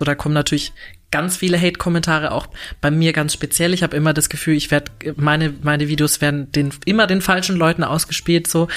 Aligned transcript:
So, 0.00 0.06
da 0.06 0.14
kommen 0.14 0.34
natürlich 0.34 0.72
ganz 1.10 1.36
viele 1.36 1.60
Hate-Kommentare, 1.60 2.32
auch 2.32 2.46
bei 2.80 2.90
mir 2.90 3.12
ganz 3.12 3.34
speziell. 3.34 3.74
Ich 3.74 3.82
habe 3.82 3.94
immer 3.98 4.14
das 4.14 4.30
Gefühl, 4.30 4.54
ich 4.54 4.70
werde 4.70 4.90
meine 5.16 5.52
meine 5.62 5.88
Videos 5.88 6.22
werden 6.22 6.50
den 6.52 6.72
immer 6.86 7.06
den 7.06 7.20
falschen 7.20 7.56
Leuten 7.56 7.84
ausgespielt, 7.84 8.46
so, 8.46 8.68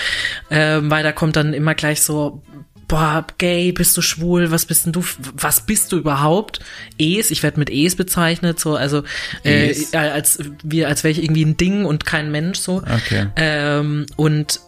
ähm, 0.51 0.91
weil 0.91 1.01
da 1.01 1.13
kommt 1.13 1.37
dann 1.37 1.53
immer 1.53 1.75
gleich 1.75 2.01
so 2.01 2.43
boah, 2.89 3.25
gay, 3.37 3.71
bist 3.71 3.95
du 3.95 4.01
schwul, 4.01 4.51
was 4.51 4.65
bist 4.65 4.85
denn 4.85 4.91
du, 4.91 5.01
was 5.33 5.65
bist 5.65 5.93
du 5.93 5.97
überhaupt? 5.97 6.59
Es, 6.99 7.31
ich 7.31 7.41
werde 7.41 7.57
mit 7.57 7.69
Es 7.69 7.95
bezeichnet, 7.95 8.59
so, 8.59 8.75
also 8.75 9.03
äh, 9.45 9.73
als 9.93 10.39
wir, 10.61 10.89
als 10.89 11.05
wäre 11.05 11.13
ich 11.13 11.23
irgendwie 11.23 11.45
ein 11.45 11.55
Ding 11.55 11.85
und 11.85 12.05
kein 12.05 12.31
Mensch, 12.31 12.59
so. 12.59 12.83
Okay. 12.83 13.27
Ähm, 13.37 14.05
und 14.17 14.59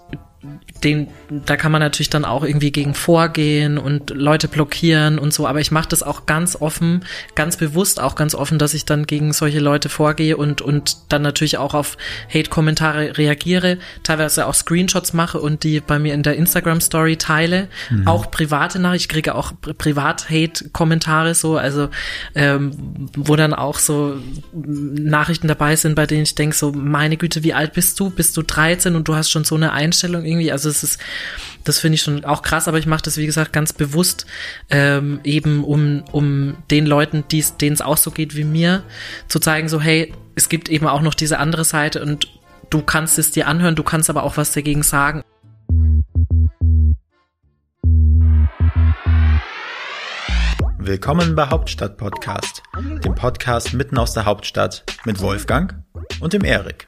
den, 0.84 1.08
da 1.30 1.56
kann 1.56 1.72
man 1.72 1.82
natürlich 1.82 2.10
dann 2.10 2.26
auch 2.26 2.44
irgendwie 2.44 2.72
gegen 2.72 2.94
vorgehen 2.94 3.78
und 3.78 4.10
Leute 4.10 4.48
blockieren 4.48 5.20
und 5.20 5.34
so, 5.34 5.48
aber 5.48 5.62
ich 5.62 5.72
mache 5.72 5.90
das 5.90 6.04
auch 6.04 6.26
ganz 6.26 6.56
offen, 6.60 7.06
ganz 7.36 7.58
bewusst 7.58 8.00
auch 8.00 8.16
ganz 8.16 8.36
offen, 8.36 8.60
dass 8.60 8.74
ich 8.74 8.86
dann 8.86 9.08
gegen 9.08 9.34
solche 9.34 9.60
Leute 9.60 9.90
vorgehe 9.90 10.38
und, 10.38 10.62
und 10.62 10.98
dann 11.10 11.22
natürlich 11.22 11.58
auch 11.58 11.74
auf 11.74 11.98
Hate-Kommentare 12.34 13.18
reagiere, 13.18 13.78
teilweise 14.04 14.48
auch 14.48 14.54
Screenshots 14.54 15.14
mache 15.14 15.40
und 15.40 15.64
die 15.64 15.80
bei 15.80 16.00
mir 16.00 16.14
in 16.14 16.24
der 16.24 16.36
Instagram-Story 16.36 17.18
teile, 17.18 17.68
mhm. 17.90 18.08
auch 18.08 18.30
private 18.30 18.80
Nachrichten, 18.80 18.96
ich 18.96 19.10
kriege 19.10 19.36
auch 19.36 19.54
Privat-Hate-Kommentare 19.62 21.36
so, 21.36 21.58
also 21.58 21.90
ähm, 22.34 22.72
wo 23.16 23.36
dann 23.36 23.54
auch 23.54 23.78
so 23.78 24.18
Nachrichten 24.54 25.48
dabei 25.48 25.76
sind, 25.76 25.96
bei 25.96 26.06
denen 26.06 26.24
ich 26.24 26.36
denke 26.36 26.56
so, 26.56 26.72
meine 26.72 27.18
Güte, 27.18 27.44
wie 27.44 27.54
alt 27.54 27.74
bist 27.74 28.00
du? 28.00 28.10
Bist 28.10 28.38
du 28.38 28.42
13 28.42 28.96
und 28.96 29.08
du 29.08 29.16
hast 29.16 29.30
schon 29.30 29.44
so 29.44 29.56
eine 29.56 29.74
Einstellung 29.74 30.26
irgendwie, 30.26 30.35
also 30.52 30.70
das 30.70 30.84
ist, 30.84 31.00
das 31.64 31.80
finde 31.80 31.96
ich 31.96 32.02
schon 32.02 32.26
auch 32.26 32.42
krass, 32.42 32.68
aber 32.68 32.78
ich 32.78 32.86
mache 32.86 33.04
das, 33.04 33.18
wie 33.18 33.26
gesagt, 33.26 33.54
ganz 33.54 33.74
bewusst, 33.74 34.26
ähm, 34.70 35.20
eben 35.24 35.64
um, 35.64 36.04
um 36.12 36.58
den 36.72 36.86
Leuten, 36.86 37.24
denen 37.30 37.74
es 37.74 37.82
auch 37.82 37.98
so 37.98 38.12
geht 38.12 38.36
wie 38.36 38.44
mir, 38.44 38.84
zu 39.28 39.40
zeigen, 39.40 39.70
so, 39.70 39.82
hey, 39.82 40.14
es 40.36 40.50
gibt 40.50 40.70
eben 40.70 40.88
auch 40.88 41.02
noch 41.02 41.14
diese 41.14 41.40
andere 41.40 41.64
Seite 41.64 42.02
und 42.02 42.28
du 42.70 42.82
kannst 42.82 43.18
es 43.20 43.32
dir 43.32 43.48
anhören, 43.48 43.76
du 43.76 43.84
kannst 43.84 44.10
aber 44.10 44.24
auch 44.24 44.38
was 44.38 44.52
dagegen 44.52 44.84
sagen. 44.84 45.24
Willkommen 50.78 51.34
bei 51.34 51.48
Hauptstadt 51.50 51.98
Podcast, 51.98 52.62
dem 53.04 53.16
Podcast 53.16 53.74
mitten 53.74 53.98
aus 53.98 54.14
der 54.14 54.26
Hauptstadt 54.26 54.84
mit 55.04 55.20
Wolfgang 55.20 55.74
und 56.20 56.34
dem 56.34 56.44
Erik. 56.44 56.88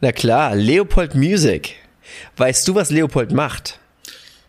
Na 0.00 0.12
klar, 0.12 0.54
Leopold 0.54 1.14
Music. 1.14 1.76
Weißt 2.36 2.68
du, 2.68 2.74
was 2.74 2.90
Leopold 2.90 3.32
macht? 3.32 3.80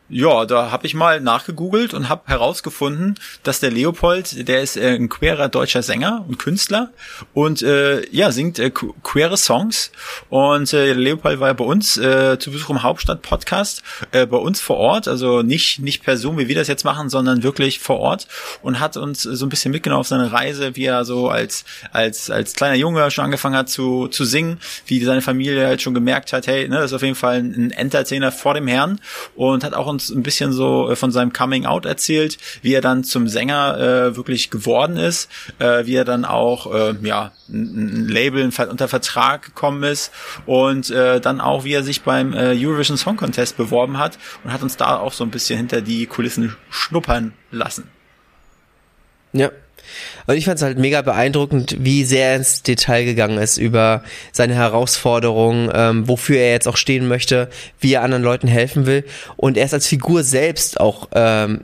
Ja, 0.09 0.45
da 0.45 0.71
habe 0.71 0.87
ich 0.87 0.93
mal 0.93 1.19
nachgegoogelt 1.19 1.93
und 1.93 2.07
habe 2.07 2.21
herausgefunden, 2.27 3.15
dass 3.43 3.59
der 3.59 3.71
Leopold, 3.71 4.47
der 4.47 4.61
ist 4.61 4.77
äh, 4.77 4.95
ein 4.95 5.09
queerer 5.09 5.49
deutscher 5.49 5.83
Sänger 5.83 6.23
und 6.25 6.39
Künstler 6.39 6.91
und 7.33 7.61
äh, 7.61 8.07
ja 8.15 8.31
singt 8.31 8.57
äh, 8.57 8.69
queere 8.69 9.35
Songs. 9.35 9.91
Und 10.29 10.71
äh, 10.71 10.93
Leopold 10.93 11.41
war 11.41 11.49
ja 11.49 11.53
bei 11.53 11.65
uns 11.65 11.97
äh, 11.97 12.39
zu 12.39 12.51
Besuch 12.51 12.69
im 12.69 12.83
Hauptstadt 12.83 13.21
Podcast 13.21 13.83
äh, 14.13 14.25
bei 14.25 14.37
uns 14.37 14.61
vor 14.61 14.77
Ort, 14.77 15.09
also 15.09 15.41
nicht 15.41 15.79
nicht 15.79 16.03
per 16.03 16.15
Zoom, 16.15 16.37
wie 16.37 16.47
wir 16.47 16.55
das 16.55 16.69
jetzt 16.69 16.85
machen, 16.85 17.09
sondern 17.09 17.43
wirklich 17.43 17.79
vor 17.79 17.99
Ort 17.99 18.29
und 18.61 18.79
hat 18.79 18.95
uns 18.95 19.23
so 19.23 19.45
ein 19.45 19.49
bisschen 19.49 19.73
mitgenommen 19.73 19.99
auf 19.99 20.07
seine 20.07 20.31
Reise, 20.31 20.77
wie 20.77 20.85
er 20.85 21.03
so 21.03 21.27
als 21.27 21.65
als 21.91 22.29
als 22.29 22.53
kleiner 22.53 22.75
Junge 22.75 23.11
schon 23.11 23.25
angefangen 23.25 23.57
hat 23.57 23.67
zu 23.67 24.07
zu 24.07 24.23
singen, 24.23 24.61
wie 24.85 25.03
seine 25.03 25.21
Familie 25.21 25.67
halt 25.67 25.81
schon 25.81 25.93
gemerkt 25.93 26.31
hat, 26.31 26.47
hey, 26.47 26.69
ne, 26.69 26.77
das 26.77 26.91
ist 26.91 26.95
auf 26.95 27.01
jeden 27.01 27.15
Fall 27.15 27.39
ein 27.39 27.71
Entertainer 27.71 28.31
vor 28.31 28.53
dem 28.53 28.67
Herrn 28.67 29.01
und 29.35 29.65
hat 29.65 29.73
auch 29.73 29.96
uns 29.97 30.09
ein 30.09 30.21
bisschen 30.21 30.53
so 30.53 30.91
äh, 30.91 30.95
von 30.95 31.11
seinem 31.11 31.33
Coming 31.33 31.65
Out 31.65 31.85
erzählt, 31.85 32.37
wie 32.61 32.73
er 32.73 32.81
dann 32.81 33.03
zum 33.03 33.27
Sänger 33.27 33.77
äh, 33.77 34.15
wirklich 34.15 34.51
geworden 34.51 34.97
ist, 34.97 35.29
äh, 35.57 35.85
wie 35.85 35.95
er 35.95 36.05
dann 36.05 36.23
auch 36.23 36.71
äh, 36.73 36.95
ja 37.01 37.31
ein 37.49 38.07
Label 38.07 38.43
unter 38.69 38.87
Vertrag 38.87 39.41
gekommen 39.41 39.83
ist 39.83 40.11
und 40.45 40.91
äh, 40.91 41.19
dann 41.19 41.41
auch 41.41 41.63
wie 41.63 41.73
er 41.73 41.83
sich 41.83 42.03
beim 42.03 42.33
äh, 42.33 42.53
Eurovision 42.55 42.97
Song 42.97 43.17
Contest 43.17 43.57
beworben 43.57 43.97
hat 43.97 44.19
und 44.43 44.53
hat 44.53 44.61
uns 44.61 44.77
da 44.77 44.97
auch 44.97 45.13
so 45.13 45.23
ein 45.23 45.31
bisschen 45.31 45.57
hinter 45.57 45.81
die 45.81 46.05
Kulissen 46.05 46.55
schnuppern 46.69 47.33
lassen. 47.51 47.89
Ja, 49.33 49.51
und 50.25 50.35
ich 50.35 50.45
fand 50.45 50.57
es 50.57 50.63
halt 50.63 50.77
mega 50.77 51.01
beeindruckend, 51.01 51.77
wie 51.79 52.03
sehr 52.03 52.29
er 52.29 52.35
ins 52.37 52.63
Detail 52.63 53.05
gegangen 53.05 53.37
ist 53.37 53.57
über 53.57 54.03
seine 54.31 54.55
Herausforderungen, 54.55 55.69
ähm, 55.73 56.07
wofür 56.07 56.37
er 56.37 56.51
jetzt 56.51 56.67
auch 56.67 56.77
stehen 56.77 57.07
möchte, 57.07 57.49
wie 57.79 57.93
er 57.93 58.03
anderen 58.03 58.23
Leuten 58.23 58.47
helfen 58.47 58.85
will. 58.85 59.03
Und 59.35 59.57
er 59.57 59.65
ist 59.65 59.73
als 59.73 59.87
Figur 59.87 60.23
selbst 60.23 60.79
auch 60.79 61.09
ähm, 61.13 61.61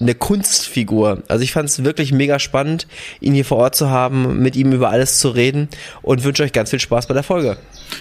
eine 0.00 0.14
Kunstfigur. 0.14 1.22
Also 1.28 1.44
ich 1.44 1.52
fand 1.52 1.68
es 1.68 1.84
wirklich 1.84 2.12
mega 2.12 2.38
spannend, 2.38 2.86
ihn 3.20 3.34
hier 3.34 3.44
vor 3.44 3.58
Ort 3.58 3.74
zu 3.74 3.90
haben, 3.90 4.40
mit 4.40 4.56
ihm 4.56 4.72
über 4.72 4.90
alles 4.90 5.18
zu 5.18 5.28
reden 5.30 5.68
und 6.02 6.24
wünsche 6.24 6.42
euch 6.42 6.52
ganz 6.52 6.70
viel 6.70 6.80
Spaß 6.80 7.06
bei 7.06 7.14
der 7.14 7.22
Folge. 7.22 7.56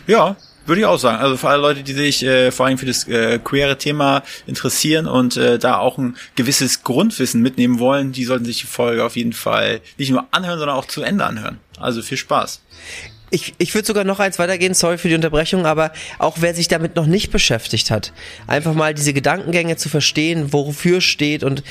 Ja, 0.07 0.35
würde 0.66 0.81
ich 0.81 0.85
auch 0.85 1.00
sagen. 1.00 1.22
Also 1.22 1.38
für 1.38 1.50
alle 1.50 1.62
Leute, 1.62 1.84
die 1.84 1.94
sich 1.94 2.24
äh, 2.24 2.51
vor 2.51 2.66
allem 2.66 2.78
für 2.78 2.85
das 2.85 3.07
äh, 3.07 3.40
queere 3.40 3.78
Thema 3.78 4.24
interessieren 4.47 5.07
und 5.07 5.38
äh, 5.38 5.59
da 5.59 5.78
auch 5.78 5.97
ein 5.97 6.16
gewisses 6.35 6.84
Grundwissen 6.84 7.41
mitnehmen 7.41 7.79
wollen, 7.79 8.12
die 8.12 8.25
sollten 8.25 8.46
sich 8.46 8.62
die 8.62 8.68
Folge 8.68 9.03
auf 9.03 9.16
jeden 9.16 9.34
Fall 9.34 9.81
nicht 9.97 10.12
nur 10.12 10.25
anhören, 10.31 10.59
sondern 10.59 10.78
auch 10.78 10.85
zu 10.85 11.01
Ende 11.01 11.25
anhören. 11.25 11.59
Also 11.79 12.01
viel 12.01 12.18
Spaß. 12.18 12.62
Ich, 13.29 13.56
ich 13.57 13.74
würde 13.74 13.88
sogar 13.88 14.03
noch 14.03 14.19
eins 14.19 14.38
weitergehen, 14.38 14.75
sorry 14.75 15.00
für 15.00 15.09
die 15.09 15.16
Unterbrechung, 15.16 15.66
aber 15.66 15.91
auch 16.19 16.38
wer 16.41 16.53
sich 16.53 16.68
damit 16.68 16.95
noch 16.95 17.07
nicht 17.07 17.31
beschäftigt 17.31 17.90
hat, 17.90 18.13
einfach 18.45 18.75
mal 18.75 18.94
diese 18.94 19.12
Gedankengänge 19.12 19.75
zu 19.75 19.90
verstehen, 19.90 20.53
wofür 20.53 21.01
steht 21.01 21.44
und 21.44 21.63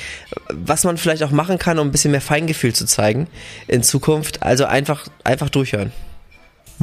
was 0.49 0.83
man 0.83 0.97
vielleicht 0.97 1.23
auch 1.23 1.31
machen 1.31 1.59
kann, 1.59 1.79
um 1.79 1.87
ein 1.87 1.91
bisschen 1.93 2.11
mehr 2.11 2.19
Feingefühl 2.19 2.73
zu 2.73 2.85
zeigen 2.85 3.27
in 3.67 3.81
Zukunft. 3.81 4.43
Also 4.43 4.65
einfach, 4.65 5.07
einfach 5.23 5.49
durchhören. 5.49 5.93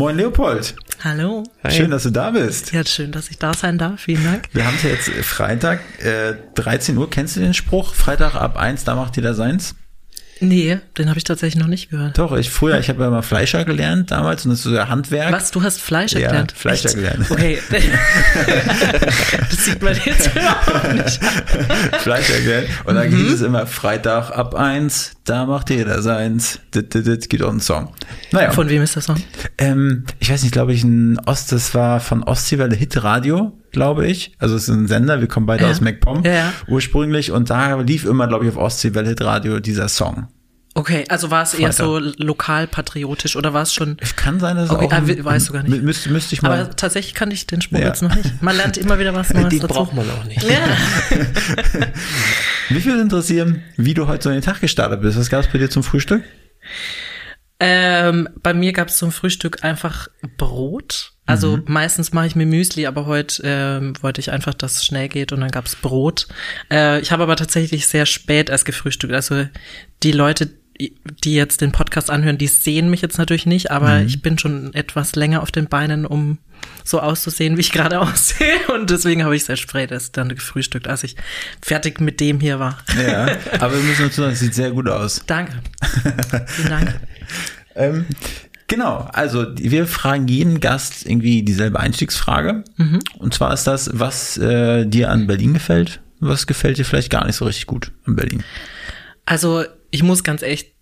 Moin 0.00 0.16
Leopold. 0.16 0.74
Hallo. 1.04 1.44
Hi. 1.62 1.72
Schön, 1.72 1.90
dass 1.90 2.04
du 2.04 2.10
da 2.10 2.30
bist. 2.30 2.72
Ja, 2.72 2.86
schön, 2.86 3.12
dass 3.12 3.28
ich 3.28 3.36
da 3.36 3.52
sein 3.52 3.76
darf. 3.76 4.00
Vielen 4.00 4.24
Dank. 4.24 4.44
Wir 4.54 4.66
haben 4.66 4.74
es 4.76 4.82
ja 4.82 4.88
jetzt 4.88 5.10
Freitag, 5.10 5.80
äh, 6.02 6.36
13 6.54 6.96
Uhr. 6.96 7.10
Kennst 7.10 7.36
du 7.36 7.40
den 7.40 7.52
Spruch? 7.52 7.92
Freitag 7.92 8.34
ab 8.34 8.56
eins, 8.56 8.84
da 8.84 8.94
macht 8.94 9.16
jeder 9.16 9.34
seins? 9.34 9.74
Nee, 10.42 10.78
den 10.96 11.10
habe 11.10 11.18
ich 11.18 11.24
tatsächlich 11.24 11.60
noch 11.60 11.68
nicht 11.68 11.90
gehört. 11.90 12.16
Doch, 12.16 12.34
ich 12.34 12.48
früher, 12.48 12.78
ich 12.78 12.88
habe 12.88 13.02
ja 13.02 13.10
mal 13.10 13.20
Fleischer 13.20 13.66
gelernt 13.66 14.10
damals 14.10 14.46
und 14.46 14.52
das 14.52 14.60
ist 14.60 14.72
so 14.72 14.88
Handwerk. 14.88 15.32
Was, 15.32 15.50
du 15.50 15.62
hast 15.62 15.82
Fleischer 15.82 16.18
ja, 16.18 16.28
gelernt? 16.28 16.52
Fleischer 16.52 16.86
Echt? 16.86 16.94
gelernt. 16.94 17.30
Okay. 17.30 17.58
das 19.50 19.64
sieht 19.66 19.82
man 19.82 19.94
jetzt 20.02 20.30
überhaupt 20.34 20.94
nicht. 20.94 21.20
Fleischer 22.00 22.40
gelernt. 22.40 22.68
Und 22.86 22.94
dann 22.94 23.10
mhm. 23.10 23.16
ging 23.16 23.32
es 23.34 23.42
immer 23.42 23.66
Freitag 23.66 24.30
ab 24.30 24.54
eins, 24.54 25.12
da 25.30 25.46
macht 25.46 25.70
jeder 25.70 26.02
seins. 26.02 26.60
Dit, 26.74 26.92
dit, 26.92 27.06
dit, 27.06 27.30
geht 27.30 27.42
auch 27.42 27.52
ein 27.52 27.60
Song. 27.60 27.94
Naja. 28.32 28.50
Von 28.50 28.68
wem 28.68 28.82
ist 28.82 28.96
der 28.96 29.02
Song? 29.02 29.16
Ähm, 29.58 30.04
ich 30.18 30.30
weiß 30.30 30.42
nicht, 30.42 30.52
glaube 30.52 30.72
ich, 30.72 30.82
ein 30.82 31.18
Ost, 31.26 31.52
das 31.52 31.74
war 31.74 32.00
von 32.00 32.24
Ostseewelle 32.24 32.74
Hit 32.74 33.02
Radio 33.02 33.56
glaube 33.72 34.06
ich. 34.08 34.32
Also 34.38 34.56
es 34.56 34.64
ist 34.64 34.74
ein 34.74 34.88
Sender, 34.88 35.20
wir 35.20 35.28
kommen 35.28 35.46
beide 35.46 35.62
ja. 35.62 35.70
aus 35.70 35.80
MacPom 35.80 36.24
ja. 36.24 36.52
ursprünglich 36.66 37.30
und 37.30 37.50
da 37.50 37.76
lief 37.80 38.04
immer, 38.04 38.26
glaube 38.26 38.44
ich, 38.44 38.50
auf 38.50 38.56
Ostsee 38.56 38.94
Welt 38.94 39.20
Radio 39.20 39.60
dieser 39.60 39.88
Song. 39.88 40.26
Okay, 40.74 41.04
also 41.08 41.32
war 41.32 41.42
es 41.42 41.54
eher 41.54 41.72
so 41.72 41.98
lokalpatriotisch 41.98 43.34
oder 43.34 43.52
war 43.52 43.62
es 43.62 43.74
schon? 43.74 43.96
Es 44.00 44.14
kann 44.14 44.38
sein, 44.38 44.56
dass 44.56 44.70
okay, 44.70 44.86
es 44.86 44.92
auch. 44.92 45.20
Ah, 45.20 45.24
weißt 45.24 45.48
du 45.48 45.52
gar 45.52 45.62
nicht. 45.64 45.82
Müsste, 45.82 46.10
müsste 46.10 46.34
ich 46.34 46.42
mal. 46.42 46.60
Aber 46.60 46.76
tatsächlich 46.76 47.14
kann 47.14 47.32
ich 47.32 47.46
den 47.46 47.60
Spruch 47.60 47.80
ja. 47.80 47.88
jetzt 47.88 48.02
noch 48.02 48.14
nicht. 48.14 48.40
Man 48.40 48.56
lernt 48.56 48.76
immer 48.76 48.98
wieder 48.98 49.12
was 49.12 49.30
Neues 49.34 49.48
Den 49.48 49.60
dazu. 49.60 49.74
braucht 49.74 49.94
man 49.94 50.08
auch 50.08 50.24
nicht. 50.24 50.42
Ja. 50.44 50.60
Mich 52.70 52.86
würde 52.86 53.02
interessieren, 53.02 53.64
wie 53.76 53.94
du 53.94 54.06
heute 54.06 54.22
so 54.22 54.30
in 54.30 54.36
den 54.36 54.44
Tag 54.44 54.60
gestartet 54.60 55.00
bist. 55.02 55.18
Was 55.18 55.28
gab 55.28 55.40
es 55.40 55.48
bei 55.48 55.58
dir 55.58 55.68
zum 55.68 55.82
Frühstück? 55.82 56.22
Ähm, 57.58 58.28
bei 58.42 58.54
mir 58.54 58.72
gab 58.72 58.88
es 58.88 58.96
zum 58.96 59.12
Frühstück 59.12 59.64
einfach 59.64 60.08
Brot. 60.38 61.12
Also 61.26 61.58
mhm. 61.58 61.64
meistens 61.66 62.12
mache 62.12 62.26
ich 62.26 62.34
mir 62.34 62.46
Müsli, 62.46 62.86
aber 62.86 63.06
heute 63.06 63.42
äh, 63.42 64.02
wollte 64.02 64.20
ich 64.20 64.30
einfach, 64.30 64.54
dass 64.54 64.76
es 64.76 64.84
schnell 64.84 65.08
geht 65.08 65.32
und 65.32 65.40
dann 65.40 65.50
gab's 65.50 65.76
Brot. 65.76 66.26
Äh, 66.72 67.00
ich 67.00 67.12
habe 67.12 67.22
aber 67.22 67.36
tatsächlich 67.36 67.86
sehr 67.86 68.06
spät 68.06 68.48
erst 68.48 68.64
gefrühstückt. 68.64 69.12
Also 69.12 69.46
die 70.02 70.12
Leute, 70.12 70.48
die 71.24 71.34
jetzt 71.34 71.60
den 71.60 71.72
Podcast 71.72 72.10
anhören, 72.10 72.38
die 72.38 72.46
sehen 72.46 72.90
mich 72.90 73.02
jetzt 73.02 73.18
natürlich 73.18 73.46
nicht, 73.46 73.70
aber 73.70 74.00
mhm. 74.00 74.06
ich 74.06 74.22
bin 74.22 74.38
schon 74.38 74.72
etwas 74.74 75.14
länger 75.14 75.42
auf 75.42 75.50
den 75.50 75.68
Beinen, 75.68 76.06
um 76.06 76.38
so 76.84 77.00
auszusehen, 77.00 77.56
wie 77.56 77.60
ich 77.60 77.72
gerade 77.72 78.00
aussehe. 78.00 78.58
Und 78.74 78.90
deswegen 78.90 79.24
habe 79.24 79.36
ich 79.36 79.44
sehr 79.44 79.56
spät 79.56 79.90
erst 79.90 80.16
dann 80.16 80.28
gefrühstückt, 80.30 80.88
als 80.88 81.04
ich 81.04 81.16
fertig 81.62 82.00
mit 82.00 82.20
dem 82.20 82.40
hier 82.40 82.58
war. 82.58 82.78
Ja, 83.00 83.28
aber 83.60 83.74
wir 83.74 83.82
müssen 83.82 84.06
uns 84.06 84.16
sagen, 84.16 84.32
es 84.32 84.40
sieht 84.40 84.54
sehr 84.54 84.70
gut 84.70 84.88
aus. 84.88 85.22
Danke. 85.26 85.60
Vielen 86.46 86.68
Dank. 86.68 87.00
ähm, 87.74 88.06
genau, 88.66 89.08
also 89.12 89.46
wir 89.56 89.86
fragen 89.86 90.28
jeden 90.28 90.60
Gast 90.60 91.06
irgendwie 91.06 91.42
dieselbe 91.42 91.80
Einstiegsfrage. 91.80 92.64
Mhm. 92.76 93.00
Und 93.18 93.34
zwar 93.34 93.52
ist 93.52 93.64
das, 93.64 93.90
was 93.92 94.38
äh, 94.38 94.86
dir 94.86 95.10
an 95.10 95.26
Berlin 95.26 95.54
gefällt? 95.54 96.00
Was 96.20 96.46
gefällt 96.46 96.76
dir 96.76 96.84
vielleicht 96.84 97.10
gar 97.10 97.26
nicht 97.26 97.36
so 97.36 97.46
richtig 97.46 97.66
gut 97.66 97.92
an 98.04 98.16
Berlin? 98.16 98.44
Also 99.24 99.64
ich 99.90 100.02
muss 100.02 100.24
ganz 100.24 100.42
echt 100.42 100.74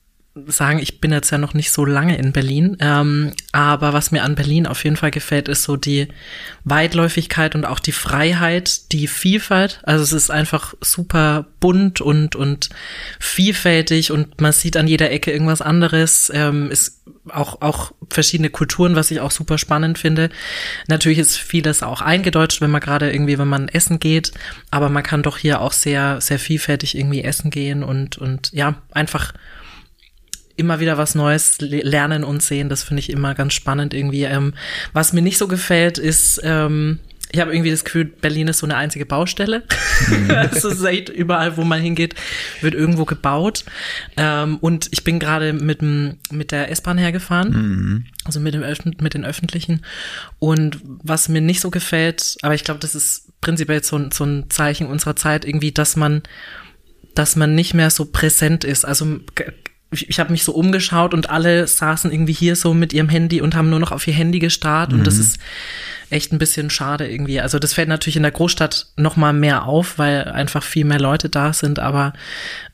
sagen, 0.46 0.78
ich 0.78 1.00
bin 1.00 1.12
jetzt 1.12 1.30
ja 1.30 1.38
noch 1.38 1.54
nicht 1.54 1.70
so 1.70 1.84
lange 1.84 2.16
in 2.16 2.32
Berlin, 2.32 2.76
ähm, 2.80 3.32
aber 3.52 3.92
was 3.92 4.10
mir 4.10 4.22
an 4.22 4.34
Berlin 4.34 4.66
auf 4.66 4.84
jeden 4.84 4.96
Fall 4.96 5.10
gefällt, 5.10 5.48
ist 5.48 5.62
so 5.62 5.76
die 5.76 6.08
Weitläufigkeit 6.64 7.54
und 7.54 7.64
auch 7.64 7.78
die 7.78 7.92
Freiheit, 7.92 8.92
die 8.92 9.06
Vielfalt. 9.06 9.80
Also 9.82 10.04
es 10.04 10.12
ist 10.12 10.30
einfach 10.30 10.74
super 10.80 11.46
bunt 11.60 12.00
und 12.00 12.36
und 12.36 12.68
vielfältig 13.18 14.12
und 14.12 14.40
man 14.40 14.52
sieht 14.52 14.76
an 14.76 14.88
jeder 14.88 15.10
Ecke 15.10 15.32
irgendwas 15.32 15.62
anderes. 15.62 16.30
Ähm, 16.34 16.70
ist 16.70 17.02
auch 17.30 17.60
auch 17.60 17.92
verschiedene 18.10 18.50
Kulturen, 18.50 18.96
was 18.96 19.10
ich 19.10 19.20
auch 19.20 19.30
super 19.30 19.58
spannend 19.58 19.98
finde. 19.98 20.30
Natürlich 20.86 21.18
ist 21.18 21.36
vieles 21.36 21.82
auch 21.82 22.00
eingedeutscht, 22.00 22.60
wenn 22.60 22.70
man 22.70 22.80
gerade 22.80 23.12
irgendwie, 23.12 23.38
wenn 23.38 23.48
man 23.48 23.68
essen 23.68 24.00
geht, 24.00 24.32
aber 24.70 24.88
man 24.88 25.02
kann 25.02 25.22
doch 25.22 25.38
hier 25.38 25.60
auch 25.60 25.72
sehr 25.72 26.20
sehr 26.20 26.38
vielfältig 26.38 26.96
irgendwie 26.96 27.22
essen 27.22 27.50
gehen 27.50 27.82
und 27.82 28.18
und 28.18 28.52
ja 28.52 28.74
einfach 28.92 29.32
immer 30.58 30.80
wieder 30.80 30.98
was 30.98 31.14
Neues 31.14 31.58
lernen 31.60 32.24
und 32.24 32.42
sehen. 32.42 32.68
Das 32.68 32.82
finde 32.82 33.00
ich 33.00 33.10
immer 33.10 33.34
ganz 33.34 33.54
spannend 33.54 33.94
irgendwie. 33.94 34.24
Ähm, 34.24 34.54
was 34.92 35.12
mir 35.12 35.22
nicht 35.22 35.38
so 35.38 35.48
gefällt, 35.48 35.98
ist, 35.98 36.40
ähm, 36.42 36.98
ich 37.30 37.40
habe 37.40 37.52
irgendwie 37.52 37.70
das 37.70 37.84
Gefühl, 37.84 38.06
Berlin 38.06 38.48
ist 38.48 38.58
so 38.58 38.66
eine 38.66 38.76
einzige 38.76 39.04
Baustelle. 39.04 39.64
Mhm. 40.08 40.30
es 40.52 40.64
ist 40.64 40.82
echt 40.82 41.10
überall, 41.10 41.56
wo 41.56 41.64
man 41.64 41.80
hingeht, 41.80 42.14
wird 42.60 42.74
irgendwo 42.74 43.04
gebaut. 43.04 43.64
Ähm, 44.16 44.58
und 44.58 44.88
ich 44.90 45.04
bin 45.04 45.18
gerade 45.18 45.52
mit, 45.52 45.82
mit 45.82 46.52
der 46.52 46.70
S-Bahn 46.70 46.98
hergefahren, 46.98 47.50
mhm. 47.50 48.06
also 48.24 48.40
mit, 48.40 48.54
dem 48.54 48.64
mit 49.00 49.14
den 49.14 49.24
öffentlichen. 49.24 49.84
Und 50.38 50.80
was 50.82 51.28
mir 51.28 51.40
nicht 51.40 51.60
so 51.60 51.70
gefällt, 51.70 52.36
aber 52.42 52.54
ich 52.54 52.64
glaube, 52.64 52.80
das 52.80 52.94
ist 52.94 53.40
prinzipiell 53.40 53.84
so, 53.84 54.00
so 54.12 54.24
ein 54.24 54.48
Zeichen 54.48 54.86
unserer 54.86 55.16
Zeit 55.16 55.44
irgendwie, 55.44 55.72
dass 55.72 55.96
man 55.96 56.22
dass 57.14 57.34
man 57.34 57.56
nicht 57.56 57.74
mehr 57.74 57.90
so 57.90 58.04
präsent 58.04 58.62
ist. 58.62 58.84
Also 58.84 59.18
ich, 59.90 60.08
ich 60.08 60.20
habe 60.20 60.32
mich 60.32 60.44
so 60.44 60.52
umgeschaut 60.52 61.14
und 61.14 61.30
alle 61.30 61.66
saßen 61.66 62.12
irgendwie 62.12 62.32
hier 62.32 62.56
so 62.56 62.74
mit 62.74 62.92
ihrem 62.92 63.08
Handy 63.08 63.40
und 63.40 63.54
haben 63.54 63.70
nur 63.70 63.78
noch 63.78 63.92
auf 63.92 64.06
ihr 64.06 64.14
Handy 64.14 64.38
gestarrt 64.38 64.92
mhm. 64.92 64.98
und 64.98 65.06
das 65.06 65.14
mhm. 65.14 65.20
ist 65.20 65.38
echt 66.10 66.32
ein 66.32 66.38
bisschen 66.38 66.70
schade 66.70 67.10
irgendwie. 67.10 67.40
Also 67.40 67.58
das 67.58 67.74
fällt 67.74 67.88
natürlich 67.88 68.16
in 68.16 68.22
der 68.22 68.32
Großstadt 68.32 68.88
noch 68.96 69.16
mal 69.16 69.32
mehr 69.32 69.64
auf, 69.64 69.98
weil 69.98 70.24
einfach 70.24 70.62
viel 70.62 70.84
mehr 70.84 71.00
Leute 71.00 71.28
da 71.28 71.52
sind, 71.52 71.78
aber 71.78 72.12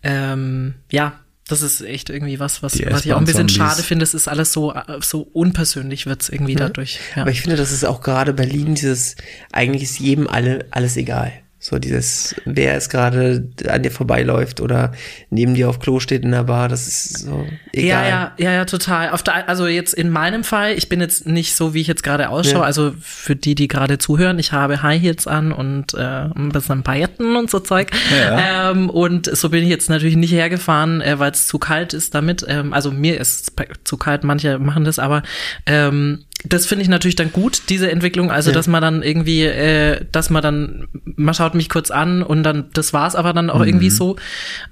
ähm, 0.02 0.75
ja, 0.90 1.20
das 1.46 1.61
ist 1.61 1.82
echt 1.82 2.08
irgendwie 2.08 2.40
was, 2.40 2.62
was, 2.62 2.78
was 2.87 3.05
ich 3.05 3.12
auch 3.12 3.19
ein 3.19 3.26
bisschen 3.26 3.50
schade 3.50 3.82
finde. 3.82 4.02
Es 4.02 4.14
ist 4.14 4.28
alles 4.28 4.52
so, 4.52 4.75
so 5.00 5.20
unpersönlich 5.20 6.06
wird's 6.06 6.31
irgendwie 6.31 6.55
ja. 6.55 6.61
dadurch. 6.61 7.00
Ja. 7.14 7.22
Aber 7.22 7.31
ich 7.31 7.43
finde, 7.43 7.56
das 7.56 7.70
ist 7.70 7.84
auch 7.84 8.00
gerade 8.00 8.32
Berlin 8.32 8.75
dieses, 8.75 9.16
eigentlich 9.52 9.82
ist 9.82 9.99
jedem 9.99 10.26
alle, 10.26 10.66
alles 10.70 10.96
egal. 10.96 11.32
So 11.64 11.78
dieses, 11.78 12.34
wer 12.44 12.76
es 12.76 12.90
gerade 12.90 13.49
an 13.70 13.82
dir 13.82 13.90
vorbeiläuft 13.90 14.61
oder 14.61 14.93
neben 15.31 15.55
dir 15.55 15.70
auf 15.70 15.78
Klo 15.78 15.99
steht 15.99 16.22
in 16.22 16.31
der 16.31 16.44
Bar, 16.44 16.69
das 16.69 16.87
ist 16.87 17.20
so 17.20 17.46
egal. 17.72 18.05
Ja, 18.05 18.06
ja, 18.06 18.32
ja, 18.37 18.52
ja, 18.52 18.64
total. 18.66 19.08
Auf 19.08 19.22
der, 19.22 19.49
also 19.49 19.66
jetzt 19.66 19.94
in 19.94 20.11
meinem 20.11 20.44
Fall, 20.44 20.75
ich 20.75 20.90
bin 20.90 21.00
jetzt 21.00 21.26
nicht 21.26 21.56
so, 21.56 21.72
wie 21.72 21.81
ich 21.81 21.87
jetzt 21.87 22.02
gerade 22.02 22.28
ausschaue. 22.28 22.61
Ja. 22.61 22.66
Also 22.66 22.93
für 23.00 23.34
die, 23.34 23.55
die 23.55 23.66
gerade 23.66 23.96
zuhören, 23.96 24.38
ich 24.38 24.52
habe 24.52 24.82
High 24.82 25.00
Heels 25.00 25.26
an 25.26 25.52
und 25.52 25.94
äh, 25.94 26.02
ein 26.02 26.50
bisschen 26.50 26.82
Pailletten 26.82 27.34
und 27.34 27.50
so 27.50 27.61
Zeug. 27.61 27.93
Ja. 28.14 28.70
Ähm, 28.70 28.90
und 28.90 29.34
so 29.34 29.49
bin 29.49 29.62
ich 29.62 29.70
jetzt 29.70 29.88
natürlich 29.88 30.16
nicht 30.16 30.32
hergefahren, 30.32 31.00
äh, 31.00 31.19
weil 31.19 31.31
es 31.31 31.46
zu 31.46 31.58
kalt 31.58 31.94
ist 31.94 32.14
damit. 32.14 32.44
Ähm, 32.46 32.75
also 32.75 32.90
mir 32.90 33.19
ist 33.19 33.58
es 33.58 33.66
zu 33.84 33.96
kalt, 33.96 34.22
manche 34.22 34.58
machen 34.58 34.84
das, 34.84 34.99
aber 34.99 35.22
ähm, 35.64 36.26
das 36.44 36.67
finde 36.67 36.82
ich 36.82 36.88
natürlich 36.88 37.17
dann 37.17 37.32
gut, 37.32 37.62
diese 37.69 37.91
Entwicklung, 37.91 38.31
also 38.31 38.50
ja. 38.50 38.55
dass 38.55 38.67
man 38.67 38.82
dann 38.82 39.02
irgendwie, 39.02 39.44
äh, 39.44 40.05
dass 40.12 40.31
man 40.31 40.43
dann, 40.43 40.88
man 41.17 41.35
schaut 41.35 41.55
mich 41.55 41.69
kurz 41.69 41.91
an 41.91 42.23
und 42.23 42.43
dann, 42.43 42.70
das 42.75 42.93
war's 42.93 43.17
aber 43.17 43.32
dann 43.32 43.50
auch 43.50 43.61
mhm. 43.61 43.67
irgendwie 43.67 43.91
so. 43.91 44.17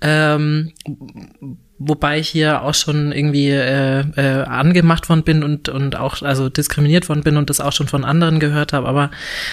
Ähm, 0.00 0.72
wobei 1.78 2.19
ich 2.19 2.28
hier 2.28 2.62
auch 2.62 2.74
schon 2.74 3.12
irgendwie 3.12 3.50
äh, 3.50 4.00
äh, 4.16 4.42
angemacht 4.44 5.08
worden 5.08 5.24
bin 5.24 5.42
und 5.42 5.69
und 5.69 5.96
auch 5.96 6.22
also 6.22 6.48
diskriminiert 6.48 7.08
worden 7.08 7.22
bin 7.22 7.36
und 7.36 7.50
das 7.50 7.60
auch 7.60 7.72
schon 7.72 7.88
von 7.88 8.04
anderen 8.04 8.40
gehört 8.40 8.72
habe, 8.72 8.88
aber 8.88 9.10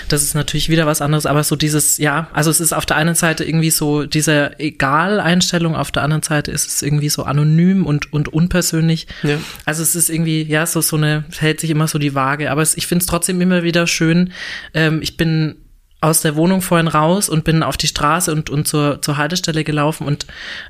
das 0.07 0.24
ist 0.24 0.36
natürlich 0.36 0.69
wieder 0.69 0.86
was 0.86 1.01
anderes, 1.01 1.25
aber 1.25 1.44
so 1.44 1.56
dieses 1.56 1.98
ja, 1.98 2.27
also 2.33 2.51
es 2.51 2.60
ist 2.60 2.74
auf 2.74 2.86
der 2.86 2.98
einen 2.98 3.16
Seite 3.16 3.44
irgendwie 3.44 3.71
so 3.71 4.06
diese 4.06 4.60
Egal-Einstellung, 4.60 5.75
auf 5.75 5.92
der 5.92 6.04
anderen 6.04 6.24
Seite 6.24 6.51
ist 6.51 6.68
es 6.68 6.81
irgendwie 6.81 7.10
so 7.10 7.24
anonym 7.24 7.86
und 7.86 8.13
und 8.13 8.31
unpersönlich. 8.31 9.07
Ja. 9.24 9.38
Also 9.65 9.81
es 9.81 9.95
ist 9.95 10.10
irgendwie 10.10 10.44
ja 10.44 10.65
so 10.65 10.81
so 10.81 10.98
eine 10.98 11.25
hält 11.38 11.60
sich 11.60 11.69
immer 11.69 11.88
so 11.88 12.00
die 12.00 12.15
Waage, 12.15 12.51
aber 12.51 12.62
es, 12.62 12.77
ich 12.77 12.88
finde 12.88 13.04
es 13.04 13.07
trotzdem 13.07 13.42
immer 13.42 13.63
wieder 13.63 13.88
schön. 13.88 14.33
Ähm, 14.74 15.01
ich 15.01 15.18
bin 15.18 15.56
aus 16.01 16.22
der 16.22 16.36
Wohnung 16.36 16.62
vorhin 16.62 16.88
raus 16.88 17.27
und 17.27 17.44
bin 17.44 17.63
auf 17.63 17.75
die 17.75 17.88
Straße 17.88 18.31
und, 18.31 18.50
und 18.50 18.68
zur, 18.68 19.01
zur 19.01 19.18
Haltestelle 19.18 19.63
gelaufen 19.63 20.07
und 20.07 20.25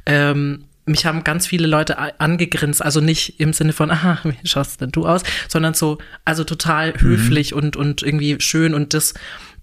ähm, 0.05 0.65
mich 0.89 1.05
haben 1.05 1.23
ganz 1.23 1.47
viele 1.47 1.67
Leute 1.67 1.97
angegrinst, 2.19 2.83
also 2.83 2.99
nicht 2.99 3.39
im 3.39 3.53
Sinne 3.53 3.73
von, 3.73 3.91
aha, 3.91 4.19
wie 4.23 4.47
schaust 4.47 4.81
denn 4.81 4.91
du 4.91 5.05
aus, 5.05 5.23
sondern 5.47 5.73
so, 5.73 5.97
also 6.25 6.43
total 6.43 6.93
mhm. 6.93 7.01
höflich 7.01 7.53
und, 7.53 7.75
und 7.75 8.03
irgendwie 8.03 8.37
schön 8.39 8.73
und 8.73 8.93
das, 8.93 9.13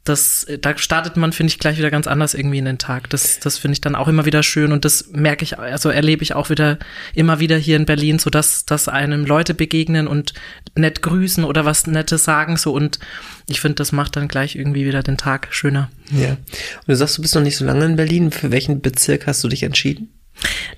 das, 0.08 0.46
da 0.60 0.78
startet 0.78 1.16
man, 1.16 1.32
finde 1.32 1.50
ich, 1.50 1.58
gleich 1.58 1.78
wieder 1.78 1.90
ganz 1.90 2.06
anders 2.06 2.34
irgendwie 2.34 2.58
in 2.58 2.64
den 2.64 2.78
Tag. 2.78 3.10
Das, 3.10 3.40
das 3.40 3.58
finde 3.58 3.72
ich 3.72 3.80
dann 3.80 3.96
auch 3.96 4.06
immer 4.06 4.24
wieder 4.24 4.42
schön 4.42 4.72
und 4.72 4.84
das 4.84 5.08
merke 5.10 5.42
ich, 5.42 5.58
also 5.58 5.88
erlebe 5.88 6.22
ich 6.22 6.34
auch 6.34 6.48
wieder, 6.48 6.78
immer 7.14 7.40
wieder 7.40 7.56
hier 7.56 7.76
in 7.76 7.86
Berlin, 7.86 8.18
so 8.18 8.30
dass, 8.30 8.64
dass 8.64 8.88
einem 8.88 9.26
Leute 9.26 9.52
begegnen 9.52 10.06
und 10.06 10.32
nett 10.76 11.02
grüßen 11.02 11.44
oder 11.44 11.64
was 11.64 11.86
Nettes 11.86 12.24
sagen, 12.24 12.56
so 12.56 12.72
und 12.72 13.00
ich 13.48 13.60
finde, 13.60 13.76
das 13.76 13.92
macht 13.92 14.16
dann 14.16 14.28
gleich 14.28 14.54
irgendwie 14.54 14.86
wieder 14.86 15.02
den 15.02 15.16
Tag 15.16 15.48
schöner. 15.50 15.90
Ja. 16.10 16.30
Und 16.30 16.88
du 16.88 16.96
sagst, 16.96 17.18
du 17.18 17.22
bist 17.22 17.34
noch 17.34 17.42
nicht 17.42 17.56
so 17.56 17.64
lange 17.64 17.84
in 17.84 17.96
Berlin. 17.96 18.30
Für 18.30 18.50
welchen 18.50 18.80
Bezirk 18.80 19.26
hast 19.26 19.42
du 19.42 19.48
dich 19.48 19.62
entschieden? 19.64 20.08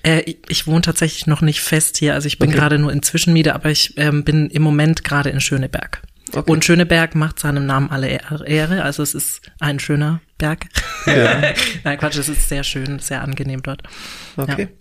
Äh, 0.02 0.34
ich, 0.48 0.66
wohne 0.66 0.82
tatsächlich 0.82 1.26
noch 1.26 1.40
nicht 1.40 1.60
fest 1.60 1.98
hier. 1.98 2.14
Also 2.14 2.26
ich 2.26 2.38
bin 2.38 2.50
okay. 2.50 2.58
gerade 2.58 2.78
nur 2.78 2.92
in 2.92 3.02
Zwischenmiete, 3.02 3.54
aber 3.54 3.70
ich 3.70 3.94
ähm, 3.96 4.24
bin 4.24 4.50
im 4.50 4.62
Moment 4.62 5.04
gerade 5.04 5.30
in 5.30 5.40
Schöneberg. 5.40 6.02
Okay. 6.32 6.50
Und 6.50 6.64
Schöneberg 6.64 7.14
macht 7.14 7.38
seinem 7.38 7.66
Namen 7.66 7.90
alle 7.90 8.08
Ehre. 8.08 8.82
Also 8.82 9.02
es 9.02 9.14
ist 9.14 9.40
ein 9.60 9.80
schöner 9.80 10.20
Berg. 10.36 10.66
Ja. 11.06 11.42
Nein, 11.84 11.98
Quatsch, 11.98 12.18
es 12.18 12.28
ist 12.28 12.48
sehr 12.48 12.64
schön, 12.64 12.98
sehr 12.98 13.22
angenehm 13.22 13.62
dort. 13.62 13.82
Okay. 14.36 14.68
Ja. 14.70 14.77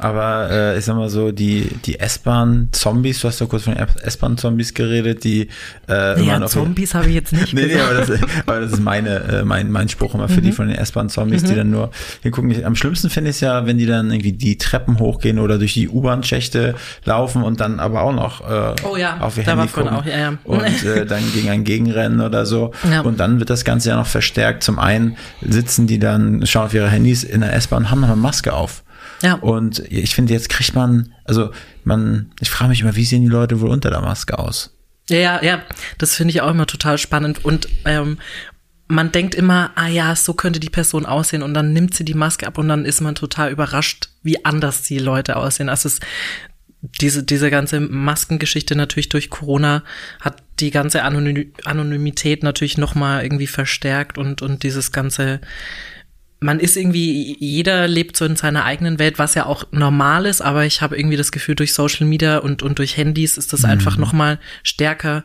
Aber 0.00 0.48
äh, 0.48 0.78
ich 0.78 0.84
sag 0.84 0.94
mal 0.94 1.10
so, 1.10 1.32
die, 1.32 1.68
die 1.84 1.98
S-Bahn-Zombies, 1.98 3.20
du 3.20 3.26
hast 3.26 3.40
ja 3.40 3.46
kurz 3.46 3.64
von 3.64 3.74
S-Bahn-Zombies 3.74 4.72
geredet, 4.72 5.24
die 5.24 5.48
äh, 5.88 6.22
ja, 6.24 6.46
Zombies 6.46 6.94
habe 6.94 7.08
ich 7.08 7.14
jetzt 7.14 7.32
nicht 7.32 7.52
nee, 7.52 7.66
nee, 7.66 7.80
aber 7.80 7.94
das, 7.94 8.10
aber 8.46 8.60
das 8.60 8.72
ist 8.74 8.80
meine, 8.80 9.16
äh, 9.24 9.44
mein, 9.44 9.72
mein 9.72 9.88
Spruch 9.88 10.14
immer 10.14 10.28
für 10.28 10.40
mhm. 10.40 10.44
die 10.44 10.52
von 10.52 10.68
den 10.68 10.76
S-Bahn-Zombies, 10.76 11.42
mhm. 11.42 11.46
die 11.48 11.54
dann 11.56 11.70
nur 11.70 11.90
hingucken. 12.22 12.64
Am 12.64 12.76
schlimmsten 12.76 13.10
finde 13.10 13.30
ich 13.30 13.36
es 13.36 13.40
ja, 13.40 13.66
wenn 13.66 13.76
die 13.76 13.86
dann 13.86 14.12
irgendwie 14.12 14.32
die 14.32 14.56
Treppen 14.56 15.00
hochgehen 15.00 15.40
oder 15.40 15.58
durch 15.58 15.74
die 15.74 15.88
U-Bahn-Schächte 15.88 16.76
laufen 17.04 17.42
und 17.42 17.58
dann 17.58 17.80
aber 17.80 18.02
auch 18.02 18.12
noch 18.12 18.48
äh, 18.48 18.74
oh, 18.84 18.96
ja, 18.96 19.18
auf 19.18 19.36
ihr 19.36 19.44
Handy 19.44 19.66
gucken 19.66 19.96
auch, 19.96 20.06
ja, 20.06 20.18
ja. 20.18 20.38
und 20.44 20.84
äh, 20.84 21.06
dann 21.06 21.24
gegen 21.34 21.48
ein 21.48 21.64
Gegenrennen 21.64 22.20
oder 22.20 22.46
so. 22.46 22.70
Ja. 22.88 23.00
Und 23.00 23.18
dann 23.18 23.40
wird 23.40 23.50
das 23.50 23.64
Ganze 23.64 23.88
ja 23.88 23.96
noch 23.96 24.06
verstärkt. 24.06 24.62
Zum 24.62 24.78
einen 24.78 25.16
sitzen 25.40 25.88
die 25.88 25.98
dann, 25.98 26.46
schauen 26.46 26.66
auf 26.66 26.74
ihre 26.74 26.88
Handys 26.88 27.24
in 27.24 27.40
der 27.40 27.52
S-Bahn 27.54 27.90
haben 27.90 28.00
noch 28.00 28.08
eine 28.08 28.16
Maske 28.16 28.52
auf. 28.52 28.84
Ja. 29.22 29.34
Und 29.34 29.80
ich 29.88 30.14
finde, 30.14 30.32
jetzt 30.32 30.48
kriegt 30.48 30.74
man, 30.74 31.12
also 31.24 31.50
man, 31.84 32.30
ich 32.40 32.50
frage 32.50 32.70
mich 32.70 32.80
immer, 32.80 32.96
wie 32.96 33.04
sehen 33.04 33.22
die 33.22 33.28
Leute 33.28 33.60
wohl 33.60 33.70
unter 33.70 33.90
der 33.90 34.00
Maske 34.00 34.38
aus? 34.38 34.74
Ja, 35.08 35.42
ja, 35.42 35.62
das 35.96 36.14
finde 36.14 36.32
ich 36.32 36.42
auch 36.42 36.50
immer 36.50 36.66
total 36.66 36.98
spannend. 36.98 37.44
Und 37.44 37.68
ähm, 37.84 38.18
man 38.88 39.12
denkt 39.12 39.34
immer, 39.34 39.72
ah 39.74 39.88
ja, 39.88 40.14
so 40.16 40.34
könnte 40.34 40.60
die 40.60 40.70
Person 40.70 41.06
aussehen 41.06 41.42
und 41.42 41.54
dann 41.54 41.72
nimmt 41.72 41.94
sie 41.94 42.04
die 42.04 42.14
Maske 42.14 42.46
ab 42.46 42.58
und 42.58 42.68
dann 42.68 42.84
ist 42.84 43.00
man 43.00 43.14
total 43.14 43.50
überrascht, 43.50 44.08
wie 44.22 44.44
anders 44.44 44.82
die 44.82 44.98
Leute 44.98 45.36
aussehen. 45.36 45.68
Also 45.68 45.88
es, 45.88 46.00
diese, 47.00 47.22
diese 47.22 47.50
ganze 47.50 47.80
Maskengeschichte 47.80 48.76
natürlich 48.76 49.08
durch 49.08 49.30
Corona 49.30 49.82
hat 50.20 50.42
die 50.60 50.70
ganze 50.70 51.02
Anony 51.02 51.52
Anonymität 51.64 52.42
natürlich 52.42 52.78
nochmal 52.78 53.22
irgendwie 53.22 53.46
verstärkt 53.46 54.16
und, 54.16 54.42
und 54.42 54.62
dieses 54.62 54.92
ganze 54.92 55.40
man 56.40 56.60
ist 56.60 56.76
irgendwie, 56.76 57.36
jeder 57.40 57.88
lebt 57.88 58.16
so 58.16 58.24
in 58.24 58.36
seiner 58.36 58.64
eigenen 58.64 58.98
Welt, 58.98 59.18
was 59.18 59.34
ja 59.34 59.46
auch 59.46 59.64
normal 59.72 60.26
ist, 60.26 60.40
aber 60.40 60.64
ich 60.64 60.82
habe 60.82 60.96
irgendwie 60.96 61.16
das 61.16 61.32
Gefühl, 61.32 61.56
durch 61.56 61.72
Social 61.72 62.06
Media 62.06 62.38
und, 62.38 62.62
und 62.62 62.78
durch 62.78 62.96
Handys 62.96 63.36
ist 63.36 63.52
das 63.52 63.62
mhm. 63.62 63.70
einfach 63.70 63.96
nochmal 63.96 64.38
stärker 64.62 65.24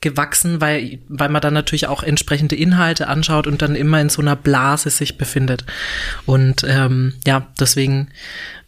gewachsen, 0.00 0.60
weil, 0.60 0.98
weil 1.08 1.28
man 1.30 1.40
dann 1.40 1.54
natürlich 1.54 1.86
auch 1.86 2.02
entsprechende 2.02 2.56
Inhalte 2.56 3.08
anschaut 3.08 3.46
und 3.46 3.62
dann 3.62 3.74
immer 3.74 4.00
in 4.00 4.08
so 4.08 4.20
einer 4.20 4.36
Blase 4.36 4.90
sich 4.90 5.16
befindet. 5.16 5.64
Und 6.26 6.64
ähm, 6.68 7.14
ja, 7.24 7.48
deswegen 7.58 8.08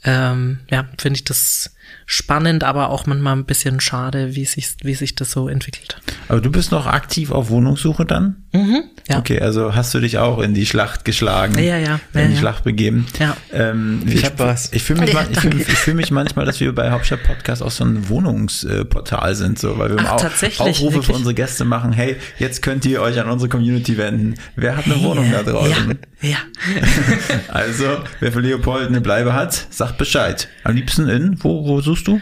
ähm, 0.05 0.61
ja, 0.71 0.89
finde 0.99 1.19
ich 1.19 1.25
das 1.25 1.75
spannend, 2.07 2.65
aber 2.65 2.91
auch 2.91 3.07
manchmal 3.07 3.37
ein 3.37 3.47
bisschen 3.47 3.81
schade, 3.81 4.35
wie 4.35 4.45
sich, 4.45 4.77
wie 4.83 4.95
sich 4.95 5.15
das 5.15 5.33
so 5.33 5.49
entwickelt. 5.49 6.01
Aber 6.29 6.41
du 6.41 6.51
bist 6.51 6.71
noch 6.71 6.87
aktiv 6.87 7.31
auf 7.31 7.51
Wohnungssuche 7.51 8.05
dann? 8.05 8.44
Mhm, 8.55 8.85
ja. 9.09 9.19
Okay, 9.19 9.41
also 9.41 9.75
hast 9.75 9.93
du 9.95 9.99
dich 9.99 10.19
auch 10.19 10.39
in 10.39 10.55
die 10.55 10.65
Schlacht 10.65 11.05
geschlagen, 11.05 11.59
ja, 11.59 11.77
ja, 11.77 11.99
in 12.13 12.21
ja, 12.21 12.27
die 12.29 12.35
ja. 12.35 12.39
Schlacht 12.39 12.63
begeben. 12.63 13.05
Ja. 13.19 13.37
Ähm, 13.53 14.03
Viel 14.07 14.15
ich 14.15 14.25
hab, 14.25 14.35
Spaß. 14.35 14.71
Ich 14.73 14.85
fühle 14.85 15.01
mich, 15.01 15.13
Ja, 15.13 15.27
ich 15.29 15.41
fühl, 15.41 15.61
ich 15.61 15.67
fühl 15.67 15.95
mich 15.95 16.13
manchmal, 16.13 16.47
dass 16.47 16.61
wir 16.61 16.73
bei 16.73 16.93
Hauptstadt 16.93 17.25
Podcast 17.25 17.65
auch 17.65 17.73
so 17.73 17.85
ein 17.85 18.09
Wohnungsportal 18.09 19.35
sind, 19.35 19.59
so, 19.59 19.77
weil 19.77 19.91
wir 19.91 20.05
Ach, 20.07 20.13
auch 20.13 20.61
Aufrufe 20.61 21.03
für 21.03 21.13
unsere 21.15 21.35
Gäste 21.35 21.65
machen. 21.65 21.93
Hey, 21.93 22.17
jetzt 22.39 22.63
könnt 22.63 22.85
ihr 22.87 23.03
euch 23.03 23.19
an 23.19 23.29
unsere 23.29 23.49
Community 23.49 23.99
wenden. 23.99 24.37
Wer 24.55 24.77
hat 24.77 24.85
eine 24.85 25.03
Wohnung 25.03 25.33
da 25.33 25.43
draußen? 25.43 25.99
Ja, 26.21 26.29
ja. 26.29 26.39
Also, 27.49 27.85
wer 28.21 28.31
für 28.31 28.41
Leopold 28.41 28.87
eine 28.87 29.01
Bleibe 29.01 29.35
hat, 29.35 29.67
sagt 29.71 29.99
Bescheid. 29.99 30.49
Am 30.63 30.77
liebsten 30.77 31.09
in, 31.09 31.43
wo, 31.43 31.67
wo 31.67 31.81
suchst 31.81 32.07
du? 32.07 32.21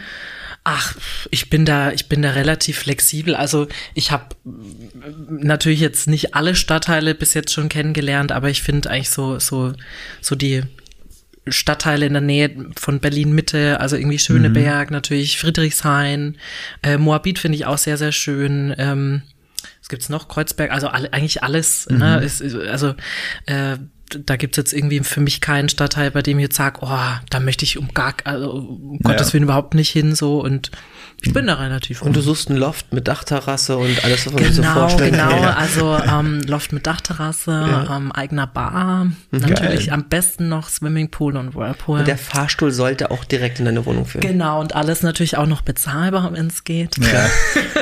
Ach, 0.65 0.95
ich 1.29 1.49
bin 1.49 1.65
da, 1.65 1.91
ich 1.91 2.07
bin 2.07 2.21
da 2.21 2.31
relativ 2.31 2.79
flexibel. 2.79 3.35
Also 3.35 3.67
ich 3.93 4.11
habe 4.11 4.27
natürlich 5.29 5.81
jetzt 5.81 6.07
nicht 6.07 6.35
alle 6.35 6.55
Stadtteile 6.55 7.15
bis 7.15 7.33
jetzt 7.33 7.51
schon 7.51 7.67
kennengelernt, 7.69 8.31
aber 8.31 8.49
ich 8.49 8.61
finde 8.63 8.89
eigentlich 8.89 9.09
so, 9.09 9.39
so, 9.39 9.73
so 10.21 10.35
die 10.35 10.63
Stadtteile 11.47 12.05
in 12.05 12.13
der 12.13 12.21
Nähe 12.21 12.67
von 12.79 13.01
Berlin 13.01 13.33
Mitte, 13.33 13.81
also 13.81 13.97
irgendwie 13.97 14.19
Schöneberg, 14.19 14.89
natürlich 14.91 15.37
Friedrichshain, 15.37 16.37
äh, 16.81 16.97
Moabit 16.97 17.39
finde 17.39 17.57
ich 17.57 17.65
auch 17.65 17.77
sehr, 17.77 17.97
sehr 17.97 18.13
schön. 18.13 18.73
Ähm, 18.77 19.23
was 19.81 19.89
gibt's 19.89 20.07
noch? 20.07 20.29
Kreuzberg, 20.29 20.71
also 20.71 20.87
alle, 20.87 21.11
eigentlich 21.11 21.43
alles. 21.43 21.87
Ne? 21.89 22.21
Ist, 22.23 22.39
ist- 22.39 22.55
also 22.55 22.95
äh, 23.47 23.75
da 24.25 24.35
gibt's 24.35 24.57
jetzt 24.57 24.73
irgendwie 24.73 24.99
für 25.01 25.21
mich 25.21 25.41
keinen 25.41 25.69
Stadtteil, 25.69 26.11
bei 26.11 26.21
dem 26.21 26.39
ich 26.39 26.43
jetzt 26.43 26.55
sage, 26.57 26.79
oh, 26.81 26.89
da 27.29 27.39
möchte 27.39 27.65
ich 27.65 27.77
um 27.77 27.89
gar, 27.93 28.13
also 28.23 28.51
um 28.51 28.99
Gottes 29.03 29.33
Willen 29.33 29.43
überhaupt 29.43 29.73
nicht 29.73 29.89
hin 29.89 30.15
so 30.15 30.39
und 30.41 30.71
ich 31.25 31.31
bin 31.31 31.47
da 31.47 31.53
relativ 31.53 32.01
Und 32.01 32.15
du 32.17 32.21
suchst 32.21 32.49
einen 32.49 32.59
Loft 32.59 32.91
mit 32.91 33.07
Dachterrasse 33.07 33.77
und 33.77 34.03
alles, 34.03 34.25
was 34.25 34.33
man 34.33 34.43
sich 34.43 34.55
so 34.55 34.61
Genau, 34.61 34.73
vorstellen 34.73 35.11
genau. 35.13 35.29
kann. 35.29 35.43
Also 35.53 35.97
ähm, 35.97 36.41
Loft 36.47 36.73
mit 36.73 36.85
Dachterrasse, 36.85 37.85
ähm, 37.89 38.11
eigener 38.11 38.45
Bar, 38.45 39.07
natürlich 39.31 39.93
am 39.93 40.03
besten 40.09 40.49
noch 40.49 40.67
Swimmingpool 40.67 41.37
und 41.37 41.55
Whirlpool. 41.55 41.99
Und 41.99 42.07
der 42.09 42.17
Fahrstuhl 42.17 42.71
sollte 42.71 43.09
auch 43.11 43.23
direkt 43.23 43.59
in 43.59 43.65
deine 43.65 43.85
Wohnung 43.85 44.05
führen. 44.05 44.21
genau, 44.21 44.59
und 44.59 44.75
alles 44.75 45.01
natürlich 45.01 45.37
auch 45.37 45.45
noch 45.45 45.61
bezahlbar, 45.61 46.29
wenn 46.33 46.47
es 46.47 46.63
geht. 46.65 46.95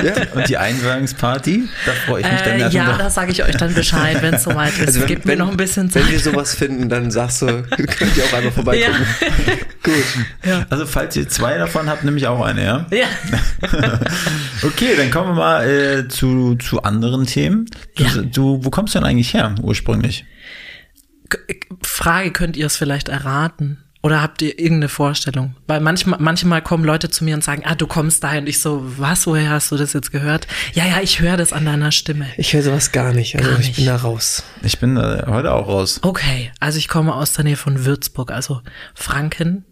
Ja. 0.02 0.12
Und 0.34 0.48
die 0.48 0.56
Einweihungsparty, 0.56 1.64
da 1.86 1.92
freue 2.06 2.22
ich 2.22 2.30
mich 2.30 2.40
dann 2.42 2.52
Äh, 2.54 2.58
ja, 2.60 2.64
schon 2.70 2.76
ja, 2.76 2.98
da 2.98 3.10
sage 3.10 3.30
ich 3.32 3.42
euch 3.44 3.56
dann 3.56 3.72
Bescheid, 3.74 4.20
wenn 4.20 4.34
es 4.34 4.42
soweit 4.44 4.72
ist. 4.78 4.86
Also 4.88 5.00
wenn- 5.00 5.06
Gebt 5.08 5.24
mir 5.26 5.32
wenn- 5.32 5.38
noch 5.38 5.50
ein 5.50 5.56
bisschen 5.56 5.94
Wenn 5.94 6.02
Zeit. 6.02 6.10
wir 6.12 6.18
sowas 6.22 6.54
finden, 6.54 6.88
dann 6.88 7.10
sagst 7.10 7.42
du, 7.42 7.46
könnt 7.62 8.16
ihr 8.16 8.24
auch 8.24 8.32
einmal 8.32 8.52
vorbeikommen. 8.52 9.06
Gut. 9.82 9.94
Also 10.70 10.86
falls 10.86 11.16
ihr 11.16 11.28
zwei 11.28 11.58
davon 11.58 11.88
habt, 11.88 12.04
nehme 12.04 12.16
ich 12.16 12.26
auch 12.26 12.44
eine, 12.44 12.64
ja? 12.64 12.86
Ja. 12.90 13.06
Okay, 14.64 14.94
dann 14.96 15.10
kommen 15.10 15.30
wir 15.30 15.34
mal 15.34 15.68
äh, 15.68 16.08
zu, 16.08 16.54
zu 16.56 16.82
anderen 16.82 17.26
Themen. 17.26 17.66
Du, 17.96 18.04
Ja. 18.04 18.10
du, 18.22 18.64
wo 18.64 18.70
kommst 18.70 18.94
du 18.94 18.98
denn 19.00 19.08
eigentlich 19.08 19.34
her 19.34 19.54
ursprünglich? 19.60 20.24
Frage, 21.82 22.30
könnt 22.30 22.56
ihr 22.56 22.66
es 22.66 22.76
vielleicht 22.76 23.08
erraten? 23.08 23.82
Oder 24.04 24.20
habt 24.20 24.42
ihr 24.42 24.58
irgendeine 24.58 24.88
Vorstellung? 24.88 25.54
Weil 25.68 25.78
manchmal, 25.80 26.18
manchmal 26.20 26.60
kommen 26.60 26.84
Leute 26.84 27.08
zu 27.08 27.22
mir 27.22 27.36
und 27.36 27.44
sagen, 27.44 27.62
ah, 27.64 27.76
du 27.76 27.86
kommst 27.86 28.24
daher 28.24 28.40
und 28.40 28.48
ich 28.48 28.58
so, 28.60 28.82
was, 28.98 29.28
woher 29.28 29.50
hast 29.50 29.70
du 29.70 29.76
das 29.76 29.92
jetzt 29.92 30.10
gehört? 30.10 30.48
Ja, 30.72 30.84
ja, 30.84 31.00
ich 31.00 31.20
höre 31.20 31.36
das 31.36 31.52
an 31.52 31.64
deiner 31.64 31.92
Stimme. 31.92 32.26
Ich 32.36 32.52
höre 32.52 32.62
sowas 32.64 32.90
gar 32.90 33.12
nicht. 33.12 33.36
Also 33.36 33.48
Gar 33.50 33.60
ich 33.60 33.66
nicht. 33.68 33.76
bin 33.76 33.86
da 33.86 33.94
raus. 33.96 34.42
Ich 34.62 34.80
bin 34.80 34.96
äh, 34.96 35.22
heute 35.28 35.52
auch 35.52 35.68
raus. 35.68 36.00
Okay, 36.02 36.50
also 36.58 36.78
ich 36.78 36.88
komme 36.88 37.14
aus 37.14 37.32
der 37.34 37.44
Nähe 37.44 37.56
von 37.56 37.84
Würzburg, 37.84 38.32
also 38.32 38.60
Franken. 38.94 39.64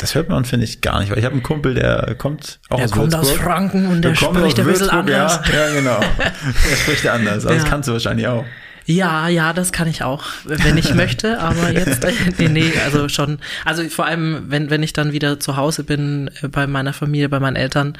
Das 0.00 0.14
hört 0.14 0.28
man, 0.28 0.44
finde 0.44 0.64
ich, 0.64 0.80
gar 0.80 0.98
nicht, 1.00 1.10
weil 1.10 1.18
ich 1.18 1.24
habe 1.24 1.34
einen 1.34 1.42
Kumpel, 1.44 1.74
der 1.74 2.14
kommt 2.16 2.58
auch 2.70 2.76
Der 2.76 2.86
aus 2.86 2.90
kommt 2.90 3.12
Würzburg. 3.12 3.36
aus 3.36 3.42
Franken 3.44 3.86
und 3.86 4.02
der 4.02 4.14
kommt 4.14 4.36
spricht 4.38 4.58
aus 4.60 4.66
ein 4.66 4.72
bisschen 4.72 4.80
Würzburg, 4.86 4.92
anders. 5.00 5.40
Ja, 5.52 5.68
ja, 5.68 5.74
genau. 5.74 6.00
Der 6.70 6.76
spricht 6.76 7.04
ja 7.04 7.12
anders, 7.12 7.44
aber 7.44 7.54
das 7.54 7.64
Ja. 7.64 7.70
kannst 7.70 7.88
du 7.88 7.92
wahrscheinlich 7.92 8.26
auch. 8.26 8.44
Ja, 8.90 9.28
ja, 9.28 9.52
das 9.52 9.70
kann 9.72 9.86
ich 9.86 10.02
auch, 10.02 10.24
wenn 10.46 10.78
ich 10.78 10.94
möchte, 11.02 11.38
aber 11.40 11.70
jetzt, 11.72 12.06
nee, 12.38 12.48
nee, 12.48 12.72
also 12.86 13.08
schon, 13.10 13.38
also 13.66 13.86
vor 13.90 14.06
allem, 14.06 14.44
wenn, 14.48 14.70
wenn 14.70 14.82
ich 14.82 14.94
dann 14.94 15.12
wieder 15.12 15.38
zu 15.38 15.56
Hause 15.58 15.84
bin, 15.84 16.30
äh, 16.40 16.48
bei 16.48 16.66
meiner 16.66 16.94
Familie, 16.94 17.28
bei 17.28 17.38
meinen 17.38 17.56
Eltern, 17.56 17.98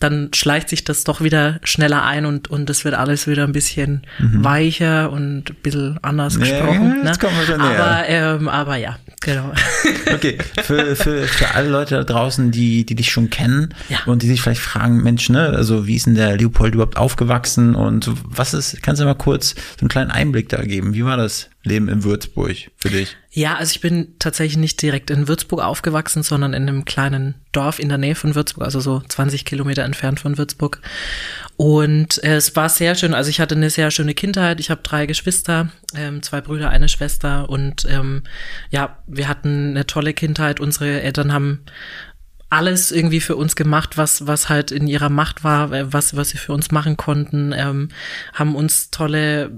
dann 0.00 0.30
schleicht 0.34 0.70
sich 0.70 0.84
das 0.84 1.04
doch 1.04 1.20
wieder 1.20 1.60
schneller 1.64 2.02
ein 2.04 2.24
und, 2.24 2.48
und 2.50 2.70
es 2.70 2.84
wird 2.86 2.94
alles 2.94 3.26
wieder 3.26 3.44
ein 3.44 3.52
bisschen 3.52 4.02
weicher 4.18 5.10
und 5.12 5.50
ein 5.50 5.56
bisschen 5.62 5.98
anders 6.02 6.36
Mhm. 6.38 6.44
Ja, 6.44 6.50
gesprochen. 6.50 6.94
jetzt 7.04 7.22
ne? 7.22 7.28
kommen 7.28 7.38
wir 7.38 7.46
schon 7.46 7.60
näher. 7.60 7.84
aber, 7.84 8.08
ähm, 8.08 8.48
aber 8.48 8.76
ja, 8.76 8.96
genau. 9.20 9.52
Okay, 10.14 10.38
für, 10.62 10.94
für, 10.96 11.22
für 11.26 11.54
alle 11.54 11.68
Leute 11.68 11.94
da 11.96 12.04
draußen, 12.04 12.50
die, 12.50 12.84
die 12.84 12.94
dich 12.94 13.10
schon 13.10 13.30
kennen 13.30 13.74
Ja. 13.88 13.98
und 14.06 14.22
die 14.22 14.28
sich 14.28 14.40
vielleicht 14.42 14.60
fragen, 14.60 15.02
Mensch, 15.02 15.28
ne, 15.30 15.48
also 15.48 15.86
wie 15.86 15.96
ist 15.96 16.06
denn 16.06 16.14
der 16.14 16.36
Leopold 16.36 16.74
überhaupt 16.74 16.96
aufgewachsen 16.96 17.74
und 17.74 18.10
was 18.24 18.52
ist, 18.54 18.82
kannst 18.82 19.00
du 19.00 19.04
mal 19.06 19.14
kurz 19.14 19.50
so 19.50 19.80
einen 19.82 19.88
kleinen 19.88 20.10
Einblick 20.22 20.48
da 20.48 20.62
geben? 20.62 20.94
Wie 20.94 21.04
war 21.04 21.16
das 21.16 21.50
Leben 21.64 21.88
in 21.88 22.04
Würzburg 22.04 22.56
für 22.76 22.90
dich? 22.90 23.16
Ja, 23.30 23.56
also 23.56 23.72
ich 23.72 23.80
bin 23.80 24.14
tatsächlich 24.18 24.56
nicht 24.56 24.80
direkt 24.82 25.10
in 25.10 25.28
Würzburg 25.28 25.60
aufgewachsen, 25.62 26.22
sondern 26.22 26.54
in 26.54 26.68
einem 26.68 26.84
kleinen 26.84 27.34
Dorf 27.52 27.78
in 27.78 27.88
der 27.88 27.98
Nähe 27.98 28.14
von 28.14 28.34
Würzburg, 28.34 28.64
also 28.64 28.80
so 28.80 29.00
20 29.00 29.44
Kilometer 29.44 29.82
entfernt 29.84 30.20
von 30.20 30.38
Würzburg. 30.38 30.80
Und 31.56 32.22
äh, 32.24 32.36
es 32.36 32.56
war 32.56 32.68
sehr 32.68 32.94
schön. 32.94 33.14
Also 33.14 33.30
ich 33.30 33.40
hatte 33.40 33.54
eine 33.54 33.70
sehr 33.70 33.90
schöne 33.90 34.14
Kindheit. 34.14 34.60
Ich 34.60 34.70
habe 34.70 34.82
drei 34.82 35.06
Geschwister, 35.06 35.70
ähm, 35.94 36.22
zwei 36.22 36.40
Brüder, 36.40 36.70
eine 36.70 36.88
Schwester. 36.88 37.48
Und 37.48 37.86
ähm, 37.88 38.22
ja, 38.70 38.98
wir 39.06 39.28
hatten 39.28 39.70
eine 39.70 39.86
tolle 39.86 40.14
Kindheit. 40.14 40.60
Unsere 40.60 41.02
Eltern 41.02 41.32
haben 41.32 41.60
alles 42.52 42.92
irgendwie 42.92 43.20
für 43.20 43.34
uns 43.34 43.56
gemacht, 43.56 43.96
was 43.96 44.26
was 44.26 44.50
halt 44.50 44.72
in 44.72 44.86
ihrer 44.86 45.08
Macht 45.08 45.42
war, 45.42 45.72
äh, 45.72 45.90
was 45.90 46.14
was 46.16 46.28
sie 46.28 46.36
für 46.36 46.52
uns 46.52 46.70
machen 46.70 46.98
konnten, 46.98 47.54
ähm, 47.56 47.88
haben 48.34 48.54
uns 48.54 48.90
tolle 48.90 49.50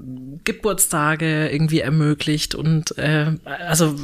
Geburtstage 0.44 1.48
irgendwie 1.48 1.80
ermöglicht 1.80 2.54
und 2.54 2.96
äh, 2.96 3.32
also 3.44 3.96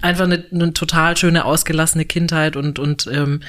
einfach 0.00 0.24
eine, 0.24 0.42
eine 0.50 0.72
total 0.72 1.18
schöne 1.18 1.44
ausgelassene 1.44 2.06
Kindheit 2.06 2.56
und 2.56 2.78
und 2.78 3.06
ähm, 3.12 3.40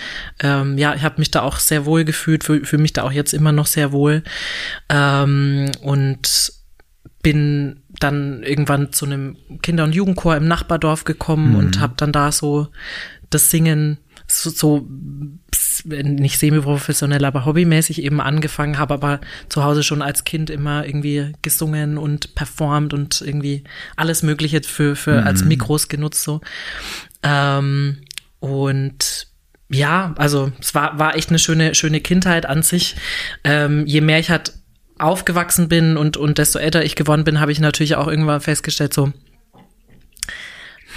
ähm, 0.41 0.77
ja, 0.77 0.93
ich 0.93 1.03
habe 1.03 1.19
mich 1.19 1.31
da 1.31 1.43
auch 1.43 1.59
sehr 1.59 1.85
wohl 1.85 2.03
gefühlt, 2.03 2.43
fühle 2.43 2.65
fühl 2.65 2.79
mich 2.79 2.91
da 2.91 3.03
auch 3.03 3.13
jetzt 3.13 3.33
immer 3.33 3.53
noch 3.53 3.67
sehr 3.67 3.93
wohl 3.93 4.23
ähm, 4.89 5.71
und 5.83 6.51
bin 7.23 7.79
dann 7.99 8.43
irgendwann 8.43 8.91
zu 8.91 9.05
einem 9.05 9.37
Kinder- 9.61 9.85
und 9.85 9.95
Jugendchor 9.95 10.35
im 10.35 10.49
Nachbardorf 10.49 11.05
gekommen 11.05 11.55
und 11.55 11.79
habe 11.79 11.93
dann 11.95 12.11
da 12.11 12.33
so 12.33 12.67
das 13.29 13.49
Singen 13.49 13.99
so, 14.41 14.49
so 14.49 14.87
nicht 15.85 16.39
semi-professionell, 16.39 17.25
aber 17.25 17.45
hobbymäßig 17.45 18.01
eben 18.01 18.21
angefangen, 18.21 18.77
habe 18.77 18.93
aber 18.93 19.21
zu 19.49 19.63
Hause 19.63 19.83
schon 19.83 20.01
als 20.01 20.23
Kind 20.23 20.49
immer 20.49 20.85
irgendwie 20.85 21.33
gesungen 21.41 21.97
und 21.97 22.35
performt 22.35 22.93
und 22.93 23.21
irgendwie 23.21 23.63
alles 23.95 24.23
Mögliche 24.23 24.61
für, 24.63 24.95
für 24.95 25.23
als 25.23 25.43
Mikros 25.43 25.87
genutzt 25.87 26.23
so. 26.23 26.41
Ähm, 27.23 27.97
und 28.39 29.27
ja, 29.69 30.13
also 30.17 30.51
es 30.59 30.75
war, 30.75 30.99
war 30.99 31.15
echt 31.15 31.29
eine 31.29 31.39
schöne, 31.39 31.75
schöne 31.75 31.99
Kindheit 31.99 32.45
an 32.45 32.63
sich. 32.63 32.95
Ähm, 33.43 33.85
je 33.85 34.01
mehr 34.01 34.19
ich 34.19 34.29
halt 34.29 34.53
aufgewachsen 34.97 35.67
bin 35.67 35.97
und, 35.97 36.17
und 36.17 36.37
desto 36.37 36.59
älter 36.59 36.83
ich 36.83 36.95
geworden 36.95 37.23
bin, 37.23 37.39
habe 37.39 37.51
ich 37.51 37.59
natürlich 37.59 37.95
auch 37.95 38.07
irgendwann 38.07 38.41
festgestellt, 38.41 38.93
so, 38.93 39.11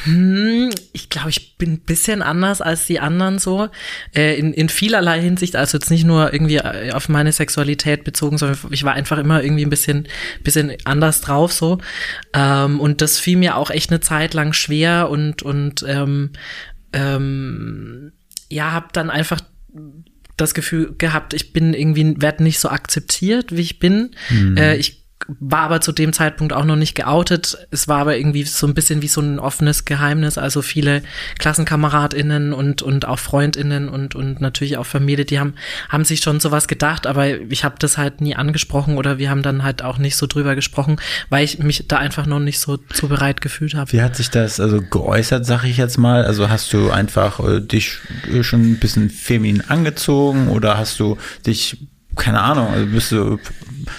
hm, 0.04 0.70
ich 0.92 1.08
glaube, 1.08 1.30
ich 1.30 1.56
bin 1.56 1.72
ein 1.72 1.80
bisschen 1.80 2.22
anders 2.22 2.60
als 2.60 2.86
die 2.86 3.00
anderen 3.00 3.38
so. 3.38 3.68
Äh, 4.14 4.38
in, 4.38 4.52
in 4.52 4.68
vielerlei 4.68 5.20
Hinsicht, 5.20 5.56
also 5.56 5.78
jetzt 5.78 5.90
nicht 5.90 6.04
nur 6.04 6.32
irgendwie 6.32 6.56
äh, 6.56 6.92
auf 6.92 7.08
meine 7.08 7.32
Sexualität 7.32 8.04
bezogen, 8.04 8.38
sondern 8.38 8.58
ich 8.70 8.84
war 8.84 8.94
einfach 8.94 9.18
immer 9.18 9.42
irgendwie 9.42 9.64
ein 9.64 9.70
bisschen, 9.70 10.06
bisschen 10.44 10.72
anders 10.84 11.20
drauf 11.20 11.52
so. 11.52 11.78
Ähm, 12.34 12.80
und 12.80 13.00
das 13.00 13.18
fiel 13.18 13.38
mir 13.38 13.56
auch 13.56 13.70
echt 13.70 13.90
eine 13.90 14.00
Zeit 14.00 14.34
lang 14.34 14.52
schwer 14.52 15.10
und, 15.10 15.42
und 15.42 15.84
ähm, 15.86 16.30
ähm, 16.92 18.12
ja, 18.48 18.72
habe 18.72 18.88
dann 18.92 19.10
einfach 19.10 19.40
das 20.36 20.54
Gefühl 20.54 20.94
gehabt, 20.96 21.34
ich 21.34 21.52
bin 21.52 21.74
irgendwie, 21.74 22.14
werde 22.20 22.44
nicht 22.44 22.60
so 22.60 22.68
akzeptiert, 22.68 23.54
wie 23.54 23.62
ich 23.62 23.78
bin. 23.78 24.12
Äh, 24.56 24.76
ich 24.76 24.97
war 25.26 25.60
aber 25.60 25.80
zu 25.80 25.92
dem 25.92 26.12
Zeitpunkt 26.12 26.52
auch 26.52 26.64
noch 26.64 26.76
nicht 26.76 26.94
geoutet. 26.94 27.58
Es 27.70 27.88
war 27.88 27.98
aber 27.98 28.16
irgendwie 28.16 28.44
so 28.44 28.66
ein 28.66 28.74
bisschen 28.74 29.02
wie 29.02 29.08
so 29.08 29.20
ein 29.20 29.38
offenes 29.38 29.84
Geheimnis. 29.84 30.38
Also 30.38 30.62
viele 30.62 31.02
KlassenkameradInnen 31.38 32.52
und, 32.52 32.82
und 32.82 33.06
auch 33.06 33.18
FreundInnen 33.18 33.88
und, 33.88 34.14
und 34.14 34.40
natürlich 34.40 34.78
auch 34.78 34.86
Familie, 34.86 35.24
die 35.24 35.38
haben, 35.38 35.54
haben 35.88 36.04
sich 36.04 36.20
schon 36.20 36.40
sowas 36.40 36.68
gedacht, 36.68 37.06
aber 37.06 37.28
ich 37.28 37.64
habe 37.64 37.76
das 37.78 37.98
halt 37.98 38.20
nie 38.20 38.36
angesprochen 38.36 38.96
oder 38.96 39.18
wir 39.18 39.28
haben 39.28 39.42
dann 39.42 39.64
halt 39.64 39.82
auch 39.82 39.98
nicht 39.98 40.16
so 40.16 40.26
drüber 40.26 40.54
gesprochen, 40.54 40.96
weil 41.28 41.44
ich 41.44 41.58
mich 41.58 41.84
da 41.88 41.98
einfach 41.98 42.26
noch 42.26 42.40
nicht 42.40 42.58
so 42.58 42.76
zu 42.76 43.08
bereit 43.08 43.40
gefühlt 43.40 43.74
habe. 43.74 43.92
Wie 43.92 44.02
hat 44.02 44.16
sich 44.16 44.30
das 44.30 44.60
also 44.60 44.80
geäußert, 44.80 45.44
sag 45.44 45.64
ich 45.64 45.76
jetzt 45.76 45.98
mal? 45.98 46.24
Also 46.24 46.48
hast 46.48 46.72
du 46.72 46.90
einfach 46.90 47.40
äh, 47.40 47.60
dich 47.60 47.98
äh, 48.32 48.42
schon 48.42 48.62
ein 48.62 48.78
bisschen 48.78 49.10
feminin 49.10 49.62
angezogen 49.68 50.48
oder 50.48 50.78
hast 50.78 50.98
du 51.00 51.18
dich, 51.46 51.76
keine 52.18 52.40
Ahnung, 52.40 52.68
also 52.68 52.86
bist 52.86 53.12
du 53.12 53.38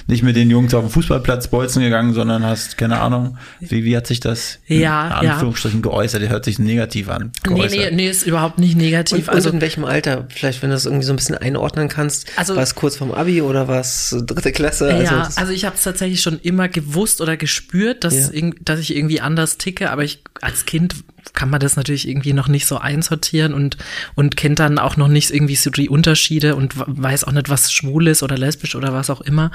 nicht 0.08 0.24
mit 0.24 0.36
den 0.36 0.50
Jungs 0.50 0.74
auf 0.74 0.84
dem 0.84 0.92
Fußballplatz 0.92 1.48
bolzen 1.48 1.82
gegangen, 1.82 2.14
sondern 2.14 2.44
hast, 2.44 2.78
keine 2.78 3.00
Ahnung, 3.00 3.38
wie, 3.60 3.84
wie 3.84 3.96
hat 3.98 4.08
sich 4.08 4.20
das 4.20 4.60
ja, 4.68 5.22
in 5.22 5.30
Anführungsstrichen 5.30 5.80
ja. 5.80 5.90
geäußert? 5.90 6.22
Der 6.22 6.30
hört 6.30 6.46
sich 6.46 6.60
negativ 6.60 7.10
an. 7.10 7.32
Geäußert. 7.44 7.72
Nee, 7.72 7.90
nee, 7.90 7.96
nee, 7.96 8.10
ist 8.10 8.26
überhaupt 8.26 8.60
nicht 8.60 8.76
negativ. 8.76 9.28
Und, 9.28 9.34
also 9.34 9.50
und 9.50 9.56
in 9.56 9.62
welchem 9.62 9.86
Alter? 9.86 10.28
Vielleicht, 10.30 10.62
wenn 10.62 10.70
du 10.70 10.76
das 10.76 10.86
irgendwie 10.86 11.06
so 11.06 11.14
ein 11.14 11.16
bisschen 11.16 11.38
einordnen 11.38 11.90
kannst. 11.90 12.28
Also, 12.36 12.56
war 12.56 12.64
es 12.64 12.76
kurz 12.76 12.98
vorm 12.98 13.12
Abi 13.12 13.42
oder 13.42 13.68
was 13.68 14.16
dritte 14.26 14.52
Klasse? 14.52 14.94
Also, 14.94 15.16
ja, 15.16 15.30
also 15.36 15.52
ich 15.52 15.66
habe 15.66 15.76
es 15.76 15.84
tatsächlich 15.84 16.22
schon 16.22 16.40
immer 16.40 16.68
gewusst 16.68 17.22
oder 17.22 17.38
gespürt, 17.38 18.04
dass, 18.04 18.34
ja. 18.34 18.50
dass 18.62 18.80
ich 18.80 18.96
irgendwie 18.96 19.22
anders 19.22 19.58
ticke, 19.58 19.90
aber 19.90 20.04
ich 20.04 20.24
als 20.42 20.66
Kind 20.66 20.96
kann 21.34 21.50
man 21.50 21.60
das 21.60 21.76
natürlich 21.76 22.08
irgendwie 22.08 22.34
noch 22.34 22.48
nicht 22.48 22.66
so 22.66 22.78
einsortieren 22.78 23.54
und, 23.54 23.78
und 24.16 24.36
kennt 24.38 24.60
dann 24.60 24.80
auch 24.80 24.98
noch 24.98 25.08
nicht 25.08 25.32
irgendwie 25.32 25.56
so 25.56 25.70
die 25.70 25.90
Unterschiede 25.90 26.56
und 26.56 26.74
weiß 26.76 27.24
auch 27.24 27.32
nicht, 27.32 27.50
was 27.50 27.72
schwul 27.72 28.08
ist 28.08 28.24
oder 28.24 28.38
lesbisch 28.38 28.76
oder 28.76 28.94
was 28.94 29.10
auch 29.10 29.22
immer. 29.22 29.52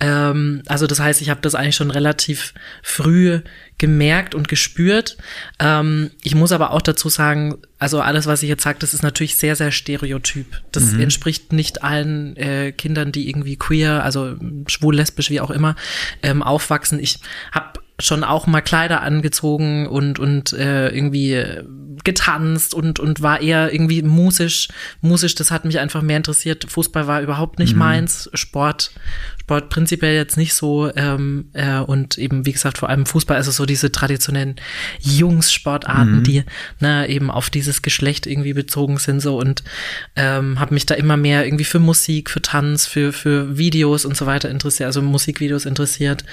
Ähm, 0.00 0.62
also 0.66 0.86
das 0.86 1.00
heißt, 1.00 1.22
ich 1.22 1.30
habe 1.30 1.40
das 1.40 1.54
eigentlich 1.54 1.76
schon 1.76 1.90
relativ 1.90 2.54
früh 2.82 3.40
gemerkt 3.78 4.34
und 4.34 4.46
gespürt. 4.48 5.16
Ähm, 5.58 6.10
ich 6.22 6.34
muss 6.34 6.52
aber 6.52 6.70
auch 6.70 6.82
dazu 6.82 7.08
sagen, 7.08 7.56
also 7.78 8.00
alles, 8.00 8.26
was 8.26 8.42
ich 8.44 8.48
jetzt 8.48 8.62
sage, 8.62 8.78
das 8.78 8.94
ist 8.94 9.02
natürlich 9.02 9.36
sehr, 9.36 9.56
sehr 9.56 9.72
stereotyp. 9.72 10.46
Das 10.70 10.92
mhm. 10.92 11.00
entspricht 11.00 11.52
nicht 11.52 11.82
allen 11.82 12.36
äh, 12.36 12.70
Kindern, 12.70 13.10
die 13.10 13.28
irgendwie 13.28 13.56
queer, 13.56 14.04
also 14.04 14.36
schwul, 14.68 14.94
lesbisch, 14.94 15.30
wie 15.30 15.40
auch 15.40 15.50
immer, 15.50 15.74
ähm, 16.22 16.44
aufwachsen. 16.44 17.00
Ich 17.00 17.18
habe 17.50 17.81
schon 18.02 18.24
auch 18.24 18.46
mal 18.46 18.60
Kleider 18.60 19.02
angezogen 19.02 19.86
und 19.86 20.18
und 20.18 20.52
äh, 20.52 20.88
irgendwie 20.88 21.44
getanzt 22.04 22.74
und 22.74 22.98
und 22.98 23.22
war 23.22 23.40
eher 23.40 23.72
irgendwie 23.72 24.02
musisch. 24.02 24.68
Musisch 25.00 25.34
das 25.34 25.50
hat 25.50 25.64
mich 25.64 25.78
einfach 25.78 26.02
mehr 26.02 26.16
interessiert. 26.16 26.66
Fußball 26.68 27.06
war 27.06 27.22
überhaupt 27.22 27.58
nicht 27.58 27.74
mhm. 27.74 27.80
meins. 27.80 28.30
Sport 28.34 28.92
Sport 29.42 29.70
prinzipiell 29.70 30.14
jetzt 30.14 30.36
nicht 30.36 30.54
so 30.54 30.88
ähm, 30.94 31.50
äh, 31.52 31.78
und 31.78 32.16
eben 32.16 32.46
wie 32.46 32.52
gesagt 32.52 32.78
vor 32.78 32.88
allem 32.88 33.06
Fußball 33.06 33.36
also 33.36 33.50
so 33.50 33.66
diese 33.66 33.90
traditionellen 33.90 34.54
Jungs-Sportarten, 35.00 36.18
mhm. 36.18 36.22
die 36.22 36.44
ne, 36.78 37.08
eben 37.08 37.28
auf 37.28 37.50
dieses 37.50 37.82
Geschlecht 37.82 38.26
irgendwie 38.26 38.52
bezogen 38.52 38.98
sind 38.98 39.20
so 39.20 39.38
und 39.38 39.64
ähm, 40.14 40.60
habe 40.60 40.74
mich 40.74 40.86
da 40.86 40.94
immer 40.94 41.16
mehr 41.16 41.44
irgendwie 41.44 41.64
für 41.64 41.80
Musik, 41.80 42.30
für 42.30 42.40
Tanz, 42.40 42.86
für 42.86 43.12
für 43.12 43.58
Videos 43.58 44.04
und 44.04 44.16
so 44.16 44.26
weiter 44.26 44.48
interessiert, 44.48 44.86
also 44.86 45.02
Musikvideos 45.02 45.66
interessiert 45.66 46.24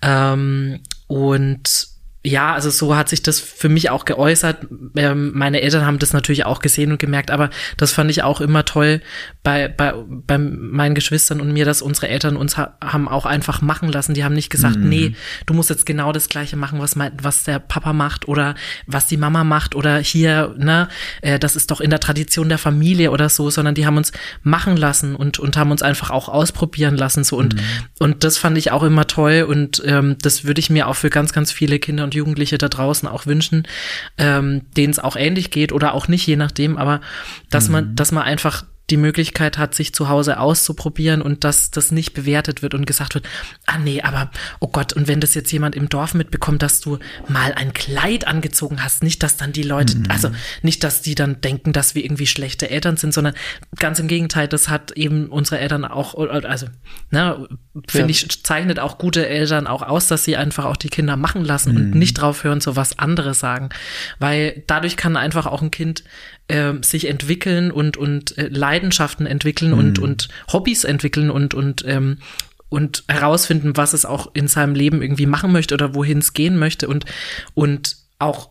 ähm, 0.00 0.78
und 1.08 1.91
ja, 2.24 2.54
also 2.54 2.70
so 2.70 2.94
hat 2.94 3.08
sich 3.08 3.22
das 3.22 3.40
für 3.40 3.68
mich 3.68 3.90
auch 3.90 4.04
geäußert. 4.04 4.66
Ähm, 4.94 5.32
meine 5.34 5.60
Eltern 5.60 5.84
haben 5.84 5.98
das 5.98 6.12
natürlich 6.12 6.46
auch 6.46 6.60
gesehen 6.60 6.92
und 6.92 6.98
gemerkt, 6.98 7.32
aber 7.32 7.50
das 7.76 7.92
fand 7.92 8.12
ich 8.12 8.22
auch 8.22 8.40
immer 8.40 8.64
toll 8.64 9.00
bei, 9.42 9.66
bei, 9.66 9.92
bei 10.08 10.38
meinen 10.38 10.94
Geschwistern 10.94 11.40
und 11.40 11.52
mir, 11.52 11.64
dass 11.64 11.82
unsere 11.82 12.08
Eltern 12.08 12.36
uns 12.36 12.56
ha 12.56 12.76
haben 12.80 13.08
auch 13.08 13.26
einfach 13.26 13.60
machen 13.60 13.90
lassen. 13.90 14.14
Die 14.14 14.22
haben 14.22 14.36
nicht 14.36 14.50
gesagt, 14.50 14.76
mhm. 14.76 14.88
nee, 14.88 15.16
du 15.46 15.54
musst 15.54 15.68
jetzt 15.68 15.84
genau 15.84 16.12
das 16.12 16.28
Gleiche 16.28 16.56
machen, 16.56 16.78
was 16.78 16.94
mein, 16.94 17.12
was 17.20 17.42
der 17.42 17.58
Papa 17.58 17.92
macht 17.92 18.28
oder 18.28 18.54
was 18.86 19.06
die 19.06 19.16
Mama 19.16 19.42
macht 19.42 19.74
oder 19.74 19.98
hier, 19.98 20.54
ne, 20.56 20.88
äh, 21.22 21.40
das 21.40 21.56
ist 21.56 21.72
doch 21.72 21.80
in 21.80 21.90
der 21.90 21.98
Tradition 21.98 22.48
der 22.48 22.58
Familie 22.58 23.10
oder 23.10 23.28
so, 23.30 23.50
sondern 23.50 23.74
die 23.74 23.84
haben 23.84 23.96
uns 23.96 24.12
machen 24.44 24.76
lassen 24.76 25.16
und, 25.16 25.40
und 25.40 25.56
haben 25.56 25.72
uns 25.72 25.82
einfach 25.82 26.10
auch 26.10 26.28
ausprobieren 26.28 26.96
lassen, 26.96 27.24
so 27.24 27.36
und, 27.36 27.56
mhm. 27.56 27.60
und 27.98 28.22
das 28.22 28.38
fand 28.38 28.56
ich 28.58 28.70
auch 28.70 28.84
immer 28.84 29.08
toll 29.08 29.44
und 29.48 29.82
ähm, 29.84 30.16
das 30.22 30.44
würde 30.44 30.60
ich 30.60 30.70
mir 30.70 30.86
auch 30.86 30.94
für 30.94 31.10
ganz, 31.10 31.32
ganz 31.32 31.50
viele 31.50 31.80
Kinder 31.80 32.04
und 32.04 32.11
Jugendliche 32.14 32.58
da 32.58 32.68
draußen 32.68 33.08
auch 33.08 33.26
wünschen, 33.26 33.66
ähm, 34.18 34.62
denen 34.76 34.92
es 34.92 34.98
auch 34.98 35.16
ähnlich 35.16 35.50
geht 35.50 35.72
oder 35.72 35.94
auch 35.94 36.08
nicht, 36.08 36.26
je 36.26 36.36
nachdem, 36.36 36.76
aber 36.76 37.00
dass 37.50 37.68
mhm. 37.68 37.72
man, 37.72 37.96
dass 37.96 38.12
man 38.12 38.24
einfach 38.24 38.64
die 38.90 38.96
Möglichkeit 38.96 39.58
hat, 39.58 39.74
sich 39.74 39.94
zu 39.94 40.08
Hause 40.08 40.38
auszuprobieren 40.38 41.22
und 41.22 41.44
dass 41.44 41.70
das 41.70 41.92
nicht 41.92 42.14
bewertet 42.14 42.62
wird 42.62 42.74
und 42.74 42.86
gesagt 42.86 43.14
wird, 43.14 43.26
ah 43.66 43.78
nee, 43.78 44.02
aber 44.02 44.30
oh 44.60 44.68
Gott, 44.68 44.92
und 44.92 45.08
wenn 45.08 45.20
das 45.20 45.34
jetzt 45.34 45.52
jemand 45.52 45.76
im 45.76 45.88
Dorf 45.88 46.14
mitbekommt, 46.14 46.62
dass 46.62 46.80
du 46.80 46.98
mal 47.28 47.52
ein 47.54 47.72
Kleid 47.72 48.26
angezogen 48.26 48.82
hast, 48.82 49.02
nicht, 49.02 49.22
dass 49.22 49.36
dann 49.36 49.52
die 49.52 49.62
Leute, 49.62 49.96
mhm. 49.96 50.04
also 50.08 50.30
nicht, 50.62 50.84
dass 50.84 51.00
die 51.00 51.14
dann 51.14 51.40
denken, 51.40 51.72
dass 51.72 51.94
wir 51.94 52.04
irgendwie 52.04 52.26
schlechte 52.26 52.68
Eltern 52.70 52.96
sind, 52.96 53.14
sondern 53.14 53.34
ganz 53.76 53.98
im 53.98 54.08
Gegenteil, 54.08 54.48
das 54.48 54.68
hat 54.68 54.90
eben 54.92 55.28
unsere 55.28 55.60
Eltern 55.60 55.84
auch, 55.84 56.14
also, 56.44 56.66
ne, 57.10 57.48
finde 57.88 58.08
ja. 58.08 58.10
ich, 58.10 58.42
zeichnet 58.42 58.78
auch 58.78 58.98
gute 58.98 59.26
Eltern 59.26 59.66
auch 59.66 59.82
aus, 59.82 60.08
dass 60.08 60.24
sie 60.24 60.36
einfach 60.36 60.64
auch 60.64 60.76
die 60.76 60.88
Kinder 60.88 61.16
machen 61.16 61.44
lassen 61.44 61.70
mhm. 61.70 61.76
und 61.76 61.94
nicht 61.94 62.14
drauf 62.14 62.44
hören, 62.44 62.60
so 62.60 62.76
was 62.76 62.98
anderes 62.98 63.40
sagen. 63.40 63.70
Weil 64.18 64.64
dadurch 64.66 64.96
kann 64.96 65.16
einfach 65.16 65.46
auch 65.46 65.62
ein 65.62 65.70
Kind 65.70 66.04
äh, 66.52 66.74
sich 66.82 67.08
entwickeln 67.08 67.70
und, 67.70 67.96
und 67.96 68.36
äh, 68.38 68.48
Leidenschaften 68.48 69.26
entwickeln 69.26 69.72
mhm. 69.72 69.78
und, 69.78 69.98
und 69.98 70.28
Hobbys 70.52 70.84
entwickeln 70.84 71.30
und, 71.30 71.54
und, 71.54 71.84
ähm, 71.86 72.18
und 72.68 73.04
herausfinden, 73.08 73.76
was 73.76 73.92
es 73.92 74.04
auch 74.04 74.30
in 74.34 74.48
seinem 74.48 74.74
Leben 74.74 75.02
irgendwie 75.02 75.26
machen 75.26 75.52
möchte 75.52 75.74
oder 75.74 75.94
wohin 75.94 76.18
es 76.18 76.32
gehen 76.32 76.58
möchte 76.58 76.88
und, 76.88 77.04
und 77.54 77.96
auch 78.18 78.50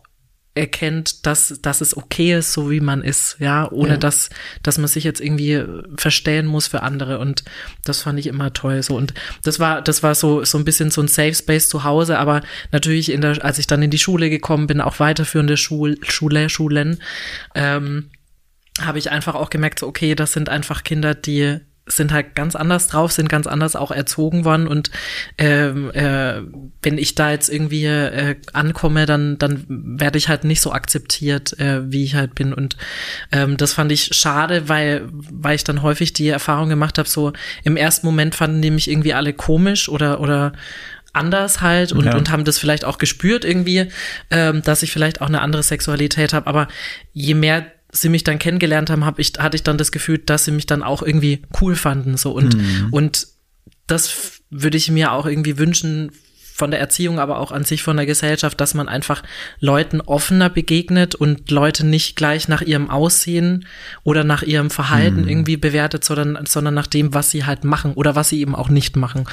erkennt, 0.54 1.24
dass, 1.26 1.60
dass 1.62 1.80
es 1.80 1.96
okay 1.96 2.36
ist, 2.36 2.52
so 2.52 2.70
wie 2.70 2.80
man 2.80 3.02
ist, 3.02 3.36
ja, 3.38 3.70
ohne 3.70 3.92
ja. 3.92 3.96
dass, 3.96 4.28
dass 4.62 4.76
man 4.76 4.86
sich 4.86 5.02
jetzt 5.02 5.20
irgendwie 5.20 5.64
verstellen 5.96 6.46
muss 6.46 6.66
für 6.66 6.82
andere. 6.82 7.18
Und 7.18 7.42
das 7.84 8.02
fand 8.02 8.18
ich 8.18 8.26
immer 8.26 8.52
toll. 8.52 8.82
So. 8.82 8.96
Und 8.96 9.14
das 9.44 9.58
war, 9.60 9.80
das 9.80 10.02
war 10.02 10.14
so, 10.14 10.44
so 10.44 10.58
ein 10.58 10.64
bisschen 10.64 10.90
so 10.90 11.00
ein 11.00 11.08
Safe 11.08 11.34
Space 11.34 11.68
zu 11.68 11.84
Hause, 11.84 12.18
aber 12.18 12.42
natürlich 12.70 13.10
in 13.10 13.22
der, 13.22 13.42
als 13.42 13.58
ich 13.58 13.66
dann 13.66 13.82
in 13.82 13.90
die 13.90 13.98
Schule 13.98 14.28
gekommen 14.28 14.66
bin, 14.66 14.82
auch 14.82 15.00
weiterführende 15.00 15.56
Schul, 15.56 15.98
Schule, 16.02 16.50
Schulen, 16.50 16.98
ähm, 17.54 18.10
habe 18.80 18.98
ich 18.98 19.10
einfach 19.10 19.34
auch 19.34 19.50
gemerkt, 19.50 19.78
so, 19.78 19.86
okay, 19.86 20.14
das 20.14 20.32
sind 20.32 20.48
einfach 20.48 20.84
Kinder, 20.84 21.14
die 21.14 21.60
sind 21.86 22.12
halt 22.12 22.34
ganz 22.34 22.54
anders 22.54 22.86
drauf, 22.86 23.12
sind 23.12 23.28
ganz 23.28 23.46
anders 23.46 23.74
auch 23.74 23.90
erzogen 23.90 24.44
worden. 24.44 24.68
Und 24.68 24.90
ähm, 25.36 25.90
äh, 25.92 26.40
wenn 26.82 26.96
ich 26.96 27.14
da 27.14 27.30
jetzt 27.30 27.48
irgendwie 27.48 27.86
äh, 27.86 28.36
ankomme, 28.52 29.06
dann 29.06 29.36
dann 29.38 29.64
werde 29.68 30.18
ich 30.18 30.28
halt 30.28 30.44
nicht 30.44 30.60
so 30.60 30.72
akzeptiert, 30.72 31.58
äh, 31.58 31.90
wie 31.90 32.04
ich 32.04 32.14
halt 32.14 32.34
bin. 32.34 32.52
Und 32.52 32.76
ähm, 33.32 33.56
das 33.56 33.72
fand 33.72 33.90
ich 33.90 34.10
schade, 34.14 34.68
weil 34.68 35.08
weil 35.10 35.56
ich 35.56 35.64
dann 35.64 35.82
häufig 35.82 36.12
die 36.12 36.28
Erfahrung 36.28 36.68
gemacht 36.68 36.98
habe, 36.98 37.08
so 37.08 37.32
im 37.64 37.76
ersten 37.76 38.06
Moment 38.06 38.34
fanden 38.34 38.62
die 38.62 38.70
mich 38.70 38.88
irgendwie 38.88 39.14
alle 39.14 39.32
komisch 39.32 39.88
oder 39.88 40.20
oder 40.20 40.52
anders 41.12 41.60
halt 41.60 41.92
und, 41.92 42.06
ja. 42.06 42.16
und 42.16 42.30
haben 42.30 42.44
das 42.44 42.58
vielleicht 42.58 42.84
auch 42.84 42.98
gespürt 42.98 43.44
irgendwie, 43.44 43.88
ähm, 44.30 44.62
dass 44.62 44.82
ich 44.82 44.92
vielleicht 44.92 45.20
auch 45.20 45.26
eine 45.26 45.42
andere 45.42 45.62
Sexualität 45.62 46.32
habe, 46.32 46.46
aber 46.46 46.68
je 47.12 47.34
mehr 47.34 47.66
sie 47.92 48.08
mich 48.08 48.24
dann 48.24 48.38
kennengelernt 48.38 48.90
haben, 48.90 49.04
hab 49.04 49.18
ich, 49.18 49.34
hatte 49.38 49.56
ich 49.56 49.62
dann 49.62 49.78
das 49.78 49.92
Gefühl, 49.92 50.18
dass 50.18 50.46
sie 50.46 50.50
mich 50.50 50.66
dann 50.66 50.82
auch 50.82 51.02
irgendwie 51.02 51.42
cool 51.60 51.76
fanden. 51.76 52.16
So 52.16 52.32
und, 52.32 52.56
mhm. 52.56 52.88
und 52.90 53.28
das 53.86 54.40
würde 54.50 54.78
ich 54.78 54.90
mir 54.90 55.12
auch 55.12 55.26
irgendwie 55.26 55.58
wünschen 55.58 56.10
von 56.62 56.70
der 56.70 56.78
Erziehung, 56.78 57.18
aber 57.18 57.40
auch 57.40 57.50
an 57.50 57.64
sich 57.64 57.82
von 57.82 57.96
der 57.96 58.06
Gesellschaft, 58.06 58.60
dass 58.60 58.72
man 58.72 58.86
einfach 58.86 59.24
Leuten 59.58 60.00
offener 60.00 60.48
begegnet 60.48 61.16
und 61.16 61.50
Leute 61.50 61.84
nicht 61.84 62.14
gleich 62.14 62.46
nach 62.46 62.62
ihrem 62.62 62.88
Aussehen 62.88 63.66
oder 64.04 64.22
nach 64.22 64.44
ihrem 64.44 64.70
Verhalten 64.70 65.22
mhm. 65.22 65.28
irgendwie 65.28 65.56
bewertet, 65.56 66.04
sondern, 66.04 66.38
sondern 66.46 66.74
nach 66.74 66.86
dem, 66.86 67.14
was 67.14 67.32
sie 67.32 67.46
halt 67.46 67.64
machen 67.64 67.94
oder 67.94 68.14
was 68.14 68.28
sie 68.28 68.40
eben 68.40 68.54
auch 68.54 68.68
nicht 68.68 68.94
machen. 68.94 69.24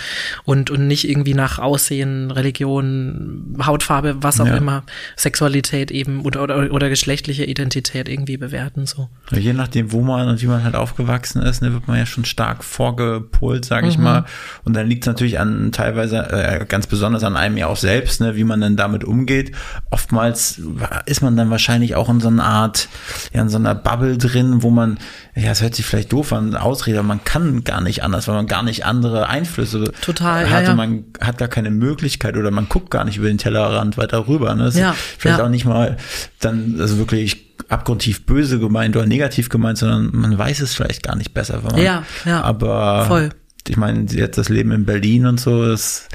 Und, 0.43 0.71
und 0.71 0.87
nicht 0.87 1.07
irgendwie 1.07 1.35
nach 1.35 1.59
Aussehen, 1.59 2.31
Religion, 2.31 3.55
Hautfarbe, 3.63 4.23
was 4.23 4.41
auch 4.41 4.47
ja. 4.47 4.57
immer, 4.57 4.81
Sexualität 5.15 5.91
eben 5.91 6.21
oder, 6.21 6.41
oder, 6.41 6.71
oder 6.71 6.89
geschlechtliche 6.89 7.45
Identität 7.45 8.09
irgendwie 8.09 8.37
bewerten. 8.37 8.87
So. 8.87 9.07
Je 9.29 9.53
nachdem, 9.53 9.91
wo 9.91 10.01
man 10.01 10.29
und 10.29 10.41
wie 10.41 10.47
man 10.47 10.63
halt 10.63 10.73
aufgewachsen 10.73 11.43
ist, 11.43 11.61
ne, 11.61 11.73
wird 11.73 11.87
man 11.87 11.99
ja 11.99 12.07
schon 12.07 12.25
stark 12.25 12.63
vorgepolt, 12.63 13.65
sage 13.65 13.87
ich 13.87 13.99
mhm. 13.99 14.05
mal. 14.05 14.25
Und 14.63 14.75
dann 14.75 14.87
liegt 14.87 15.03
es 15.03 15.07
natürlich 15.07 15.39
an 15.39 15.71
teilweise 15.71 16.17
äh, 16.31 16.65
ganz 16.65 16.87
besonders 16.87 17.18
besonders 17.19 17.23
an 17.23 17.37
einem 17.37 17.57
ja 17.57 17.67
auch 17.67 17.77
selbst, 17.77 18.21
ne, 18.21 18.35
wie 18.35 18.43
man 18.43 18.61
dann 18.61 18.75
damit 18.75 19.03
umgeht. 19.03 19.51
Oftmals 19.89 20.61
ist 21.05 21.21
man 21.21 21.35
dann 21.35 21.49
wahrscheinlich 21.49 21.95
auch 21.95 22.09
in 22.09 22.19
so 22.19 22.27
einer 22.27 22.43
Art, 22.43 22.87
ja, 23.33 23.41
in 23.41 23.49
so 23.49 23.57
einer 23.57 23.75
Bubble 23.75 24.17
drin, 24.17 24.63
wo 24.63 24.69
man, 24.69 24.97
ja, 25.35 25.51
es 25.51 25.61
hört 25.61 25.75
sich 25.75 25.85
vielleicht 25.85 26.11
doof 26.11 26.33
an, 26.33 26.55
Ausrede, 26.55 26.99
aber 26.99 27.07
man 27.07 27.23
kann 27.23 27.63
gar 27.63 27.81
nicht 27.81 28.03
anders, 28.03 28.27
weil 28.27 28.35
man 28.35 28.47
gar 28.47 28.63
nicht 28.63 28.85
andere 28.85 29.27
Einflüsse 29.27 29.91
Total, 30.01 30.49
hat 30.49 30.63
ja, 30.63 30.69
ja. 30.69 30.75
man 30.75 31.05
hat 31.21 31.37
gar 31.37 31.47
keine 31.47 31.71
Möglichkeit 31.71 32.37
oder 32.37 32.51
man 32.51 32.67
guckt 32.69 32.91
gar 32.91 33.05
nicht 33.05 33.17
über 33.17 33.27
den 33.27 33.37
Tellerrand 33.37 33.97
weiter 33.97 34.27
rüber. 34.27 34.53
Ne? 34.55 34.65
Das 34.65 34.77
ja, 34.77 34.95
vielleicht 35.17 35.39
ja. 35.39 35.45
auch 35.45 35.49
nicht 35.49 35.65
mal 35.65 35.97
dann, 36.39 36.77
also 36.79 36.97
wirklich 36.97 37.45
abgrundtief 37.67 38.25
böse 38.25 38.59
gemeint 38.59 38.95
oder 38.95 39.05
negativ 39.05 39.49
gemeint, 39.49 39.77
sondern 39.77 40.09
man 40.13 40.37
weiß 40.37 40.61
es 40.61 40.73
vielleicht 40.73 41.03
gar 41.03 41.15
nicht 41.15 41.33
besser. 41.33 41.61
Man, 41.61 41.77
ja, 41.77 42.03
ja. 42.25 42.41
Aber 42.41 43.05
voll 43.05 43.29
ich 43.67 43.77
meine, 43.77 44.05
jetzt 44.11 44.37
das 44.37 44.49
Leben 44.49 44.71
in 44.71 44.85
Berlin 44.85 45.25
und 45.25 45.39
so, 45.39 45.65
das, 45.65 46.07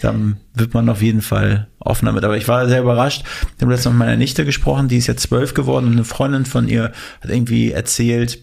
dann 0.00 0.36
wird 0.54 0.74
man 0.74 0.88
auf 0.88 1.02
jeden 1.02 1.22
Fall 1.22 1.68
offener 1.78 2.12
mit. 2.12 2.24
Aber 2.24 2.36
ich 2.36 2.48
war 2.48 2.68
sehr 2.68 2.82
überrascht. 2.82 3.24
Ich 3.56 3.62
habe 3.62 3.72
letztens 3.72 3.92
mit 3.92 3.98
meiner 3.98 4.16
Nichte 4.16 4.44
gesprochen, 4.44 4.88
die 4.88 4.98
ist 4.98 5.08
jetzt 5.08 5.22
zwölf 5.22 5.54
geworden 5.54 5.86
und 5.86 5.92
eine 5.92 6.04
Freundin 6.04 6.46
von 6.46 6.68
ihr 6.68 6.92
hat 7.20 7.30
irgendwie 7.30 7.72
erzählt, 7.72 8.38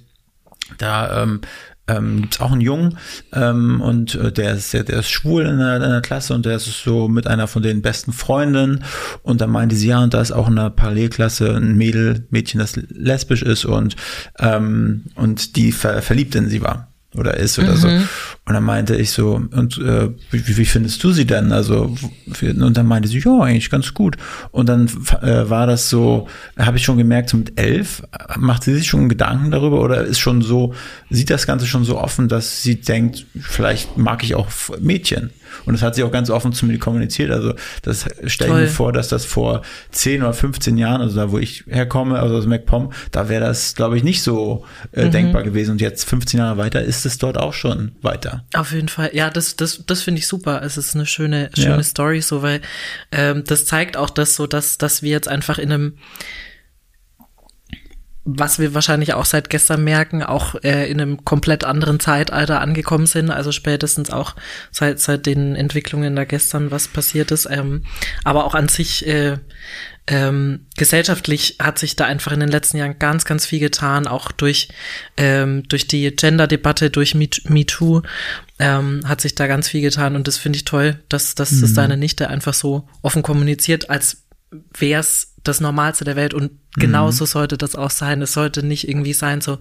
da 0.77 1.23
ähm, 1.23 1.41
ähm, 1.89 2.21
gibt 2.21 2.41
auch 2.41 2.51
einen 2.51 2.61
Jungen 2.61 2.97
ähm, 3.33 3.81
und 3.81 4.15
äh, 4.15 4.31
der 4.31 4.53
ist 4.53 4.73
der, 4.73 4.83
der 4.83 4.99
ist 4.99 5.09
schwul 5.09 5.45
in 5.45 5.57
der, 5.57 5.77
in 5.77 5.81
der 5.81 6.01
Klasse 6.01 6.33
und 6.33 6.45
der 6.45 6.57
ist 6.57 6.65
so 6.65 7.07
mit 7.07 7.27
einer 7.27 7.47
von 7.47 7.63
den 7.63 7.81
besten 7.81 8.13
Freundinnen 8.13 8.83
und 9.23 9.41
dann 9.41 9.49
meinte 9.49 9.75
sie 9.75 9.87
ja 9.87 10.03
und 10.03 10.13
da 10.13 10.21
ist 10.21 10.31
auch 10.31 10.47
in 10.47 10.55
der 10.55 10.69
Parallelklasse 10.69 11.55
ein 11.55 11.75
Mädel 11.75 12.27
Mädchen 12.29 12.59
das 12.59 12.75
lesbisch 12.75 13.41
ist 13.41 13.65
und 13.65 13.95
ähm, 14.37 15.05
und 15.15 15.55
die 15.55 15.71
ver 15.71 16.01
verliebt 16.01 16.35
in 16.35 16.47
sie 16.49 16.61
war 16.61 16.88
oder 17.15 17.37
ist 17.37 17.57
oder 17.57 17.73
mhm. 17.73 17.77
so. 17.77 17.87
Und 17.87 18.53
dann 18.53 18.63
meinte 18.63 18.95
ich 18.95 19.11
so, 19.11 19.41
und 19.51 19.77
äh, 19.79 20.09
wie, 20.31 20.57
wie 20.57 20.65
findest 20.65 21.03
du 21.03 21.11
sie 21.11 21.25
denn? 21.25 21.51
Also, 21.51 21.95
und 22.41 22.77
dann 22.77 22.85
meinte 22.85 23.09
sie, 23.09 23.19
ja, 23.19 23.39
eigentlich 23.41 23.69
ganz 23.69 23.93
gut. 23.93 24.17
Und 24.51 24.69
dann 24.69 24.87
äh, 25.21 25.49
war 25.49 25.65
das 25.65 25.89
so, 25.89 26.27
habe 26.57 26.77
ich 26.77 26.83
schon 26.83 26.97
gemerkt, 26.97 27.29
so 27.29 27.37
mit 27.37 27.59
elf, 27.59 28.03
macht 28.37 28.63
sie 28.63 28.75
sich 28.75 28.87
schon 28.87 29.09
Gedanken 29.09 29.51
darüber 29.51 29.81
oder 29.81 30.03
ist 30.03 30.19
schon 30.19 30.41
so, 30.41 30.73
sieht 31.09 31.29
das 31.29 31.47
Ganze 31.47 31.65
schon 31.65 31.83
so 31.83 31.99
offen, 31.99 32.27
dass 32.27 32.61
sie 32.61 32.79
denkt, 32.79 33.25
vielleicht 33.39 33.97
mag 33.97 34.23
ich 34.23 34.35
auch 34.35 34.47
Mädchen. 34.79 35.31
Und 35.65 35.73
das 35.73 35.81
hat 35.81 35.95
sie 35.95 36.03
auch 36.03 36.11
ganz 36.11 36.29
offen 36.29 36.53
zu 36.53 36.65
mir 36.65 36.77
kommuniziert. 36.79 37.31
Also 37.31 37.53
das 37.81 38.05
stelle 38.25 38.51
ich 38.51 38.57
mir 38.57 38.67
vor, 38.67 38.93
dass 38.93 39.07
das 39.07 39.25
vor 39.25 39.61
10 39.91 40.23
oder 40.23 40.33
15 40.33 40.77
Jahren, 40.77 41.01
also 41.01 41.15
da 41.15 41.31
wo 41.31 41.37
ich 41.37 41.65
herkomme, 41.67 42.19
also 42.19 42.35
aus 42.35 42.45
MacPom, 42.45 42.91
da 43.11 43.29
wäre 43.29 43.45
das, 43.45 43.75
glaube 43.75 43.97
ich, 43.97 44.03
nicht 44.03 44.21
so 44.21 44.65
äh, 44.91 45.05
mhm. 45.05 45.11
denkbar 45.11 45.43
gewesen. 45.43 45.71
Und 45.71 45.81
jetzt 45.81 46.07
15 46.07 46.39
Jahre 46.39 46.57
weiter 46.57 46.81
ist 46.81 47.05
es 47.05 47.17
dort 47.17 47.37
auch 47.37 47.53
schon 47.53 47.91
weiter. 48.01 48.43
Auf 48.53 48.71
jeden 48.71 48.89
Fall. 48.89 49.11
Ja, 49.13 49.29
das, 49.29 49.55
das, 49.55 49.83
das 49.85 50.01
finde 50.01 50.19
ich 50.19 50.27
super. 50.27 50.61
Es 50.63 50.77
ist 50.77 50.95
eine 50.95 51.05
schöne, 51.05 51.49
schöne 51.55 51.77
ja. 51.77 51.83
Story, 51.83 52.21
so 52.21 52.41
weil 52.41 52.61
ähm, 53.11 53.43
das 53.45 53.65
zeigt 53.65 53.97
auch 53.97 54.09
das 54.09 54.35
so, 54.35 54.47
dass, 54.47 54.77
dass 54.77 55.01
wir 55.01 55.11
jetzt 55.11 55.27
einfach 55.27 55.59
in 55.59 55.71
einem 55.71 55.93
was 58.25 58.59
wir 58.59 58.73
wahrscheinlich 58.73 59.13
auch 59.13 59.25
seit 59.25 59.49
gestern 59.49 59.83
merken, 59.83 60.23
auch 60.23 60.55
äh, 60.63 60.89
in 60.89 61.01
einem 61.01 61.25
komplett 61.25 61.63
anderen 61.63 61.99
Zeitalter 61.99 62.61
angekommen 62.61 63.05
sind, 63.05 63.31
also 63.31 63.51
spätestens 63.51 64.09
auch 64.09 64.35
seit, 64.71 64.99
seit 64.99 65.25
den 65.25 65.55
Entwicklungen 65.55 66.15
da 66.15 66.25
gestern, 66.25 66.69
was 66.71 66.87
passiert 66.87 67.31
ist. 67.31 67.47
Ähm, 67.49 67.83
aber 68.23 68.45
auch 68.45 68.55
an 68.55 68.67
sich 68.67 69.07
äh, 69.07 69.37
ähm, 70.07 70.65
gesellschaftlich 70.75 71.57
hat 71.59 71.77
sich 71.79 71.95
da 71.95 72.05
einfach 72.05 72.31
in 72.31 72.39
den 72.39 72.49
letzten 72.49 72.77
Jahren 72.77 72.97
ganz, 72.99 73.25
ganz 73.25 73.45
viel 73.45 73.59
getan, 73.59 74.07
auch 74.07 74.31
durch, 74.31 74.69
ähm, 75.17 75.63
durch 75.67 75.87
die 75.87 76.15
Gender-Debatte, 76.15 76.89
durch 76.89 77.15
MeToo 77.15 78.01
ähm, 78.57 79.01
hat 79.05 79.21
sich 79.21 79.35
da 79.35 79.47
ganz 79.47 79.69
viel 79.69 79.81
getan 79.81 80.15
und 80.15 80.27
das 80.27 80.37
finde 80.37 80.57
ich 80.57 80.65
toll, 80.65 80.99
dass, 81.09 81.35
dass 81.35 81.51
mhm. 81.51 81.61
das 81.61 81.73
deine 81.73 81.95
Nichte 81.95 82.27
einfach 82.27 82.53
so 82.55 82.87
offen 83.01 83.21
kommuniziert, 83.21 83.89
als 83.89 84.23
wäre 84.77 85.01
es 85.01 85.28
das 85.43 85.61
Normalste 85.61 86.05
der 86.05 86.15
Welt 86.15 86.33
und 86.33 86.51
genauso 86.75 87.23
mhm. 87.23 87.27
sollte 87.27 87.57
das 87.57 87.75
auch 87.75 87.91
sein. 87.91 88.21
Es 88.21 88.33
sollte 88.33 88.63
nicht 88.63 88.87
irgendwie 88.87 89.13
sein, 89.13 89.41
so, 89.41 89.59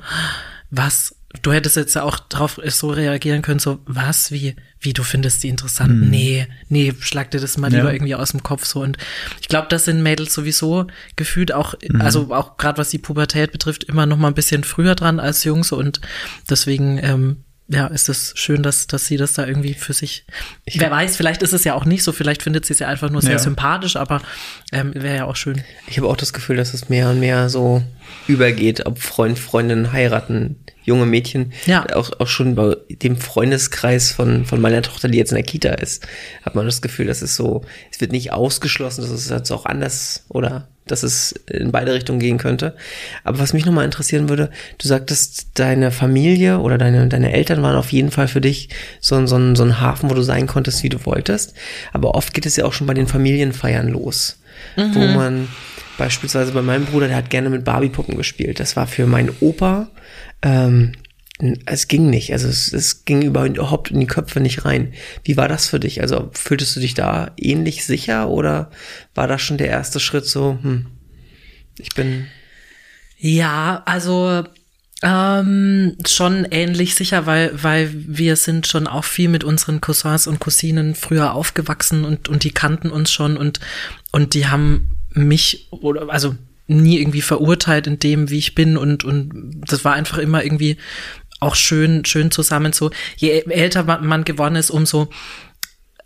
was, 0.70 1.16
du 1.42 1.52
hättest 1.52 1.76
jetzt 1.76 1.94
ja 1.94 2.02
auch 2.02 2.18
darauf 2.18 2.60
so 2.66 2.90
reagieren 2.90 3.42
können, 3.42 3.58
so, 3.58 3.80
was, 3.86 4.32
wie, 4.32 4.56
wie, 4.80 4.92
du 4.92 5.02
findest 5.02 5.42
die 5.42 5.48
interessant? 5.48 5.94
Mhm. 5.94 6.10
Nee, 6.10 6.46
nee, 6.68 6.94
schlag 7.00 7.30
dir 7.30 7.40
das 7.40 7.56
mal 7.58 7.70
lieber 7.70 7.88
ja. 7.88 7.92
irgendwie 7.92 8.14
aus 8.14 8.32
dem 8.32 8.42
Kopf 8.42 8.64
so. 8.64 8.80
Und 8.80 8.98
ich 9.40 9.48
glaube, 9.48 9.68
das 9.70 9.84
sind 9.84 10.02
Mädels 10.02 10.34
sowieso 10.34 10.86
gefühlt 11.16 11.52
auch, 11.52 11.74
mhm. 11.86 12.00
also 12.00 12.34
auch 12.34 12.56
gerade 12.56 12.78
was 12.78 12.90
die 12.90 12.98
Pubertät 12.98 13.52
betrifft, 13.52 13.84
immer 13.84 14.06
noch 14.06 14.18
mal 14.18 14.28
ein 14.28 14.34
bisschen 14.34 14.64
früher 14.64 14.94
dran 14.94 15.20
als 15.20 15.44
Jungs 15.44 15.72
und 15.72 16.00
deswegen, 16.48 16.98
ähm, 17.02 17.44
ja, 17.70 17.86
ist 17.86 18.08
es 18.08 18.32
schön, 18.34 18.62
dass, 18.62 18.86
dass 18.86 19.06
sie 19.06 19.18
das 19.18 19.34
da 19.34 19.46
irgendwie 19.46 19.74
für 19.74 19.92
sich. 19.92 20.24
Ich 20.64 20.80
wer 20.80 20.90
weiß, 20.90 21.16
vielleicht 21.16 21.42
ist 21.42 21.52
es 21.52 21.64
ja 21.64 21.74
auch 21.74 21.84
nicht 21.84 22.02
so, 22.02 22.12
vielleicht 22.12 22.42
findet 22.42 22.64
sie 22.64 22.72
es 22.72 22.78
ja 22.78 22.88
einfach 22.88 23.10
nur 23.10 23.20
sehr 23.20 23.32
ja. 23.32 23.38
sympathisch, 23.38 23.96
aber 23.96 24.22
ähm, 24.72 24.94
wäre 24.94 25.16
ja 25.16 25.24
auch 25.26 25.36
schön. 25.36 25.62
Ich 25.86 25.98
habe 25.98 26.08
auch 26.08 26.16
das 26.16 26.32
Gefühl, 26.32 26.56
dass 26.56 26.72
es 26.72 26.88
mehr 26.88 27.10
und 27.10 27.20
mehr 27.20 27.50
so 27.50 27.82
übergeht, 28.26 28.86
ob 28.86 28.98
Freund, 28.98 29.38
Freundin 29.38 29.92
heiraten, 29.92 30.56
junge 30.82 31.04
Mädchen. 31.04 31.52
Ja. 31.66 31.84
Auch, 31.94 32.10
auch 32.18 32.26
schon 32.26 32.54
bei 32.54 32.74
dem 32.88 33.18
Freundeskreis 33.18 34.12
von, 34.12 34.46
von 34.46 34.62
meiner 34.62 34.80
Tochter, 34.80 35.08
die 35.08 35.18
jetzt 35.18 35.32
in 35.32 35.36
der 35.36 35.44
Kita 35.44 35.74
ist, 35.74 36.06
hat 36.42 36.54
man 36.54 36.64
das 36.64 36.80
Gefühl, 36.80 37.06
dass 37.06 37.20
es 37.20 37.36
so, 37.36 37.66
es 37.92 38.00
wird 38.00 38.12
nicht 38.12 38.32
ausgeschlossen, 38.32 39.02
dass 39.02 39.10
es 39.10 39.28
jetzt 39.28 39.50
auch 39.50 39.66
anders 39.66 40.24
oder 40.30 40.68
dass 40.90 41.02
es 41.02 41.32
in 41.50 41.72
beide 41.72 41.92
Richtungen 41.92 42.18
gehen 42.18 42.38
könnte. 42.38 42.74
Aber 43.24 43.38
was 43.38 43.52
mich 43.52 43.64
nochmal 43.64 43.84
interessieren 43.84 44.28
würde, 44.28 44.50
du 44.78 44.88
sagtest, 44.88 45.48
deine 45.54 45.90
Familie 45.90 46.58
oder 46.58 46.78
deine, 46.78 47.06
deine 47.08 47.32
Eltern 47.32 47.62
waren 47.62 47.76
auf 47.76 47.92
jeden 47.92 48.10
Fall 48.10 48.28
für 48.28 48.40
dich 48.40 48.68
so, 49.00 49.26
so, 49.26 49.54
so 49.54 49.62
ein 49.62 49.80
Hafen, 49.80 50.10
wo 50.10 50.14
du 50.14 50.22
sein 50.22 50.46
konntest, 50.46 50.82
wie 50.82 50.88
du 50.88 51.04
wolltest. 51.04 51.54
Aber 51.92 52.14
oft 52.14 52.34
geht 52.34 52.46
es 52.46 52.56
ja 52.56 52.64
auch 52.64 52.72
schon 52.72 52.86
bei 52.86 52.94
den 52.94 53.06
Familienfeiern 53.06 53.88
los, 53.88 54.38
mhm. 54.76 54.94
wo 54.94 55.06
man 55.06 55.48
beispielsweise 55.96 56.52
bei 56.52 56.62
meinem 56.62 56.86
Bruder, 56.86 57.08
der 57.08 57.16
hat 57.16 57.30
gerne 57.30 57.50
mit 57.50 57.64
Barbiepuppen 57.64 58.16
gespielt. 58.16 58.60
Das 58.60 58.76
war 58.76 58.86
für 58.86 59.06
meinen 59.06 59.30
Opa 59.40 59.88
ähm, 60.42 60.92
es 61.66 61.88
ging 61.88 62.10
nicht. 62.10 62.32
Also 62.32 62.48
es, 62.48 62.72
es 62.72 63.04
ging 63.04 63.22
überhaupt 63.22 63.90
in 63.90 64.00
die 64.00 64.06
Köpfe 64.06 64.40
nicht 64.40 64.64
rein. 64.64 64.92
Wie 65.24 65.36
war 65.36 65.48
das 65.48 65.68
für 65.68 65.78
dich? 65.78 66.00
Also 66.00 66.30
fühltest 66.32 66.74
du 66.76 66.80
dich 66.80 66.94
da 66.94 67.32
ähnlich 67.36 67.84
sicher 67.84 68.28
oder 68.28 68.70
war 69.14 69.28
das 69.28 69.40
schon 69.40 69.58
der 69.58 69.68
erste 69.68 70.00
Schritt 70.00 70.26
so, 70.26 70.58
hm, 70.60 70.86
ich 71.78 71.94
bin. 71.94 72.26
Ja, 73.18 73.82
also 73.86 74.44
ähm, 75.02 75.96
schon 76.06 76.44
ähnlich 76.50 76.96
sicher, 76.96 77.26
weil, 77.26 77.52
weil 77.62 77.90
wir 77.92 78.34
sind 78.34 78.66
schon 78.66 78.88
auch 78.88 79.04
viel 79.04 79.28
mit 79.28 79.44
unseren 79.44 79.80
Cousins 79.80 80.26
und 80.26 80.40
Cousinen 80.40 80.96
früher 80.96 81.34
aufgewachsen 81.34 82.04
und, 82.04 82.28
und 82.28 82.42
die 82.42 82.50
kannten 82.50 82.90
uns 82.90 83.12
schon 83.12 83.36
und, 83.36 83.60
und 84.10 84.34
die 84.34 84.48
haben 84.48 84.96
mich 85.12 85.68
oder 85.70 86.10
also 86.10 86.34
nie 86.66 86.98
irgendwie 86.98 87.22
verurteilt 87.22 87.86
in 87.86 87.98
dem, 87.98 88.28
wie 88.28 88.38
ich 88.38 88.54
bin 88.54 88.76
und, 88.76 89.04
und 89.04 89.62
das 89.66 89.84
war 89.84 89.94
einfach 89.94 90.18
immer 90.18 90.44
irgendwie 90.44 90.76
auch 91.40 91.54
schön, 91.54 92.04
schön 92.04 92.30
zusammen. 92.30 92.72
So. 92.72 92.90
Je 93.16 93.30
älter 93.30 93.84
man 93.84 94.24
geworden 94.24 94.56
ist, 94.56 94.70
umso 94.70 95.08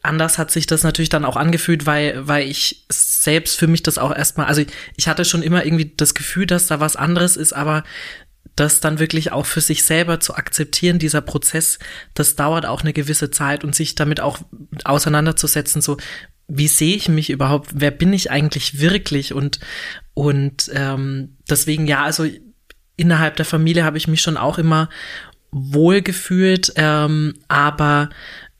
anders 0.02 0.38
hat 0.38 0.50
sich 0.50 0.66
das 0.66 0.82
natürlich 0.82 1.08
dann 1.08 1.24
auch 1.24 1.36
angefühlt, 1.36 1.86
weil, 1.86 2.26
weil 2.26 2.48
ich 2.48 2.84
selbst 2.90 3.58
für 3.58 3.68
mich 3.68 3.82
das 3.82 3.98
auch 3.98 4.14
erstmal, 4.14 4.46
also 4.46 4.62
ich 4.96 5.08
hatte 5.08 5.24
schon 5.24 5.42
immer 5.42 5.64
irgendwie 5.64 5.92
das 5.96 6.14
Gefühl, 6.14 6.46
dass 6.46 6.66
da 6.66 6.80
was 6.80 6.96
anderes 6.96 7.36
ist, 7.36 7.52
aber 7.52 7.84
das 8.56 8.80
dann 8.80 8.98
wirklich 8.98 9.32
auch 9.32 9.46
für 9.46 9.60
sich 9.60 9.84
selber 9.84 10.20
zu 10.20 10.34
akzeptieren, 10.34 10.98
dieser 10.98 11.20
Prozess, 11.20 11.78
das 12.14 12.36
dauert 12.36 12.66
auch 12.66 12.82
eine 12.82 12.92
gewisse 12.92 13.30
Zeit 13.30 13.64
und 13.64 13.74
sich 13.74 13.94
damit 13.94 14.20
auch 14.20 14.40
auseinanderzusetzen, 14.84 15.80
so 15.80 15.96
wie 16.48 16.68
sehe 16.68 16.96
ich 16.96 17.08
mich 17.08 17.30
überhaupt, 17.30 17.70
wer 17.72 17.90
bin 17.90 18.12
ich 18.12 18.30
eigentlich 18.30 18.80
wirklich? 18.80 19.32
Und 19.32 19.60
und 20.12 20.70
ähm, 20.74 21.36
deswegen 21.48 21.86
ja, 21.86 22.02
also 22.02 22.26
innerhalb 22.96 23.36
der 23.36 23.44
Familie 23.44 23.84
habe 23.84 23.98
ich 23.98 24.08
mich 24.08 24.20
schon 24.20 24.36
auch 24.36 24.58
immer 24.58 24.88
wohl 25.50 26.02
gefühlt, 26.02 26.72
ähm, 26.76 27.34
aber 27.48 28.10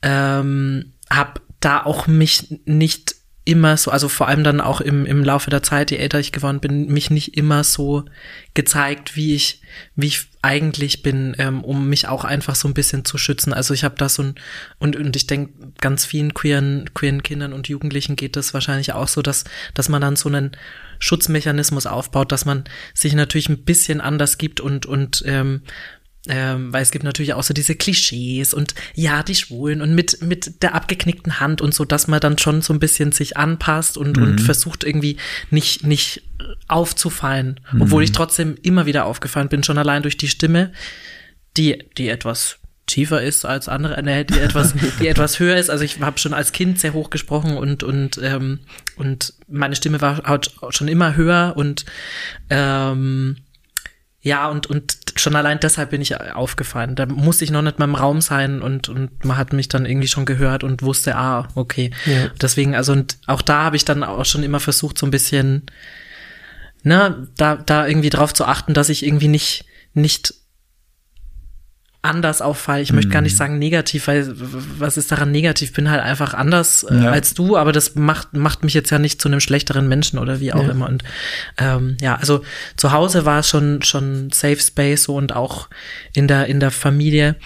ähm, 0.01 0.93
habe 1.09 1.41
da 1.59 1.83
auch 1.83 2.07
mich 2.07 2.61
nicht 2.65 3.15
immer 3.45 3.75
so, 3.75 3.91
also 3.91 4.07
vor 4.07 4.27
allem 4.27 4.43
dann 4.43 4.61
auch 4.61 4.79
im, 4.79 5.05
im 5.05 5.23
Laufe 5.23 5.49
der 5.49 5.63
Zeit, 5.63 5.91
je 5.91 5.97
älter 5.97 6.19
ich 6.19 6.31
geworden 6.31 6.61
bin, 6.61 6.87
mich 6.87 7.09
nicht 7.09 7.35
immer 7.37 7.63
so 7.63 8.05
gezeigt, 8.53 9.17
wie 9.17 9.35
ich, 9.35 9.61
wie 9.95 10.07
ich 10.07 10.27
eigentlich 10.41 11.03
bin, 11.03 11.35
ähm, 11.37 11.63
um 11.63 11.89
mich 11.89 12.07
auch 12.07 12.23
einfach 12.23 12.55
so 12.55 12.69
ein 12.69 12.73
bisschen 12.73 13.03
zu 13.03 13.17
schützen. 13.17 13.51
Also 13.51 13.73
ich 13.73 13.83
habe 13.83 13.95
da 13.97 14.07
so 14.07 14.23
ein, 14.23 14.35
und, 14.79 14.95
und 14.95 15.15
ich 15.15 15.27
denke, 15.27 15.53
ganz 15.81 16.05
vielen 16.05 16.33
queeren, 16.33 16.93
queeren 16.93 17.21
Kindern 17.21 17.51
und 17.51 17.67
Jugendlichen 17.67 18.15
geht 18.15 18.37
das 18.37 18.53
wahrscheinlich 18.53 18.93
auch 18.93 19.09
so, 19.09 19.21
dass, 19.21 19.43
dass 19.73 19.89
man 19.89 20.01
dann 20.01 20.15
so 20.15 20.29
einen 20.29 20.51
Schutzmechanismus 20.99 21.85
aufbaut, 21.85 22.31
dass 22.31 22.45
man 22.45 22.63
sich 22.93 23.13
natürlich 23.13 23.49
ein 23.49 23.65
bisschen 23.65 23.99
anders 23.99 24.37
gibt 24.37 24.61
und, 24.61 24.85
und 24.85 25.21
ähm, 25.25 25.63
ähm, 26.29 26.71
weil 26.71 26.81
es 26.81 26.91
gibt 26.91 27.03
natürlich 27.03 27.33
auch 27.33 27.43
so 27.43 27.53
diese 27.53 27.75
Klischees 27.75 28.53
und 28.53 28.75
ja, 28.95 29.23
die 29.23 29.35
Schwulen 29.35 29.81
und 29.81 29.93
mit, 29.93 30.21
mit 30.21 30.63
der 30.63 30.73
abgeknickten 30.73 31.39
Hand 31.39 31.61
und 31.61 31.73
so, 31.73 31.83
dass 31.83 32.07
man 32.07 32.21
dann 32.21 32.37
schon 32.37 32.61
so 32.61 32.73
ein 32.73 32.79
bisschen 32.79 33.11
sich 33.11 33.35
anpasst 33.35 33.97
und, 33.97 34.17
mhm. 34.17 34.23
und 34.23 34.41
versucht 34.41 34.85
irgendwie 34.85 35.17
nicht, 35.49 35.85
nicht 35.85 36.23
aufzufallen. 36.67 37.59
Mhm. 37.71 37.81
Obwohl 37.81 38.03
ich 38.03 38.13
trotzdem 38.13 38.55
immer 38.61 38.85
wieder 38.85 39.05
aufgefallen 39.05 39.49
bin, 39.49 39.63
schon 39.63 39.77
allein 39.77 40.01
durch 40.01 40.17
die 40.17 40.29
Stimme, 40.29 40.71
die, 41.57 41.83
die 41.97 42.07
etwas 42.07 42.59
tiefer 42.85 43.21
ist 43.21 43.45
als 43.45 43.69
andere, 43.69 44.01
ne, 44.03 44.25
die 44.25 44.39
etwas, 44.39 44.73
die 44.99 45.07
etwas 45.07 45.39
höher 45.39 45.57
ist. 45.57 45.69
Also 45.69 45.83
ich 45.83 45.99
habe 46.01 46.19
schon 46.19 46.33
als 46.33 46.51
Kind 46.51 46.79
sehr 46.79 46.93
hoch 46.93 47.09
gesprochen 47.09 47.57
und 47.57 47.83
und 47.83 48.19
ähm, 48.21 48.59
und 48.95 49.33
meine 49.47 49.75
Stimme 49.75 50.01
war 50.01 50.23
halt 50.23 50.51
schon 50.69 50.87
immer 50.87 51.15
höher 51.15 51.53
und 51.55 51.85
ähm, 52.49 53.37
ja, 54.23 54.49
und, 54.49 54.67
und 54.67 54.97
schon 55.17 55.35
allein 55.35 55.59
deshalb 55.59 55.89
bin 55.89 56.01
ich 56.01 56.19
aufgefallen. 56.19 56.95
Da 56.95 57.05
musste 57.05 57.43
ich 57.43 57.51
noch 57.51 57.61
nicht 57.61 57.77
mal 57.77 57.85
im 57.85 57.95
Raum 57.95 58.21
sein 58.21 58.61
und, 58.61 58.87
und 58.87 59.25
man 59.25 59.35
hat 59.35 59.51
mich 59.51 59.67
dann 59.67 59.85
irgendwie 59.85 60.07
schon 60.07 60.25
gehört 60.25 60.63
und 60.63 60.81
wusste, 60.81 61.17
ah, 61.17 61.49
okay. 61.55 61.91
Ja. 62.05 62.31
Deswegen, 62.41 62.73
also, 62.73 62.93
und 62.93 63.17
auch 63.27 63.41
da 63.41 63.63
habe 63.63 63.75
ich 63.75 63.83
dann 63.83 64.01
auch 64.01 64.23
schon 64.23 64.43
immer 64.43 64.61
versucht, 64.61 64.97
so 64.97 65.05
ein 65.05 65.11
bisschen, 65.11 65.63
ne, 66.83 67.27
da, 67.35 67.57
da 67.57 67.85
irgendwie 67.85 68.09
drauf 68.09 68.33
zu 68.33 68.45
achten, 68.45 68.73
dass 68.73 68.87
ich 68.87 69.05
irgendwie 69.05 69.27
nicht, 69.27 69.65
nicht 69.93 70.33
anders 72.03 72.41
auffall. 72.41 72.81
Ich 72.81 72.91
möchte 72.91 73.09
gar 73.09 73.21
nicht 73.21 73.33
mhm. 73.33 73.37
sagen 73.37 73.59
negativ, 73.59 74.07
weil 74.07 74.31
was 74.77 74.97
ist 74.97 75.11
daran 75.11 75.31
negativ? 75.31 75.73
Bin 75.73 75.89
halt 75.89 76.01
einfach 76.01 76.33
anders 76.33 76.83
äh, 76.83 76.95
ja. 76.95 77.11
als 77.11 77.33
du, 77.33 77.57
aber 77.57 77.71
das 77.71 77.95
macht, 77.95 78.33
macht 78.33 78.63
mich 78.63 78.73
jetzt 78.73 78.89
ja 78.89 78.99
nicht 78.99 79.21
zu 79.21 79.29
einem 79.29 79.39
schlechteren 79.39 79.87
Menschen 79.87 80.19
oder 80.19 80.41
wie 80.41 80.51
auch 80.51 80.63
ja. 80.63 80.71
immer. 80.71 80.87
Und 80.87 81.03
ähm, 81.57 81.97
ja, 82.01 82.15
also 82.15 82.43
zu 82.75 82.91
Hause 82.91 83.25
war 83.25 83.39
es 83.39 83.47
schon, 83.47 83.81
schon 83.81 84.31
Safe 84.31 84.59
Space 84.59 85.03
so 85.03 85.15
und 85.15 85.33
auch 85.33 85.69
in 86.13 86.27
der, 86.27 86.47
in 86.47 86.59
der 86.59 86.71
Familie, 86.71 87.37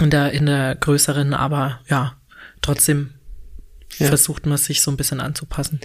in 0.00 0.10
der, 0.10 0.30
in 0.30 0.46
der 0.46 0.76
größeren, 0.76 1.34
aber 1.34 1.80
ja, 1.90 2.14
trotzdem 2.62 3.14
ja. 3.98 4.06
versucht 4.06 4.46
man 4.46 4.58
sich 4.58 4.80
so 4.80 4.92
ein 4.92 4.96
bisschen 4.96 5.20
anzupassen. 5.20 5.80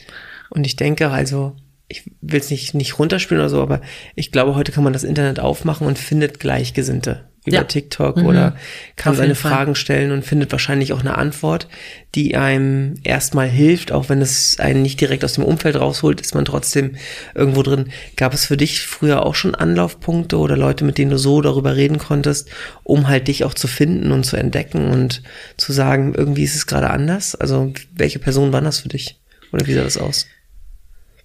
Und 0.50 0.66
ich 0.66 0.76
denke 0.76 1.10
also, 1.10 1.56
ich 1.92 2.10
will 2.22 2.40
es 2.40 2.50
nicht, 2.50 2.74
nicht 2.74 2.98
runterspielen 2.98 3.42
oder 3.42 3.50
so, 3.50 3.62
aber 3.62 3.82
ich 4.16 4.32
glaube, 4.32 4.56
heute 4.56 4.72
kann 4.72 4.84
man 4.84 4.94
das 4.94 5.04
Internet 5.04 5.40
aufmachen 5.40 5.86
und 5.86 6.00
findet 6.00 6.40
Gleichgesinnte 6.40 7.26
über 7.44 7.58
ja. 7.58 7.64
TikTok 7.64 8.18
mhm. 8.18 8.26
oder 8.28 8.56
kann 8.96 9.12
Auf 9.12 9.18
seine 9.18 9.34
Fragen 9.34 9.74
stellen 9.74 10.12
und 10.12 10.24
findet 10.24 10.52
wahrscheinlich 10.52 10.94
auch 10.94 11.00
eine 11.00 11.18
Antwort, 11.18 11.68
die 12.14 12.36
einem 12.36 12.96
erstmal 13.04 13.50
hilft, 13.50 13.92
auch 13.92 14.10
wenn 14.10 14.22
es 14.22 14.60
einen 14.60 14.84
nicht 14.84 15.02
direkt 15.02 15.26
aus 15.26 15.34
dem 15.34 15.44
Umfeld 15.44 15.76
rausholt, 15.76 16.22
ist 16.22 16.36
man 16.36 16.46
trotzdem 16.46 16.96
irgendwo 17.34 17.64
drin. 17.64 17.90
Gab 18.16 18.36
es 18.36 18.46
für 18.46 18.58
dich 18.58 18.82
früher 18.82 19.26
auch 19.26 19.34
schon 19.34 19.56
Anlaufpunkte 19.56 20.38
oder 20.38 20.56
Leute, 20.56 20.86
mit 20.86 21.00
denen 21.00 21.12
du 21.12 21.18
so 21.18 21.42
darüber 21.42 21.76
reden 21.76 21.98
konntest, 21.98 22.50
um 22.84 23.08
halt 23.08 23.28
dich 23.28 23.44
auch 23.44 23.56
zu 23.56 23.68
finden 23.68 24.12
und 24.12 24.24
zu 24.24 24.38
entdecken 24.38 24.90
und 24.90 25.24
zu 25.58 25.74
sagen, 25.74 26.14
irgendwie 26.16 26.44
ist 26.44 26.56
es 26.56 26.68
gerade 26.68 26.92
anders? 26.92 27.34
Also 27.34 27.74
welche 27.96 28.20
Person 28.20 28.54
waren 28.54 28.66
das 28.66 28.82
für 28.82 28.90
dich? 28.90 29.20
Oder 29.52 29.66
wie 29.66 29.74
sah 29.74 29.84
das 29.84 29.98
aus? 29.98 30.28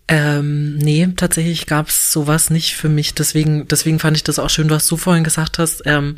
Ähm, 0.08 0.76
nee, 0.76 1.08
tatsächlich 1.16 1.66
gab's 1.66 2.12
sowas 2.12 2.50
nicht 2.50 2.76
für 2.76 2.88
mich. 2.88 3.14
Deswegen, 3.14 3.66
deswegen 3.66 3.98
fand 3.98 4.16
ich 4.16 4.22
das 4.22 4.38
auch 4.38 4.50
schön, 4.50 4.70
was 4.70 4.86
du 4.86 4.96
vorhin 4.96 5.24
gesagt 5.24 5.58
hast. 5.58 5.82
Ähm, 5.84 6.16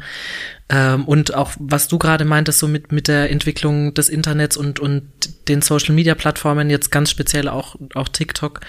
ähm, 0.69 1.07
und 1.07 1.35
auch 1.35 1.53
was 1.59 1.89
du 1.89 1.99
gerade 1.99 2.27
meintest, 2.27 2.59
so 2.59 2.69
mit, 2.69 2.93
mit 2.93 3.09
der 3.09 3.31
Entwicklung 3.31 3.95
des 3.95 4.11
Internets 4.11 4.59
und, 4.59 4.79
und 4.79 5.09
den 5.49 5.63
Social 5.63 5.95
Media 5.95 6.15
Plattformen, 6.15 6.69
jetzt 6.69 6.91
ganz 6.91 7.11
speziell 7.11 7.49
auch, 7.49 7.77
auch 7.95 8.09
TikTok, 8.09 8.61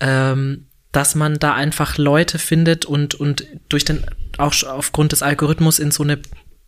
ähm, 0.00 0.66
dass 0.90 1.14
man 1.14 1.38
da 1.38 1.54
einfach 1.54 1.98
Leute 1.98 2.38
findet 2.38 2.86
und, 2.86 3.14
und 3.14 3.46
durch 3.68 3.84
den, 3.84 4.04
auch 4.38 4.54
aufgrund 4.62 5.12
des 5.12 5.22
Algorithmus 5.22 5.78
in 5.78 5.90
so 5.90 6.02
eine 6.02 6.18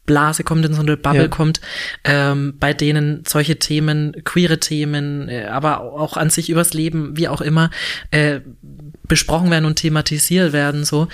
Blase 0.07 0.45
kommt, 0.45 0.65
in 0.65 0.75
so 0.75 0.83
eine 0.83 0.97
Bubble 0.97 1.23
ja. 1.23 1.29
kommt, 1.29 1.61
ähm, 2.05 2.55
bei 2.59 2.73
denen 2.73 3.25
solche 3.27 3.59
Themen, 3.59 4.15
queere 4.25 4.61
Themen, 4.61 5.29
äh, 5.29 5.47
aber 5.47 5.81
auch 5.81 6.17
an 6.17 6.31
sich 6.31 6.51
übers 6.51 6.75
Leben, 6.75 7.17
wie 7.17 7.29
auch 7.29 7.41
immer, 7.41 7.71
äh, 8.11 8.41
besprochen 9.09 9.51
werden 9.51 9.65
und 9.65 9.77
thematisiert 9.77 10.53
werden, 10.53 10.85
so, 10.85 11.09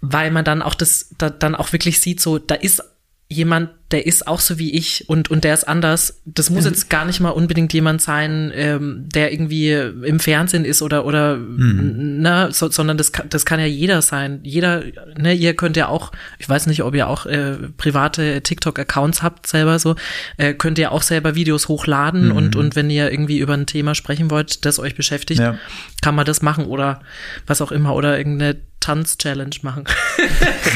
weil 0.00 0.30
man 0.30 0.44
dann 0.44 0.62
auch 0.62 0.74
das, 0.74 1.10
da, 1.18 1.30
dann 1.30 1.54
auch 1.54 1.72
wirklich 1.72 2.00
sieht, 2.00 2.20
so, 2.20 2.38
da 2.38 2.54
ist 2.54 2.82
jemand, 3.28 3.70
der 3.94 4.06
ist 4.06 4.26
auch 4.26 4.40
so 4.40 4.58
wie 4.58 4.74
ich 4.74 5.08
und, 5.08 5.30
und 5.30 5.44
der 5.44 5.54
ist 5.54 5.68
anders. 5.68 6.20
Das 6.24 6.50
muss 6.50 6.64
mhm. 6.64 6.70
jetzt 6.70 6.90
gar 6.90 7.04
nicht 7.04 7.20
mal 7.20 7.30
unbedingt 7.30 7.72
jemand 7.72 8.02
sein, 8.02 8.50
ähm, 8.52 9.08
der 9.08 9.32
irgendwie 9.32 9.70
im 9.70 10.18
Fernsehen 10.18 10.64
ist 10.64 10.82
oder, 10.82 11.06
oder, 11.06 11.36
mhm. 11.36 12.20
ne, 12.20 12.48
so, 12.50 12.68
sondern 12.68 12.98
das, 12.98 13.12
kann, 13.12 13.28
das 13.28 13.46
kann 13.46 13.60
ja 13.60 13.66
jeder 13.66 14.02
sein. 14.02 14.40
Jeder, 14.42 14.82
ne, 15.16 15.32
ihr 15.32 15.54
könnt 15.54 15.76
ja 15.76 15.86
auch, 15.86 16.10
ich 16.40 16.48
weiß 16.48 16.66
nicht, 16.66 16.82
ob 16.82 16.96
ihr 16.96 17.06
auch 17.06 17.24
äh, 17.26 17.54
private 17.76 18.42
TikTok-Accounts 18.42 19.22
habt 19.22 19.46
selber 19.46 19.78
so, 19.78 19.94
äh, 20.38 20.54
könnt 20.54 20.80
ihr 20.80 20.90
auch 20.90 21.02
selber 21.02 21.36
Videos 21.36 21.68
hochladen 21.68 22.30
mhm. 22.30 22.36
und, 22.36 22.56
und 22.56 22.74
wenn 22.74 22.90
ihr 22.90 23.12
irgendwie 23.12 23.38
über 23.38 23.54
ein 23.54 23.66
Thema 23.66 23.94
sprechen 23.94 24.28
wollt, 24.28 24.64
das 24.64 24.80
euch 24.80 24.96
beschäftigt, 24.96 25.38
ja. 25.38 25.56
kann 26.02 26.16
man 26.16 26.26
das 26.26 26.42
machen 26.42 26.64
oder 26.64 27.00
was 27.46 27.62
auch 27.62 27.70
immer 27.70 27.94
oder 27.94 28.18
irgendeine 28.18 28.56
Tanz-Challenge 28.84 29.56
machen. 29.62 29.84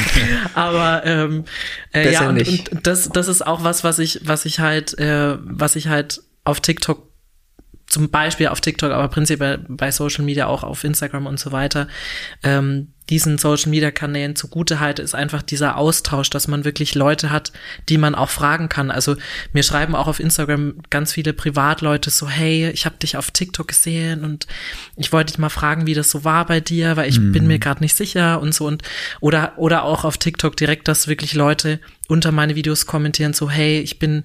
Aber 0.55 1.05
ähm, 1.05 1.45
äh, 1.93 2.11
ja, 2.11 2.27
und, 2.27 2.47
und, 2.47 2.87
das, 2.87 3.08
das 3.15 3.27
ist 3.27 3.45
auch 3.45 3.63
was, 3.63 3.83
was 3.83 3.99
ich, 3.99 4.21
was 4.23 4.45
ich 4.45 4.59
halt, 4.59 4.97
äh, 4.99 5.37
was 5.39 5.75
ich 5.75 5.87
halt 5.87 6.21
auf 6.43 6.59
TikTok 6.59 7.09
zum 7.87 8.09
Beispiel 8.09 8.47
auf 8.47 8.61
TikTok, 8.61 8.91
aber 8.91 9.07
prinzipiell 9.07 9.65
bei 9.67 9.91
Social 9.91 10.23
Media 10.23 10.45
auch 10.45 10.63
auf 10.63 10.83
Instagram 10.83 11.25
und 11.25 11.39
so 11.39 11.51
weiter, 11.51 11.87
ähm, 12.43 12.93
diesen 13.09 13.37
Social 13.37 13.69
Media 13.69 13.91
Kanälen 13.91 14.35
zugute 14.35 14.79
halte, 14.79 15.01
ist 15.01 15.15
einfach 15.15 15.41
dieser 15.41 15.77
Austausch, 15.77 16.29
dass 16.29 16.47
man 16.47 16.65
wirklich 16.65 16.95
Leute 16.95 17.31
hat, 17.31 17.51
die 17.89 17.97
man 17.97 18.15
auch 18.15 18.29
fragen 18.29 18.69
kann. 18.69 18.91
Also 18.91 19.15
mir 19.53 19.63
schreiben 19.63 19.95
auch 19.95 20.07
auf 20.07 20.19
Instagram 20.19 20.75
ganz 20.89 21.13
viele 21.13 21.33
Privatleute 21.33 22.09
so, 22.09 22.29
hey, 22.29 22.69
ich 22.69 22.85
habe 22.85 22.97
dich 22.97 23.17
auf 23.17 23.31
TikTok 23.31 23.67
gesehen 23.67 24.23
und 24.23 24.47
ich 24.95 25.11
wollte 25.11 25.33
dich 25.33 25.39
mal 25.39 25.49
fragen, 25.49 25.87
wie 25.87 25.93
das 25.93 26.11
so 26.11 26.23
war 26.23 26.45
bei 26.45 26.59
dir, 26.59 26.97
weil 26.97 27.09
ich 27.09 27.19
mhm. 27.19 27.31
bin 27.31 27.47
mir 27.47 27.59
gerade 27.59 27.81
nicht 27.81 27.95
sicher 27.95 28.39
und 28.41 28.53
so 28.53 28.67
und 28.67 28.83
oder 29.19 29.53
oder 29.57 29.83
auch 29.83 30.03
auf 30.03 30.17
TikTok 30.17 30.55
direkt, 30.55 30.87
dass 30.87 31.07
wirklich 31.07 31.33
Leute 31.33 31.79
unter 32.09 32.31
meine 32.31 32.55
Videos 32.55 32.87
kommentieren 32.87 33.33
so, 33.33 33.51
hey, 33.51 33.79
ich 33.79 33.99
bin 33.99 34.23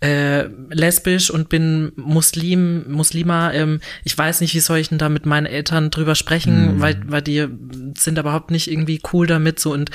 äh, 0.00 0.48
lesbisch 0.70 1.30
und 1.30 1.48
bin 1.48 1.92
Muslim, 1.96 2.84
Muslima. 2.92 3.52
Ähm, 3.52 3.80
ich 4.04 4.16
weiß 4.16 4.42
nicht, 4.42 4.54
wie 4.54 4.60
soll 4.60 4.78
ich 4.78 4.90
denn 4.90 4.98
da 4.98 5.08
mit 5.08 5.24
meinen 5.24 5.46
Eltern 5.46 5.90
drüber 5.90 6.14
sprechen, 6.14 6.76
mhm. 6.76 6.80
weil 6.80 7.00
weil 7.06 7.22
die 7.22 7.46
sind 7.96 8.18
überhaupt 8.22 8.50
nicht 8.50 8.70
irgendwie 8.70 9.00
cool 9.12 9.26
damit 9.26 9.60
so 9.60 9.72
und 9.72 9.90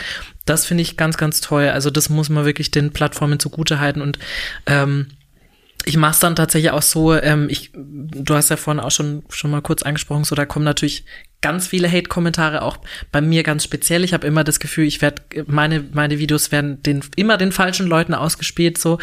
das 0.46 0.66
finde 0.66 0.84
ich 0.84 0.98
ganz, 0.98 1.18
ganz 1.18 1.42
toll. 1.42 1.70
Also 1.70 1.90
das 1.90 2.10
muss 2.10 2.30
man 2.30 2.46
wirklich 2.46 2.72
den 2.72 2.94
Plattformen 2.94 3.40
zugute 3.40 3.80
halten 3.80 4.02
und 4.02 4.20
ähm, 4.66 5.08
ich 5.88 5.96
mache 5.96 6.12
es 6.12 6.20
dann 6.20 6.36
tatsächlich 6.36 6.72
auch 6.72 6.82
so, 6.82 7.14
ähm, 7.14 7.48
ich, 7.50 7.72
du 7.74 8.36
hast 8.36 8.50
ja 8.50 8.58
vorhin 8.58 8.82
auch 8.82 8.92
schon, 8.92 9.24
schon 9.30 9.52
mal 9.52 9.62
kurz 9.62 9.84
angesprochen, 9.84 10.26
so 10.26 10.36
da 10.36 10.46
kommen 10.46 10.66
natürlich 10.66 11.06
ganz 11.40 11.68
viele 11.68 11.90
Hate-Kommentare, 11.90 12.62
auch 12.62 12.80
bei 13.12 13.22
mir 13.22 13.44
ganz 13.44 13.64
speziell. 13.64 14.04
Ich 14.04 14.14
habe 14.14 14.28
immer 14.28 14.44
das 14.44 14.60
Gefühl, 14.60 14.86
ich 14.86 15.02
werde, 15.02 15.22
meine, 15.46 15.86
meine 15.94 16.20
Videos 16.20 16.52
werden 16.52 16.84
den, 16.84 17.02
immer 17.16 17.38
den 17.38 17.54
falschen 17.54 17.88
Leuten 17.88 18.14
ausgespielt, 18.14 18.78
so, 18.78 18.98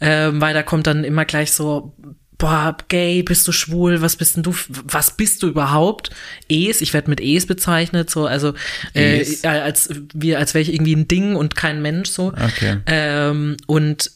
ähm, 0.00 0.40
weil 0.40 0.54
da 0.54 0.62
kommt 0.62 0.86
dann 0.86 1.02
immer 1.02 1.24
gleich 1.24 1.52
so, 1.52 1.96
boah, 2.40 2.76
gay, 2.88 3.22
bist 3.22 3.46
du 3.46 3.52
schwul, 3.52 4.00
was 4.00 4.16
bist 4.16 4.34
denn 4.34 4.42
du, 4.42 4.52
was 4.68 5.16
bist 5.16 5.42
du 5.42 5.48
überhaupt? 5.48 6.10
Es, 6.48 6.80
ich 6.80 6.92
werde 6.92 7.10
mit 7.10 7.20
Es 7.20 7.46
bezeichnet, 7.46 8.10
so, 8.10 8.26
also 8.26 8.54
äh, 8.94 9.24
als 9.46 9.90
wie 10.14 10.34
als 10.34 10.54
wäre 10.54 10.62
ich 10.62 10.72
irgendwie 10.72 10.96
ein 10.96 11.06
Ding 11.06 11.36
und 11.36 11.54
kein 11.54 11.82
Mensch 11.82 12.10
so. 12.10 12.28
Okay. 12.28 12.78
Ähm, 12.86 13.56
und 13.66 14.10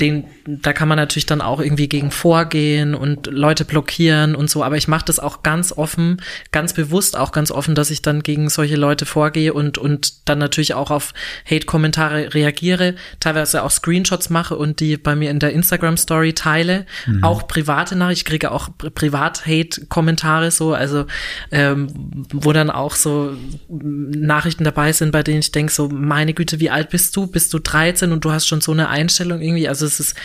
den, 0.00 0.24
da 0.46 0.72
kann 0.72 0.88
man 0.88 0.96
natürlich 0.96 1.26
dann 1.26 1.40
auch 1.40 1.60
irgendwie 1.60 1.88
gegen 1.88 2.10
vorgehen 2.10 2.94
und 2.94 3.26
Leute 3.26 3.64
blockieren 3.64 4.34
und 4.34 4.48
so, 4.48 4.62
aber 4.62 4.76
ich 4.76 4.86
mache 4.86 5.04
das 5.06 5.18
auch 5.18 5.42
ganz 5.42 5.72
offen, 5.72 6.22
ganz 6.52 6.72
bewusst 6.72 7.16
auch 7.16 7.32
ganz 7.32 7.50
offen, 7.50 7.74
dass 7.74 7.90
ich 7.90 8.02
dann 8.02 8.22
gegen 8.22 8.50
solche 8.50 8.76
Leute 8.76 9.06
vorgehe 9.06 9.52
und, 9.52 9.78
und 9.78 10.28
dann 10.28 10.38
natürlich 10.38 10.74
auch 10.74 10.90
auf 10.90 11.12
Hate-Kommentare 11.48 12.34
reagiere, 12.34 12.94
teilweise 13.20 13.64
auch 13.64 13.70
Screenshots 13.70 14.30
mache 14.30 14.56
und 14.56 14.80
die 14.80 14.96
bei 14.96 15.16
mir 15.16 15.30
in 15.30 15.40
der 15.40 15.52
Instagram-Story 15.52 16.34
teile, 16.34 16.86
mhm. 17.06 17.24
auch 17.24 17.48
private 17.48 17.96
Nachrichten, 17.96 18.18
ich 18.18 18.24
kriege 18.24 18.50
auch 18.52 18.68
Privat-Hate-Kommentare 18.76 20.50
so, 20.50 20.74
also 20.74 21.06
ähm, 21.50 22.26
wo 22.32 22.52
dann 22.52 22.70
auch 22.70 22.94
so 22.94 23.36
Nachrichten 23.68 24.64
dabei 24.64 24.92
sind, 24.92 25.12
bei 25.12 25.22
denen 25.22 25.40
ich 25.40 25.52
denke 25.52 25.72
so, 25.72 25.88
meine 25.88 26.34
Güte, 26.34 26.60
wie 26.60 26.70
alt 26.70 26.90
bist 26.90 27.14
du? 27.16 27.26
Bist 27.26 27.52
du 27.54 27.58
13 27.58 28.12
und 28.12 28.24
du 28.24 28.32
hast 28.32 28.46
schon 28.46 28.60
so 28.60 28.72
eine 28.72 28.88
Einstellung 28.88 29.40
irgendwie. 29.48 29.68
Also 29.68 29.86
es 29.86 30.00
ist, 30.00 30.16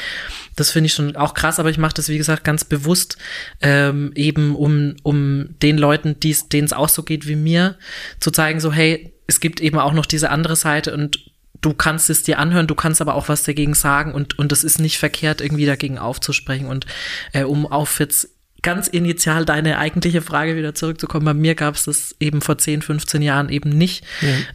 das 0.56 0.72
finde 0.72 0.88
ich 0.88 0.94
schon 0.94 1.16
auch 1.16 1.34
krass, 1.34 1.60
aber 1.60 1.70
ich 1.70 1.78
mache 1.78 1.94
das, 1.96 2.10
wie 2.10 2.18
gesagt, 2.18 2.44
ganz 2.44 2.64
bewusst, 2.64 3.18
ähm, 3.62 4.12
eben 4.16 4.56
um, 4.56 4.96
um 5.04 5.56
den 5.62 5.78
Leuten, 5.78 6.20
denen 6.20 6.66
es 6.66 6.74
auch 6.74 6.90
so 6.90 7.04
geht 7.04 7.28
wie 7.28 7.36
mir, 7.36 7.78
zu 8.20 8.32
zeigen, 8.32 8.60
so, 8.60 8.72
hey, 8.72 9.14
es 9.28 9.40
gibt 9.40 9.62
eben 9.62 9.80
auch 9.80 9.94
noch 9.94 10.06
diese 10.06 10.30
andere 10.30 10.56
Seite 10.56 10.94
und 10.94 11.32
du 11.62 11.74
kannst 11.74 12.10
es 12.10 12.24
dir 12.24 12.40
anhören, 12.40 12.68
du 12.68 12.76
kannst 12.76 13.02
aber 13.02 13.16
auch 13.16 13.30
was 13.30 13.44
dagegen 13.44 13.74
sagen 13.74 14.14
und 14.14 14.38
und 14.38 14.52
es 14.52 14.64
ist 14.64 14.80
nicht 14.80 14.98
verkehrt, 14.98 15.40
irgendwie 15.40 15.66
dagegen 15.66 15.98
aufzusprechen 15.98 16.68
und 16.68 16.86
äh, 17.32 17.44
um 17.44 17.66
auf 17.66 18.00
jetzt 18.00 18.33
ganz 18.64 18.88
initial 18.88 19.46
deine 19.46 19.78
eigentliche 19.78 20.22
Frage 20.22 20.56
wieder 20.56 20.74
zurückzukommen. 20.74 21.26
Bei 21.26 21.34
mir 21.34 21.54
gab 21.54 21.76
es 21.76 21.84
das 21.84 22.16
eben 22.20 22.42
vor 22.42 22.58
10, 22.58 22.82
15 22.82 23.22
Jahren 23.22 23.50
eben 23.50 23.70
nicht, 23.70 24.04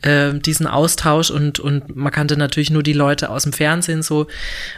ja. 0.02 0.28
äh, 0.30 0.38
diesen 0.38 0.66
Austausch 0.66 1.30
und, 1.30 1.60
und 1.60 1.94
man 1.94 2.10
kannte 2.10 2.36
natürlich 2.36 2.70
nur 2.70 2.82
die 2.82 2.94
Leute 2.94 3.30
aus 3.30 3.44
dem 3.44 3.52
Fernsehen 3.52 4.02
so. 4.02 4.26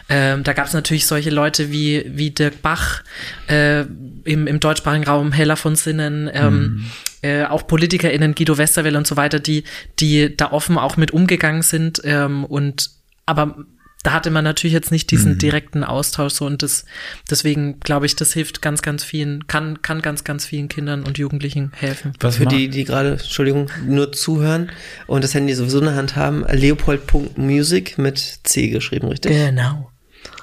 Ähm, 0.09 0.43
da 0.43 0.53
gab 0.53 0.67
es 0.67 0.73
natürlich 0.73 1.07
solche 1.07 1.29
Leute 1.29 1.71
wie, 1.71 2.05
wie 2.07 2.29
Dirk 2.29 2.61
Bach 2.61 3.03
äh, 3.47 3.81
im, 4.25 4.47
im 4.47 4.59
deutschsprachigen 4.59 5.05
Raum, 5.05 5.31
Heller 5.31 5.55
von 5.55 5.75
Sinnen, 5.75 6.29
ähm, 6.31 6.53
mhm. 6.53 6.85
Äh, 7.23 7.45
auch 7.45 7.67
PolitikerInnen, 7.67 8.33
Guido 8.33 8.57
Westerwelle 8.57 8.97
und 8.97 9.05
so 9.05 9.15
weiter, 9.15 9.39
die, 9.39 9.63
die 9.99 10.35
da 10.35 10.51
offen 10.51 10.79
auch 10.79 10.97
mit 10.97 11.11
umgegangen 11.11 11.61
sind 11.61 12.01
ähm, 12.03 12.45
und 12.45 12.89
aber 13.27 13.63
da 14.03 14.13
hatte 14.13 14.31
man 14.31 14.43
natürlich 14.43 14.73
jetzt 14.73 14.91
nicht 14.91 15.11
diesen 15.11 15.33
mhm. 15.33 15.37
direkten 15.37 15.83
Austausch 15.83 16.33
so 16.33 16.45
und 16.45 16.63
das, 16.63 16.85
deswegen 17.29 17.79
glaube 17.79 18.05
ich, 18.05 18.15
das 18.15 18.33
hilft 18.33 18.61
ganz, 18.61 18.81
ganz 18.81 19.03
vielen, 19.03 19.47
kann, 19.47 19.81
kann 19.81 20.01
ganz, 20.01 20.23
ganz 20.23 20.45
vielen 20.45 20.69
Kindern 20.69 21.03
und 21.03 21.17
Jugendlichen 21.17 21.71
helfen. 21.75 22.13
Was 22.19 22.37
für 22.37 22.45
die, 22.45 22.69
die 22.69 22.83
gerade, 22.83 23.13
Entschuldigung, 23.13 23.69
nur 23.85 24.11
zuhören 24.11 24.71
und 25.07 25.23
das 25.23 25.33
Handy 25.33 25.53
sowieso 25.53 25.79
in 25.79 25.85
der 25.85 25.95
Hand 25.95 26.15
haben, 26.15 26.45
leopold.music 26.49 27.97
mit 27.97 28.39
C 28.43 28.69
geschrieben, 28.69 29.07
richtig? 29.07 29.31
Genau. 29.31 29.91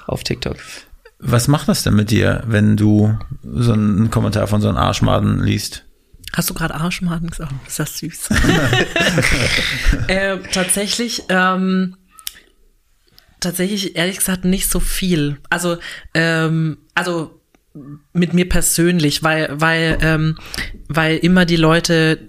Auf 0.07 0.23
TikTok. 0.23 0.57
Was 1.19 1.49
macht 1.49 1.67
das 1.67 1.83
denn 1.83 1.95
mit 1.95 2.11
dir, 2.11 2.43
wenn 2.47 2.77
du 2.77 3.17
so 3.43 3.73
einen 3.73 4.09
Kommentar 4.09 4.47
von 4.47 4.61
so 4.61 4.69
einem 4.69 4.77
Arschmaden 4.77 5.43
liest? 5.43 5.85
Hast 6.33 6.49
du 6.49 6.53
gerade 6.53 6.75
Arschmaden 6.75 7.29
gesagt? 7.29 7.51
ist 7.67 7.79
das 7.79 7.97
süß. 7.97 8.29
äh, 10.07 10.37
tatsächlich, 10.53 11.23
ähm, 11.27 11.97
tatsächlich 13.39 13.95
ehrlich 13.95 14.17
gesagt 14.17 14.45
nicht 14.45 14.69
so 14.69 14.79
viel. 14.79 15.37
Also, 15.49 15.77
ähm, 16.13 16.77
also 16.95 17.39
mit 18.13 18.33
mir 18.33 18.49
persönlich, 18.49 19.23
weil, 19.23 19.49
weil, 19.51 19.97
ähm, 20.01 20.37
weil 20.87 21.17
immer 21.17 21.45
die 21.45 21.55
Leute 21.55 22.19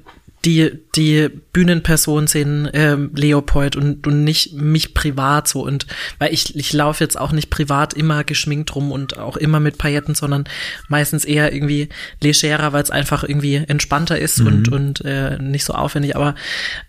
die, 0.44 0.70
die 0.96 1.28
Bühnenperson 1.28 2.26
sehen, 2.26 2.68
ähm, 2.72 3.10
Leopold 3.14 3.76
und, 3.76 4.06
und 4.06 4.24
nicht 4.24 4.54
mich 4.54 4.94
privat 4.94 5.48
so. 5.48 5.62
Und 5.64 5.86
weil 6.18 6.32
ich, 6.32 6.56
ich 6.56 6.72
laufe 6.72 7.04
jetzt 7.04 7.20
auch 7.20 7.32
nicht 7.32 7.50
privat 7.50 7.92
immer 7.92 8.24
geschminkt 8.24 8.74
rum 8.74 8.90
und 8.90 9.18
auch 9.18 9.36
immer 9.36 9.60
mit 9.60 9.76
Pailletten, 9.76 10.14
sondern 10.14 10.44
meistens 10.88 11.26
eher 11.26 11.52
irgendwie 11.52 11.90
legerer, 12.22 12.72
weil 12.72 12.82
es 12.82 12.90
einfach 12.90 13.22
irgendwie 13.22 13.56
entspannter 13.56 14.18
ist 14.18 14.38
mhm. 14.38 14.46
und, 14.46 14.72
und 14.72 15.04
äh, 15.04 15.38
nicht 15.38 15.64
so 15.64 15.74
aufwendig. 15.74 16.16
Aber 16.16 16.34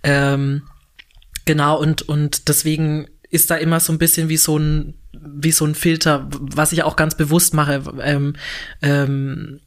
ähm, 0.04 0.64
genau, 1.44 1.78
und, 1.78 2.04
und 2.04 2.48
deswegen 2.48 3.08
ist 3.32 3.50
da 3.50 3.56
immer 3.56 3.80
so 3.80 3.92
ein 3.92 3.98
bisschen 3.98 4.30
wie 4.30 4.38
so 4.38 4.58
ein, 4.58 4.94
wie 5.14 5.52
so 5.52 5.66
ein 5.66 5.74
Filter, 5.74 6.28
was 6.30 6.74
ich 6.74 6.84
auch 6.84 6.96
ganz 6.96 7.16
bewusst 7.16 7.54
mache, 7.54 7.82
ähm, 8.02 8.36
ähm, 8.82 9.62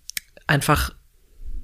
einfach 0.47 0.93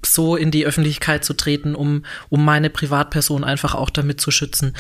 so 0.05 0.35
in 0.35 0.51
die 0.51 0.67
Öffentlichkeit 0.67 1.25
zu 1.25 1.35
treten, 1.35 1.75
um, 1.75 2.05
um 2.31 2.45
meine 2.45 2.71
Privatperson 2.71 3.45
einfach 3.45 3.75
auch 3.75 3.91
damit 3.91 4.21
zu 4.21 4.31
schützen. 4.31 4.75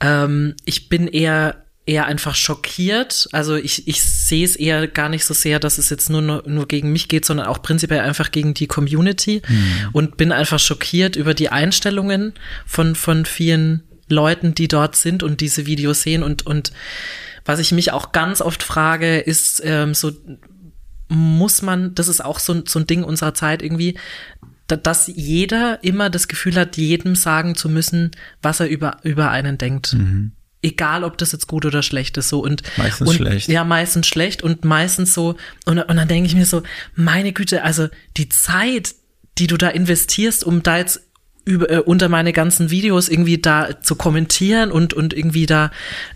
Ähm, 0.00 0.54
ich 0.64 0.88
bin 0.88 1.08
eher 1.08 1.66
eher 1.86 2.06
einfach 2.06 2.36
schockiert. 2.36 3.28
Also 3.32 3.56
ich, 3.56 3.88
ich 3.88 4.02
sehe 4.02 4.44
es 4.44 4.54
eher 4.54 4.86
gar 4.86 5.08
nicht 5.08 5.24
so 5.24 5.34
sehr, 5.34 5.58
dass 5.58 5.78
es 5.78 5.90
jetzt 5.90 6.08
nur, 6.08 6.22
nur, 6.46 6.68
gegen 6.68 6.92
mich 6.92 7.08
geht, 7.08 7.24
sondern 7.24 7.46
auch 7.46 7.62
prinzipiell 7.62 8.00
einfach 8.00 8.30
gegen 8.30 8.54
die 8.54 8.68
Community 8.68 9.42
mhm. 9.48 9.88
und 9.92 10.16
bin 10.16 10.30
einfach 10.30 10.60
schockiert 10.60 11.16
über 11.16 11.34
die 11.34 11.48
Einstellungen 11.48 12.34
von, 12.64 12.94
von 12.94 13.24
vielen 13.24 13.82
Leuten, 14.10 14.54
die 14.54 14.68
dort 14.68 14.96
sind 14.96 15.22
und 15.22 15.40
diese 15.40 15.66
Videos 15.66 16.02
sehen 16.02 16.22
und, 16.22 16.46
und 16.46 16.72
was 17.44 17.58
ich 17.58 17.72
mich 17.72 17.92
auch 17.92 18.12
ganz 18.12 18.40
oft 18.40 18.62
frage, 18.62 19.18
ist 19.18 19.62
ähm, 19.64 19.94
so, 19.94 20.12
muss 21.08 21.62
man, 21.62 21.94
das 21.94 22.08
ist 22.08 22.24
auch 22.24 22.38
so, 22.38 22.62
so 22.66 22.78
ein 22.78 22.86
Ding 22.86 23.02
unserer 23.02 23.34
Zeit 23.34 23.62
irgendwie, 23.62 23.98
dass 24.68 25.08
jeder 25.08 25.82
immer 25.82 26.10
das 26.10 26.28
Gefühl 26.28 26.54
hat, 26.54 26.76
jedem 26.76 27.16
sagen 27.16 27.56
zu 27.56 27.68
müssen, 27.68 28.12
was 28.40 28.60
er 28.60 28.68
über, 28.68 28.98
über 29.02 29.30
einen 29.30 29.58
denkt. 29.58 29.94
Mhm. 29.94 30.32
Egal, 30.62 31.04
ob 31.04 31.18
das 31.18 31.32
jetzt 31.32 31.48
gut 31.48 31.64
oder 31.64 31.82
schlecht 31.82 32.16
ist, 32.18 32.28
so 32.28 32.44
und 32.44 32.62
meistens 32.76 33.08
und, 33.08 33.16
schlecht. 33.16 33.48
Ja, 33.48 33.64
meistens 33.64 34.06
schlecht 34.06 34.42
und 34.42 34.64
meistens 34.64 35.14
so 35.14 35.36
und, 35.64 35.78
und 35.78 35.96
dann 35.96 36.06
denke 36.06 36.26
ich 36.26 36.36
mir 36.36 36.46
so, 36.46 36.62
meine 36.94 37.32
Güte, 37.32 37.64
also 37.64 37.88
die 38.16 38.28
Zeit, 38.28 38.94
die 39.38 39.46
du 39.46 39.56
da 39.56 39.68
investierst, 39.68 40.44
um 40.44 40.62
da 40.62 40.76
jetzt 40.76 41.09
über, 41.44 41.70
äh, 41.70 41.78
unter 41.78 42.08
meine 42.08 42.32
ganzen 42.32 42.70
Videos 42.70 43.08
irgendwie 43.08 43.38
da 43.38 43.80
zu 43.80 43.94
kommentieren 43.94 44.70
und, 44.70 44.92
und 44.92 45.14
irgendwie 45.14 45.46
da 45.46 45.70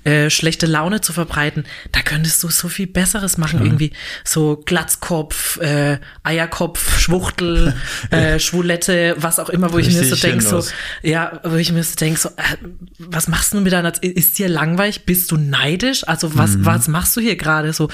äh, 0.05 0.29
schlechte 0.29 0.67
Laune 0.67 1.01
zu 1.01 1.13
verbreiten, 1.13 1.65
da 1.93 2.01
könntest 2.03 2.43
du 2.43 2.51
so 2.51 2.69
viel 2.69 2.87
Besseres 2.87 3.39
machen. 3.39 3.59
Klar. 3.59 3.67
Irgendwie 3.67 3.93
so 4.23 4.63
Glatzkopf, 4.65 5.59
äh, 5.61 5.99
Eierkopf, 6.23 6.99
Schwuchtel, 6.99 7.75
äh, 8.11 8.39
Schwulette, 8.39 9.17
was 9.19 9.39
auch 9.39 9.49
immer, 9.49 9.73
wo 9.73 9.77
Richtig 9.77 9.95
ich 9.95 10.03
mir 10.03 10.15
so 10.15 10.17
denke, 10.17 10.45
so, 10.45 10.63
ja, 11.03 11.41
wo 11.43 11.57
ich 11.57 11.73
mir 11.73 11.83
so 11.83 11.97
denke, 11.97 12.21
so, 12.21 12.29
äh, 12.31 12.57
was 12.99 13.29
machst 13.29 13.55
du 13.55 13.61
mit 13.61 13.73
deiner, 13.73 13.93
ist 14.03 14.39
dir 14.39 14.49
langweilig? 14.49 15.07
Bist 15.07 15.31
du 15.31 15.37
neidisch? 15.37 16.07
Also 16.07 16.37
was, 16.37 16.57
mhm. 16.57 16.67
was 16.67 16.89
machst 16.89 17.17
du 17.17 17.21
hier 17.21 17.37
gerade 17.37 17.73
so? 17.73 17.89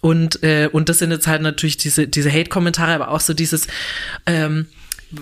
Und, 0.00 0.42
äh, 0.42 0.68
und 0.70 0.88
das 0.88 0.98
sind 0.98 1.10
jetzt 1.10 1.26
halt 1.26 1.42
natürlich 1.42 1.76
diese, 1.76 2.06
diese 2.06 2.30
Hate-Kommentare, 2.30 2.94
aber 2.94 3.10
auch 3.10 3.20
so 3.20 3.34
dieses, 3.34 3.66
ähm, 4.26 4.66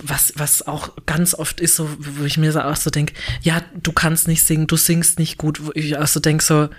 was, 0.03 0.33
was 0.35 0.67
auch 0.67 0.89
ganz 1.05 1.33
oft 1.33 1.59
ist, 1.59 1.75
so, 1.75 1.89
wo 1.99 2.23
ich 2.25 2.37
mir 2.37 2.51
so 2.51 2.61
auch 2.61 2.75
so 2.75 2.89
denke, 2.89 3.13
ja, 3.41 3.61
du 3.81 3.91
kannst 3.91 4.27
nicht 4.27 4.43
singen, 4.43 4.67
du 4.67 4.77
singst 4.77 5.19
nicht 5.19 5.37
gut, 5.37 5.65
wo 5.65 5.71
ich 5.73 5.97
auch 5.97 6.07
so 6.07 6.19
denke, 6.19 6.43
so, 6.43 6.69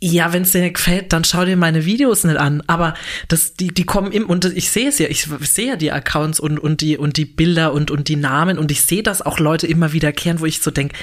ja, 0.00 0.32
wenn 0.32 0.42
es 0.42 0.52
dir 0.52 0.60
nicht 0.60 0.74
gefällt, 0.74 1.12
dann 1.12 1.24
schau 1.24 1.44
dir 1.44 1.56
meine 1.56 1.86
Videos 1.86 2.24
nicht 2.24 2.36
an. 2.36 2.62
Aber 2.66 2.94
das, 3.28 3.54
die, 3.54 3.68
die 3.68 3.84
kommen 3.84 4.12
im, 4.12 4.26
und 4.26 4.44
ich 4.44 4.70
sehe 4.70 4.88
es 4.88 4.98
ja, 4.98 5.06
ich 5.08 5.26
sehe 5.40 5.68
ja 5.68 5.76
die 5.76 5.92
Accounts 5.92 6.40
und, 6.40 6.58
und 6.58 6.82
die, 6.82 6.98
und 6.98 7.16
die 7.16 7.24
Bilder 7.24 7.72
und, 7.72 7.90
und 7.90 8.08
die 8.08 8.16
Namen 8.16 8.58
und 8.58 8.70
ich 8.70 8.82
sehe, 8.82 9.02
dass 9.02 9.22
auch 9.22 9.38
Leute 9.38 9.66
immer 9.66 9.92
wiederkehren, 9.92 10.40
wo 10.40 10.46
ich 10.46 10.60
so 10.60 10.70
denke, 10.70 10.96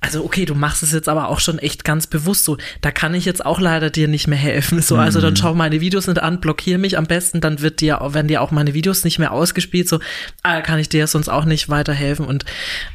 also 0.00 0.24
okay, 0.24 0.44
du 0.44 0.54
machst 0.54 0.82
es 0.82 0.92
jetzt 0.92 1.08
aber 1.08 1.28
auch 1.28 1.40
schon 1.40 1.58
echt 1.58 1.84
ganz 1.84 2.06
bewusst 2.06 2.44
so. 2.44 2.56
Da 2.80 2.90
kann 2.90 3.14
ich 3.14 3.24
jetzt 3.24 3.44
auch 3.44 3.60
leider 3.60 3.90
dir 3.90 4.08
nicht 4.08 4.28
mehr 4.28 4.38
helfen. 4.38 4.80
So, 4.80 4.96
also 4.96 5.20
dann 5.20 5.32
mhm. 5.32 5.36
schau 5.36 5.54
meine 5.54 5.80
Videos 5.80 6.06
nicht 6.06 6.22
an, 6.22 6.40
blockier 6.40 6.78
mich 6.78 6.96
am 6.96 7.06
besten, 7.06 7.40
dann 7.40 7.60
wird 7.60 7.80
dir, 7.80 7.98
werden 8.00 8.28
dir 8.28 8.42
auch 8.42 8.50
meine 8.50 8.74
Videos 8.74 9.04
nicht 9.04 9.18
mehr 9.18 9.32
ausgespielt. 9.32 9.88
So, 9.88 10.00
ah, 10.42 10.60
kann 10.60 10.78
ich 10.78 10.88
dir 10.88 11.06
sonst 11.06 11.28
auch 11.28 11.44
nicht 11.44 11.68
weiterhelfen. 11.68 12.26
Und 12.26 12.44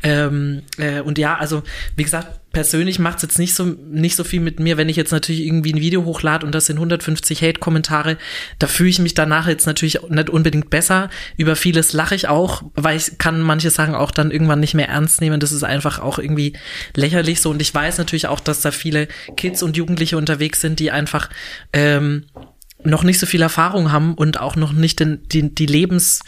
ähm, 0.02 0.64
äh, 0.78 1.02
und 1.02 1.18
ja, 1.18 1.38
also 1.38 1.64
wie 1.96 2.04
gesagt, 2.04 2.40
persönlich 2.54 3.00
macht 3.00 3.18
es 3.18 3.24
jetzt 3.24 3.40
nicht 3.40 3.56
so, 3.56 3.66
nicht 3.66 4.16
so 4.16 4.24
viel 4.24 4.40
mit 4.40 4.60
mir, 4.60 4.78
wenn 4.78 4.88
ich 4.88 4.96
jetzt 4.96 5.12
natürlich 5.12 5.42
irgendwie 5.42 5.74
ein 5.74 5.82
Video 5.82 6.06
hochlade 6.06 6.46
und 6.46 6.54
das 6.54 6.68
sind 6.68 6.78
150 6.78 7.42
Hate-Kommentare, 7.42 8.18
da 8.60 8.68
fühle 8.68 8.90
ich 8.90 9.00
mich 9.00 9.16
danach 9.16 9.48
jetzt 9.48 9.66
natürlich 9.66 10.00
nicht 10.08 10.30
unbedingt 10.30 10.70
besser. 10.70 11.10
Über 11.36 11.56
vieles 11.56 11.94
lache 11.94 12.14
ich 12.14 12.28
auch, 12.30 12.64
weil 12.76 12.96
ich 12.96 13.18
kann 13.18 13.42
manche 13.42 13.72
Sachen 13.72 13.96
auch 13.96 14.12
dann 14.12 14.32
irgendwann 14.32 14.60
nicht 14.60 14.76
mehr 14.76 14.88
ernst 14.88 15.20
nehmen. 15.20 15.40
Das 15.40 15.52
ist 15.52 15.64
einfach 15.64 16.00
auch 16.00 16.20
irgendwie 16.20 16.54
lächerlich 16.96 17.42
so. 17.42 17.50
Und 17.50 17.62
ich 17.62 17.74
weiß 17.74 17.98
natürlich 17.98 18.28
auch, 18.28 18.40
dass 18.40 18.62
da 18.62 18.70
viele 18.70 19.08
Kids 19.36 19.64
und 19.64 19.76
Jugendliche 19.76 20.18
unterwegs 20.18 20.62
sind, 20.62 20.80
die 20.80 20.92
einfach 20.92 21.30
ähm, 21.74 22.26
noch 22.84 23.04
nicht 23.04 23.20
so 23.20 23.26
viel 23.26 23.42
Erfahrung 23.42 23.92
haben 23.92 24.14
und 24.14 24.40
auch 24.40 24.56
noch 24.56 24.74
nicht 24.74 25.00
den, 25.00 25.28
die, 25.30 25.54
die 25.56 25.66
Lebens 25.66 26.22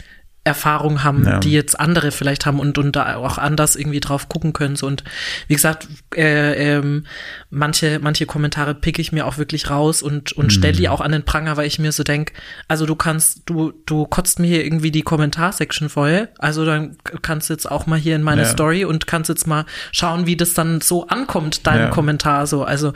Erfahrung 0.46 1.02
haben, 1.02 1.24
ja. 1.24 1.40
die 1.40 1.50
jetzt 1.50 1.78
andere 1.78 2.12
vielleicht 2.12 2.46
haben 2.46 2.60
und, 2.60 2.78
und 2.78 2.94
da 2.94 3.16
auch 3.16 3.36
anders 3.36 3.74
irgendwie 3.74 3.98
drauf 3.98 4.28
gucken 4.28 4.52
können. 4.52 4.76
So. 4.76 4.86
Und 4.86 5.02
wie 5.48 5.54
gesagt, 5.54 5.88
äh, 6.14 6.76
ähm, 6.76 7.04
manche, 7.50 7.98
manche 8.00 8.26
Kommentare 8.26 8.76
pick 8.76 9.00
ich 9.00 9.10
mir 9.10 9.26
auch 9.26 9.38
wirklich 9.38 9.70
raus 9.70 10.02
und, 10.02 10.32
und 10.32 10.46
mhm. 10.46 10.50
stelle 10.50 10.74
die 10.74 10.88
auch 10.88 11.00
an 11.00 11.10
den 11.10 11.24
Pranger, 11.24 11.56
weil 11.56 11.66
ich 11.66 11.80
mir 11.80 11.90
so 11.90 12.04
denk, 12.04 12.32
also 12.68 12.86
du 12.86 12.94
kannst, 12.94 13.42
du, 13.46 13.72
du 13.86 14.06
kotzt 14.06 14.38
mir 14.38 14.46
hier 14.46 14.64
irgendwie 14.64 14.92
die 14.92 15.02
Kommentarsection 15.02 15.88
voll. 15.88 16.28
Also 16.38 16.64
dann 16.64 16.96
kannst 17.22 17.50
du 17.50 17.54
jetzt 17.54 17.68
auch 17.68 17.86
mal 17.86 17.98
hier 17.98 18.14
in 18.14 18.22
meine 18.22 18.42
ja. 18.42 18.48
Story 18.48 18.84
und 18.84 19.08
kannst 19.08 19.28
jetzt 19.28 19.48
mal 19.48 19.66
schauen, 19.90 20.26
wie 20.26 20.36
das 20.36 20.54
dann 20.54 20.80
so 20.80 21.08
ankommt, 21.08 21.66
dein 21.66 21.80
ja. 21.80 21.88
Kommentar 21.88 22.46
so. 22.46 22.62
Also, 22.62 22.92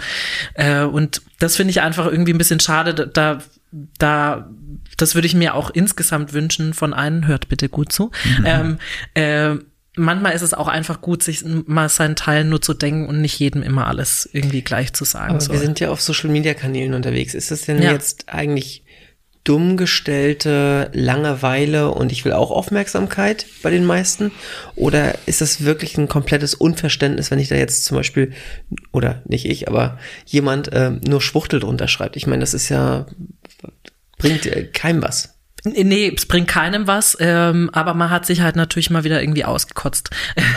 äh, 0.54 0.82
und 0.82 1.20
das 1.40 1.56
finde 1.56 1.72
ich 1.72 1.80
einfach 1.80 2.06
irgendwie 2.06 2.32
ein 2.32 2.38
bisschen 2.38 2.60
schade. 2.60 2.94
Da, 2.94 3.38
da 3.98 4.48
das 5.00 5.14
würde 5.14 5.26
ich 5.26 5.34
mir 5.34 5.54
auch 5.54 5.70
insgesamt 5.70 6.32
wünschen 6.32 6.74
von 6.74 6.94
allen, 6.94 7.26
hört 7.26 7.48
bitte 7.48 7.68
gut 7.68 7.92
zu. 7.92 8.10
Mhm. 8.38 8.46
Ähm, 8.46 8.78
äh, 9.14 9.54
manchmal 9.96 10.34
ist 10.34 10.42
es 10.42 10.54
auch 10.54 10.68
einfach 10.68 11.00
gut, 11.00 11.22
sich 11.22 11.44
mal 11.44 11.88
seinen 11.88 12.16
Teil 12.16 12.44
nur 12.44 12.62
zu 12.62 12.74
denken 12.74 13.08
und 13.08 13.20
nicht 13.20 13.38
jedem 13.38 13.62
immer 13.62 13.86
alles 13.86 14.28
irgendwie 14.32 14.62
gleich 14.62 14.92
zu 14.92 15.04
sagen. 15.04 15.32
Aber 15.32 15.40
so. 15.40 15.52
wir 15.52 15.60
sind 15.60 15.80
ja 15.80 15.90
auf 15.90 16.00
Social 16.00 16.30
Media 16.30 16.54
Kanälen 16.54 16.94
unterwegs. 16.94 17.34
Ist 17.34 17.50
es 17.50 17.62
denn 17.62 17.82
ja. 17.82 17.92
jetzt 17.92 18.28
eigentlich 18.28 18.84
dumm 19.42 19.78
gestellte 19.78 20.90
Langeweile 20.92 21.90
und 21.90 22.12
ich 22.12 22.24
will 22.24 22.32
auch 22.32 22.50
Aufmerksamkeit 22.50 23.46
bei 23.62 23.70
den 23.70 23.84
meisten? 23.84 24.32
Oder 24.76 25.14
ist 25.26 25.40
das 25.40 25.64
wirklich 25.64 25.96
ein 25.96 26.08
komplettes 26.08 26.54
Unverständnis, 26.54 27.30
wenn 27.30 27.38
ich 27.38 27.48
da 27.48 27.54
jetzt 27.54 27.84
zum 27.84 27.96
Beispiel, 27.96 28.32
oder 28.92 29.22
nicht 29.24 29.46
ich, 29.46 29.66
aber 29.66 29.98
jemand 30.26 30.72
äh, 30.72 30.90
nur 30.90 31.22
Schwuchtel 31.22 31.60
drunter 31.60 31.88
schreibt? 31.88 32.16
Ich 32.16 32.26
meine, 32.26 32.40
das 32.40 32.52
ist 32.52 32.68
ja 32.68 33.06
bringt 34.20 34.46
äh, 34.46 34.64
keinem 34.64 35.02
was. 35.02 35.34
Nee, 35.64 36.12
es 36.16 36.24
bringt 36.24 36.48
keinem 36.48 36.86
was, 36.86 37.16
ähm, 37.20 37.68
aber 37.72 37.92
man 37.92 38.08
hat 38.08 38.24
sich 38.24 38.40
halt 38.40 38.56
natürlich 38.56 38.88
mal 38.88 39.04
wieder 39.04 39.20
irgendwie 39.20 39.44
ausgekotzt. 39.44 40.08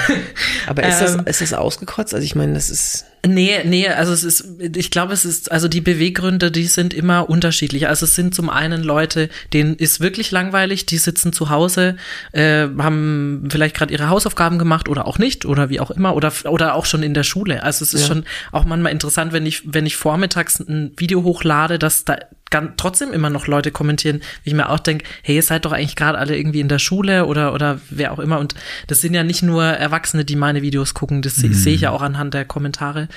aber 0.67 0.83
ist 0.83 0.99
das, 0.99 1.15
ähm, 1.15 1.23
ist 1.25 1.41
das 1.41 1.53
ausgekotzt? 1.53 2.13
Also 2.13 2.23
ich 2.23 2.35
meine, 2.35 2.53
das 2.53 2.69
ist. 2.69 3.05
Nee, 3.25 3.63
nee, 3.63 3.87
also 3.87 4.11
es 4.11 4.23
ist, 4.23 4.45
ich 4.75 4.91
glaube, 4.91 5.13
es 5.13 5.23
ist, 5.23 5.49
also 5.51 5.69
die 5.69 5.79
Beweggründe, 5.79 6.51
die 6.51 6.65
sind 6.65 6.93
immer 6.93 7.29
unterschiedlich. 7.29 7.87
Also 7.87 8.05
es 8.05 8.15
sind 8.15 8.35
zum 8.35 8.49
einen 8.49 8.83
Leute, 8.83 9.29
denen 9.53 9.75
ist 9.75 10.01
wirklich 10.01 10.31
langweilig, 10.31 10.85
die 10.85 10.97
sitzen 10.97 11.31
zu 11.31 11.49
Hause, 11.49 11.95
äh, 12.33 12.67
haben 12.77 13.47
vielleicht 13.49 13.75
gerade 13.75 13.93
ihre 13.93 14.09
Hausaufgaben 14.09 14.59
gemacht 14.59 14.89
oder 14.89 15.07
auch 15.07 15.19
nicht 15.19 15.45
oder 15.45 15.69
wie 15.69 15.79
auch 15.79 15.91
immer 15.91 16.15
oder, 16.15 16.33
oder 16.45 16.75
auch 16.75 16.85
schon 16.85 17.01
in 17.01 17.13
der 17.13 17.23
Schule. 17.23 17.63
Also 17.63 17.83
es 17.83 17.93
ist 17.93 18.01
ja. 18.01 18.07
schon 18.07 18.25
auch 18.51 18.65
manchmal 18.65 18.91
interessant, 18.91 19.31
wenn 19.31 19.45
ich, 19.45 19.73
wenn 19.73 19.85
ich 19.85 19.95
vormittags 19.95 20.59
ein 20.59 20.91
Video 20.97 21.23
hochlade, 21.23 21.79
dass 21.79 22.03
da 22.03 22.17
ganz, 22.53 22.73
trotzdem 22.77 23.11
immer 23.11 23.31
noch 23.31 23.47
Leute 23.47 23.71
kommentieren, 23.71 24.21
wie 24.43 24.51
ich 24.51 24.55
mir 24.55 24.69
auch 24.69 24.79
denke, 24.79 25.05
hey, 25.23 25.35
ihr 25.35 25.41
seid 25.41 25.65
doch 25.65 25.71
eigentlich 25.71 25.95
gerade 25.95 26.19
alle 26.19 26.37
irgendwie 26.37 26.59
in 26.59 26.67
der 26.67 26.77
Schule 26.77 27.25
oder, 27.25 27.51
oder 27.53 27.81
wer 27.89 28.11
auch 28.11 28.19
immer. 28.19 28.37
Und 28.37 28.53
das 28.85 29.01
sind 29.01 29.15
ja 29.15 29.23
nicht 29.23 29.41
nur 29.41 29.63
Erwachsene, 29.63 30.23
die 30.23 30.35
meine 30.35 30.61
Videos 30.61 30.93
gucken, 30.93 31.23
das 31.23 31.37
mhm. 31.37 31.53
sehe 31.53 31.73
ich 31.73 31.81
ja 31.81 31.89
auch 31.89 32.03
anhand 32.03 32.35
der 32.35 32.45
Kommentare 32.45 33.07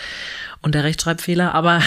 und 0.62 0.74
der 0.74 0.84
Rechtschreibfehler, 0.84 1.54
aber, 1.54 1.82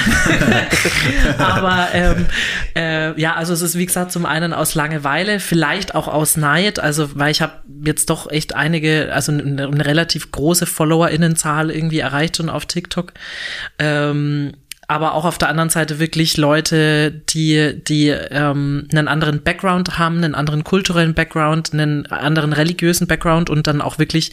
aber 1.40 1.88
ähm, 1.94 2.28
äh, 2.76 3.20
ja, 3.20 3.34
also 3.34 3.52
es 3.52 3.64
ist 3.64 3.76
wie 3.76 3.86
gesagt 3.88 4.12
zum 4.12 4.28
einen 4.28 4.54
aus 4.54 4.76
Langeweile, 4.76 5.40
vielleicht 5.40 5.96
auch 5.96 6.08
aus 6.08 6.38
Neid, 6.38 6.80
also 6.80 7.10
weil 7.16 7.32
ich 7.32 7.42
habe 7.42 7.54
jetzt 7.84 8.12
doch 8.12 8.30
echt 8.30 8.56
einige, 8.56 9.12
also 9.12 9.32
eine, 9.32 9.68
eine 9.68 9.86
relativ 9.86 10.32
große 10.32 10.68
FollowerInnenzahl 10.68 11.72
irgendwie 11.72 12.00
erreicht 12.00 12.38
schon 12.38 12.50
auf 12.50 12.68
TikTok. 12.68 13.14
Ähm, 13.80 14.54
aber 14.89 15.13
auch 15.13 15.23
auf 15.23 15.38
der 15.38 15.49
anderen 15.49 15.69
Seite 15.69 15.99
wirklich 15.99 16.36
Leute, 16.36 17.12
die, 17.12 17.80
die 17.88 18.08
ähm, 18.08 18.88
einen 18.91 19.08
anderen 19.08 19.43
Background 19.43 19.99
haben, 19.99 20.17
einen 20.17 20.34
anderen 20.34 20.63
kulturellen 20.63 21.13
Background, 21.13 21.73
einen 21.73 22.08
anderen 22.08 22.54
religiösen 22.54 23.06
Background 23.06 23.52
und 23.52 23.67
dann 23.67 23.82
auch 23.82 23.99
wirklich 23.99 24.32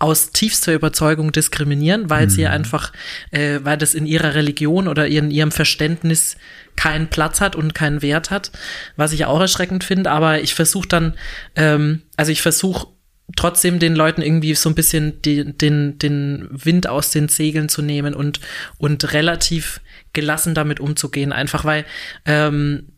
aus 0.00 0.32
tiefster 0.32 0.74
Überzeugung 0.74 1.30
diskriminieren, 1.30 2.10
weil 2.10 2.24
mhm. 2.24 2.30
sie 2.30 2.46
einfach, 2.48 2.92
äh, 3.30 3.60
weil 3.62 3.78
das 3.78 3.94
in 3.94 4.04
ihrer 4.04 4.34
Religion 4.34 4.88
oder 4.88 5.06
in 5.06 5.30
ihrem 5.30 5.52
Verständnis 5.52 6.38
keinen 6.74 7.06
Platz 7.06 7.40
hat 7.40 7.54
und 7.54 7.72
keinen 7.72 8.02
Wert 8.02 8.32
hat, 8.32 8.50
was 8.96 9.12
ich 9.12 9.26
auch 9.26 9.40
erschreckend 9.40 9.84
finde. 9.84 10.10
Aber 10.10 10.40
ich 10.40 10.54
versuche 10.54 10.88
dann, 10.88 11.14
ähm, 11.54 12.02
also 12.16 12.32
ich 12.32 12.42
versuche 12.42 12.88
trotzdem 13.36 13.78
den 13.78 13.94
Leuten 13.94 14.22
irgendwie 14.22 14.56
so 14.56 14.68
ein 14.68 14.74
bisschen 14.74 15.22
die, 15.22 15.56
den, 15.56 15.98
den 15.98 16.48
Wind 16.50 16.88
aus 16.88 17.10
den 17.10 17.28
Segeln 17.28 17.68
zu 17.68 17.80
nehmen 17.80 18.12
und, 18.12 18.40
und 18.78 19.12
relativ 19.12 19.80
gelassen 20.14 20.54
damit 20.54 20.80
umzugehen. 20.80 21.32
Einfach 21.32 21.64
weil 21.64 21.84
ähm, 22.24 22.94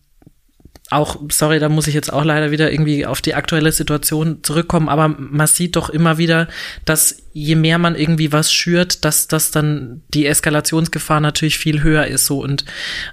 auch, 0.91 1.21
sorry, 1.33 1.59
da 1.59 1.69
muss 1.69 1.89
ich 1.89 1.95
jetzt 1.95 2.13
auch 2.13 2.25
leider 2.25 2.53
wieder 2.53 2.71
irgendwie 2.71 3.07
auf 3.07 3.21
die 3.21 3.35
aktuelle 3.35 3.73
Situation 3.73 4.45
zurückkommen, 4.45 4.89
aber 4.89 5.09
man 5.09 5.47
sieht 5.49 5.75
doch 5.75 5.91
immer 5.91 6.17
wieder, 6.17 6.47
dass 6.85 7.25
je 7.33 7.57
mehr 7.57 7.79
man 7.79 7.97
irgendwie 7.97 8.33
was 8.33 8.53
schürt, 8.53 9.05
dass 9.05 9.27
dass 9.27 9.51
dann 9.51 10.03
die 10.15 10.27
Eskalationsgefahr 10.27 11.21
natürlich 11.21 11.59
viel 11.59 11.83
höher 11.83 12.07
ist 12.07 12.27
so 12.27 12.41
und 12.41 12.65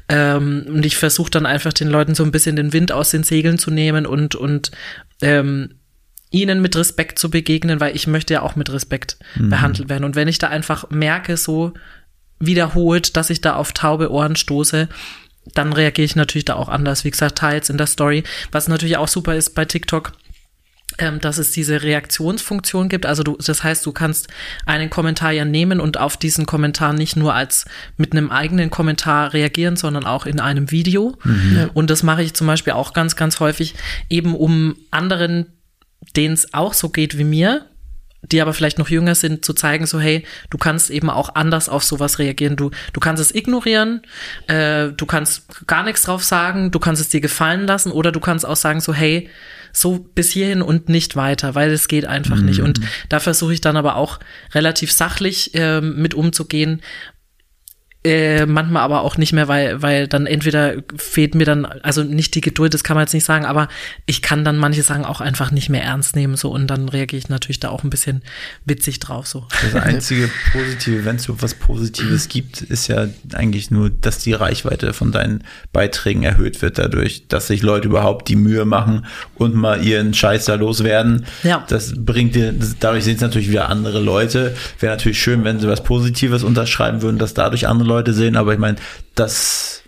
ähm, 0.08 0.66
und 0.68 0.86
ich 0.86 0.97
versuche 0.97 1.32
dann 1.32 1.47
einfach 1.47 1.74
den 1.74 1.89
Leuten 1.89 2.14
so 2.14 2.24
ein 2.24 2.32
bisschen 2.32 2.56
den 2.56 2.74
Wind 2.74 2.91
aus 2.91 3.10
den 3.10 3.24
Segeln 3.24 3.58
zu 3.58 3.72
nehmen 3.72 4.06
und 4.06 4.36
und 4.36 4.70
ähm, 5.22 5.80
ihnen 6.30 6.62
mit 6.62 6.76
Respekt 6.76 7.18
zu 7.18 7.32
begegnen, 7.32 7.80
weil 7.80 7.95
ich 7.95 8.06
möchte 8.06 8.36
ja 8.36 8.41
auch 8.43 8.56
mit 8.56 8.72
Respekt 8.72 9.18
mhm. 9.36 9.49
behandelt 9.49 9.89
werden 9.89 10.04
und 10.04 10.16
wenn 10.16 10.28
ich 10.28 10.38
da 10.38 10.47
einfach 10.47 10.91
merke 10.91 11.38
so 11.38 11.74
wiederholt, 12.46 13.16
dass 13.18 13.30
ich 13.30 13.41
da 13.41 13.56
auf 13.56 13.72
taube 13.72 14.12
Ohren 14.12 14.36
stoße, 14.36 14.88
dann 15.54 15.74
reagiere 15.74 16.06
ich 16.06 16.16
natürlich 16.16 16.46
da 16.46 16.56
auch 16.56 16.70
anders. 16.70 17.04
Wie 17.04 17.12
gesagt, 17.12 17.38
teils 17.38 17.70
in 17.70 17.78
der 17.78 17.88
Story. 17.88 18.24
Was 18.52 18.68
natürlich 18.68 18.98
auch 18.98 19.08
super 19.08 19.36
ist 19.36 19.52
bei 19.52 19.66
TikTok, 19.66 20.14
ähm, 21.00 21.20
dass 21.20 21.38
es 21.38 21.52
diese 21.52 21.82
Reaktionsfunktion 21.82 22.88
gibt. 22.88 23.06
Also 23.06 23.24
du, 23.24 23.38
das 23.38 23.64
heißt, 23.64 23.86
du 23.86 23.91
kannst 23.91 24.28
einen 24.66 24.89
Kommentar 24.89 25.32
ja 25.32 25.44
nehmen 25.44 25.80
und 25.80 26.00
auf 26.00 26.18
diesen 26.18 26.46
Kommentar 26.46 26.94
nicht 26.94 27.16
nur 27.16 27.34
als 27.34 27.66
mit 27.98 28.14
einem 28.14 28.32
eigenen 28.32 28.70
Kommentar 28.70 29.34
reagieren, 29.34 29.76
sondern 29.76 30.06
auch 30.06 30.26
in 30.26 30.39
einem 30.39 30.72
Video. 30.72 31.18
Mhm. 31.24 31.72
Und 31.74 31.89
das 31.89 32.04
mache 32.04 32.24
ich 32.24 32.34
zum 32.34 32.48
Beispiel 32.48 32.74
auch 32.74 32.94
ganz, 32.94 33.16
ganz 33.16 33.39
häufig, 33.39 33.76
eben 34.10 34.36
um 34.36 34.76
anderen, 34.91 35.48
denen 36.16 36.36
es 36.36 36.54
auch 36.54 36.74
so 36.74 36.89
geht 36.89 37.18
wie 37.18 37.24
mir, 37.24 37.66
die 38.32 38.41
aber 38.41 38.53
vielleicht 38.53 38.80
noch 38.80 38.89
jünger 38.89 39.15
sind, 39.15 39.43
zu 39.43 39.53
zeigen, 39.53 39.86
so 39.86 39.99
hey, 39.99 40.26
du 40.49 40.57
kannst 40.57 40.89
eben 40.89 41.09
auch 41.09 41.36
anders 41.36 41.69
auf 41.69 41.84
sowas 41.84 42.19
reagieren. 42.19 42.55
Du, 42.55 42.71
du 42.93 42.99
kannst 42.99 43.21
es 43.21 43.34
ignorieren, 43.34 44.01
äh, 44.47 44.89
du 44.89 45.05
kannst 45.05 45.67
gar 45.67 45.84
nichts 45.84 46.03
drauf 46.03 46.24
sagen, 46.24 46.71
du 46.71 46.80
kannst 46.80 47.01
es 47.01 47.09
dir 47.09 47.21
gefallen 47.21 47.67
lassen 47.67 47.91
oder 47.91 48.11
du 48.11 48.19
kannst 48.19 48.45
auch 48.45 48.55
sagen, 48.55 48.80
so 48.80 48.93
hey, 48.93 49.30
so 49.74 49.99
bis 49.99 50.32
hierhin 50.32 50.61
und 50.61 50.88
nicht 50.88 51.15
weiter, 51.15 51.55
weil 51.55 51.71
es 51.71 51.88
geht 51.88 52.05
einfach 52.05 52.38
mhm. 52.38 52.45
nicht. 52.45 52.61
Und 52.61 52.80
da 53.09 53.19
versuche 53.19 53.53
ich 53.53 53.61
dann 53.61 53.76
aber 53.76 53.95
auch 53.95 54.19
relativ 54.53 54.91
sachlich 54.91 55.55
äh, 55.55 55.82
mit 55.82 56.13
umzugehen, 56.13 56.82
äh, 58.04 58.45
manchmal 58.45 58.84
aber 58.84 59.01
auch 59.01 59.18
nicht 59.18 59.32
mehr, 59.32 59.47
weil, 59.47 59.82
weil 59.82 60.08
dann 60.10 60.26
entweder 60.26 60.76
fehlt 60.97 61.36
mir 61.36 61.45
dann, 61.45 61.66
also 61.66 62.04
nicht 62.04 62.36
die 62.36 62.41
Geduld, 62.41 62.74
das 62.74 62.84
kann 62.84 62.95
man 62.95 63.06
jetzt 63.06 63.14
nicht 63.14 63.24
sagen, 63.24 63.45
aber 63.45 63.70
ich 64.06 64.22
kann 64.22 64.43
dann 64.43 64.58
manche 64.58 64.84
Sachen 64.84 65.06
auch 65.06 65.22
einfach 65.22 65.51
nicht 65.51 65.70
mehr 65.70 65.84
ernst 65.84 66.16
nehmen, 66.16 66.36
so 66.36 66.51
und 66.51 66.68
dann 66.68 66.89
reagiere 66.89 67.20
ich 67.20 67.30
natürlich 67.30 67.62
da 67.62 67.70
auch 67.70 67.84
ein 67.84 67.89
bisschen 67.89 68.22
witzig 68.66 68.99
drauf, 68.99 69.26
so. 69.28 69.47
Das 69.62 69.82
einzige 69.84 70.30
Positive, 70.51 71.06
wenn 71.06 71.16
es 71.16 71.24
so 71.24 71.41
was 71.41 71.54
Positives 71.54 72.28
gibt, 72.28 72.62
ist 72.62 72.89
ja 72.89 73.08
eigentlich 73.34 73.72
nur, 73.72 73.89
dass 73.89 74.20
die 74.20 74.34
Reichweite 74.34 74.91
von 74.91 75.14
deinen 75.14 75.45
Beiträgen 75.72 76.24
erhöht 76.24 76.62
wird 76.62 76.78
dadurch, 76.78 77.28
dass 77.30 77.47
sich 77.47 77.62
Leute 77.62 77.88
überhaupt 77.88 78.28
die 78.28 78.36
Mühe 78.36 78.66
machen 78.66 79.06
und 79.36 79.56
mal 79.56 79.82
ihren 79.82 80.14
Scheiß 80.14 80.43
da 80.45 80.56
loswerden. 80.56 81.26
Ja. 81.43 81.66
Das 81.70 81.93
bringt 81.95 82.36
dir, 82.36 82.54
dadurch 82.82 83.06
sehen 83.06 83.16
es 83.16 83.22
natürlich 83.22 83.49
wieder 83.49 83.70
andere 83.70 84.01
Leute. 84.01 84.56
Wäre 84.80 84.93
natürlich 84.93 85.22
schön, 85.22 85.45
wenn 85.45 85.62
sie 85.62 85.70
was 85.70 85.84
Positives 85.84 86.43
unterschreiben 86.43 87.01
würden, 87.01 87.18
dass 87.18 87.34
dadurch 87.34 87.66
andere 87.68 87.88
Leute 87.88 87.93
Leute 87.94 88.14
sehen, 88.14 88.36
aber 88.36 88.54
ich 88.54 88.60
meine, 88.60 88.78
das 89.16 89.84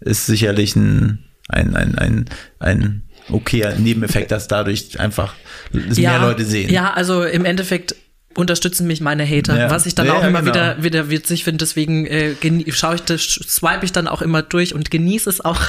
ist 0.00 0.26
sicherlich 0.26 0.76
ein, 0.76 1.24
ein, 1.48 1.76
ein, 1.76 1.98
ein, 1.98 2.24
ein 2.58 3.02
okayer 3.30 3.74
Nebeneffekt, 3.76 4.30
dass 4.30 4.48
dadurch 4.48 5.00
einfach 5.00 5.34
ja, 5.72 6.10
mehr 6.10 6.20
Leute 6.20 6.44
sehen. 6.44 6.70
Ja, 6.70 6.92
also 6.92 7.24
im 7.24 7.44
Endeffekt 7.44 7.94
unterstützen 8.36 8.86
mich 8.86 9.00
meine 9.00 9.28
Hater, 9.28 9.58
ja. 9.58 9.70
was 9.70 9.86
ich 9.86 9.94
dann 9.94 10.06
ja, 10.06 10.14
auch 10.14 10.24
immer 10.24 10.40
genau. 10.40 10.54
wieder 10.54 10.82
wieder 10.82 11.10
witzig 11.10 11.44
finde. 11.44 11.58
Deswegen 11.58 12.06
äh, 12.06 12.34
schaue 12.70 12.96
ich 12.96 13.02
das, 13.02 13.22
swipe 13.22 13.84
ich 13.84 13.92
dann 13.92 14.08
auch 14.08 14.22
immer 14.22 14.42
durch 14.42 14.74
und 14.74 14.90
genieße 14.90 15.30
es 15.30 15.40
auch 15.40 15.60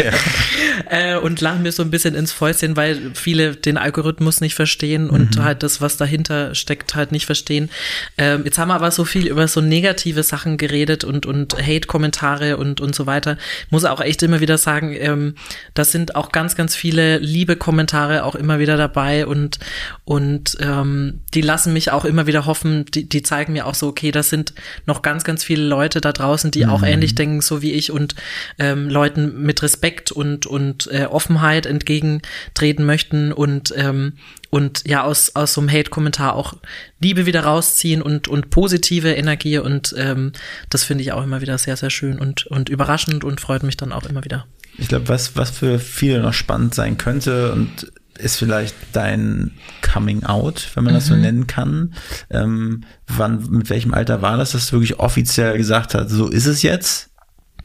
äh, 0.90 1.16
und 1.16 1.40
lache 1.40 1.58
mir 1.58 1.72
so 1.72 1.82
ein 1.82 1.90
bisschen 1.90 2.14
ins 2.14 2.32
Fäustchen, 2.32 2.76
weil 2.76 3.12
viele 3.14 3.56
den 3.56 3.78
Algorithmus 3.78 4.40
nicht 4.40 4.54
verstehen 4.54 5.10
und 5.10 5.36
mhm. 5.36 5.44
halt 5.44 5.62
das, 5.62 5.80
was 5.80 5.96
dahinter 5.96 6.54
steckt, 6.54 6.94
halt 6.94 7.12
nicht 7.12 7.26
verstehen. 7.26 7.70
Ähm, 8.18 8.42
jetzt 8.44 8.58
haben 8.58 8.68
wir 8.68 8.74
aber 8.74 8.90
so 8.90 9.04
viel 9.04 9.26
über 9.26 9.46
so 9.48 9.60
negative 9.60 10.22
Sachen 10.22 10.56
geredet 10.56 11.04
und 11.04 11.26
und 11.26 11.54
Hate-Kommentare 11.54 12.56
und 12.56 12.80
und 12.80 12.94
so 12.94 13.06
weiter. 13.06 13.36
muss 13.70 13.84
auch 13.84 14.00
echt 14.00 14.22
immer 14.22 14.40
wieder 14.40 14.58
sagen, 14.58 14.96
ähm, 14.98 15.34
das 15.74 15.92
sind 15.92 16.16
auch 16.16 16.32
ganz 16.32 16.56
ganz 16.56 16.74
viele 16.74 17.18
liebe 17.18 17.56
Kommentare 17.56 18.24
auch 18.24 18.34
immer 18.34 18.58
wieder 18.58 18.76
dabei 18.76 19.26
und 19.26 19.58
und 20.04 20.56
ähm, 20.60 21.20
die 21.34 21.42
lassen 21.42 21.75
mich 21.76 21.92
auch 21.92 22.06
immer 22.06 22.26
wieder 22.26 22.46
hoffen, 22.46 22.86
die, 22.86 23.06
die 23.06 23.22
zeigen 23.22 23.52
mir 23.52 23.66
auch 23.66 23.74
so, 23.74 23.88
okay, 23.88 24.10
das 24.10 24.30
sind 24.30 24.54
noch 24.86 25.02
ganz, 25.02 25.24
ganz 25.24 25.44
viele 25.44 25.62
Leute 25.62 26.00
da 26.00 26.12
draußen, 26.12 26.50
die 26.50 26.64
mhm. 26.64 26.70
auch 26.70 26.82
ähnlich 26.82 27.14
denken, 27.14 27.42
so 27.42 27.60
wie 27.60 27.72
ich 27.72 27.92
und 27.92 28.14
ähm, 28.58 28.88
Leuten 28.88 29.42
mit 29.42 29.62
Respekt 29.62 30.10
und, 30.10 30.46
und 30.46 30.88
äh, 30.90 31.04
Offenheit 31.04 31.66
entgegentreten 31.66 32.86
möchten 32.86 33.30
und 33.30 33.74
ähm, 33.76 34.14
und 34.48 34.84
ja 34.86 35.02
aus 35.02 35.36
aus 35.36 35.52
so 35.52 35.60
einem 35.60 35.70
Hate-Kommentar 35.70 36.34
auch 36.34 36.54
Liebe 36.98 37.26
wieder 37.26 37.44
rausziehen 37.44 38.00
und 38.00 38.26
und 38.26 38.48
positive 38.48 39.12
Energie 39.12 39.58
und 39.58 39.94
ähm, 39.98 40.32
das 40.70 40.82
finde 40.82 41.02
ich 41.02 41.12
auch 41.12 41.24
immer 41.24 41.42
wieder 41.42 41.58
sehr 41.58 41.76
sehr 41.76 41.90
schön 41.90 42.18
und 42.18 42.46
und 42.46 42.70
überraschend 42.70 43.22
und 43.22 43.40
freut 43.40 43.64
mich 43.64 43.76
dann 43.76 43.92
auch 43.92 44.06
immer 44.06 44.24
wieder. 44.24 44.46
Ich 44.78 44.88
glaube, 44.88 45.08
was 45.08 45.36
was 45.36 45.50
für 45.50 45.78
viele 45.78 46.20
noch 46.20 46.32
spannend 46.32 46.74
sein 46.74 46.96
könnte 46.96 47.52
und 47.52 47.92
ist 48.18 48.36
vielleicht 48.36 48.74
dein 48.92 49.52
Coming 49.82 50.24
Out, 50.24 50.70
wenn 50.74 50.84
man 50.84 50.94
das 50.94 51.06
so 51.06 51.14
mhm. 51.14 51.20
nennen 51.20 51.46
kann. 51.46 51.94
Ähm, 52.30 52.84
wann, 53.06 53.48
mit 53.50 53.70
welchem 53.70 53.94
Alter 53.94 54.22
war 54.22 54.36
das, 54.36 54.52
dass 54.52 54.68
du 54.68 54.76
wirklich 54.76 54.98
offiziell 54.98 55.56
gesagt 55.56 55.94
hast, 55.94 56.10
so 56.10 56.28
ist 56.28 56.46
es 56.46 56.62
jetzt? 56.62 57.10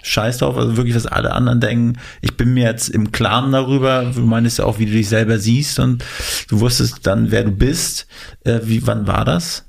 Scheiß 0.04 0.40
drauf, 0.40 0.58
also 0.58 0.78
wirklich, 0.78 0.96
was 0.96 1.06
alle 1.06 1.32
anderen 1.32 1.60
denken. 1.60 2.00
Ich 2.22 2.36
bin 2.36 2.54
mir 2.54 2.66
jetzt 2.66 2.90
im 2.90 3.12
Klaren 3.12 3.52
darüber. 3.52 4.12
Du 4.16 4.22
meinst 4.22 4.58
ja 4.58 4.66
auch, 4.66 4.80
wie 4.80 4.88
du 4.88 4.94
dich 4.94 5.10
selber 5.10 5.38
siehst 5.38 5.78
und 5.78 6.04
du 6.48 6.60
wusstest 6.60 7.06
dann, 7.06 7.30
wer 7.30 7.44
du 7.44 7.52
bist. 7.52 8.08
Äh, 8.44 8.62
wie, 8.64 8.86
wann 8.88 9.06
war 9.06 9.26
das? 9.26 9.66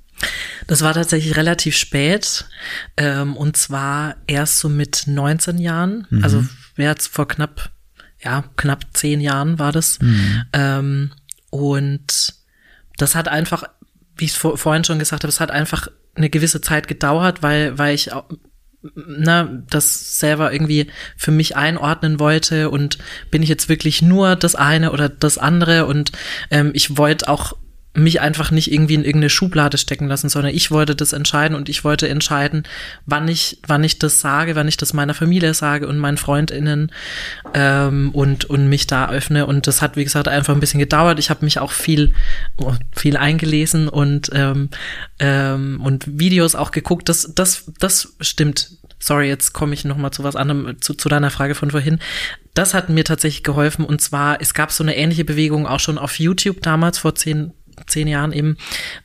Das 0.66 0.82
war 0.82 0.94
tatsächlich 0.94 1.36
relativ 1.36 1.76
spät 1.76 2.46
ähm, 2.96 3.36
und 3.36 3.56
zwar 3.56 4.16
erst 4.26 4.58
so 4.60 4.68
mit 4.68 5.04
19 5.06 5.58
Jahren, 5.58 6.06
mhm. 6.10 6.24
also 6.24 6.44
jetzt 6.76 7.08
vor 7.08 7.26
knapp 7.28 7.70
ja, 8.22 8.44
knapp 8.56 8.86
zehn 8.92 9.20
Jahren 9.20 9.58
war 9.58 9.72
das. 9.72 9.98
Mhm. 10.00 10.42
Ähm, 10.52 11.10
und 11.50 12.34
das 12.96 13.14
hat 13.14 13.28
einfach, 13.28 13.64
wie 14.16 14.26
ich 14.26 14.32
vor, 14.32 14.56
vorhin 14.56 14.84
schon 14.84 14.98
gesagt 14.98 15.24
habe, 15.24 15.30
es 15.30 15.40
hat 15.40 15.50
einfach 15.50 15.88
eine 16.14 16.30
gewisse 16.30 16.60
Zeit 16.60 16.88
gedauert, 16.88 17.42
weil, 17.42 17.78
weil 17.78 17.94
ich 17.94 18.10
na, 18.94 19.62
das 19.70 20.18
selber 20.18 20.52
irgendwie 20.52 20.88
für 21.16 21.30
mich 21.30 21.56
einordnen 21.56 22.18
wollte 22.18 22.68
und 22.70 22.98
bin 23.30 23.42
ich 23.42 23.48
jetzt 23.48 23.68
wirklich 23.68 24.02
nur 24.02 24.34
das 24.36 24.54
eine 24.54 24.92
oder 24.92 25.08
das 25.08 25.38
andere 25.38 25.86
und 25.86 26.12
ähm, 26.50 26.72
ich 26.74 26.96
wollte 26.98 27.28
auch 27.28 27.56
mich 27.94 28.20
einfach 28.22 28.50
nicht 28.50 28.72
irgendwie 28.72 28.94
in 28.94 29.04
irgendeine 29.04 29.28
Schublade 29.28 29.76
stecken 29.76 30.06
lassen, 30.06 30.30
sondern 30.30 30.54
ich 30.54 30.70
wollte 30.70 30.96
das 30.96 31.12
entscheiden 31.12 31.54
und 31.54 31.68
ich 31.68 31.84
wollte 31.84 32.08
entscheiden, 32.08 32.62
wann 33.04 33.28
ich, 33.28 33.58
wann 33.66 33.84
ich 33.84 33.98
das 33.98 34.20
sage, 34.20 34.56
wann 34.56 34.68
ich 34.68 34.78
das 34.78 34.94
meiner 34.94 35.12
Familie 35.12 35.52
sage 35.52 35.86
und 35.86 35.98
meinen 35.98 36.16
FreundInnen 36.16 36.90
ähm, 37.52 38.10
und, 38.12 38.46
und 38.46 38.68
mich 38.68 38.86
da 38.86 39.10
öffne. 39.10 39.46
Und 39.46 39.66
das 39.66 39.82
hat, 39.82 39.96
wie 39.96 40.04
gesagt, 40.04 40.26
einfach 40.28 40.54
ein 40.54 40.60
bisschen 40.60 40.80
gedauert. 40.80 41.18
Ich 41.18 41.28
habe 41.28 41.44
mich 41.44 41.58
auch 41.58 41.72
viel, 41.72 42.14
oh, 42.56 42.72
viel 42.92 43.18
eingelesen 43.18 43.88
und, 43.88 44.30
ähm, 44.32 44.70
ähm, 45.18 45.80
und 45.82 46.18
Videos 46.18 46.54
auch 46.54 46.70
geguckt. 46.70 47.10
Das, 47.10 47.32
das, 47.34 47.70
das 47.78 48.14
stimmt. 48.20 48.70
Sorry, 49.00 49.28
jetzt 49.28 49.52
komme 49.52 49.74
ich 49.74 49.84
noch 49.84 49.96
mal 49.96 50.12
zu 50.12 50.24
was 50.24 50.36
anderem, 50.36 50.80
zu, 50.80 50.94
zu 50.94 51.08
deiner 51.10 51.30
Frage 51.30 51.54
von 51.54 51.72
vorhin. 51.72 51.98
Das 52.54 52.72
hat 52.72 52.88
mir 52.88 53.04
tatsächlich 53.04 53.42
geholfen. 53.42 53.84
Und 53.84 54.00
zwar, 54.00 54.40
es 54.40 54.54
gab 54.54 54.72
so 54.72 54.82
eine 54.82 54.96
ähnliche 54.96 55.24
Bewegung 55.24 55.66
auch 55.66 55.80
schon 55.80 55.98
auf 55.98 56.18
YouTube 56.18 56.62
damals 56.62 56.98
vor 56.98 57.14
zehn 57.14 57.52
zehn 57.86 58.08
Jahren 58.08 58.32
eben, 58.32 58.56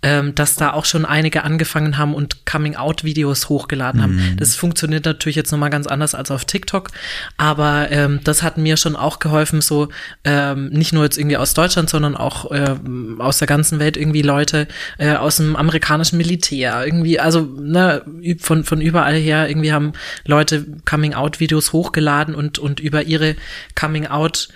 ähm, 0.02 0.36
dass 0.36 0.56
da 0.56 0.74
auch 0.74 0.86
schon 0.86 1.06
einige 1.06 1.44
angefangen 1.44 1.98
haben 1.98 2.14
und 2.14 2.46
Coming-out-Videos 2.46 3.50
hochgeladen 3.50 4.02
haben. 4.02 4.16
Mhm. 4.16 4.38
Das 4.38 4.56
funktioniert 4.56 5.06
natürlich 5.06 5.36
jetzt 5.36 5.52
nochmal 5.52 5.70
ganz 5.70 5.88
anders 5.88 6.16
als 6.16 6.32
auf 6.32 6.46
TikTok, 6.46 6.90
aber 7.38 7.92
ähm, 7.92 8.20
das 8.24 8.44
hat 8.44 8.58
mir 8.58 8.78
schon 8.78 8.96
auch 8.96 9.20
geholfen, 9.20 9.62
so 9.62 9.90
ähm, 10.24 10.70
nicht 10.70 10.94
nur 10.94 11.04
jetzt 11.04 11.18
irgendwie 11.18 11.38
aus 11.38 11.54
Deutschland, 11.54 11.90
sondern 11.90 12.16
auch 12.16 12.52
äh, 12.52 12.76
aus 13.20 13.38
der 13.38 13.48
ganzen 13.48 13.80
Welt 13.80 13.98
irgendwie 13.98 14.22
Leute 14.22 14.68
äh, 14.98 15.16
aus 15.16 15.38
dem 15.38 15.56
amerikanischen 15.56 16.18
Militär, 16.18 16.84
irgendwie, 16.86 17.20
also 17.20 17.42
ne, 17.42 18.04
von, 18.40 18.64
von 18.64 18.82
überall 18.82 19.16
her 19.16 19.50
irgendwie 19.50 19.72
haben 19.72 19.94
Leute 20.26 20.66
Coming-out-Videos 20.86 21.74
hochgeladen 21.74 22.36
und, 22.36 22.60
und 22.60 22.80
über 22.80 23.04
ihre 23.04 23.36
Coming-out- 23.76 24.50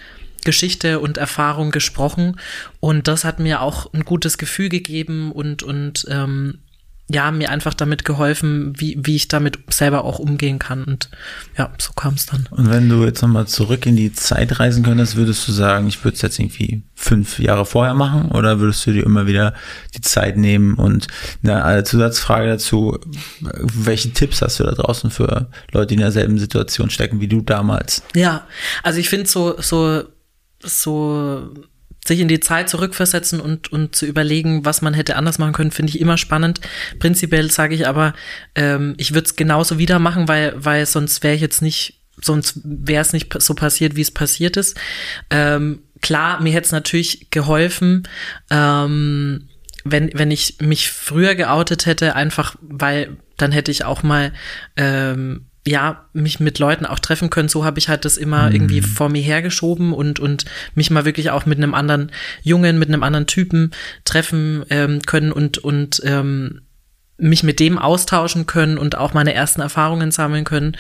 Geschichte 0.44 1.00
und 1.00 1.18
Erfahrung 1.18 1.72
gesprochen 1.72 2.38
und 2.80 3.08
das 3.08 3.24
hat 3.24 3.40
mir 3.40 3.62
auch 3.62 3.94
ein 3.94 4.06
gutes 4.06 4.38
Gefühl 4.38 4.70
gegeben 4.70 5.32
und 5.32 5.64
und 5.64 6.06
ähm, 6.10 6.60
ja, 7.14 7.32
mir 7.32 7.50
einfach 7.50 7.74
damit 7.74 8.06
geholfen, 8.06 8.74
wie, 8.78 8.98
wie 9.02 9.16
ich 9.16 9.28
damit 9.28 9.60
selber 9.70 10.06
auch 10.06 10.20
umgehen 10.20 10.60
kann. 10.60 10.84
Und 10.84 11.10
ja, 11.58 11.72
so 11.78 11.92
kam 11.94 12.14
es 12.14 12.26
dann. 12.26 12.48
Und 12.52 12.70
wenn 12.70 12.88
du 12.88 13.04
jetzt 13.04 13.22
nochmal 13.22 13.48
zurück 13.48 13.86
in 13.86 13.96
die 13.96 14.14
Zeit 14.14 14.60
reisen 14.60 14.84
könntest, 14.84 15.16
würdest 15.16 15.48
du 15.48 15.52
sagen, 15.52 15.88
ich 15.88 16.04
würde 16.04 16.16
es 16.16 16.22
jetzt 16.22 16.40
irgendwie 16.40 16.84
fünf 16.96 17.40
Jahre 17.40 17.66
vorher 17.66 17.94
machen 17.94 18.32
oder 18.32 18.60
würdest 18.60 18.86
du 18.86 18.94
dir 18.94 19.04
immer 19.04 19.28
wieder 19.28 19.54
die 19.96 20.02
Zeit 20.02 20.38
nehmen? 20.38 20.76
Und 20.76 21.08
eine 21.44 21.84
Zusatzfrage 21.84 22.48
dazu, 22.48 22.98
welche 23.42 24.14
Tipps 24.14 24.42
hast 24.42 24.60
du 24.60 24.64
da 24.64 24.72
draußen 24.72 25.12
für 25.12 25.50
Leute, 25.72 25.88
die 25.88 25.96
in 25.96 26.02
derselben 26.02 26.40
Situation 26.40 26.90
stecken 26.90 27.20
wie 27.20 27.28
du 27.28 27.42
damals? 27.42 28.04
Ja, 28.16 28.48
also 28.84 29.00
ich 29.00 29.10
finde 29.10 29.28
so, 29.28 29.60
so, 29.60 30.04
so 30.64 31.54
sich 32.06 32.20
in 32.20 32.28
die 32.28 32.40
Zeit 32.40 32.70
zurückversetzen 32.70 33.40
und, 33.40 33.72
und 33.72 33.96
zu 33.96 34.06
überlegen, 34.06 34.66
was 34.66 34.82
man 34.82 34.94
hätte 34.94 35.16
anders 35.16 35.38
machen 35.38 35.54
können, 35.54 35.72
finde 35.72 35.92
ich 35.92 36.00
immer 36.00 36.18
spannend. 36.18 36.60
Prinzipiell 37.00 37.52
sage 37.52 37.76
ich 37.76 37.88
aber, 37.88 38.14
ähm, 38.56 38.96
ich 38.98 39.14
würde 39.14 39.28
es 39.28 39.36
genauso 39.36 39.78
wieder 39.78 40.00
machen, 40.00 40.28
weil, 40.28 40.54
weil 40.56 40.86
sonst 40.86 41.24
wäre 41.24 41.36
ich 41.36 41.42
jetzt 41.42 41.62
nicht, 41.62 42.00
sonst 42.20 42.60
wäre 42.64 43.02
es 43.02 43.14
nicht 43.14 43.42
so 43.42 43.54
passiert, 43.54 43.96
wie 43.96 44.02
es 44.02 44.12
passiert 44.12 44.58
ist. 44.58 44.80
Ähm, 45.30 45.84
klar, 46.02 46.42
mir 46.42 46.54
hätte 46.54 46.66
es 46.66 46.72
natürlich 46.72 47.30
geholfen, 47.30 48.08
ähm, 48.50 49.48
wenn, 49.84 50.12
wenn 50.14 50.32
ich 50.32 50.58
mich 50.60 50.92
früher 50.92 51.36
geoutet 51.36 51.86
hätte, 51.86 52.16
einfach 52.16 52.56
weil 52.62 53.18
dann 53.38 53.52
hätte 53.52 53.72
ich 53.72 53.86
auch 53.86 54.04
mal 54.04 54.34
ähm, 54.76 55.48
ja, 55.66 56.06
mich 56.14 56.40
mit 56.40 56.58
Leuten 56.60 56.86
auch 56.86 57.00
treffen 57.00 57.30
können. 57.30 57.50
So 57.50 57.64
habe 57.64 57.80
ich 57.80 57.88
halt 57.88 58.06
das 58.06 58.18
immer 58.18 58.48
mhm. 58.48 58.56
irgendwie 58.56 58.82
vor 58.82 59.10
mir 59.10 59.22
hergeschoben 59.22 59.94
und, 59.94 60.20
und 60.20 60.46
mich 60.74 60.90
mal 60.90 61.06
wirklich 61.06 61.30
auch 61.30 61.46
mit 61.46 61.58
einem 61.58 61.74
anderen 61.74 62.12
Jungen, 62.42 62.80
mit 62.80 62.90
einem 62.90 63.04
anderen 63.04 63.28
Typen 63.28 63.72
treffen 64.04 64.66
ähm, 64.70 65.02
können 65.02 65.32
und, 65.32 65.60
und 65.60 66.02
ähm, 66.04 66.62
mich 67.22 67.44
mit 67.44 67.60
dem 67.60 67.78
austauschen 67.78 68.48
können 68.48 68.80
und 68.80 68.98
auch 68.98 69.14
meine 69.14 69.36
ersten 69.36 69.62
Erfahrungen 69.62 70.10
sammeln 70.10 70.44
können. 70.44 70.76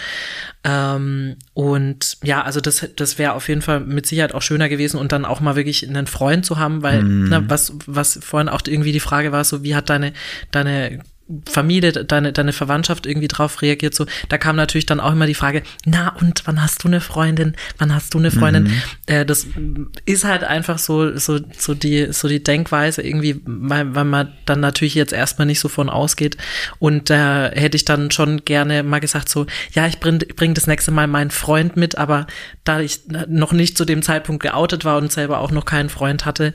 Ähm, 0.64 1.36
und 1.54 2.18
ja, 2.24 2.42
also 2.42 2.60
das, 2.60 2.88
das 2.96 3.20
wäre 3.20 3.34
auf 3.34 3.48
jeden 3.48 3.62
Fall 3.62 3.82
mit 3.82 4.08
Sicherheit 4.08 4.34
auch 4.34 4.42
schöner 4.42 4.68
gewesen 4.68 5.00
und 5.00 5.12
dann 5.12 5.26
auch 5.26 5.40
mal 5.40 5.56
wirklich 5.56 5.88
einen 5.88 6.08
Freund 6.08 6.44
zu 6.44 6.58
haben, 6.58 6.82
weil, 6.82 7.04
mm. 7.04 7.30
na, 7.30 7.44
was, 7.48 7.74
was 7.86 8.20
vorhin 8.24 8.50
auch 8.50 8.62
irgendwie 8.66 8.92
die 8.92 9.00
Frage 9.00 9.32
war, 9.32 9.44
so 9.44 9.64
wie 9.64 9.76
hat 9.76 9.92
deine, 9.92 10.14
deine 10.50 11.04
Familie, 11.50 11.92
deine, 11.92 12.34
deine 12.34 12.54
Verwandtschaft 12.54 13.06
irgendwie 13.06 13.28
drauf 13.28 13.62
reagiert, 13.62 13.96
so, 13.96 14.06
da 14.30 14.38
kam 14.38 14.56
natürlich 14.56 14.86
dann 14.86 15.00
auch 15.00 15.12
immer 15.12 15.28
die 15.28 15.34
Frage, 15.34 15.64
na 15.86 16.10
und 16.20 16.44
wann 16.46 16.62
hast 16.62 16.84
du 16.84 16.88
eine 16.88 17.02
Freundin? 17.02 17.56
Wann 17.78 17.94
hast 17.94 18.14
du 18.14 18.18
eine 18.18 18.32
Freundin? 18.32 18.64
Mhm. 18.64 18.82
Äh, 19.06 19.26
das 19.26 19.48
ist 20.06 20.26
halt 20.26 20.44
einfach 20.44 20.78
so, 20.78 21.18
so, 21.18 21.40
so 21.58 21.74
die, 21.74 22.12
so 22.12 22.28
die 22.28 22.44
Denkweise 22.44 23.02
irgendwie, 23.02 23.42
weil, 23.46 23.96
weil 23.96 24.04
man 24.04 24.34
dann 24.46 24.60
natürlich 24.60 24.96
jetzt 24.96 25.14
erstmal 25.14 25.46
nicht 25.46 25.60
so 25.60 25.70
von 25.70 25.90
ausgeht. 25.90 26.38
Und 26.80 27.10
da 27.10 27.48
äh, 27.48 27.60
hätte 27.60 27.78
ich 27.78 27.86
dann 27.86 28.12
schon 28.12 28.44
gerne 28.44 28.84
mal 28.84 29.00
gesagt, 29.00 29.30
so, 29.30 29.46
ja, 29.72 29.88
ich 29.88 30.00
bring, 30.00 30.20
bring 30.36 30.54
das 30.54 30.68
nächste 30.68 30.92
Mal 30.92 31.08
meinen 31.08 31.32
Freund 31.32 31.78
mit, 31.78 31.98
aber 31.98 32.28
da 32.64 32.82
ich 32.82 33.02
noch 33.28 33.54
nicht 33.54 33.78
zu 33.78 33.86
dem 33.86 34.02
Zeitpunkt 34.02 34.44
geoutet 34.44 34.86
war 34.86 34.98
und 34.98 35.12
selber 35.12 35.40
auch 35.40 35.52
noch 35.52 35.66
keinen 35.66 35.90
Freund 35.90 36.26
hatte, 36.26 36.54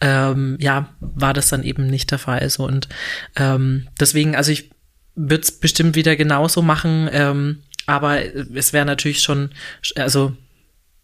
ähm, 0.00 0.56
ja, 0.60 0.88
war 1.00 1.32
das 1.32 1.48
dann 1.48 1.62
eben 1.62 1.86
nicht 1.86 2.10
der 2.10 2.18
Fall. 2.18 2.48
So 2.50 2.66
und 2.66 2.88
ähm, 3.36 3.86
deswegen 3.98 4.07
deswegen, 4.08 4.34
also 4.34 4.52
ich 4.52 4.70
würde 5.14 5.42
es 5.42 5.52
bestimmt 5.52 5.96
wieder 5.96 6.16
genauso 6.16 6.62
machen, 6.62 7.08
ähm, 7.12 7.62
aber 7.86 8.20
es 8.54 8.72
wäre 8.72 8.86
natürlich 8.86 9.20
schon, 9.20 9.50
also 9.96 10.36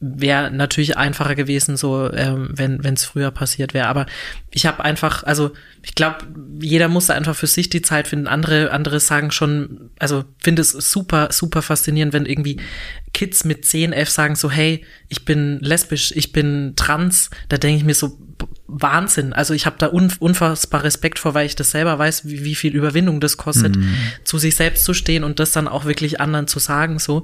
wäre 0.00 0.50
natürlich 0.50 0.98
einfacher 0.98 1.34
gewesen, 1.34 1.76
so 1.76 2.12
ähm, 2.12 2.50
wenn 2.52 2.94
es 2.94 3.04
früher 3.04 3.30
passiert 3.30 3.72
wäre. 3.72 3.86
Aber 3.86 4.06
ich 4.50 4.66
habe 4.66 4.84
einfach, 4.84 5.22
also 5.24 5.52
ich 5.82 5.94
glaube, 5.94 6.26
jeder 6.60 6.88
muss 6.88 7.08
einfach 7.10 7.34
für 7.34 7.46
sich 7.46 7.70
die 7.70 7.80
Zeit 7.80 8.08
finden. 8.08 8.26
Andere 8.26 8.70
andere 8.70 9.00
sagen 9.00 9.30
schon, 9.30 9.90
also 9.98 10.24
finde 10.38 10.62
es 10.62 10.72
super 10.72 11.28
super 11.30 11.62
faszinierend, 11.62 12.12
wenn 12.12 12.26
irgendwie 12.26 12.60
Kids 13.14 13.44
mit 13.44 13.64
10, 13.64 13.92
11 13.92 14.10
sagen 14.10 14.36
so, 14.36 14.50
hey, 14.50 14.84
ich 15.08 15.24
bin 15.24 15.58
lesbisch, 15.60 16.12
ich 16.14 16.32
bin 16.32 16.74
trans. 16.76 17.30
Da 17.48 17.56
denke 17.56 17.78
ich 17.78 17.84
mir 17.84 17.94
so, 17.94 18.18
Wahnsinn. 18.66 19.32
Also 19.32 19.54
ich 19.54 19.66
habe 19.66 19.76
da 19.78 19.86
unfassbar 19.86 20.82
Respekt 20.82 21.18
vor, 21.18 21.34
weil 21.34 21.46
ich 21.46 21.54
das 21.54 21.70
selber 21.70 21.98
weiß, 21.98 22.26
wie, 22.26 22.44
wie 22.44 22.54
viel 22.54 22.74
Überwindung 22.74 23.20
das 23.20 23.36
kostet, 23.36 23.76
mhm. 23.76 23.94
zu 24.24 24.38
sich 24.38 24.56
selbst 24.56 24.84
zu 24.84 24.94
stehen 24.94 25.22
und 25.22 25.38
das 25.38 25.52
dann 25.52 25.68
auch 25.68 25.84
wirklich 25.84 26.20
anderen 26.20 26.48
zu 26.48 26.58
sagen. 26.58 26.98
So, 26.98 27.22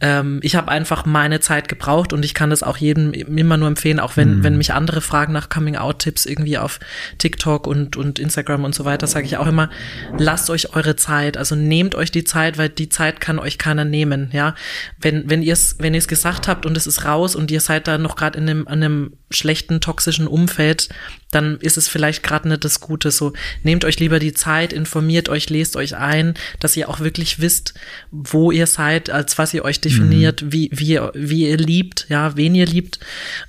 ähm, 0.00 0.40
ich 0.42 0.56
habe 0.56 0.70
einfach 0.70 1.06
meine 1.06 1.40
Zeit 1.40 1.68
gebraucht 1.68 2.12
und 2.12 2.24
ich 2.24 2.34
kann 2.34 2.50
das 2.50 2.62
auch 2.62 2.76
jedem 2.76 3.12
immer 3.12 3.56
nur 3.56 3.68
empfehlen, 3.68 3.98
auch 3.98 4.16
wenn 4.16 4.38
mhm. 4.38 4.44
wenn 4.44 4.58
mich 4.58 4.72
andere 4.72 5.00
fragen 5.00 5.32
nach 5.32 5.48
Coming-out-Tipps 5.48 6.26
irgendwie 6.26 6.58
auf 6.58 6.78
TikTok 7.18 7.66
und 7.66 7.96
und 7.96 8.18
Instagram 8.18 8.64
und 8.64 8.74
so 8.74 8.84
weiter, 8.84 9.06
sage 9.06 9.26
ich 9.26 9.36
auch 9.38 9.46
immer: 9.46 9.70
Lasst 10.18 10.50
euch 10.50 10.76
eure 10.76 10.96
Zeit, 10.96 11.36
also 11.36 11.56
nehmt 11.56 11.94
euch 11.94 12.12
die 12.12 12.24
Zeit, 12.24 12.58
weil 12.58 12.68
die 12.68 12.88
Zeit 12.88 13.20
kann 13.20 13.38
euch 13.38 13.58
keiner 13.58 13.84
nehmen. 13.84 14.28
Ja, 14.32 14.54
wenn 15.00 15.28
wenn 15.28 15.42
ihr 15.42 15.54
es 15.54 15.76
wenn 15.80 15.94
ihr 15.94 15.98
es 15.98 16.08
gesagt 16.08 16.46
habt 16.46 16.66
und 16.66 16.76
es 16.76 16.86
ist 16.86 17.04
raus 17.04 17.34
und 17.34 17.50
ihr 17.50 17.60
seid 17.60 17.88
da 17.88 17.98
noch 17.98 18.16
gerade 18.16 18.38
in 18.38 18.48
einem, 18.48 18.60
in 18.60 18.68
einem 18.68 19.12
schlechten 19.30 19.80
toxischen 19.80 20.26
Umfeld, 20.26 20.88
dann 21.34 21.58
ist 21.58 21.76
es 21.76 21.88
vielleicht 21.88 22.22
gerade 22.22 22.48
nicht 22.48 22.64
das 22.64 22.80
Gute. 22.80 23.10
So 23.10 23.32
nehmt 23.62 23.84
euch 23.84 23.98
lieber 23.98 24.18
die 24.18 24.34
Zeit, 24.34 24.72
informiert 24.72 25.28
euch, 25.28 25.50
lest 25.50 25.76
euch 25.76 25.96
ein, 25.96 26.34
dass 26.60 26.76
ihr 26.76 26.88
auch 26.88 27.00
wirklich 27.00 27.40
wisst, 27.40 27.74
wo 28.10 28.52
ihr 28.52 28.66
seid, 28.66 29.10
als 29.10 29.36
was 29.36 29.52
ihr 29.52 29.64
euch 29.64 29.80
definiert, 29.80 30.42
mhm. 30.42 30.52
wie, 30.52 30.70
wie, 30.72 30.92
ihr, 30.92 31.12
wie 31.14 31.48
ihr 31.48 31.56
liebt, 31.56 32.06
ja, 32.08 32.36
wen 32.36 32.54
ihr 32.54 32.66
liebt. 32.66 33.00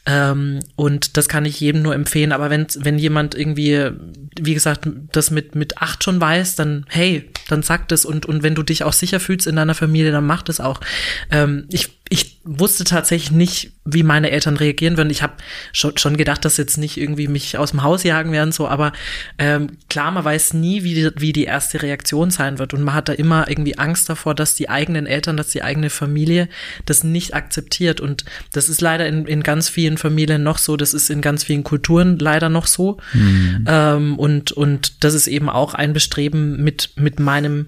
Ähm, 0.05 0.59
und 0.75 1.17
das 1.17 1.29
kann 1.29 1.45
ich 1.45 1.59
jedem 1.59 1.83
nur 1.83 1.93
empfehlen. 1.93 2.31
Aber 2.31 2.49
wenn, 2.49 2.65
wenn 2.77 2.97
jemand 2.97 3.35
irgendwie, 3.35 3.91
wie 4.39 4.53
gesagt, 4.53 4.87
das 5.11 5.29
mit, 5.29 5.55
mit 5.55 5.77
acht 5.77 6.03
schon 6.03 6.19
weiß, 6.19 6.55
dann 6.55 6.85
hey, 6.89 7.29
dann 7.49 7.61
sagt 7.61 7.91
es 7.91 8.05
und, 8.05 8.25
und 8.25 8.41
wenn 8.41 8.55
du 8.55 8.63
dich 8.63 8.83
auch 8.83 8.93
sicher 8.93 9.19
fühlst 9.19 9.47
in 9.47 9.55
deiner 9.55 9.75
Familie, 9.75 10.11
dann 10.11 10.25
macht 10.25 10.49
es 10.49 10.59
auch. 10.59 10.81
Ähm, 11.29 11.65
ich 11.69 11.89
ich 12.09 12.39
wusste 12.43 12.83
tatsächlich 12.83 13.31
nicht, 13.31 13.71
wie 13.83 14.03
meine 14.03 14.29
Eltern 14.29 14.57
reagieren 14.57 14.97
würden. 14.97 15.09
Ich 15.09 15.23
habe 15.23 15.33
schon, 15.73 15.97
schon 15.97 16.17
gedacht, 16.17 16.45
dass 16.45 16.57
jetzt 16.57 16.77
nicht 16.77 16.97
irgendwie 16.97 17.27
mich 17.27 17.57
aus 17.57 17.71
dem 17.71 17.81
Haus 17.81 18.03
jagen 18.03 18.31
werden, 18.31 18.51
so, 18.51 18.67
aber 18.67 18.93
ähm, 19.39 19.77
klar, 19.89 20.11
man 20.11 20.23
weiß 20.23 20.53
nie, 20.53 20.83
wie 20.83 20.93
die, 20.93 21.09
wie 21.17 21.33
die 21.33 21.45
erste 21.45 21.81
Reaktion 21.81 22.29
sein 22.29 22.59
wird. 22.59 22.75
Und 22.75 22.83
man 22.83 22.93
hat 22.93 23.09
da 23.09 23.13
immer 23.13 23.49
irgendwie 23.49 23.79
Angst 23.79 24.07
davor, 24.07 24.35
dass 24.35 24.53
die 24.53 24.69
eigenen 24.69 25.07
Eltern, 25.07 25.37
dass 25.37 25.49
die 25.49 25.63
eigene 25.63 25.89
Familie 25.89 26.47
das 26.85 27.03
nicht 27.03 27.33
akzeptiert. 27.33 27.99
Und 27.99 28.25
das 28.51 28.69
ist 28.69 28.81
leider 28.81 29.07
in, 29.07 29.25
in 29.25 29.41
ganz 29.41 29.67
vielen 29.69 29.97
Familien 29.97 30.43
noch 30.43 30.59
so, 30.59 30.77
das 30.77 30.93
ist 30.93 31.09
in 31.09 31.21
ganz 31.21 31.43
vielen 31.43 31.63
Kulturen 31.63 32.19
leider 32.19 32.49
noch 32.49 32.67
so. 32.67 32.97
Mhm. 33.13 33.65
Ähm, 33.67 34.19
und, 34.19 34.51
und 34.51 35.03
das 35.03 35.15
ist 35.15 35.25
eben 35.25 35.49
auch 35.49 35.73
ein 35.73 35.93
Bestreben 35.93 36.63
mit, 36.63 36.91
mit 36.95 37.19
meinem 37.19 37.67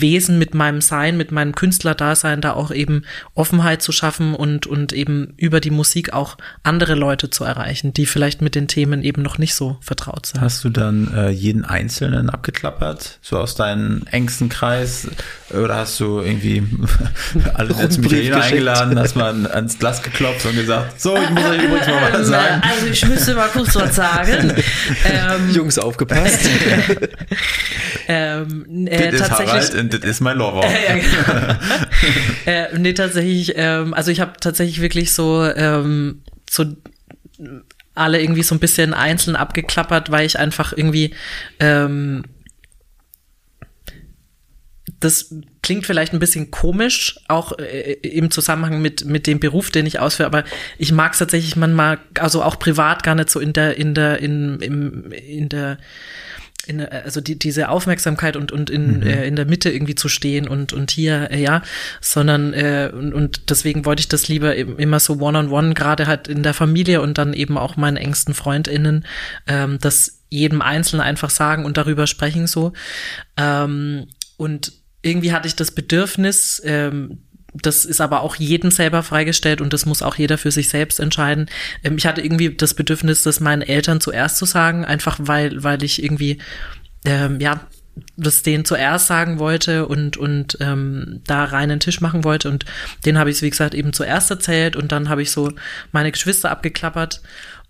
Wesen, 0.00 0.38
mit 0.38 0.54
meinem 0.54 0.80
Sein, 0.80 1.16
mit 1.16 1.32
meinem 1.32 1.54
Künstlerdasein 1.54 2.40
da 2.40 2.52
auch 2.52 2.70
eben 2.70 3.04
Offenheit 3.34 3.82
zu 3.82 3.92
schaffen 3.92 4.34
und, 4.34 4.66
und 4.66 4.92
eben 4.92 5.34
über 5.36 5.60
die 5.60 5.70
Musik 5.70 6.12
auch 6.12 6.36
andere 6.62 6.94
Leute 6.94 7.30
zu 7.30 7.44
erreichen, 7.44 7.92
die 7.92 8.06
vielleicht 8.06 8.42
mit 8.42 8.54
den 8.54 8.68
Themen 8.68 9.02
eben 9.02 9.22
noch 9.22 9.38
nicht 9.38 9.54
so 9.54 9.76
vertraut 9.80 10.26
sind. 10.26 10.40
Hast 10.40 10.64
du 10.64 10.70
dann 10.70 11.12
äh, 11.14 11.30
jeden 11.30 11.64
Einzelnen 11.64 12.30
abgeklappert, 12.30 13.18
so 13.22 13.38
aus 13.38 13.54
deinem 13.54 14.02
engsten 14.10 14.48
Kreis? 14.48 15.08
Oder 15.50 15.76
hast 15.76 16.00
du 16.00 16.20
irgendwie 16.20 16.62
alle 17.54 17.88
zum 17.88 18.04
Italiener 18.04 18.42
eingeladen, 18.42 18.98
hast 18.98 19.16
mal 19.16 19.46
ans 19.46 19.78
Glas 19.78 20.02
geklopft 20.02 20.46
und 20.46 20.54
gesagt, 20.54 21.00
so, 21.00 21.16
ich 21.16 21.30
muss 21.30 21.44
euch 21.44 21.62
übrigens 21.62 21.86
mal 21.86 22.12
was 22.12 22.26
sagen. 22.28 22.62
Also 22.62 22.86
ich 22.86 23.06
müsste 23.06 23.34
mal 23.34 23.48
kurz 23.48 23.74
was 23.74 23.94
sagen. 23.94 24.52
ähm, 25.04 25.50
Jungs, 25.52 25.78
aufgepasst. 25.78 26.48
ähm, 28.08 28.86
äh, 28.86 29.16
tatsächlich 29.16 29.74
das 29.88 30.00
ist 30.00 30.20
mein 30.20 30.38
Lover. 30.38 30.62
ja, 30.88 30.94
genau. 30.94 31.58
äh, 32.46 32.78
nee, 32.78 32.92
tatsächlich, 32.92 33.54
ähm, 33.56 33.94
also 33.94 34.10
ich 34.10 34.20
habe 34.20 34.32
tatsächlich 34.40 34.80
wirklich 34.80 35.12
so, 35.12 35.44
ähm, 35.44 36.22
so 36.48 36.64
alle 37.94 38.20
irgendwie 38.20 38.42
so 38.42 38.54
ein 38.54 38.60
bisschen 38.60 38.94
einzeln 38.94 39.36
abgeklappert, 39.36 40.10
weil 40.10 40.26
ich 40.26 40.38
einfach 40.38 40.72
irgendwie 40.76 41.14
ähm, 41.60 42.24
das 45.04 45.34
klingt 45.62 45.86
vielleicht 45.86 46.12
ein 46.12 46.18
bisschen 46.18 46.50
komisch, 46.50 47.18
auch 47.28 47.58
äh, 47.58 47.92
im 48.02 48.30
Zusammenhang 48.30 48.80
mit, 48.80 49.04
mit 49.04 49.26
dem 49.26 49.40
Beruf, 49.40 49.70
den 49.70 49.86
ich 49.86 49.98
ausführe, 49.98 50.26
aber 50.26 50.44
ich 50.78 50.92
mag 50.92 51.12
es 51.12 51.18
tatsächlich 51.18 51.56
manchmal, 51.56 51.98
also 52.18 52.42
auch 52.42 52.58
privat 52.58 53.02
gar 53.02 53.14
nicht 53.14 53.30
so 53.30 53.40
in 53.40 53.52
der, 53.52 53.76
in 53.76 53.94
der, 53.94 54.20
in, 54.20 54.60
im, 54.60 55.12
in 55.12 55.48
der 55.48 55.78
in, 56.66 56.80
also 56.80 57.20
die, 57.20 57.38
diese 57.38 57.68
Aufmerksamkeit 57.68 58.36
und, 58.36 58.52
und 58.52 58.70
in, 58.70 58.98
mhm. 58.98 59.02
äh, 59.02 59.26
in 59.26 59.36
der 59.36 59.46
Mitte 59.46 59.70
irgendwie 59.70 59.94
zu 59.94 60.08
stehen 60.08 60.48
und, 60.48 60.72
und 60.72 60.90
hier, 60.90 61.30
äh, 61.30 61.42
ja, 61.42 61.62
sondern 62.00 62.52
äh, 62.52 62.90
und, 62.92 63.12
und 63.12 63.50
deswegen 63.50 63.84
wollte 63.84 64.00
ich 64.00 64.08
das 64.08 64.28
lieber 64.28 64.54
immer 64.54 65.00
so 65.00 65.14
one-on-one, 65.20 65.74
gerade 65.74 66.06
halt 66.06 66.28
in 66.28 66.42
der 66.42 66.54
Familie 66.54 67.00
und 67.00 67.18
dann 67.18 67.32
eben 67.32 67.58
auch 67.58 67.76
meinen 67.76 67.96
engsten 67.96 68.34
FreundInnen, 68.34 69.04
ähm, 69.46 69.78
das 69.80 70.22
jedem 70.30 70.62
Einzelnen 70.62 71.02
einfach 71.02 71.30
sagen 71.30 71.64
und 71.64 71.76
darüber 71.76 72.06
sprechen 72.06 72.46
so. 72.46 72.72
Ähm, 73.36 74.06
und 74.36 74.72
irgendwie 75.02 75.32
hatte 75.32 75.46
ich 75.46 75.54
das 75.54 75.70
Bedürfnis, 75.70 76.60
ähm, 76.64 77.18
das 77.54 77.84
ist 77.84 78.00
aber 78.00 78.22
auch 78.22 78.36
jedem 78.36 78.70
selber 78.70 79.02
freigestellt 79.02 79.60
und 79.60 79.72
das 79.72 79.86
muss 79.86 80.02
auch 80.02 80.16
jeder 80.16 80.38
für 80.38 80.50
sich 80.50 80.68
selbst 80.68 80.98
entscheiden. 81.00 81.46
Ähm, 81.82 81.96
ich 81.96 82.06
hatte 82.06 82.20
irgendwie 82.20 82.54
das 82.54 82.74
Bedürfnis, 82.74 83.22
das 83.22 83.40
meinen 83.40 83.62
Eltern 83.62 84.00
zuerst 84.00 84.36
zu 84.36 84.44
sagen, 84.44 84.84
einfach 84.84 85.18
weil, 85.20 85.62
weil 85.62 85.82
ich 85.82 86.02
irgendwie, 86.02 86.38
ähm, 87.04 87.40
ja, 87.40 87.60
das 88.16 88.42
denen 88.42 88.64
zuerst 88.64 89.06
sagen 89.06 89.38
wollte 89.38 89.86
und 89.86 90.16
und 90.16 90.58
ähm, 90.60 91.20
da 91.28 91.44
rein 91.44 91.70
einen 91.70 91.78
Tisch 91.78 92.00
machen 92.00 92.24
wollte. 92.24 92.48
Und 92.48 92.64
den 93.06 93.18
habe 93.18 93.30
ich 93.30 93.40
wie 93.40 93.50
gesagt 93.50 93.72
eben 93.72 93.92
zuerst 93.92 94.32
erzählt 94.32 94.74
und 94.74 94.90
dann 94.90 95.08
habe 95.08 95.22
ich 95.22 95.30
so 95.30 95.52
meine 95.92 96.10
Geschwister 96.10 96.50
abgeklappert. 96.50 97.22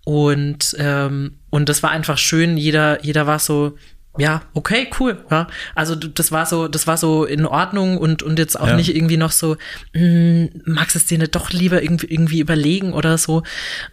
Und 0.03 0.75
ähm, 0.79 1.37
und 1.51 1.69
das 1.69 1.83
war 1.83 1.91
einfach 1.91 2.17
schön. 2.17 2.57
Jeder 2.57 3.03
jeder 3.03 3.27
war 3.27 3.37
so 3.37 3.77
ja, 4.17 4.43
okay, 4.53 4.89
cool. 4.99 5.17
Ja. 5.29 5.47
Also 5.73 5.95
das 5.95 6.31
war 6.31 6.45
so, 6.45 6.67
das 6.67 6.87
war 6.87 6.97
so 6.97 7.25
in 7.25 7.45
Ordnung 7.45 7.97
und 7.97 8.23
und 8.23 8.39
jetzt 8.39 8.59
auch 8.59 8.67
ja. 8.67 8.75
nicht 8.75 8.95
irgendwie 8.95 9.17
noch 9.17 9.31
so, 9.31 9.57
hm, 9.93 10.49
magst 10.65 10.95
es 10.95 11.05
dir 11.05 11.17
nicht 11.17 11.35
doch 11.35 11.51
lieber 11.51 11.83
irgendwie 11.83 12.07
irgendwie 12.07 12.39
überlegen 12.39 12.93
oder 12.93 13.17
so. 13.17 13.43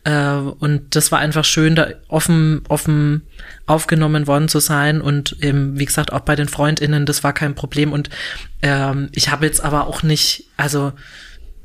Äh, 0.04 0.34
und 0.34 0.94
das 0.94 1.10
war 1.12 1.18
einfach 1.18 1.44
schön, 1.44 1.74
da 1.74 1.88
offen 2.08 2.62
offen 2.68 3.22
aufgenommen 3.66 4.26
worden 4.26 4.48
zu 4.48 4.60
sein 4.60 5.00
und 5.00 5.36
eben, 5.40 5.78
wie 5.78 5.86
gesagt 5.86 6.12
auch 6.12 6.20
bei 6.20 6.36
den 6.36 6.48
Freundinnen, 6.48 7.06
das 7.06 7.24
war 7.24 7.32
kein 7.32 7.54
Problem 7.54 7.92
und 7.92 8.10
ähm, 8.62 9.08
ich 9.12 9.30
habe 9.30 9.46
jetzt 9.46 9.62
aber 9.62 9.86
auch 9.86 10.02
nicht, 10.02 10.44
also 10.56 10.92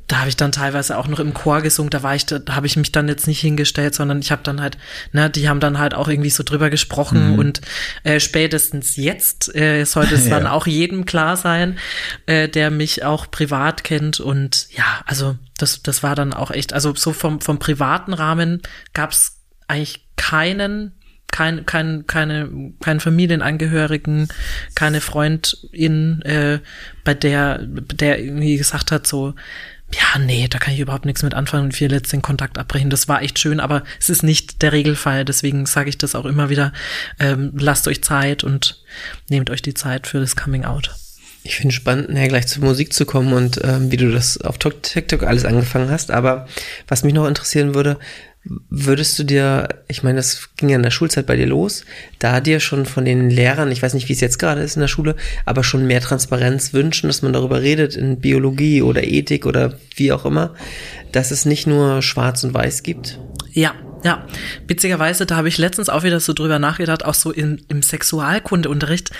da 0.08 0.20
habe 0.20 0.30
ich 0.30 0.36
dann 0.36 0.52
teilweise 0.52 0.96
auch 0.96 1.06
noch 1.06 1.20
im 1.20 1.34
Chor 1.34 1.60
gesungen, 1.60 1.90
da 1.90 2.02
war 2.02 2.14
ich, 2.14 2.24
da, 2.24 2.40
habe 2.48 2.66
ich 2.66 2.76
mich 2.76 2.92
dann 2.92 3.08
jetzt 3.08 3.26
nicht 3.26 3.40
hingestellt, 3.40 3.94
sondern 3.94 4.20
ich 4.20 4.32
habe 4.32 4.42
dann 4.42 4.60
halt, 4.60 4.78
ne, 5.12 5.28
die 5.28 5.48
haben 5.48 5.60
dann 5.60 5.78
halt 5.78 5.94
auch 5.94 6.08
irgendwie 6.08 6.30
so 6.30 6.42
drüber 6.42 6.70
gesprochen 6.70 7.32
mhm. 7.32 7.38
und 7.38 7.60
äh, 8.04 8.18
spätestens 8.18 8.96
jetzt 8.96 9.54
äh, 9.54 9.84
sollte 9.84 10.14
es 10.14 10.28
dann 10.30 10.46
auch 10.46 10.66
jedem 10.66 11.04
klar 11.04 11.36
sein, 11.36 11.78
äh, 12.26 12.48
der 12.48 12.70
mich 12.70 13.04
auch 13.04 13.30
privat 13.30 13.84
kennt 13.84 14.18
und 14.18 14.68
ja, 14.70 15.02
also 15.04 15.36
das, 15.58 15.82
das 15.82 16.02
war 16.02 16.14
dann 16.14 16.32
auch 16.32 16.50
echt, 16.50 16.72
also 16.72 16.94
so 16.94 17.12
vom, 17.12 17.42
vom 17.42 17.58
privaten 17.58 18.14
Rahmen 18.14 18.62
gab 18.94 19.10
es 19.12 19.36
eigentlich 19.68 20.06
keinen 20.16 20.92
kein, 21.30 21.66
kein, 21.66 22.06
keine, 22.06 22.72
kein 22.80 23.00
Familienangehörigen, 23.00 24.28
keine 24.74 25.02
Freundin, 25.02 26.22
äh, 26.22 26.60
bei 27.04 27.12
der, 27.12 27.58
der 27.58 28.18
irgendwie 28.18 28.56
gesagt 28.56 28.90
hat, 28.90 29.06
so, 29.06 29.34
ja, 29.94 30.18
nee, 30.18 30.46
da 30.48 30.58
kann 30.58 30.74
ich 30.74 30.80
überhaupt 30.80 31.06
nichts 31.06 31.22
mit 31.22 31.34
anfangen 31.34 31.64
und 31.64 31.80
wir 31.80 31.88
jetzt 31.88 32.12
den 32.12 32.20
Kontakt 32.20 32.58
abbrechen. 32.58 32.90
Das 32.90 33.08
war 33.08 33.22
echt 33.22 33.38
schön, 33.38 33.58
aber 33.58 33.84
es 33.98 34.10
ist 34.10 34.22
nicht 34.22 34.60
der 34.60 34.72
Regelfall. 34.72 35.24
Deswegen 35.24 35.64
sage 35.64 35.88
ich 35.88 35.96
das 35.96 36.14
auch 36.14 36.26
immer 36.26 36.50
wieder. 36.50 36.72
Ähm, 37.18 37.52
lasst 37.56 37.88
euch 37.88 38.02
Zeit 38.02 38.44
und 38.44 38.82
nehmt 39.30 39.48
euch 39.48 39.62
die 39.62 39.74
Zeit 39.74 40.06
für 40.06 40.20
das 40.20 40.36
Coming 40.36 40.64
Out. 40.64 40.94
Ich 41.42 41.56
finde 41.56 41.74
spannend, 41.74 42.10
nachher 42.10 42.28
gleich 42.28 42.46
zur 42.46 42.64
Musik 42.64 42.92
zu 42.92 43.06
kommen 43.06 43.32
und 43.32 43.60
ähm, 43.64 43.90
wie 43.90 43.96
du 43.96 44.12
das 44.12 44.38
auf 44.38 44.58
TikTok 44.58 45.22
alles 45.22 45.46
angefangen 45.46 45.88
hast. 45.88 46.10
Aber 46.10 46.46
was 46.86 47.04
mich 47.04 47.14
noch 47.14 47.26
interessieren 47.26 47.74
würde, 47.74 47.98
Würdest 48.70 49.18
du 49.18 49.24
dir, 49.24 49.68
ich 49.88 50.02
meine, 50.02 50.16
das 50.16 50.48
ging 50.56 50.70
ja 50.70 50.76
in 50.76 50.82
der 50.82 50.90
Schulzeit 50.90 51.26
bei 51.26 51.36
dir 51.36 51.46
los, 51.46 51.84
da 52.18 52.40
dir 52.40 52.60
schon 52.60 52.86
von 52.86 53.04
den 53.04 53.28
Lehrern, 53.28 53.70
ich 53.70 53.82
weiß 53.82 53.94
nicht, 53.94 54.08
wie 54.08 54.14
es 54.14 54.20
jetzt 54.20 54.38
gerade 54.38 54.62
ist 54.62 54.76
in 54.76 54.80
der 54.80 54.88
Schule, 54.88 55.16
aber 55.44 55.64
schon 55.64 55.86
mehr 55.86 56.00
Transparenz 56.00 56.72
wünschen, 56.72 57.08
dass 57.08 57.22
man 57.22 57.32
darüber 57.32 57.60
redet 57.60 57.94
in 57.96 58.20
Biologie 58.20 58.80
oder 58.82 59.04
Ethik 59.04 59.44
oder 59.44 59.74
wie 59.96 60.12
auch 60.12 60.24
immer, 60.24 60.54
dass 61.12 61.30
es 61.30 61.44
nicht 61.44 61.66
nur 61.66 62.00
schwarz 62.00 62.42
und 62.44 62.54
weiß 62.54 62.82
gibt? 62.82 63.20
Ja, 63.52 63.74
ja. 64.04 64.26
Witzigerweise, 64.66 65.26
da 65.26 65.36
habe 65.36 65.48
ich 65.48 65.58
letztens 65.58 65.88
auch 65.88 66.02
wieder 66.02 66.20
so 66.20 66.32
drüber 66.32 66.58
nachgedacht, 66.58 67.04
auch 67.04 67.14
so 67.14 67.30
in, 67.30 67.62
im 67.68 67.82
Sexualkundeunterricht 67.82 69.10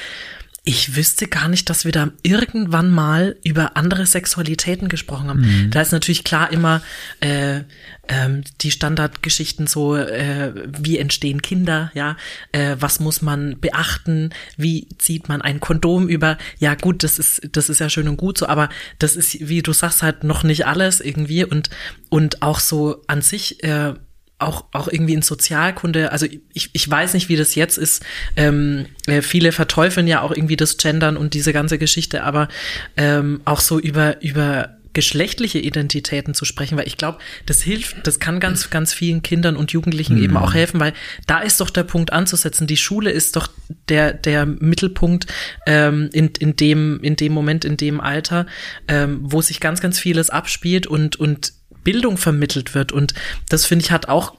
ich 0.68 0.96
wüsste 0.96 1.28
gar 1.28 1.48
nicht, 1.48 1.70
dass 1.70 1.86
wir 1.86 1.92
da 1.92 2.10
irgendwann 2.22 2.90
mal 2.90 3.36
über 3.42 3.78
andere 3.78 4.04
Sexualitäten 4.04 4.90
gesprochen 4.90 5.28
haben. 5.30 5.40
Mhm. 5.40 5.70
Da 5.70 5.80
ist 5.80 5.92
natürlich 5.92 6.24
klar 6.24 6.52
immer 6.52 6.82
äh, 7.20 7.60
ähm, 8.06 8.42
die 8.60 8.70
Standardgeschichten 8.70 9.66
so, 9.66 9.96
äh, 9.96 10.52
wie 10.78 10.98
entstehen 10.98 11.40
Kinder, 11.40 11.90
ja, 11.94 12.18
äh, 12.52 12.76
was 12.78 13.00
muss 13.00 13.22
man 13.22 13.58
beachten, 13.58 14.28
wie 14.58 14.88
zieht 14.98 15.30
man 15.30 15.40
ein 15.40 15.60
Kondom 15.60 16.06
über. 16.06 16.36
Ja 16.58 16.74
gut, 16.74 17.02
das 17.02 17.18
ist 17.18 17.48
das 17.52 17.70
ist 17.70 17.78
ja 17.78 17.88
schön 17.88 18.06
und 18.06 18.18
gut 18.18 18.36
so, 18.36 18.46
aber 18.46 18.68
das 18.98 19.16
ist, 19.16 19.48
wie 19.48 19.62
du 19.62 19.72
sagst, 19.72 20.02
halt 20.02 20.22
noch 20.22 20.42
nicht 20.42 20.66
alles 20.66 21.00
irgendwie 21.00 21.44
und 21.44 21.70
und 22.10 22.42
auch 22.42 22.60
so 22.60 23.02
an 23.06 23.22
sich. 23.22 23.64
Äh, 23.64 23.94
auch, 24.38 24.66
auch 24.72 24.88
irgendwie 24.88 25.14
in 25.14 25.22
Sozialkunde, 25.22 26.12
also 26.12 26.26
ich, 26.52 26.70
ich 26.72 26.88
weiß 26.88 27.14
nicht, 27.14 27.28
wie 27.28 27.36
das 27.36 27.54
jetzt 27.54 27.76
ist. 27.76 28.04
Ähm, 28.36 28.86
äh, 29.06 29.22
viele 29.22 29.52
verteufeln 29.52 30.06
ja 30.06 30.22
auch 30.22 30.30
irgendwie 30.30 30.56
das 30.56 30.76
Gendern 30.76 31.16
und 31.16 31.34
diese 31.34 31.52
ganze 31.52 31.78
Geschichte, 31.78 32.22
aber 32.22 32.48
ähm, 32.96 33.40
auch 33.44 33.60
so 33.60 33.78
über, 33.78 34.22
über 34.22 34.78
geschlechtliche 34.92 35.58
Identitäten 35.58 36.34
zu 36.34 36.44
sprechen, 36.44 36.76
weil 36.76 36.88
ich 36.88 36.96
glaube, 36.96 37.18
das 37.46 37.62
hilft, 37.62 38.06
das 38.06 38.18
kann 38.18 38.40
ganz, 38.40 38.70
ganz 38.70 38.92
vielen 38.92 39.22
Kindern 39.22 39.56
und 39.56 39.70
Jugendlichen 39.70 40.16
mhm. 40.16 40.24
eben 40.24 40.36
auch 40.36 40.54
helfen, 40.54 40.80
weil 40.80 40.92
da 41.26 41.38
ist 41.38 41.60
doch 41.60 41.70
der 41.70 41.84
Punkt 41.84 42.12
anzusetzen. 42.12 42.66
Die 42.66 42.76
Schule 42.76 43.10
ist 43.10 43.36
doch 43.36 43.48
der, 43.88 44.12
der 44.12 44.46
Mittelpunkt 44.46 45.26
ähm, 45.66 46.10
in, 46.12 46.28
in, 46.38 46.56
dem, 46.56 47.00
in 47.02 47.16
dem 47.16 47.32
Moment, 47.32 47.64
in 47.64 47.76
dem 47.76 48.00
Alter, 48.00 48.46
ähm, 48.88 49.20
wo 49.22 49.40
sich 49.40 49.60
ganz, 49.60 49.80
ganz 49.80 49.98
vieles 50.00 50.30
abspielt 50.30 50.86
und, 50.86 51.16
und 51.16 51.52
Bildung 51.84 52.16
vermittelt 52.16 52.74
wird. 52.74 52.92
Und 52.92 53.14
das 53.48 53.64
finde 53.64 53.84
ich 53.84 53.90
hat 53.90 54.08
auch 54.08 54.34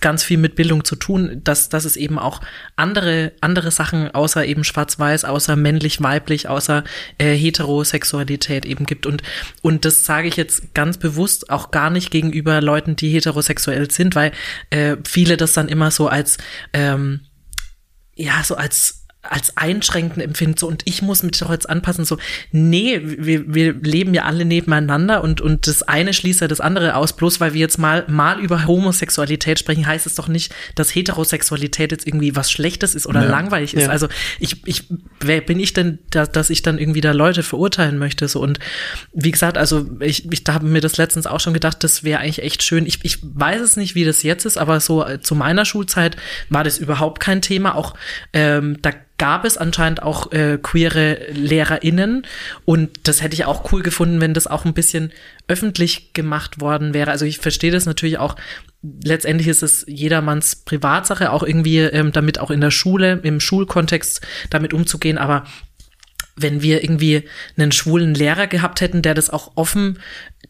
ganz 0.00 0.22
viel 0.22 0.38
mit 0.38 0.54
Bildung 0.54 0.84
zu 0.84 0.96
tun, 0.96 1.40
dass, 1.42 1.68
dass 1.68 1.84
es 1.84 1.96
eben 1.96 2.18
auch 2.18 2.40
andere, 2.76 3.32
andere 3.40 3.70
Sachen 3.70 4.10
außer 4.14 4.44
eben 4.44 4.64
schwarz-weiß, 4.64 5.24
außer 5.24 5.56
männlich-weiblich, 5.56 6.48
außer 6.48 6.84
äh, 7.18 7.34
Heterosexualität 7.34 8.64
eben 8.64 8.86
gibt. 8.86 9.06
Und, 9.06 9.22
und 9.60 9.84
das 9.84 10.04
sage 10.04 10.28
ich 10.28 10.36
jetzt 10.36 10.74
ganz 10.74 10.98
bewusst 10.98 11.50
auch 11.50 11.70
gar 11.70 11.90
nicht 11.90 12.10
gegenüber 12.10 12.60
Leuten, 12.60 12.96
die 12.96 13.10
heterosexuell 13.10 13.90
sind, 13.90 14.14
weil 14.14 14.32
äh, 14.70 14.96
viele 15.04 15.36
das 15.36 15.52
dann 15.52 15.68
immer 15.68 15.90
so 15.90 16.08
als, 16.08 16.38
ähm, 16.72 17.20
ja, 18.14 18.42
so 18.44 18.54
als 18.54 19.01
als 19.22 19.56
einschränkend 19.56 20.20
empfinden, 20.20 20.56
so, 20.58 20.66
und 20.66 20.82
ich 20.84 21.00
muss 21.00 21.22
mich 21.22 21.38
doch 21.38 21.50
jetzt 21.50 21.70
anpassen, 21.70 22.04
so, 22.04 22.18
nee, 22.50 23.00
wir, 23.02 23.54
wir 23.54 23.72
leben 23.74 24.14
ja 24.14 24.24
alle 24.24 24.44
nebeneinander 24.44 25.22
und, 25.22 25.40
und 25.40 25.68
das 25.68 25.84
eine 25.84 26.12
schließt 26.12 26.40
ja 26.40 26.48
das 26.48 26.60
andere 26.60 26.96
aus, 26.96 27.14
bloß 27.14 27.38
weil 27.40 27.54
wir 27.54 27.60
jetzt 27.60 27.78
mal, 27.78 28.04
mal 28.08 28.40
über 28.40 28.66
Homosexualität 28.66 29.60
sprechen, 29.60 29.86
heißt 29.86 30.06
es 30.06 30.16
doch 30.16 30.26
nicht, 30.26 30.52
dass 30.74 30.92
Heterosexualität 30.92 31.92
jetzt 31.92 32.06
irgendwie 32.06 32.34
was 32.34 32.50
Schlechtes 32.50 32.96
ist 32.96 33.06
oder 33.06 33.22
ja. 33.22 33.30
langweilig 33.30 33.74
ist. 33.74 33.84
Ja. 33.84 33.90
Also, 33.90 34.08
ich, 34.40 34.66
ich, 34.66 34.88
wer 35.20 35.40
bin 35.40 35.60
ich 35.60 35.72
denn, 35.72 36.00
da, 36.10 36.26
dass 36.26 36.50
ich 36.50 36.62
dann 36.62 36.78
irgendwie 36.78 37.00
da 37.00 37.12
Leute 37.12 37.44
verurteilen 37.44 37.98
möchte, 37.98 38.26
so, 38.26 38.40
und 38.40 38.58
wie 39.12 39.30
gesagt, 39.30 39.56
also, 39.56 39.86
ich, 40.00 40.30
ich 40.32 40.42
da 40.42 40.54
habe 40.54 40.66
mir 40.66 40.80
das 40.80 40.96
letztens 40.96 41.28
auch 41.28 41.38
schon 41.38 41.54
gedacht, 41.54 41.84
das 41.84 42.02
wäre 42.02 42.18
eigentlich 42.18 42.42
echt 42.42 42.64
schön. 42.64 42.86
Ich, 42.86 42.98
ich 43.04 43.18
weiß 43.22 43.60
es 43.60 43.76
nicht, 43.76 43.94
wie 43.94 44.04
das 44.04 44.24
jetzt 44.24 44.46
ist, 44.46 44.58
aber 44.58 44.80
so 44.80 45.06
äh, 45.06 45.20
zu 45.20 45.36
meiner 45.36 45.64
Schulzeit 45.64 46.16
war 46.48 46.64
das 46.64 46.78
überhaupt 46.78 47.20
kein 47.20 47.40
Thema, 47.40 47.76
auch, 47.76 47.94
ähm, 48.32 48.78
da 48.82 48.90
gab 49.22 49.44
es 49.44 49.56
anscheinend 49.56 50.02
auch 50.02 50.32
äh, 50.32 50.58
queere 50.60 51.16
LehrerInnen 51.32 52.26
und 52.64 52.90
das 53.04 53.22
hätte 53.22 53.34
ich 53.34 53.44
auch 53.44 53.70
cool 53.70 53.80
gefunden, 53.80 54.20
wenn 54.20 54.34
das 54.34 54.48
auch 54.48 54.64
ein 54.64 54.74
bisschen 54.74 55.12
öffentlich 55.46 56.12
gemacht 56.12 56.60
worden 56.60 56.92
wäre. 56.92 57.12
Also 57.12 57.24
ich 57.24 57.38
verstehe 57.38 57.70
das 57.70 57.86
natürlich 57.86 58.18
auch. 58.18 58.34
Letztendlich 58.82 59.46
ist 59.46 59.62
es 59.62 59.84
jedermanns 59.86 60.56
Privatsache, 60.56 61.30
auch 61.30 61.44
irgendwie 61.44 61.78
ähm, 61.78 62.10
damit 62.10 62.40
auch 62.40 62.50
in 62.50 62.60
der 62.60 62.72
Schule, 62.72 63.20
im 63.22 63.38
Schulkontext 63.38 64.22
damit 64.50 64.74
umzugehen, 64.74 65.18
aber 65.18 65.44
wenn 66.34 66.60
wir 66.60 66.82
irgendwie 66.82 67.22
einen 67.56 67.70
schwulen 67.70 68.14
Lehrer 68.14 68.48
gehabt 68.48 68.80
hätten, 68.80 69.02
der 69.02 69.14
das 69.14 69.30
auch 69.30 69.52
offen 69.54 70.00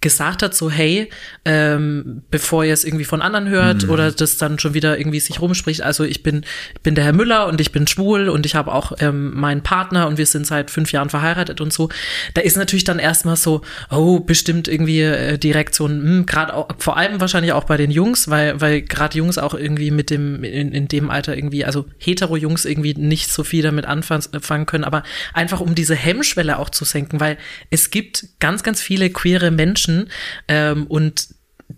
gesagt 0.03 0.43
hat, 0.43 0.55
so 0.55 0.71
hey, 0.71 1.09
ähm, 1.45 2.23
bevor 2.31 2.65
ihr 2.65 2.75
es 2.75 2.85
irgendwie 2.85 3.05
von 3.05 3.23
anderen 3.23 3.49
hört 3.49 3.85
mhm. 3.85 3.91
oder 3.91 4.13
das 4.13 4.37
dann 4.37 4.59
schon 4.59 4.75
wieder 4.75 4.99
irgendwie 4.99 5.21
sich 5.21 5.41
rumspricht, 5.41 5.83
also 5.83 6.05
ich 6.05 6.23
bin, 6.23 6.45
ich 6.75 6.83
bin 6.83 6.95
der 6.95 7.05
Herr 7.05 7.13
Müller 7.13 7.47
und 7.47 7.61
ich 7.61 7.73
bin 7.73 7.87
schwul 7.87 8.29
und 8.29 8.45
ich 8.45 8.55
habe 8.55 8.73
auch 8.73 8.93
ähm, 9.01 9.33
meinen 9.35 9.63
Partner 9.63 10.09
und 10.09 10.19
wir 10.19 10.27
sind 10.27 10.47
seit 10.47 10.71
fünf 10.71 10.93
Jahren 10.93 11.09
verheiratet 11.09 11.61
und 11.61 11.73
so, 11.73 11.89
da 12.35 12.43
ist 12.43 12.57
natürlich 12.57 12.85
dann 12.85 12.99
erstmal 12.99 13.37
so, 13.37 13.63
oh, 13.91 14.21
bestimmt 14.21 14.69
irgendwie 14.69 15.01
äh, 15.01 15.39
die 15.39 15.53
Reaktion, 15.53 16.03
hm, 16.03 16.27
gerade 16.27 16.67
vor 16.79 16.97
allem 16.97 17.21
wahrscheinlich 17.21 17.53
auch 17.53 17.65
bei 17.65 17.77
den 17.77 17.91
Jungs, 17.91 18.29
weil, 18.29 18.61
weil 18.61 18.83
gerade 18.83 19.17
Jungs 19.17 19.39
auch 19.39 19.55
irgendwie 19.55 19.91
mit 19.91 20.11
dem, 20.11 20.45
in, 20.45 20.73
in 20.73 20.89
dem 20.89 21.11
Alter 21.11 21.37
irgendwie, 21.37 21.65
also 21.65 21.87
hetero-Jungs 21.99 22.65
irgendwie 22.65 22.95
nicht 22.95 23.33
so 23.33 23.45
viel 23.45 23.63
damit 23.63 23.87
anfangen 23.87 24.67
können, 24.67 24.85
aber 24.85 25.05
einfach 25.33 25.61
um 25.61 25.75
diese 25.75 25.95
Hemmschwelle 25.95 26.59
auch 26.59 26.71
zu 26.71 26.85
senken, 26.85 27.21
weil 27.21 27.39
es 27.71 27.91
gibt 27.91 28.27
ganz, 28.41 28.63
ganz 28.63 28.81
viele 28.81 29.11
queere 29.11 29.51
Menschen, 29.51 29.92
Menschen 29.93 30.11
ähm, 30.49 30.87
und 30.87 31.29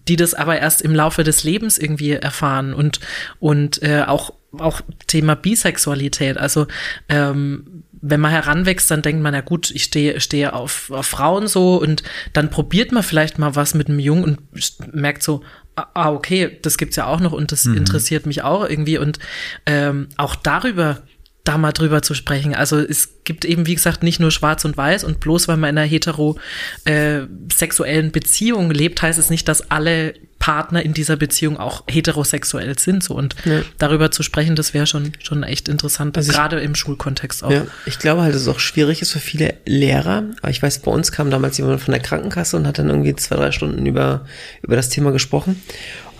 die 0.08 0.16
das 0.16 0.34
aber 0.34 0.58
erst 0.58 0.82
im 0.82 0.94
Laufe 0.94 1.22
des 1.22 1.44
Lebens 1.44 1.78
irgendwie 1.78 2.12
erfahren 2.12 2.74
und 2.74 3.00
und 3.38 3.82
äh, 3.82 4.02
auch 4.06 4.32
auch 4.58 4.80
Thema 5.06 5.34
Bisexualität. 5.34 6.36
Also 6.36 6.66
ähm, 7.08 7.84
wenn 8.00 8.20
man 8.20 8.30
heranwächst, 8.30 8.90
dann 8.90 9.02
denkt 9.02 9.22
man, 9.22 9.34
ja 9.34 9.40
gut, 9.40 9.70
ich 9.70 9.84
stehe, 9.84 10.20
stehe 10.20 10.52
auf, 10.52 10.90
auf 10.90 11.06
Frauen 11.06 11.48
so 11.48 11.80
und 11.80 12.02
dann 12.34 12.50
probiert 12.50 12.92
man 12.92 13.02
vielleicht 13.02 13.38
mal 13.38 13.56
was 13.56 13.74
mit 13.74 13.88
einem 13.88 13.98
Jungen 13.98 14.22
und 14.22 14.94
merkt 14.94 15.22
so, 15.22 15.42
ah, 15.74 15.86
ah 15.94 16.12
okay, 16.12 16.58
das 16.62 16.76
gibt's 16.76 16.96
ja 16.96 17.06
auch 17.06 17.18
noch 17.18 17.32
und 17.32 17.50
das 17.50 17.64
mhm. 17.64 17.78
interessiert 17.78 18.26
mich 18.26 18.42
auch 18.42 18.68
irgendwie 18.68 18.98
und 18.98 19.18
ähm, 19.66 20.08
auch 20.18 20.36
darüber 20.36 21.02
da 21.44 21.56
mal 21.58 21.72
drüber 21.72 22.00
zu 22.00 22.14
sprechen. 22.14 22.54
Also 22.54 22.78
es 22.78 23.22
gibt 23.24 23.44
eben, 23.44 23.66
wie 23.66 23.74
gesagt, 23.74 24.02
nicht 24.02 24.18
nur 24.18 24.30
schwarz 24.30 24.64
und 24.64 24.78
weiß 24.78 25.04
und 25.04 25.20
bloß 25.20 25.46
weil 25.46 25.58
man 25.58 25.68
in 25.70 25.78
einer 25.78 25.86
heterosexuellen 25.86 28.06
äh, 28.06 28.10
Beziehung 28.10 28.70
lebt, 28.70 29.02
heißt 29.02 29.18
es 29.18 29.28
nicht, 29.28 29.46
dass 29.46 29.70
alle 29.70 30.14
Partner 30.38 30.82
in 30.82 30.94
dieser 30.94 31.16
Beziehung 31.16 31.58
auch 31.58 31.84
heterosexuell 31.86 32.78
sind. 32.78 33.04
So 33.04 33.14
und 33.14 33.36
ja. 33.44 33.60
darüber 33.76 34.10
zu 34.10 34.22
sprechen, 34.22 34.56
das 34.56 34.72
wäre 34.72 34.86
schon, 34.86 35.12
schon 35.22 35.42
echt 35.42 35.68
interessant, 35.68 36.16
also 36.16 36.32
gerade 36.32 36.60
im 36.60 36.74
Schulkontext 36.74 37.44
auch. 37.44 37.50
Ja, 37.50 37.66
ich 37.84 37.98
glaube 37.98 38.22
halt, 38.22 38.34
dass 38.34 38.40
es 38.42 38.48
auch 38.48 38.60
schwierig 38.60 39.02
ist 39.02 39.12
für 39.12 39.20
viele 39.20 39.54
Lehrer. 39.66 40.24
Aber 40.40 40.50
ich 40.50 40.62
weiß, 40.62 40.78
bei 40.78 40.90
uns 40.90 41.12
kam 41.12 41.30
damals 41.30 41.58
jemand 41.58 41.82
von 41.82 41.92
der 41.92 42.02
Krankenkasse 42.02 42.56
und 42.56 42.66
hat 42.66 42.78
dann 42.78 42.88
irgendwie 42.88 43.14
zwei, 43.16 43.36
drei 43.36 43.52
Stunden 43.52 43.84
über, 43.84 44.24
über 44.62 44.76
das 44.76 44.88
Thema 44.88 45.12
gesprochen. 45.12 45.62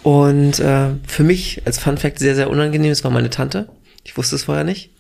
Und 0.03 0.61
äh, 0.61 0.91
für 1.07 1.23
mich 1.23 1.63
als 1.65 1.79
Fun 1.79 1.97
Fact 1.97 2.19
sehr, 2.19 2.35
sehr 2.35 2.51
unangenehm, 2.51 2.91
das 2.91 3.05
war 3.05 3.11
meine 3.11 3.31
Tante. 3.31 3.71
Ich 4.05 4.19
wusste 4.19 4.37
es 4.37 4.45
vorher 4.45 4.65
nicht 4.65 4.91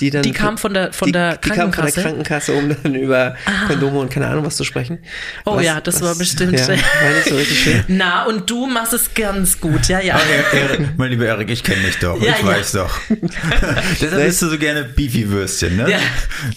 die 0.00 0.10
dann. 0.10 0.22
Die 0.22 0.32
kam 0.32 0.58
von 0.58 0.74
der, 0.74 0.92
von 0.92 1.06
die, 1.06 1.12
der 1.12 1.36
die 1.36 1.48
kam 1.50 1.72
von 1.72 1.84
der 1.84 1.92
Krankenkasse, 1.92 2.52
um 2.52 2.74
dann 2.82 2.94
über 2.94 3.36
ah. 3.46 3.66
Kondome 3.66 3.98
und 3.98 4.10
keine 4.10 4.28
Ahnung 4.28 4.44
was 4.44 4.56
zu 4.56 4.64
sprechen. 4.64 4.98
Oh 5.44 5.56
was, 5.56 5.64
ja, 5.64 5.80
das 5.80 5.96
was, 5.96 6.02
war 6.02 6.14
bestimmt. 6.14 6.58
Ja, 6.58 6.68
war 6.68 6.76
nicht 6.76 7.28
so 7.28 7.36
richtig 7.36 7.60
schön. 7.60 7.84
Na, 7.88 8.24
und 8.24 8.48
du 8.48 8.66
machst 8.66 8.92
es 8.92 9.12
ganz 9.14 9.60
gut, 9.60 9.88
ja, 9.88 10.00
ja. 10.00 10.18
Erik, 10.52 10.90
mein 10.96 11.10
lieber 11.10 11.26
Erik, 11.26 11.50
ich 11.50 11.62
kenne 11.62 11.82
dich 11.82 11.98
doch, 11.98 12.20
ja, 12.22 12.32
ich 12.32 12.40
ja. 12.40 12.46
weiß 12.46 12.72
doch. 12.72 13.00
Deshalb 14.00 14.24
bist 14.24 14.42
du 14.42 14.48
so 14.48 14.58
gerne 14.58 14.84
Beefy-Würstchen, 14.84 15.76
ne? 15.76 15.90
Ja. 15.90 15.98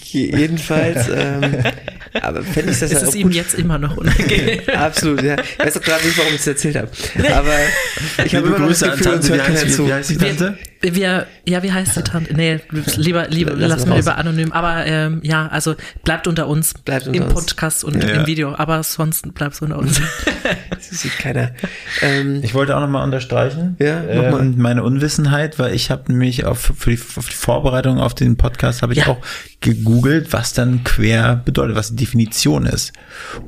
Jedenfalls, 0.02 1.08
ähm, 1.08 1.64
aber 2.20 2.42
fände 2.42 2.72
ich 2.72 2.78
das 2.78 2.92
ist 2.92 3.02
ja 3.02 3.08
auch 3.08 3.14
ihm 3.14 3.30
jetzt 3.30 3.54
immer 3.54 3.78
noch 3.78 3.96
unangenehm. 3.96 4.60
Absolut, 4.74 5.22
ja. 5.22 5.36
Ich 5.40 5.58
weiß 5.58 5.78
auch 5.78 5.82
gerade 5.82 6.04
nicht, 6.06 6.18
warum 6.18 6.34
ich 6.34 6.40
es 6.40 6.46
erzählt 6.46 6.76
habe. 6.76 6.90
Aber 7.32 7.54
ich 8.24 8.34
habe 8.34 8.46
immer 8.46 8.58
noch 8.58 8.68
das 8.68 8.82
Gefühl, 8.82 9.14
uns 9.14 9.28
hört 9.28 9.44
keiner 9.44 9.68
zu. 9.68 9.86
Wie 9.86 9.92
heißt 9.92 10.10
die 10.10 10.16
Tante? 10.16 10.58
Wir, 10.82 10.94
wir, 10.96 11.26
ja, 11.46 11.62
wie 11.62 11.72
heißt 11.72 11.96
die 11.96 12.02
Tante? 12.02 12.34
Nee, 12.34 12.60
lieber, 12.96 13.28
lieber 13.28 13.52
lass, 13.54 13.70
lass 13.70 13.86
mal 13.86 14.00
über 14.00 14.18
anonym. 14.18 14.50
Aber 14.52 14.84
ähm, 14.84 15.20
ja, 15.22 15.46
also 15.46 15.76
bleibt 16.04 16.26
unter 16.26 16.48
uns. 16.48 16.74
Bleibt 16.74 17.06
unter 17.06 17.20
Im 17.20 17.24
uns. 17.26 17.34
Podcast 17.34 17.84
und 17.84 18.02
ja. 18.02 18.10
im 18.10 18.26
Video. 18.26 18.54
Aber 18.56 18.82
sonst 18.82 19.32
bleibt 19.32 19.54
es 19.54 19.62
unter 19.62 19.78
uns. 19.78 20.00
das 20.70 20.90
sieht 20.90 21.16
keiner. 21.18 21.52
Ähm, 22.00 22.40
ich 22.42 22.54
wollte 22.54 22.76
auch 22.76 22.80
nochmal 22.80 23.04
unterstreichen. 23.04 23.76
Ja, 23.78 24.02
nochmal. 24.02 24.40
Ähm, 24.40 24.54
meine 24.58 24.82
Unwissenheit, 24.82 25.60
weil 25.60 25.72
ich 25.72 25.90
habe 25.90 26.10
nämlich 26.10 26.44
auf, 26.44 26.72
für 26.76 26.90
die, 26.90 27.00
auf 27.16 27.28
die 27.28 27.36
Vorbereitung 27.36 27.98
auf 27.98 28.14
den 28.14 28.36
Podcast 28.36 28.82
habe 28.82 28.92
ich 28.92 29.00
ja. 29.00 29.06
auch 29.06 29.18
gegoogelt, 29.60 30.32
was 30.32 30.52
dann 30.52 30.82
quer 30.82 31.36
bedeutet, 31.36 31.76
was 31.76 31.90
die 31.90 31.96
Definition 31.96 32.66
ist. 32.66 32.92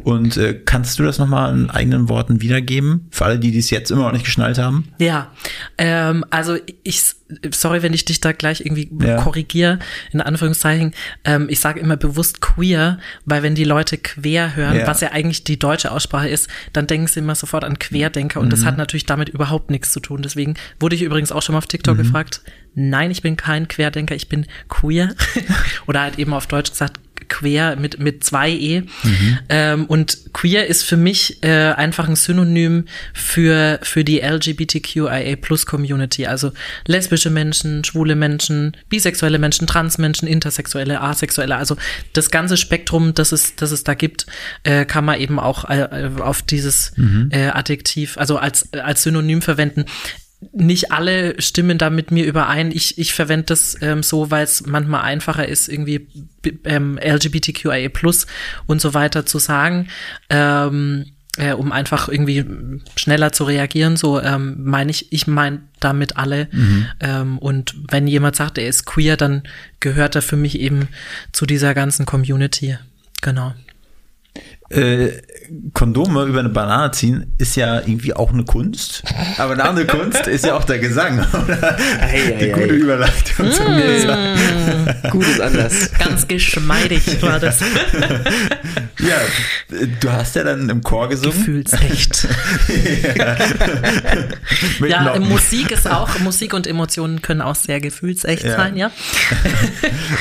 Und 0.04 0.36
äh, 0.36 0.54
kannst 0.54 0.98
du 0.98 1.02
das 1.02 1.18
nochmal 1.18 1.52
in 1.52 1.68
eigenen 1.68 2.08
Worten 2.08 2.40
wiedergeben? 2.40 3.08
Für 3.10 3.24
alle, 3.26 3.38
die 3.38 3.50
dies 3.50 3.70
jetzt 3.70 3.90
immer 3.90 4.04
noch 4.04 4.12
nicht 4.12 4.24
geschnallt 4.24 4.58
haben? 4.58 4.88
Ja, 4.98 5.32
ähm, 5.78 6.24
also 6.30 6.56
ich, 6.84 7.02
sorry, 7.50 7.82
wenn 7.82 7.94
ich 7.94 8.04
dich 8.04 8.20
da 8.20 8.32
gleich 8.32 8.60
irgendwie 8.60 8.90
ja. 9.00 9.16
korrigiere, 9.22 9.78
in 10.12 10.20
Anführungszeichen. 10.20 10.92
Ähm, 11.24 11.46
ich 11.48 11.60
sage 11.60 11.80
immer 11.80 11.96
bewusst 11.96 12.40
queer, 12.40 12.98
weil 13.24 13.42
wenn 13.42 13.54
die 13.54 13.64
Leute 13.64 13.96
quer 13.98 14.56
hören, 14.56 14.76
ja. 14.76 14.86
was 14.86 15.00
ja 15.00 15.12
eigentlich 15.12 15.44
die 15.44 15.58
deutsche 15.58 15.90
Aussprache 15.90 16.28
ist, 16.28 16.48
dann 16.72 16.86
denken 16.86 17.06
sie 17.06 17.20
immer 17.20 17.34
sofort 17.34 17.64
an 17.64 17.78
Querdenker 17.78 18.40
und 18.40 18.46
mhm. 18.46 18.50
das 18.50 18.64
hat 18.64 18.76
natürlich 18.76 19.06
damit 19.06 19.30
überhaupt 19.30 19.70
nichts 19.70 19.92
zu 19.92 20.00
tun. 20.00 20.22
Deswegen 20.22 20.54
wurde 20.78 20.96
ich 20.96 21.02
übrigens 21.02 21.32
auch 21.32 21.42
schon 21.42 21.54
mal 21.54 21.58
auf 21.58 21.66
TikTok 21.66 21.96
mhm. 21.96 22.02
gefragt, 22.02 22.42
nein, 22.74 23.10
ich 23.10 23.22
bin 23.22 23.36
kein 23.36 23.68
Querdenker, 23.68 24.14
ich 24.14 24.28
bin 24.28 24.46
queer. 24.68 25.14
Oder 25.86 26.02
halt 26.02 26.18
eben 26.18 26.34
auf 26.34 26.46
Deutsch 26.46 26.70
gesagt, 26.70 27.00
queer 27.28 27.76
mit, 27.76 27.98
mit 27.98 28.24
zwei 28.24 28.50
E. 28.50 28.80
Mhm. 28.80 29.38
Ähm, 29.48 29.84
und 29.86 30.32
queer 30.32 30.66
ist 30.66 30.82
für 30.82 30.96
mich 30.96 31.42
äh, 31.42 31.72
einfach 31.72 32.08
ein 32.08 32.16
Synonym 32.16 32.84
für, 33.12 33.78
für 33.82 34.04
die 34.04 34.20
LGBTQIA 34.20 35.36
Plus 35.36 35.66
Community. 35.66 36.26
Also 36.26 36.52
lesbische 36.86 37.30
Menschen, 37.30 37.84
schwule 37.84 38.14
Menschen, 38.14 38.76
bisexuelle 38.88 39.38
Menschen, 39.38 39.66
Transmenschen, 39.66 40.28
intersexuelle, 40.28 41.00
asexuelle. 41.00 41.56
Also 41.56 41.76
das 42.12 42.30
ganze 42.30 42.56
Spektrum, 42.56 43.14
das 43.14 43.32
es, 43.32 43.56
das 43.56 43.70
es 43.70 43.84
da 43.84 43.94
gibt, 43.94 44.26
äh, 44.62 44.84
kann 44.84 45.04
man 45.04 45.20
eben 45.20 45.38
auch 45.38 45.68
äh, 45.68 46.10
auf 46.20 46.42
dieses 46.42 46.92
mhm. 46.96 47.30
äh, 47.32 47.48
Adjektiv, 47.48 48.18
also 48.18 48.38
als, 48.38 48.72
als 48.72 49.02
Synonym 49.02 49.42
verwenden 49.42 49.84
nicht 50.52 50.92
alle 50.92 51.40
stimmen 51.40 51.78
da 51.78 51.90
mit 51.90 52.10
mir 52.10 52.24
überein. 52.24 52.70
Ich, 52.70 52.98
ich 52.98 53.14
verwende 53.14 53.46
das 53.46 53.76
ähm, 53.80 54.02
so, 54.02 54.30
weil 54.30 54.44
es 54.44 54.66
manchmal 54.66 55.02
einfacher 55.02 55.48
ist, 55.48 55.68
irgendwie 55.68 56.08
ähm, 56.64 56.98
LGBTQIA 57.02 57.88
plus 57.88 58.26
und 58.66 58.80
so 58.80 58.94
weiter 58.94 59.26
zu 59.26 59.38
sagen. 59.38 59.88
Ähm, 60.30 61.06
äh, 61.36 61.52
um 61.52 61.72
einfach 61.72 62.08
irgendwie 62.08 62.44
schneller 62.96 63.32
zu 63.32 63.44
reagieren, 63.44 63.96
so 63.96 64.20
ähm, 64.20 64.56
meine 64.62 64.90
ich, 64.90 65.12
ich 65.12 65.26
meine 65.26 65.62
damit 65.80 66.16
alle. 66.16 66.48
Mhm. 66.52 66.86
Ähm, 67.00 67.38
und 67.38 67.74
wenn 67.90 68.06
jemand 68.06 68.36
sagt, 68.36 68.58
er 68.58 68.68
ist 68.68 68.84
queer, 68.84 69.16
dann 69.16 69.42
gehört 69.80 70.14
er 70.14 70.22
für 70.22 70.36
mich 70.36 70.60
eben 70.60 70.88
zu 71.32 71.44
dieser 71.46 71.74
ganzen 71.74 72.06
Community. 72.06 72.78
Genau. 73.20 73.52
Äh, 74.74 75.22
Kondome 75.72 76.24
über 76.24 76.40
eine 76.40 76.48
Banane 76.48 76.90
ziehen 76.92 77.32
ist 77.38 77.56
ja 77.56 77.80
irgendwie 77.80 78.14
auch 78.14 78.32
eine 78.32 78.44
Kunst. 78.44 79.02
Aber 79.36 79.52
eine 79.52 79.64
andere 79.64 79.86
Kunst 79.86 80.26
ist 80.26 80.44
ja 80.44 80.54
auch 80.54 80.64
der 80.64 80.78
Gesang, 80.78 81.18
oder? 81.44 81.76
Ei, 82.00 82.34
ei, 82.34 82.38
Die 82.40 82.50
gute 82.50 82.74
Überleitung 82.74 83.52
zum 83.52 83.76
Gesang. 83.76 84.34
Mm. 84.34 85.10
Gutes 85.10 85.40
Anders. 85.40 85.90
Ganz 85.98 86.26
geschmeidig 86.26 87.22
war 87.22 87.38
das. 87.38 87.60
ja, 88.98 89.16
du 90.00 90.10
hast 90.10 90.34
ja 90.36 90.44
dann 90.44 90.68
im 90.68 90.82
Chor 90.82 91.08
gesungen. 91.08 91.36
Gefühlsecht. 91.36 92.26
ja, 94.80 95.14
ja 95.14 95.20
Musik 95.20 95.70
ist 95.70 95.88
auch, 95.88 96.18
Musik 96.20 96.54
und 96.54 96.66
Emotionen 96.66 97.22
können 97.22 97.42
auch 97.42 97.54
sehr 97.54 97.80
gefühlsecht 97.80 98.44
ja. 98.44 98.56
sein, 98.56 98.76
ja. 98.76 98.90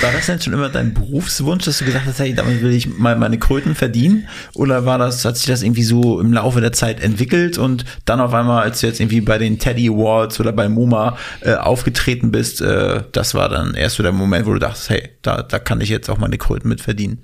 War 0.01 0.11
das 0.11 0.25
denn 0.25 0.41
schon 0.41 0.53
immer 0.53 0.69
dein 0.69 0.93
Berufswunsch, 0.93 1.65
dass 1.65 1.79
du 1.79 1.85
gesagt 1.85 2.05
hast, 2.05 2.19
hey, 2.19 2.33
damit 2.33 2.61
will 2.61 2.73
ich 2.73 2.87
mal 2.87 3.15
meine 3.15 3.39
Kröten 3.39 3.75
verdienen? 3.75 4.27
Oder 4.53 4.85
war 4.85 4.97
das, 4.97 5.25
hat 5.25 5.37
sich 5.37 5.47
das 5.47 5.63
irgendwie 5.63 5.83
so 5.83 6.19
im 6.19 6.33
Laufe 6.33 6.61
der 6.61 6.71
Zeit 6.71 7.01
entwickelt 7.01 7.57
und 7.57 7.85
dann 8.05 8.19
auf 8.19 8.33
einmal, 8.33 8.63
als 8.63 8.81
du 8.81 8.87
jetzt 8.87 8.99
irgendwie 8.99 9.21
bei 9.21 9.37
den 9.37 9.59
Teddy 9.59 9.89
Awards 9.89 10.39
oder 10.39 10.51
bei 10.51 10.69
MoMA 10.69 11.17
äh, 11.41 11.53
aufgetreten 11.55 12.31
bist, 12.31 12.61
äh, 12.61 13.03
das 13.11 13.33
war 13.33 13.49
dann 13.49 13.73
erst 13.75 13.97
so 13.97 14.03
der 14.03 14.11
Moment, 14.11 14.45
wo 14.45 14.53
du 14.53 14.59
dachtest, 14.59 14.89
hey, 14.89 15.09
da, 15.21 15.43
da 15.43 15.59
kann 15.59 15.81
ich 15.81 15.89
jetzt 15.89 16.09
auch 16.09 16.17
meine 16.17 16.37
Kröten 16.37 16.69
mit 16.69 16.81
verdienen? 16.81 17.23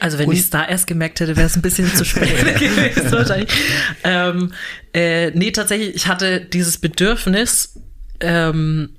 Also 0.00 0.18
wenn 0.18 0.30
ich 0.32 0.40
es 0.40 0.50
da 0.50 0.66
erst 0.66 0.86
gemerkt 0.86 1.20
hätte, 1.20 1.36
wäre 1.36 1.46
es 1.46 1.56
ein 1.56 1.62
bisschen 1.62 1.86
zu 1.94 2.04
spät 2.04 2.28
gewesen 2.58 3.12
wahrscheinlich. 3.12 3.50
Ähm, 4.04 4.52
äh, 4.94 5.30
nee, 5.32 5.50
tatsächlich, 5.50 5.94
ich 5.94 6.06
hatte 6.06 6.40
dieses 6.40 6.78
Bedürfnis, 6.78 7.78
ähm, 8.20 8.90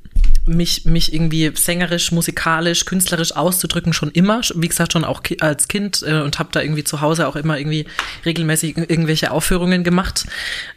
mich, 0.46 0.86
mich 0.86 1.14
irgendwie 1.14 1.52
sängerisch, 1.54 2.12
musikalisch, 2.12 2.86
künstlerisch 2.86 3.36
auszudrücken 3.36 3.94
schon 3.94 4.12
immer. 4.12 4.42
Wie 4.56 4.68
gesagt, 4.68 4.94
schon 4.94 5.06
auch 5.06 5.24
ki 5.24 5.38
als 5.40 5.68
Kind 5.68 6.04
äh, 6.06 6.22
und 6.22 6.40
habe 6.40 6.50
da 6.52 6.62
irgendwie 6.62 6.84
zu 6.84 7.02
Hause 7.02 7.28
auch 7.28 7.36
immer 7.36 7.58
irgendwie 7.58 7.86
regelmäßig 8.26 8.78
irgendwelche 8.78 9.32
Aufführungen 9.32 9.84
gemacht. 9.84 10.26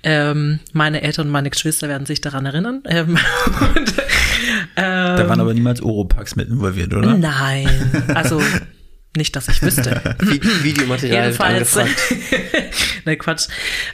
Ähm, 0.02 0.60
meine 0.72 1.02
Eltern 1.02 1.26
und 1.26 1.32
meine 1.32 1.50
Geschwister 1.50 1.88
werden 1.88 2.06
sich 2.06 2.20
daran 2.20 2.46
erinnern. 2.46 2.82
Ähm, 2.86 3.18
und, 3.76 3.94
ähm, 4.76 5.16
da 5.16 5.28
waren 5.28 5.40
aber 5.40 5.54
niemals 5.54 5.82
Oropax 5.82 6.36
mit 6.36 6.48
involviert, 6.48 6.94
oder? 6.94 7.16
Nein, 7.16 7.68
also 8.14 8.40
nicht, 9.16 9.36
dass 9.36 9.48
ich 9.48 9.62
wüsste. 9.62 10.16
Videomaterial 10.62 11.24
Jedenfalls. 11.24 11.76
ne, 13.04 13.16
Quatsch. 13.16 13.48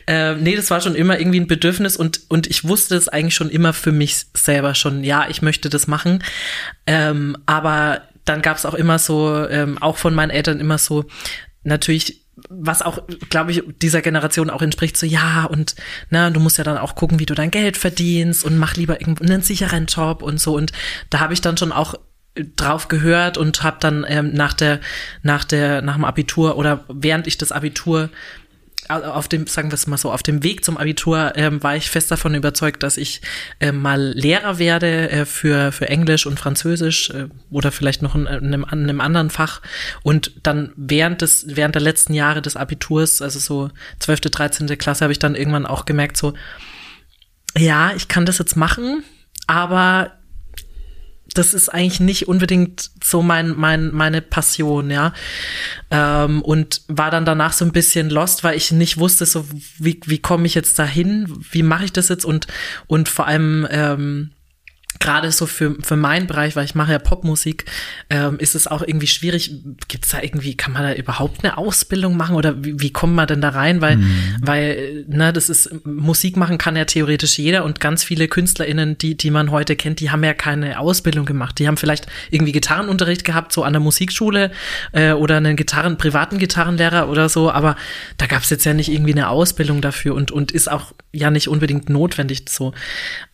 Äh, 0.06 0.34
nee, 0.34 0.56
das 0.56 0.70
war 0.70 0.80
schon 0.80 0.94
immer 0.94 1.18
irgendwie 1.18 1.40
ein 1.40 1.46
Bedürfnis 1.46 1.96
und, 1.96 2.20
und 2.28 2.46
ich 2.46 2.64
wusste 2.64 2.96
es 2.96 3.08
eigentlich 3.08 3.34
schon 3.34 3.50
immer 3.50 3.72
für 3.72 3.92
mich 3.92 4.26
selber 4.34 4.74
schon. 4.74 5.04
Ja, 5.04 5.28
ich 5.28 5.42
möchte 5.42 5.68
das 5.68 5.86
machen. 5.86 6.22
Ähm, 6.86 7.36
aber 7.46 8.02
dann 8.24 8.42
gab 8.42 8.56
es 8.56 8.66
auch 8.66 8.74
immer 8.74 8.98
so, 8.98 9.46
ähm, 9.48 9.78
auch 9.78 9.96
von 9.96 10.14
meinen 10.14 10.30
Eltern 10.30 10.60
immer 10.60 10.78
so, 10.78 11.04
natürlich 11.64 12.22
was 12.48 12.82
auch, 12.82 12.98
glaube 13.30 13.52
ich, 13.52 13.62
dieser 13.80 14.00
Generation 14.00 14.50
auch 14.50 14.62
entspricht, 14.62 14.96
so 14.96 15.06
ja, 15.06 15.44
und 15.44 15.74
na, 16.10 16.30
du 16.30 16.40
musst 16.40 16.58
ja 16.58 16.64
dann 16.64 16.78
auch 16.78 16.94
gucken, 16.94 17.18
wie 17.18 17.26
du 17.26 17.34
dein 17.34 17.50
Geld 17.50 17.76
verdienst 17.76 18.44
und 18.44 18.58
mach 18.58 18.74
lieber 18.74 18.98
einen 19.00 19.42
sicheren 19.42 19.86
Job 19.86 20.22
und 20.22 20.40
so. 20.40 20.56
Und 20.56 20.72
da 21.10 21.20
habe 21.20 21.34
ich 21.34 21.40
dann 21.40 21.56
schon 21.56 21.72
auch 21.72 21.94
drauf 22.34 22.88
gehört 22.88 23.36
und 23.36 23.62
habe 23.62 23.76
dann 23.80 24.06
ähm, 24.08 24.32
nach 24.32 24.54
der 24.54 24.80
nach 25.22 25.44
der 25.44 25.82
nach 25.82 25.96
dem 25.96 26.04
Abitur 26.04 26.56
oder 26.56 26.84
während 26.88 27.26
ich 27.26 27.36
das 27.36 27.52
Abitur 27.52 28.08
auf 28.88 29.28
dem 29.28 29.46
sagen 29.46 29.70
wir 29.70 29.74
es 29.74 29.86
mal 29.86 29.96
so 29.96 30.10
auf 30.10 30.22
dem 30.22 30.42
Weg 30.42 30.64
zum 30.64 30.76
Abitur 30.76 31.32
ähm, 31.36 31.62
war 31.62 31.76
ich 31.76 31.90
fest 31.90 32.10
davon 32.10 32.34
überzeugt, 32.34 32.82
dass 32.82 32.96
ich 32.96 33.20
äh, 33.60 33.70
mal 33.70 34.12
Lehrer 34.14 34.58
werde 34.58 35.10
äh, 35.10 35.24
für 35.24 35.72
für 35.72 35.88
Englisch 35.88 36.26
und 36.26 36.40
Französisch 36.40 37.10
äh, 37.10 37.28
oder 37.50 37.70
vielleicht 37.70 38.02
noch 38.02 38.14
in, 38.14 38.26
in, 38.26 38.46
einem, 38.46 38.64
in 38.64 38.82
einem 38.82 39.00
anderen 39.00 39.30
Fach 39.30 39.60
und 40.02 40.32
dann 40.42 40.72
während 40.76 41.22
des 41.22 41.44
während 41.48 41.74
der 41.74 41.82
letzten 41.82 42.14
Jahre 42.14 42.42
des 42.42 42.56
Abiturs 42.56 43.22
also 43.22 43.38
so 43.38 43.70
12. 44.00 44.22
13. 44.22 44.66
Klasse 44.78 45.04
habe 45.04 45.12
ich 45.12 45.18
dann 45.18 45.34
irgendwann 45.34 45.66
auch 45.66 45.84
gemerkt 45.84 46.16
so 46.16 46.34
ja 47.56 47.92
ich 47.94 48.08
kann 48.08 48.26
das 48.26 48.38
jetzt 48.38 48.56
machen 48.56 49.04
aber 49.46 50.12
das 51.34 51.54
ist 51.54 51.68
eigentlich 51.68 52.00
nicht 52.00 52.28
unbedingt 52.28 52.90
so 53.02 53.22
mein, 53.22 53.54
mein, 53.56 53.92
meine 53.92 54.20
Passion, 54.20 54.90
ja. 54.90 55.12
Ähm, 55.90 56.42
und 56.42 56.82
war 56.88 57.10
dann 57.10 57.24
danach 57.24 57.52
so 57.52 57.64
ein 57.64 57.72
bisschen 57.72 58.10
lost, 58.10 58.44
weil 58.44 58.56
ich 58.56 58.72
nicht 58.72 58.98
wusste, 58.98 59.24
so 59.26 59.46
wie, 59.78 60.00
wie 60.04 60.18
komme 60.18 60.46
ich 60.46 60.54
jetzt 60.54 60.78
dahin, 60.78 61.26
wie 61.50 61.62
mache 61.62 61.84
ich 61.84 61.92
das 61.92 62.08
jetzt 62.08 62.24
und, 62.24 62.46
und 62.86 63.08
vor 63.08 63.26
allem 63.26 63.66
ähm, 63.70 64.31
gerade 65.02 65.32
so 65.32 65.46
für, 65.46 65.76
für 65.82 65.96
meinen 65.96 66.26
Bereich, 66.26 66.54
weil 66.54 66.64
ich 66.64 66.74
mache 66.74 66.92
ja 66.92 66.98
Popmusik, 66.98 67.64
ähm, 68.08 68.38
ist 68.38 68.54
es 68.54 68.68
auch 68.68 68.82
irgendwie 68.82 69.08
schwierig. 69.08 69.52
Gibt 69.88 70.04
es 70.04 70.12
da 70.12 70.22
irgendwie, 70.22 70.56
kann 70.56 70.72
man 70.72 70.82
da 70.82 70.94
überhaupt 70.94 71.44
eine 71.44 71.58
Ausbildung 71.58 72.16
machen 72.16 72.36
oder 72.36 72.64
wie, 72.64 72.80
wie 72.80 72.92
kommt 72.92 73.14
man 73.14 73.26
denn 73.26 73.40
da 73.40 73.50
rein? 73.50 73.80
Weil, 73.80 73.96
mhm. 73.96 74.36
weil, 74.40 75.04
ne, 75.08 75.32
das 75.32 75.50
ist, 75.50 75.70
Musik 75.84 76.36
machen 76.36 76.56
kann 76.56 76.76
ja 76.76 76.84
theoretisch 76.84 77.36
jeder 77.36 77.64
und 77.64 77.80
ganz 77.80 78.04
viele 78.04 78.28
KünstlerInnen, 78.28 78.96
die, 78.96 79.16
die 79.16 79.30
man 79.30 79.50
heute 79.50 79.74
kennt, 79.74 79.98
die 79.98 80.10
haben 80.10 80.22
ja 80.22 80.34
keine 80.34 80.78
Ausbildung 80.78 81.26
gemacht. 81.26 81.58
Die 81.58 81.66
haben 81.66 81.76
vielleicht 81.76 82.06
irgendwie 82.30 82.52
Gitarrenunterricht 82.52 83.24
gehabt, 83.24 83.52
so 83.52 83.64
an 83.64 83.72
der 83.72 83.80
Musikschule 83.80 84.52
äh, 84.92 85.12
oder 85.12 85.38
einen 85.38 85.56
Gitarren, 85.56 85.98
privaten 85.98 86.38
Gitarrenlehrer 86.38 87.08
oder 87.08 87.28
so, 87.28 87.50
aber 87.50 87.76
da 88.18 88.26
gab 88.26 88.42
es 88.42 88.50
jetzt 88.50 88.64
ja 88.64 88.72
nicht 88.72 88.90
irgendwie 88.90 89.12
eine 89.12 89.28
Ausbildung 89.28 89.80
dafür 89.80 90.14
und, 90.14 90.30
und 90.30 90.52
ist 90.52 90.70
auch 90.70 90.92
ja 91.12 91.30
nicht 91.30 91.48
unbedingt 91.48 91.88
notwendig 91.88 92.44
so. 92.48 92.72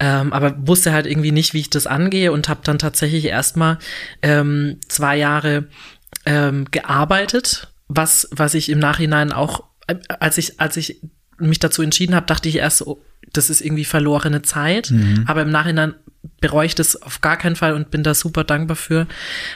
Ähm, 0.00 0.32
aber 0.32 0.54
wusste 0.66 0.92
halt 0.92 1.06
irgendwie 1.06 1.32
nicht, 1.32 1.54
wie 1.54 1.57
ich 1.61 1.70
das 1.70 1.86
angehe 1.86 2.32
und 2.32 2.48
habe 2.48 2.61
dann 2.64 2.78
tatsächlich 2.78 3.26
erstmal 3.26 3.78
ähm, 4.22 4.78
zwei 4.88 5.16
Jahre 5.16 5.68
ähm, 6.26 6.66
gearbeitet, 6.70 7.68
was, 7.88 8.28
was 8.30 8.54
ich 8.54 8.68
im 8.68 8.78
Nachhinein 8.78 9.32
auch, 9.32 9.64
äh, 9.86 9.96
als 10.20 10.38
ich, 10.38 10.61
als 10.61 10.76
ich 10.76 11.00
mich 11.38 11.59
dazu 11.59 11.82
entschieden 11.82 12.14
habe, 12.14 12.26
dachte 12.26 12.48
ich 12.48 12.56
erst, 12.56 12.86
oh, 12.86 13.02
das 13.32 13.50
ist 13.50 13.61
irgendwie 13.61 13.84
verlorene 13.84 14.42
Zeit. 14.42 14.90
Mhm. 14.90 15.24
Aber 15.26 15.42
im 15.42 15.50
Nachhinein 15.50 15.94
bereue 16.40 16.66
ich 16.66 16.74
das 16.74 17.00
auf 17.00 17.20
gar 17.20 17.36
keinen 17.36 17.56
Fall 17.56 17.74
und 17.74 17.90
bin 17.90 18.02
da 18.02 18.14
super 18.14 18.44
dankbar 18.44 18.76
für. 18.76 19.06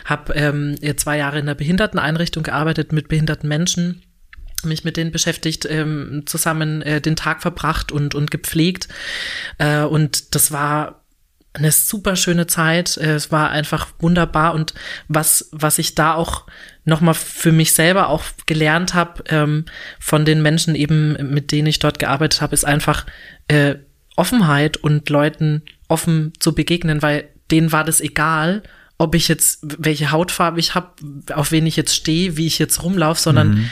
Habe 0.05 0.34
ähm, 0.34 0.76
zwei 0.96 1.18
Jahre 1.18 1.38
in 1.38 1.44
einer 1.44 1.55
Behinderteneinrichtung 1.55 2.42
gearbeitet 2.42 2.92
mit 2.92 3.09
behinderten 3.09 3.48
Menschen 3.48 4.03
mich 4.64 4.84
mit 4.84 4.96
denen 4.96 5.11
beschäftigt, 5.11 5.66
ähm, 5.68 6.22
zusammen 6.26 6.82
äh, 6.82 7.00
den 7.00 7.16
Tag 7.16 7.42
verbracht 7.42 7.92
und, 7.92 8.14
und 8.14 8.30
gepflegt. 8.30 8.88
Äh, 9.59 9.82
und 9.82 10.34
das 10.34 10.53
war 10.53 11.01
eine 11.55 11.70
super 11.70 12.16
schöne 12.16 12.46
Zeit. 12.46 12.96
Äh, 12.96 13.14
es 13.14 13.30
war 13.30 13.50
einfach 13.50 13.88
wunderbar. 13.98 14.55
Und 14.55 14.74
was, 15.09 15.48
was 15.53 15.78
ich 15.78 15.94
da 15.94 16.14
auch 16.14 16.46
nochmal 16.84 17.14
für 17.14 17.53
mich 17.53 17.72
selber 17.72 18.09
auch 18.09 18.24
gelernt 18.46 18.94
habe, 18.94 19.22
ähm, 19.28 19.66
von 20.00 20.24
den 20.24 20.42
Menschen 20.42 20.74
eben, 20.74 21.32
mit 21.32 21.53
denen 21.53 21.68
ich 21.68 21.78
dort 21.78 21.98
gearbeitet 21.98 22.40
habe, 22.40 22.55
ist 22.55 22.64
einfach 22.64 23.07
äh, 23.48 23.76
Offenheit 24.16 24.76
und 24.76 25.09
Leuten 25.09 25.62
offen 25.88 26.32
zu 26.38 26.55
begegnen, 26.55 27.03
weil 27.03 27.28
denen 27.50 27.72
war 27.72 27.84
das 27.84 28.00
egal, 28.00 28.62
ob 28.98 29.14
ich 29.14 29.28
jetzt, 29.28 29.61
welche 29.62 30.11
Hautfarbe 30.11 30.61
ich 30.61 30.74
habe, 30.74 30.92
auf 31.34 31.50
wen 31.50 31.66
ich 31.66 31.76
jetzt 31.76 31.94
stehe, 31.94 32.36
wie 32.36 32.46
ich 32.46 32.59
jetzt 32.59 32.82
rumlaufe, 32.82 33.20
sondern 33.20 33.55
mhm. 33.55 33.70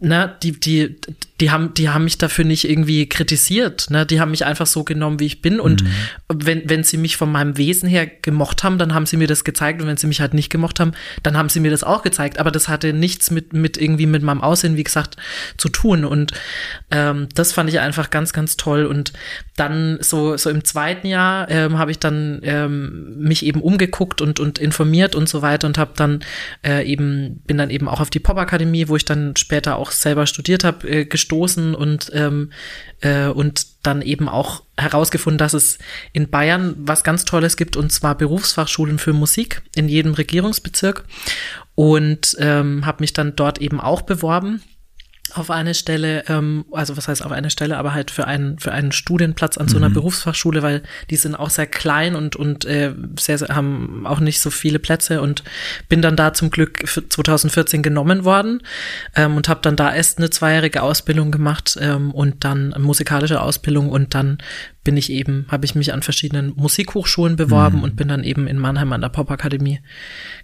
na, 0.00 0.26
die, 0.26 0.52
die, 0.58 0.96
die 1.40 1.50
haben, 1.50 1.74
die 1.74 1.90
haben 1.90 2.04
mich 2.04 2.16
dafür 2.16 2.44
nicht 2.44 2.68
irgendwie 2.68 3.08
kritisiert. 3.08 3.90
Ne? 3.90 4.06
Die 4.06 4.20
haben 4.20 4.30
mich 4.30 4.46
einfach 4.46 4.66
so 4.66 4.84
genommen, 4.84 5.20
wie 5.20 5.26
ich 5.26 5.42
bin. 5.42 5.60
Und 5.60 5.82
mhm. 5.82 5.88
wenn, 6.32 6.68
wenn 6.68 6.82
sie 6.82 6.96
mich 6.96 7.16
von 7.16 7.30
meinem 7.30 7.58
Wesen 7.58 7.88
her 7.88 8.06
gemocht 8.06 8.64
haben, 8.64 8.78
dann 8.78 8.94
haben 8.94 9.04
sie 9.04 9.18
mir 9.18 9.26
das 9.26 9.44
gezeigt. 9.44 9.82
Und 9.82 9.88
wenn 9.88 9.98
sie 9.98 10.06
mich 10.06 10.20
halt 10.20 10.32
nicht 10.32 10.48
gemocht 10.48 10.80
haben, 10.80 10.92
dann 11.22 11.36
haben 11.36 11.50
sie 11.50 11.60
mir 11.60 11.70
das 11.70 11.84
auch 11.84 12.02
gezeigt. 12.02 12.38
Aber 12.38 12.50
das 12.50 12.68
hatte 12.68 12.94
nichts 12.94 13.30
mit, 13.30 13.52
mit 13.52 13.76
irgendwie 13.76 14.06
mit 14.06 14.22
meinem 14.22 14.40
Aussehen, 14.40 14.76
wie 14.76 14.84
gesagt, 14.84 15.16
zu 15.58 15.68
tun. 15.68 16.06
Und 16.06 16.32
ähm, 16.90 17.28
das 17.34 17.52
fand 17.52 17.68
ich 17.68 17.80
einfach 17.80 18.08
ganz, 18.08 18.32
ganz 18.32 18.56
toll. 18.56 18.86
Und 18.86 19.12
dann 19.56 19.98
so, 20.00 20.38
so 20.38 20.48
im 20.48 20.64
zweiten 20.64 21.06
Jahr 21.06 21.50
ähm, 21.50 21.76
habe 21.76 21.90
ich 21.90 21.98
dann 21.98 22.40
ähm, 22.44 23.18
mich 23.18 23.44
eben 23.44 23.60
umgeguckt 23.60 24.22
und, 24.22 24.40
und 24.40 24.58
informiert 24.58 25.14
und 25.14 25.28
so 25.28 25.42
weiter 25.42 25.66
und 25.66 25.76
habe 25.76 25.92
dann 25.96 26.20
äh, 26.64 26.86
eben, 26.86 27.42
bin 27.46 27.58
dann 27.58 27.68
eben 27.68 27.88
auch 27.88 28.00
auf 28.00 28.08
die 28.08 28.20
Pop-Akademie, 28.20 28.88
wo 28.88 28.96
ich 28.96 29.04
dann 29.04 29.36
später 29.36 29.76
auch 29.76 29.90
selber 29.90 30.26
studiert 30.26 30.64
habe, 30.64 30.88
äh, 30.88 31.04
gestoßen 31.26 31.74
und, 31.74 32.10
ähm, 32.14 32.50
äh, 33.00 33.26
und 33.26 33.66
dann 33.82 34.02
eben 34.02 34.28
auch 34.28 34.62
herausgefunden, 34.76 35.38
dass 35.38 35.54
es 35.54 35.78
in 36.12 36.30
Bayern 36.30 36.74
was 36.78 37.02
ganz 37.02 37.24
Tolles 37.24 37.56
gibt, 37.56 37.76
und 37.76 37.90
zwar 37.90 38.16
Berufsfachschulen 38.16 38.98
für 38.98 39.12
Musik 39.12 39.62
in 39.74 39.88
jedem 39.88 40.14
Regierungsbezirk. 40.14 41.04
Und 41.74 42.36
ähm, 42.38 42.86
habe 42.86 43.02
mich 43.02 43.12
dann 43.12 43.36
dort 43.36 43.58
eben 43.58 43.80
auch 43.80 44.02
beworben 44.02 44.62
auf 45.34 45.50
eine 45.50 45.74
Stelle, 45.74 46.24
ähm, 46.28 46.64
also 46.72 46.96
was 46.96 47.08
heißt 47.08 47.24
auf 47.24 47.32
eine 47.32 47.50
Stelle, 47.50 47.76
aber 47.76 47.94
halt 47.94 48.10
für 48.10 48.26
einen 48.26 48.58
für 48.58 48.72
einen 48.72 48.92
Studienplatz 48.92 49.58
an 49.58 49.68
so 49.68 49.76
einer 49.76 49.88
mhm. 49.88 49.94
Berufsfachschule, 49.94 50.62
weil 50.62 50.82
die 51.10 51.16
sind 51.16 51.34
auch 51.34 51.50
sehr 51.50 51.66
klein 51.66 52.14
und 52.14 52.36
und 52.36 52.64
äh, 52.64 52.94
sehr, 53.18 53.38
sehr 53.38 53.48
haben 53.48 54.06
auch 54.06 54.20
nicht 54.20 54.40
so 54.40 54.50
viele 54.50 54.78
Plätze 54.78 55.20
und 55.20 55.42
bin 55.88 56.02
dann 56.02 56.16
da 56.16 56.32
zum 56.32 56.50
Glück 56.50 56.88
für 56.88 57.08
2014 57.08 57.82
genommen 57.82 58.24
worden 58.24 58.62
ähm, 59.14 59.36
und 59.36 59.48
habe 59.48 59.60
dann 59.62 59.76
da 59.76 59.94
erst 59.94 60.18
eine 60.18 60.30
zweijährige 60.30 60.82
Ausbildung 60.82 61.30
gemacht 61.30 61.76
ähm, 61.80 62.12
und 62.12 62.44
dann 62.44 62.74
musikalische 62.78 63.40
Ausbildung 63.40 63.90
und 63.90 64.14
dann 64.14 64.38
bin 64.86 64.96
ich 64.96 65.10
eben, 65.10 65.46
habe 65.48 65.64
ich 65.64 65.74
mich 65.74 65.92
an 65.92 66.02
verschiedenen 66.02 66.52
Musikhochschulen 66.54 67.34
beworben 67.34 67.78
mhm. 67.78 67.82
und 67.82 67.96
bin 67.96 68.06
dann 68.06 68.22
eben 68.22 68.46
in 68.46 68.56
Mannheim 68.56 68.92
an 68.92 69.00
der 69.00 69.08
Popakademie 69.08 69.80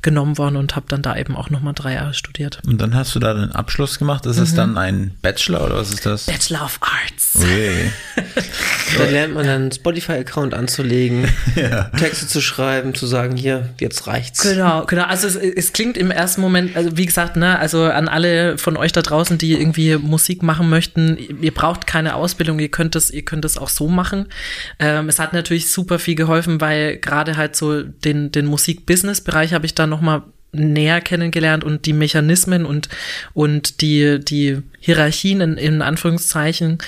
genommen 0.03 0.37
worden 0.37 0.57
und 0.57 0.75
habe 0.75 0.87
dann 0.89 1.01
da 1.01 1.17
eben 1.17 1.37
auch 1.37 1.49
nochmal 1.49 1.75
drei 1.75 1.95
Jahre 1.95 2.13
studiert. 2.13 2.59
Und 2.67 2.81
dann 2.81 2.93
hast 2.93 3.15
du 3.15 3.21
da 3.21 3.35
den 3.35 3.53
Abschluss 3.53 4.01
gemacht. 4.01 4.27
Ist 4.27 4.39
mhm. 4.39 4.43
es 4.43 4.55
dann 4.57 4.77
ein 4.77 5.13
Bachelor 5.23 5.65
oder 5.65 5.77
was 5.77 5.91
ist 5.91 6.05
das? 6.05 6.27
Bachelor 6.27 6.65
of 6.65 6.81
Arts. 6.81 7.37
Okay. 7.37 7.93
da 8.99 9.05
lernt 9.05 9.35
man 9.35 9.47
dann 9.47 9.63
einen 9.63 9.73
Spotify-Account 9.73 10.55
anzulegen, 10.55 11.29
ja. 11.55 11.85
Texte 11.97 12.27
zu 12.27 12.41
schreiben, 12.41 12.97
zu 12.97 13.07
sagen, 13.07 13.37
hier, 13.37 13.73
jetzt 13.79 14.09
reicht's. 14.09 14.43
Genau, 14.43 14.87
genau. 14.87 15.05
Also 15.05 15.29
es, 15.29 15.37
es 15.37 15.73
klingt 15.73 15.97
im 15.97 16.11
ersten 16.11 16.41
Moment, 16.41 16.77
also 16.77 16.97
wie 16.97 17.07
gesagt, 17.07 17.37
ne, 17.37 17.61
also 17.61 17.85
an 17.85 18.09
alle 18.09 18.59
von 18.59 18.77
euch 18.77 18.91
da 18.91 19.03
draußen, 19.03 19.39
die 19.39 19.53
irgendwie 19.53 19.97
Musik 19.99 20.43
machen 20.43 20.69
möchten, 20.69 21.17
ihr 21.41 21.55
braucht 21.55 21.87
keine 21.87 22.17
Ausbildung, 22.17 22.59
ihr 22.59 22.71
könnt 22.71 22.97
es, 22.97 23.09
ihr 23.13 23.25
könnt 23.25 23.45
es 23.45 23.57
auch 23.57 23.69
so 23.69 23.87
machen. 23.87 24.27
Ähm, 24.79 25.09
es 25.09 25.19
hat 25.19 25.33
natürlich 25.33 25.69
super 25.69 25.99
viel 25.99 26.15
geholfen, 26.15 26.61
weil 26.61 26.99
gerade 26.99 27.37
halt 27.37 27.57
so 27.57 27.83
den, 27.83 28.33
den 28.33 28.47
Musik-Business-Bereich 28.47 29.53
habe 29.53 29.67
ich 29.67 29.75
da 29.75 29.87
nochmal 29.87 30.23
näher 30.53 31.01
kennengelernt 31.01 31.65
und 31.65 31.87
die 31.87 31.95
Mechanismen 31.95 32.67
und 32.67 32.89
und 33.33 33.81
die 33.81 34.21
die 34.21 34.63
Hierarchien 34.81 35.41
in, 35.41 35.57
in 35.57 35.83
Anführungszeichen. 35.83 36.79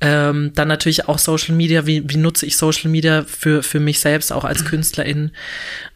Ähm, 0.00 0.52
dann 0.54 0.68
natürlich 0.68 1.08
auch 1.08 1.18
Social 1.18 1.54
Media. 1.54 1.86
Wie, 1.86 2.08
wie 2.08 2.16
nutze 2.16 2.46
ich 2.46 2.56
Social 2.56 2.90
Media 2.90 3.24
für 3.24 3.62
für 3.62 3.80
mich 3.80 4.00
selbst 4.00 4.32
auch 4.32 4.44
als 4.44 4.64
Künstlerin? 4.64 5.32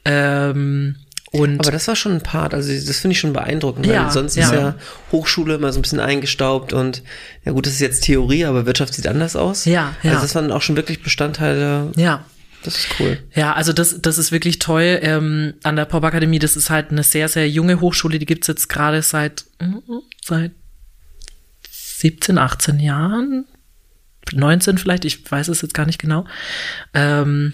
Ähm, 0.04 0.96
und 1.32 1.60
Aber 1.60 1.70
das 1.70 1.88
war 1.88 1.96
schon 1.96 2.12
ein 2.12 2.20
Part, 2.20 2.52
also 2.52 2.70
das 2.70 3.00
finde 3.00 3.12
ich 3.12 3.20
schon 3.20 3.32
beeindruckend, 3.32 3.86
weil 3.86 3.94
ja, 3.94 4.10
sonst 4.10 4.36
ja. 4.36 4.44
ist 4.44 4.52
ja 4.52 4.74
Hochschule 5.12 5.54
immer 5.54 5.72
so 5.72 5.78
ein 5.78 5.82
bisschen 5.82 6.00
eingestaubt 6.00 6.74
und 6.74 7.02
ja 7.44 7.52
gut, 7.52 7.66
das 7.66 7.72
ist 7.74 7.80
jetzt 7.80 8.04
Theorie, 8.04 8.44
aber 8.44 8.66
Wirtschaft 8.66 8.92
sieht 8.92 9.06
anders 9.06 9.34
aus. 9.34 9.64
Ja, 9.64 9.94
ja. 10.02 10.10
Also 10.10 10.22
das 10.22 10.34
waren 10.34 10.52
auch 10.52 10.60
schon 10.60 10.76
wirklich 10.76 11.02
Bestandteile. 11.02 11.90
Ja. 11.96 12.24
Das 12.62 12.76
ist 12.76 12.88
cool. 13.00 13.18
Ja, 13.34 13.54
also 13.54 13.72
das, 13.72 14.00
das 14.00 14.18
ist 14.18 14.30
wirklich 14.30 14.60
toll. 14.60 15.00
Ähm, 15.02 15.54
an 15.64 15.74
der 15.74 15.84
Popakademie, 15.84 16.38
das 16.38 16.56
ist 16.56 16.70
halt 16.70 16.90
eine 16.90 17.02
sehr, 17.02 17.28
sehr 17.28 17.48
junge 17.48 17.80
Hochschule, 17.80 18.20
die 18.20 18.26
gibt's 18.26 18.46
jetzt 18.46 18.68
gerade 18.68 19.02
seit, 19.02 19.44
seit 20.24 20.52
17, 21.70 22.38
18 22.38 22.78
Jahren. 22.78 23.46
19 24.32 24.78
vielleicht, 24.78 25.04
ich 25.04 25.28
weiß 25.30 25.48
es 25.48 25.62
jetzt 25.62 25.74
gar 25.74 25.86
nicht 25.86 25.98
genau. 25.98 26.24
Ähm, 26.94 27.52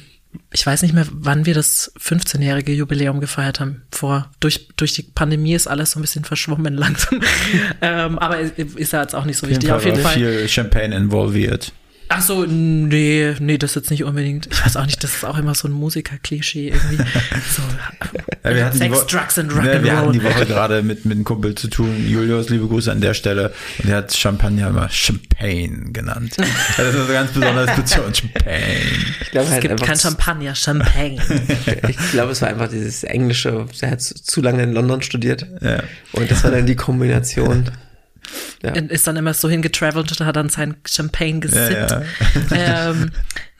ich 0.53 0.67
weiß 0.67 0.83
nicht 0.83 0.95
mehr, 0.95 1.07
wann 1.11 1.47
wir 1.47 1.55
das 1.55 1.93
15-jährige 2.01 2.73
Jubiläum 2.73 3.21
gefeiert 3.21 3.61
haben. 3.61 3.83
Vor 3.91 4.31
durch 4.41 4.69
durch 4.77 4.95
die 4.95 5.03
Pandemie 5.03 5.55
ist 5.55 5.67
alles 5.67 5.93
so 5.93 5.99
ein 5.99 6.03
bisschen 6.03 6.25
verschwommen 6.25 6.75
langsam. 6.79 7.21
ähm, 7.83 8.19
aber 8.19 8.41
ist 8.41 8.93
ja 8.93 9.03
jetzt 9.03 9.15
auch 9.15 9.25
nicht 9.25 9.39
so 9.39 9.49
wichtig. 9.49 9.71
Auf 9.73 9.85
jeden 9.85 10.01
Fall 10.01 10.15
viel 10.15 10.49
Champagne 10.49 10.97
involviert. 10.97 11.73
Ach 12.11 12.23
so, 12.23 12.45
nee, 12.47 13.35
nee, 13.39 13.59
das 13.59 13.75
jetzt 13.75 13.91
nicht 13.91 14.03
unbedingt. 14.05 14.49
Ich 14.51 14.65
weiß 14.65 14.77
auch 14.79 14.87
nicht, 14.87 15.05
das 15.05 15.17
ist 15.17 15.25
auch 15.25 15.37
immer 15.37 15.55
so 15.55 15.69
ein 15.69 15.73
Musiker-Klischee 15.73 16.69
irgendwie. 16.69 16.99
So, 17.51 17.63
ja, 18.45 18.55
wir 18.55 18.65
hatten 18.65 18.79
Sex, 18.79 19.07
Drugs 19.07 19.39
and 19.39 19.53
Rock'n'Roll. 19.53 19.63
Ne, 19.63 19.85
wir 19.85 19.97
hatten 19.97 20.13
die 20.13 20.23
Woche 20.23 20.47
gerade 20.47 20.83
mit, 20.83 21.05
mit 21.05 21.17
einem 21.17 21.25
Kumpel 21.25 21.55
zu 21.55 21.69
tun. 21.69 22.07
Julius, 22.09 22.49
liebe 22.49 22.67
Grüße 22.67 22.91
an 22.91 23.01
der 23.01 23.15
Stelle. 23.15 23.53
Und 23.79 23.91
er 23.91 23.99
hat 23.99 24.15
Champagner 24.15 24.69
immer 24.69 24.89
Champagne 24.91 25.93
genannt. 25.93 26.37
Das 26.77 26.95
ist 26.95 27.01
eine 27.01 27.13
ganz 27.13 27.33
besondere 27.33 27.67
Situation, 27.69 28.15
Champagne. 28.15 28.59
Ich 29.21 29.31
glaube, 29.31 29.47
es 29.47 29.53
halt 29.53 29.63
gibt 29.63 29.83
kein 29.83 29.99
Champagner, 29.99 30.55
Champagne. 30.55 31.19
ich 31.89 32.11
glaube, 32.11 32.33
es 32.33 32.43
war 32.43 32.49
einfach 32.49 32.69
dieses 32.69 33.05
Englische. 33.05 33.67
Er 33.81 33.91
hat 33.91 34.03
zu 34.03 34.41
lange 34.41 34.63
in 34.63 34.73
London 34.73 35.03
studiert. 35.03 35.47
Ja. 35.61 35.83
Und 36.13 36.31
das 36.31 36.45
war 36.45 36.51
dann 36.51 36.67
die 36.67 36.77
Kombination. 36.77 37.71
Ja. 38.63 38.73
Ist 38.73 39.07
dann 39.07 39.17
immer 39.17 39.35
so 39.35 39.49
hingetravelt 39.49 40.11
und 40.11 40.27
hat 40.27 40.37
dann 40.37 40.49
sein 40.49 40.77
Champagne 40.87 41.41
gesippt. 41.41 41.91
Ja, 41.91 42.03
ja. 42.51 42.91
ähm, 42.91 43.11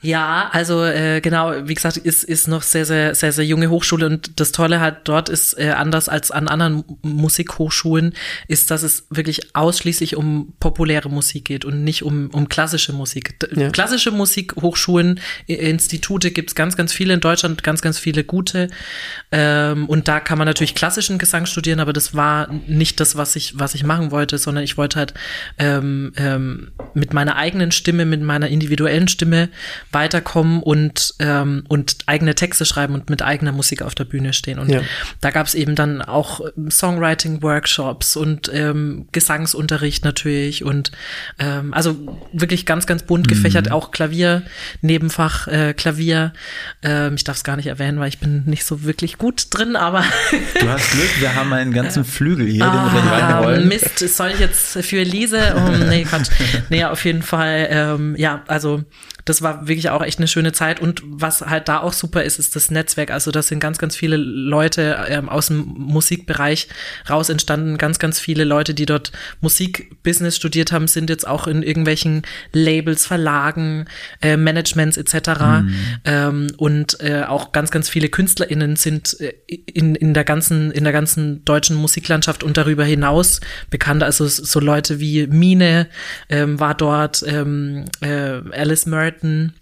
ja, 0.01 0.49
also 0.53 0.85
äh, 0.85 1.19
genau, 1.19 1.67
wie 1.67 1.73
gesagt, 1.73 1.97
ist 1.97 2.23
ist 2.23 2.47
noch 2.47 2.61
sehr 2.61 2.85
sehr 2.85 3.15
sehr 3.15 3.33
sehr 3.33 3.45
junge 3.45 3.69
Hochschule 3.69 4.05
und 4.05 4.39
das 4.39 4.53
Tolle 4.53 4.79
halt 4.79 4.99
dort 5.03 5.27
ist 5.27 5.59
äh, 5.59 5.71
anders 5.71 6.07
als 6.07 6.31
an 6.31 6.47
anderen 6.47 6.85
Musikhochschulen 7.01 8.13
ist, 8.47 8.71
dass 8.71 8.83
es 8.83 9.07
wirklich 9.09 9.55
ausschließlich 9.57 10.15
um 10.15 10.53
populäre 10.61 11.09
Musik 11.09 11.43
geht 11.45 11.65
und 11.65 11.83
nicht 11.83 12.03
um 12.03 12.29
um 12.31 12.47
klassische 12.47 12.93
Musik. 12.93 13.35
Ja. 13.53 13.71
Klassische 13.71 14.11
Musikhochschulen, 14.11 15.19
Institute 15.47 16.31
gibt's 16.31 16.55
ganz 16.55 16.77
ganz 16.77 16.93
viele 16.93 17.13
in 17.13 17.19
Deutschland, 17.19 17.61
ganz 17.63 17.81
ganz 17.81 17.99
viele 17.99 18.23
gute 18.23 18.69
ähm, 19.33 19.85
und 19.87 20.07
da 20.07 20.21
kann 20.21 20.37
man 20.37 20.47
natürlich 20.47 20.75
klassischen 20.75 21.17
Gesang 21.17 21.45
studieren, 21.45 21.81
aber 21.81 21.91
das 21.91 22.15
war 22.15 22.49
nicht 22.67 23.01
das, 23.01 23.17
was 23.17 23.35
ich 23.35 23.59
was 23.59 23.75
ich 23.75 23.83
machen 23.83 24.11
wollte, 24.11 24.37
sondern 24.37 24.63
ich 24.63 24.77
wollte 24.77 24.97
halt 24.97 25.13
ähm, 25.57 26.13
ähm, 26.15 26.71
mit 26.93 27.13
meiner 27.13 27.35
eigenen 27.35 27.71
Stimme, 27.71 28.05
mit 28.05 28.21
meiner 28.21 28.47
individuellen 28.47 29.07
Stimme 29.07 29.49
weiterkommen 29.91 30.61
und, 30.61 31.13
ähm, 31.19 31.63
und 31.67 31.97
eigene 32.05 32.35
Texte 32.35 32.65
schreiben 32.65 32.93
und 32.93 33.09
mit 33.09 33.21
eigener 33.21 33.51
Musik 33.51 33.81
auf 33.81 33.95
der 33.95 34.05
Bühne 34.05 34.33
stehen. 34.33 34.59
Und 34.59 34.69
ja. 34.69 34.81
da 35.21 35.31
gab 35.31 35.47
es 35.47 35.55
eben 35.55 35.75
dann 35.75 36.01
auch 36.01 36.41
ähm, 36.57 36.71
Songwriting-Workshops 36.71 38.15
und 38.15 38.49
ähm, 38.53 39.07
Gesangsunterricht 39.11 40.05
natürlich 40.05 40.63
und 40.63 40.91
ähm, 41.39 41.73
also 41.73 41.95
wirklich 42.33 42.65
ganz, 42.65 42.85
ganz 42.85 43.03
bunt 43.03 43.27
gefächert, 43.27 43.67
mhm. 43.67 43.71
auch 43.71 43.91
Klavier, 43.91 44.43
Nebenfach, 44.81 45.47
äh, 45.47 45.73
Klavier. 45.73 46.33
Ähm, 46.83 47.15
ich 47.15 47.23
darf 47.23 47.37
es 47.37 47.43
gar 47.43 47.55
nicht 47.55 47.67
erwähnen, 47.67 47.99
weil 47.99 48.09
ich 48.09 48.19
bin 48.19 48.43
nicht 48.45 48.65
so 48.65 48.83
wirklich 48.83 49.17
gut 49.17 49.47
drin, 49.51 49.75
aber. 49.75 50.03
du 50.59 50.69
hast 50.69 50.91
Glück, 50.91 51.19
wir 51.19 51.35
haben 51.35 51.51
einen 51.53 51.73
ganzen 51.73 52.05
Flügel 52.19 52.47
hier, 52.47 52.65
den 52.65 52.93
wir 52.93 53.01
gleich 53.01 53.23
ah, 53.23 53.39
reinrollen. 53.39 53.67
Mist, 53.67 53.99
soll 53.99 54.31
ich 54.31 54.39
jetzt 54.39 54.77
für 54.83 54.99
Elise? 54.99 55.55
Oh, 55.55 55.69
nee, 55.69 56.03
Quatsch. 56.03 56.29
Nee, 56.69 56.78
auf 56.87 57.05
jeden 57.05 57.21
Fall, 57.21 57.67
ähm, 57.69 58.15
ja, 58.17 58.43
also 58.47 58.83
das 59.29 59.43
war 59.43 59.67
wirklich 59.67 59.89
auch 59.89 60.03
echt 60.03 60.17
eine 60.17 60.27
schöne 60.27 60.53
Zeit. 60.53 60.79
Und 60.79 61.01
was 61.05 61.41
halt 61.41 61.67
da 61.67 61.79
auch 61.79 61.93
super 61.93 62.23
ist, 62.23 62.39
ist 62.39 62.55
das 62.55 62.71
Netzwerk. 62.71 63.11
Also 63.11 63.31
das 63.31 63.47
sind 63.47 63.59
ganz, 63.59 63.77
ganz 63.77 63.95
viele 63.95 64.17
Leute 64.17 65.05
ähm, 65.07 65.29
aus 65.29 65.47
dem 65.47 65.65
Musikbereich 65.77 66.67
raus 67.09 67.29
entstanden. 67.29 67.77
Ganz, 67.77 67.99
ganz 67.99 68.19
viele 68.19 68.43
Leute, 68.43 68.73
die 68.73 68.87
dort 68.87 69.11
Musikbusiness 69.41 70.35
studiert 70.35 70.71
haben, 70.71 70.87
sind 70.87 71.09
jetzt 71.09 71.27
auch 71.27 71.45
in 71.47 71.61
irgendwelchen 71.61 72.23
Labels, 72.53 73.05
Verlagen, 73.05 73.85
äh, 74.21 74.35
Managements 74.35 74.97
etc. 74.97 75.29
Mhm. 75.39 75.75
Ähm, 76.05 76.47
und 76.57 76.99
äh, 77.01 77.23
auch 77.27 77.51
ganz, 77.51 77.69
ganz 77.69 77.87
viele 77.87 78.09
KünstlerInnen 78.09 78.77
sind 78.77 79.19
äh, 79.19 79.33
in, 79.47 79.93
in 79.95 80.13
der 80.13 80.23
ganzen, 80.23 80.71
in 80.71 80.83
der 80.83 80.93
ganzen 80.93 81.45
deutschen 81.45 81.75
Musiklandschaft 81.75 82.43
und 82.43 82.57
darüber 82.57 82.83
hinaus 82.83 83.41
bekannt. 83.69 84.01
Also 84.01 84.27
so 84.27 84.59
Leute 84.59 84.99
wie 84.99 85.27
Mine 85.27 85.87
ähm, 86.29 86.59
war 86.59 86.68
dort, 86.73 87.23
ähm, 87.27 87.85
äh, 88.01 88.41
Alice 88.51 88.85
Merton 88.85 88.99
Merton. 88.99 89.53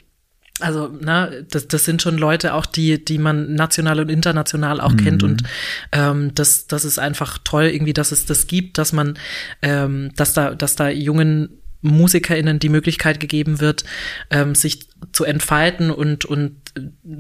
Also, 0.60 0.88
ne, 0.88 1.46
das, 1.52 1.68
das 1.68 1.86
sind 1.86 2.02
schon 2.02 2.18
Leute 2.18 2.56
auch, 2.56 2.66
die, 2.66 3.04
die 3.04 3.20
man 3.20 3.54
national 3.54 4.00
und 4.00 4.10
international 4.10 4.82
auch 4.82 4.94
mhm. 4.94 4.98
kennt. 4.98 5.24
Und 5.24 5.44
ähm, 5.92 6.34
das, 6.34 6.66
das 6.66 6.84
ist 6.84 6.98
einfach 6.98 7.38
toll, 7.44 7.66
irgendwie, 7.66 7.94
dass 7.94 8.12
es 8.12 8.26
das 8.26 8.48
gibt, 8.48 8.80
dass 8.80 8.92
man, 8.92 9.20
ähm, 9.62 10.12
dass 10.16 10.34
da, 10.34 10.56
dass 10.56 10.76
da 10.76 10.90
jungen 10.90 11.62
MusikerInnen 11.82 12.58
die 12.58 12.70
Möglichkeit 12.70 13.20
gegeben 13.20 13.60
wird, 13.60 13.84
ähm, 14.32 14.56
sich 14.56 14.90
zu 15.12 15.26
entfalten 15.26 15.92
und, 15.92 16.26
und 16.26 16.56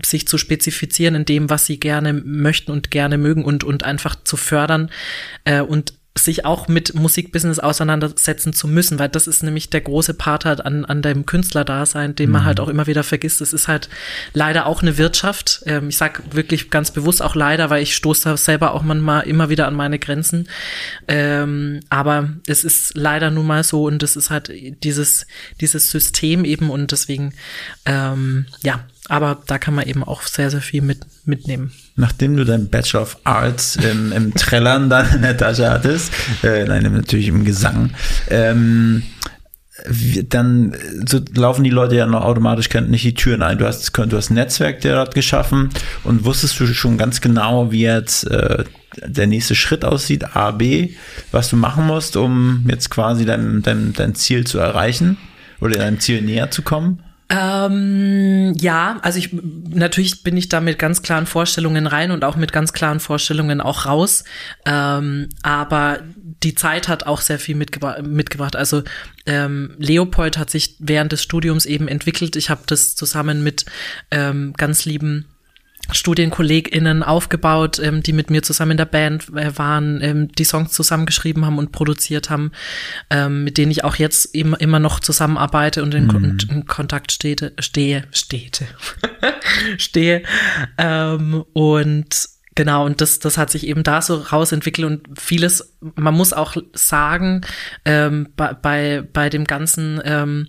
sich 0.03 0.27
zu 0.27 0.39
spezifizieren 0.39 1.13
in 1.13 1.25
dem, 1.25 1.51
was 1.51 1.67
sie 1.67 1.79
gerne 1.79 2.13
möchten 2.13 2.71
und 2.71 2.89
gerne 2.89 3.19
mögen 3.19 3.45
und, 3.45 3.63
und 3.63 3.83
einfach 3.83 4.15
zu 4.23 4.35
fördern 4.35 4.89
äh, 5.45 5.61
und 5.61 5.93
sich 6.17 6.45
auch 6.45 6.67
mit 6.67 6.93
Musikbusiness 6.93 7.59
auseinandersetzen 7.59 8.53
zu 8.53 8.67
müssen, 8.67 8.99
weil 8.99 9.09
das 9.09 9.27
ist 9.27 9.43
nämlich 9.43 9.69
der 9.69 9.81
große 9.81 10.13
Part 10.13 10.45
halt 10.45 10.65
an, 10.65 10.85
an 10.85 11.01
dem 11.01 11.25
Künstlerdasein, 11.25 12.15
den 12.15 12.29
man 12.29 12.41
mhm. 12.41 12.45
halt 12.45 12.59
auch 12.59 12.67
immer 12.67 12.87
wieder 12.87 13.03
vergisst. 13.03 13.41
Es 13.41 13.53
ist 13.53 13.67
halt 13.67 13.89
leider 14.33 14.65
auch 14.65 14.81
eine 14.81 14.97
Wirtschaft. 14.97 15.63
Ähm, 15.65 15.89
ich 15.89 15.97
sag 15.97 16.21
wirklich 16.35 16.69
ganz 16.69 16.91
bewusst 16.91 17.21
auch 17.21 17.35
leider, 17.35 17.69
weil 17.69 17.83
ich 17.83 17.95
stoße 17.95 18.29
da 18.29 18.37
selber 18.37 18.73
auch 18.73 18.83
manchmal 18.83 19.23
immer 19.27 19.49
wieder 19.49 19.67
an 19.67 19.75
meine 19.75 19.99
Grenzen. 19.99 20.47
Ähm, 21.07 21.81
aber 21.89 22.29
es 22.47 22.63
ist 22.63 22.95
leider 22.95 23.31
nun 23.31 23.47
mal 23.47 23.63
so 23.63 23.85
und 23.85 24.03
es 24.03 24.15
ist 24.15 24.29
halt 24.29 24.51
dieses, 24.83 25.27
dieses 25.61 25.91
System 25.91 26.45
eben 26.45 26.69
und 26.69 26.91
deswegen, 26.91 27.33
ähm, 27.85 28.45
ja, 28.63 28.85
aber 29.09 29.41
da 29.45 29.57
kann 29.57 29.73
man 29.73 29.87
eben 29.87 30.03
auch 30.03 30.23
sehr, 30.23 30.49
sehr 30.49 30.61
viel 30.61 30.81
mit, 30.81 30.99
mitnehmen. 31.25 31.71
Nachdem 31.95 32.35
du 32.35 32.43
dein 32.43 32.69
Bachelor 32.69 33.01
of 33.03 33.17
Arts 33.23 33.77
im, 33.77 34.11
im 34.11 34.33
Trellern 34.33 34.89
dann 34.89 35.13
in 35.15 35.21
der 35.21 35.37
Tasche 35.37 35.69
hattest, 35.69 36.11
äh, 36.43 36.65
nein, 36.65 36.83
natürlich 36.93 37.27
im 37.27 37.45
Gesang, 37.45 37.91
ähm, 38.29 39.03
dann 40.29 40.75
so 41.07 41.19
laufen 41.35 41.63
die 41.63 41.69
Leute 41.69 41.95
ja 41.95 42.05
noch 42.05 42.23
automatisch 42.23 42.69
nicht 42.73 43.03
die 43.03 43.13
Türen 43.13 43.43
ein. 43.43 43.57
Du 43.57 43.65
hast, 43.65 43.95
du 43.95 44.17
hast 44.17 44.29
ein 44.29 44.33
Netzwerk 44.33 44.81
der 44.81 45.05
geschaffen 45.05 45.69
und 46.03 46.25
wusstest 46.25 46.59
du 46.59 46.67
schon 46.67 46.97
ganz 46.97 47.21
genau, 47.21 47.71
wie 47.71 47.83
jetzt 47.83 48.29
äh, 48.29 48.63
der 49.05 49.27
nächste 49.27 49.55
Schritt 49.55 49.85
aussieht, 49.85 50.35
A, 50.35 50.51
B, 50.51 50.93
was 51.31 51.49
du 51.49 51.55
machen 51.55 51.85
musst, 51.85 52.17
um 52.17 52.65
jetzt 52.67 52.89
quasi 52.89 53.25
dein, 53.25 53.61
dein, 53.61 53.93
dein 53.93 54.15
Ziel 54.15 54.45
zu 54.45 54.57
erreichen 54.57 55.17
oder 55.61 55.77
deinem 55.77 55.99
Ziel 55.99 56.21
näher 56.21 56.49
zu 56.49 56.63
kommen? 56.63 57.03
Ähm, 57.29 58.53
ja, 58.57 58.99
also 59.01 59.19
ich 59.19 59.33
natürlich 59.33 60.23
bin 60.23 60.37
ich 60.37 60.47
da 60.47 60.61
mit 60.61 60.79
ganz 60.79 61.01
klaren 61.01 61.25
Vorstellungen 61.25 61.85
rein 61.85 62.11
und 62.11 62.23
auch 62.23 62.37
mit 62.37 62.53
ganz 62.53 62.71
klaren 62.71 63.01
Vorstellungen 63.01 63.59
auch 63.59 63.85
raus. 63.85 64.23
Ähm, 64.65 65.27
aber 65.43 65.99
die 66.43 66.55
Zeit 66.55 66.87
hat 66.87 67.05
auch 67.05 67.19
sehr 67.19 67.39
viel 67.39 67.55
mitgebra 67.55 68.01
mitgebracht. 68.01 68.55
Also 68.55 68.83
ähm, 69.25 69.75
Leopold 69.77 70.37
hat 70.37 70.49
sich 70.49 70.75
während 70.79 71.11
des 71.11 71.21
Studiums 71.21 71.65
eben 71.65 71.89
entwickelt. 71.89 72.37
Ich 72.37 72.49
habe 72.49 72.61
das 72.65 72.95
zusammen 72.95 73.43
mit 73.43 73.65
ähm, 74.09 74.53
ganz 74.55 74.85
lieben 74.85 75.25
StudienkollegInnen 75.91 77.03
aufgebaut, 77.03 77.79
ähm, 77.79 78.03
die 78.03 78.13
mit 78.13 78.29
mir 78.29 78.43
zusammen 78.43 78.71
in 78.71 78.77
der 78.77 78.85
Band 78.85 79.29
äh, 79.35 79.57
waren, 79.57 80.01
ähm, 80.01 80.31
die 80.31 80.43
Songs 80.43 80.71
zusammengeschrieben 80.73 81.45
haben 81.45 81.57
und 81.57 81.71
produziert 81.71 82.29
haben, 82.29 82.51
ähm, 83.09 83.43
mit 83.43 83.57
denen 83.57 83.71
ich 83.71 83.83
auch 83.83 83.95
jetzt 83.95 84.25
immer, 84.35 84.59
immer 84.59 84.79
noch 84.79 84.99
zusammenarbeite 84.99 85.83
und 85.83 85.93
in, 85.93 86.07
mhm. 86.07 86.37
in 86.49 86.65
Kontakt 86.65 87.11
stete, 87.11 87.53
stehe, 87.59 88.03
stete, 88.11 88.65
stehe. 89.77 90.23
Ähm, 90.77 91.43
und 91.53 92.29
genau, 92.55 92.85
und 92.85 93.01
das, 93.01 93.19
das 93.19 93.37
hat 93.37 93.49
sich 93.49 93.65
eben 93.67 93.83
da 93.83 94.01
so 94.01 94.15
rausentwickelt 94.15 94.85
und 94.85 95.19
vieles, 95.19 95.77
man 95.95 96.13
muss 96.13 96.33
auch 96.33 96.57
sagen, 96.73 97.41
ähm, 97.85 98.29
bei, 98.35 98.53
bei, 98.53 99.03
bei 99.13 99.29
dem 99.29 99.45
Ganzen 99.45 100.01
ähm, 100.03 100.47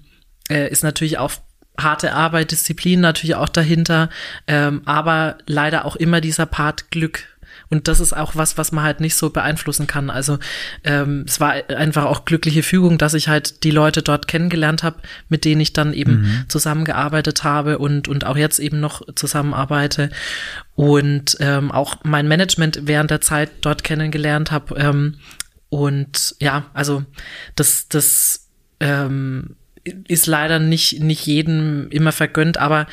äh, 0.51 0.71
ist 0.71 0.83
natürlich 0.83 1.19
auch 1.19 1.33
harte 1.79 2.13
Arbeit, 2.13 2.51
Disziplin 2.51 3.01
natürlich 3.01 3.37
auch 3.37 3.49
dahinter, 3.49 4.11
ähm, 4.47 4.83
aber 4.85 5.39
leider 5.47 5.85
auch 5.85 5.97
immer 5.97 6.21
dieser 6.21 6.47
Part 6.47 6.91
Glück. 6.91 7.25
Und 7.71 7.87
das 7.87 8.01
ist 8.01 8.17
auch 8.17 8.35
was, 8.35 8.57
was 8.57 8.73
man 8.73 8.85
halt 8.85 9.01
nicht 9.01 9.15
so 9.15 9.31
beeinflussen 9.31 9.87
kann. 9.87 10.11
Also 10.11 10.39
ähm, 10.85 11.25
es 11.27 11.39
war 11.39 11.55
einfach 11.69 12.07
auch 12.07 12.25
glückliche 12.25 12.63
Fügung, 12.63 12.97
dass 12.99 13.15
ich 13.15 13.29
halt 13.29 13.63
die 13.65 13.71
Leute 13.71 14.03
dort 14.03 14.27
kennengelernt 14.27 14.83
habe, 14.83 14.97
mit 15.29 15.45
denen 15.45 15.61
ich 15.61 15.75
dann 15.75 15.93
eben 15.93 16.23
mhm. 16.23 16.45
zusammengearbeitet 16.49 17.45
habe 17.45 17.79
und, 17.79 18.09
und 18.09 18.25
auch 18.25 18.37
jetzt 18.37 18.59
eben 18.59 18.81
noch 18.81 19.03
zusammenarbeite. 19.15 20.09
Und 20.77 21.37
ähm, 21.41 21.71
auch 21.71 21.97
mein 22.05 22.29
Management 22.29 22.81
während 22.85 23.11
der 23.11 23.21
Zeit 23.21 23.51
dort 23.61 23.85
kennengelernt 23.85 24.51
habe. 24.51 24.75
Ähm, 24.77 25.17
und 25.69 26.37
ja, 26.41 26.67
also 26.73 27.05
das, 27.55 27.89
das 27.89 28.49
ähm, 28.81 29.57
ist 30.09 30.27
leider 30.27 30.59
nicht, 30.59 31.01
nicht 31.01 31.27
jedem 31.27 31.89
immer 31.91 32.13
vergönnt, 32.13 32.59
aber 32.59 32.87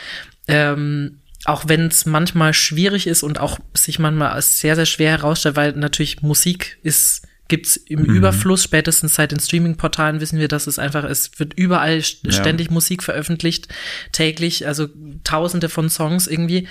ähm, 0.47 1.19
auch 1.45 1.65
wenn 1.67 1.87
es 1.87 2.05
manchmal 2.05 2.53
schwierig 2.53 3.07
ist 3.07 3.23
und 3.23 3.39
auch 3.39 3.59
sich 3.73 3.99
manchmal 3.99 4.31
als 4.31 4.59
sehr, 4.59 4.75
sehr 4.75 4.85
schwer 4.85 5.11
herausstellt, 5.11 5.55
weil 5.55 5.73
natürlich 5.73 6.21
Musik 6.21 6.77
ist 6.81 7.27
gibt's 7.47 7.77
im 7.77 8.01
mhm. 8.01 8.15
Überfluss, 8.15 8.63
spätestens 8.63 9.15
seit 9.15 9.31
den 9.31 9.39
Streaming-Portalen 9.39 10.19
wissen 10.19 10.39
wir, 10.39 10.47
dass 10.47 10.67
es 10.67 10.79
einfach, 10.79 11.03
es 11.03 11.39
wird 11.39 11.53
überall 11.53 11.99
ja. 11.99 12.31
ständig 12.31 12.71
Musik 12.71 13.03
veröffentlicht, 13.03 13.67
täglich, 14.11 14.65
also 14.65 14.87
tausende 15.23 15.69
von 15.69 15.89
Songs 15.89 16.25
irgendwie. 16.25 16.67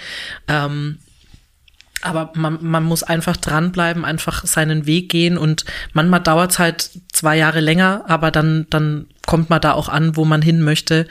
Ähm, 0.48 0.98
aber 2.02 2.32
man, 2.34 2.58
man 2.60 2.84
muss 2.84 3.02
einfach 3.02 3.36
dranbleiben, 3.36 4.04
einfach 4.04 4.44
seinen 4.46 4.84
Weg 4.84 5.08
gehen 5.10 5.38
und 5.38 5.64
manchmal 5.92 6.20
dauert's 6.20 6.58
halt 6.58 6.90
zwei 7.12 7.36
Jahre 7.36 7.60
länger, 7.60 8.04
aber 8.08 8.30
dann, 8.30 8.66
dann 8.68 9.06
kommt 9.26 9.50
man 9.50 9.60
da 9.60 9.72
auch 9.72 9.88
an, 9.88 10.16
wo 10.16 10.24
man 10.24 10.42
hin 10.42 10.62
möchte. 10.62 11.06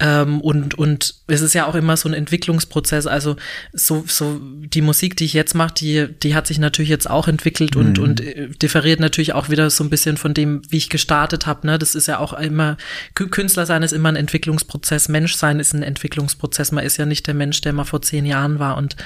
Ähm, 0.00 0.40
und, 0.40 0.74
und 0.74 1.14
es 1.26 1.40
ist 1.40 1.54
ja 1.54 1.66
auch 1.66 1.74
immer 1.74 1.96
so 1.96 2.08
ein 2.08 2.14
Entwicklungsprozess. 2.14 3.06
Also 3.06 3.36
so, 3.72 4.04
so 4.06 4.40
die 4.42 4.82
Musik, 4.82 5.16
die 5.16 5.24
ich 5.24 5.32
jetzt 5.32 5.54
mache, 5.54 5.74
die, 5.74 6.08
die 6.22 6.34
hat 6.34 6.46
sich 6.46 6.58
natürlich 6.58 6.88
jetzt 6.90 7.08
auch 7.08 7.28
entwickelt 7.28 7.76
und, 7.76 7.98
mhm. 7.98 8.04
und 8.04 8.20
äh, 8.20 8.48
differiert 8.48 9.00
natürlich 9.00 9.32
auch 9.32 9.48
wieder 9.48 9.70
so 9.70 9.84
ein 9.84 9.90
bisschen 9.90 10.16
von 10.16 10.34
dem, 10.34 10.62
wie 10.68 10.78
ich 10.78 10.90
gestartet 10.90 11.46
habe. 11.46 11.66
Ne? 11.66 11.78
Das 11.78 11.94
ist 11.94 12.08
ja 12.08 12.18
auch 12.18 12.32
immer, 12.32 12.76
Künstler 13.14 13.66
sein 13.66 13.82
ist 13.82 13.92
immer 13.92 14.08
ein 14.08 14.16
Entwicklungsprozess, 14.16 15.08
Mensch 15.08 15.34
sein 15.34 15.60
ist 15.60 15.74
ein 15.74 15.82
Entwicklungsprozess. 15.82 16.72
Man 16.72 16.84
ist 16.84 16.96
ja 16.96 17.06
nicht 17.06 17.26
der 17.26 17.34
Mensch, 17.34 17.60
der 17.60 17.72
mal 17.72 17.84
vor 17.84 18.02
zehn 18.02 18.26
Jahren 18.26 18.58
war. 18.58 18.76
Und 18.76 18.96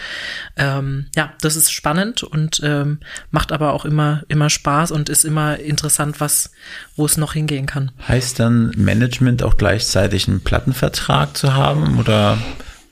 ähm, 0.57 1.07
ja, 1.17 1.33
das 1.41 1.57
ist 1.57 1.71
spannend 1.71 2.23
und 2.23 2.61
ähm, 2.65 2.99
macht 3.31 3.53
aber 3.53 3.73
auch 3.73 3.85
immer, 3.85 4.23
immer 4.29 4.49
Spaß 4.49 4.91
und 4.91 5.09
ist 5.09 5.25
immer 5.25 5.59
interessant, 5.59 6.21
was, 6.21 6.51
wo 6.97 7.05
es 7.05 7.17
noch 7.17 7.35
hingehen 7.35 7.67
kann. 7.67 7.91
Heißt 8.07 8.38
dann 8.39 8.73
Management 8.77 9.43
auch 9.43 9.57
gleichzeitig 9.57 10.29
einen 10.29 10.41
Plattenvertrag 10.41 11.37
zu 11.37 11.55
haben? 11.55 11.99
Oder 11.99 12.39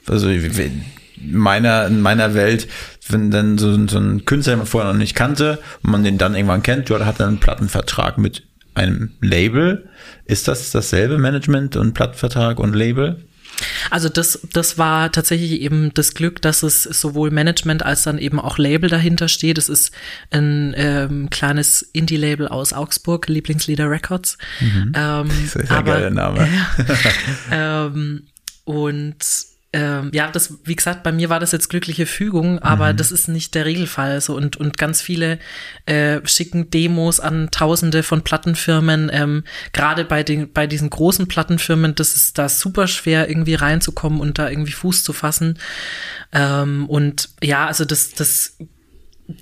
also 0.07 0.29
in 0.29 0.85
meiner, 1.21 1.87
in 1.87 2.01
meiner 2.01 2.35
Welt, 2.35 2.69
wenn 3.09 3.31
dann 3.31 3.59
so, 3.59 3.87
so 3.89 3.99
ein 3.99 4.25
Künstler, 4.25 4.55
den 4.55 4.59
man 4.59 4.67
vorher 4.67 4.93
noch 4.93 4.99
nicht 4.99 5.15
kannte 5.15 5.59
und 5.83 5.91
man 5.91 6.05
den 6.05 6.19
dann 6.19 6.35
irgendwann 6.35 6.63
kennt, 6.63 6.89
ja, 6.89 7.05
hat 7.05 7.21
dann 7.21 7.29
einen 7.29 7.41
Plattenvertrag 7.41 8.19
mit 8.19 8.43
einem 8.75 9.13
Label. 9.21 9.89
Ist 10.25 10.49
das 10.49 10.71
dasselbe 10.71 11.19
Management 11.19 11.77
und 11.77 11.95
Plattenvertrag 11.95 12.59
und 12.61 12.75
Label? 12.75 13.25
Also 13.91 14.09
das, 14.09 14.41
das 14.53 14.79
war 14.79 15.13
tatsächlich 15.13 15.61
eben 15.61 15.93
das 15.95 16.15
Glück, 16.15 16.43
dass 16.43 16.63
es 16.63 16.83
sowohl 16.83 17.31
Management 17.31 17.85
als 17.85 18.03
dann 18.03 18.19
eben 18.19 18.39
auch 18.41 18.59
Label 18.59 18.91
dahinter 18.91 19.29
steht. 19.29 19.59
Es 19.59 19.69
ist 19.69 19.93
ein 20.31 20.75
ähm, 20.77 21.31
kleines 21.31 21.83
Indie-Label 21.83 22.49
aus 22.49 22.73
Augsburg, 22.73 23.29
Lieblingslieder 23.29 23.91
Records. 23.91 24.39
Mhm. 24.61 24.93
Ähm, 24.95 25.29
das 25.29 25.57
ist 25.57 25.71
ein 25.71 25.77
aber, 25.77 25.93
geiler 25.93 26.11
Name. 26.11 26.49
Äh, 27.51 27.55
ähm, 27.87 28.27
und 28.65 29.17
ähm, 29.77 30.11
ja, 30.15 30.31
das, 30.31 30.55
wie 30.65 30.75
gesagt, 30.75 31.03
bei 31.03 31.13
mir 31.13 31.29
war 31.29 31.39
das 31.39 31.53
jetzt 31.53 31.69
glückliche 31.69 32.07
Fügung, 32.07 32.61
aber 32.61 32.95
mhm. 32.95 32.97
das 32.97 33.13
ist 33.13 33.29
nicht 33.29 33.55
der 33.55 33.67
Regelfall. 33.67 34.23
So 34.23 34.35
und 34.35 34.57
und 34.57 34.79
ganz 34.79 35.03
viele 35.03 35.39
äh, 35.85 36.21
schicken 36.25 36.71
Demos 36.71 37.21
an 37.21 37.51
Tausende 37.51 38.03
von 38.03 38.23
Plattenfirmen. 38.23 39.11
Ähm, 39.13 39.45
Gerade 39.75 40.07
bei 40.07 40.23
den 40.23 40.51
bei 40.51 40.67
diesen 40.67 40.89
großen 40.89 41.29
Plattenfirmen, 41.29 41.95
das 41.95 42.17
ist 42.17 42.39
da 42.39 42.49
super 42.49 42.87
schwer 42.87 43.29
irgendwie 43.29 43.55
reinzukommen 43.55 44.19
und 44.19 44.39
da 44.39 44.49
irgendwie 44.49 44.73
Fuß 44.73 45.05
zu 45.05 45.13
fassen. 45.13 45.59
Ähm, 46.33 46.89
und 46.89 47.29
ja, 47.43 47.67
also 47.67 47.85
das 47.85 48.15
das 48.15 48.57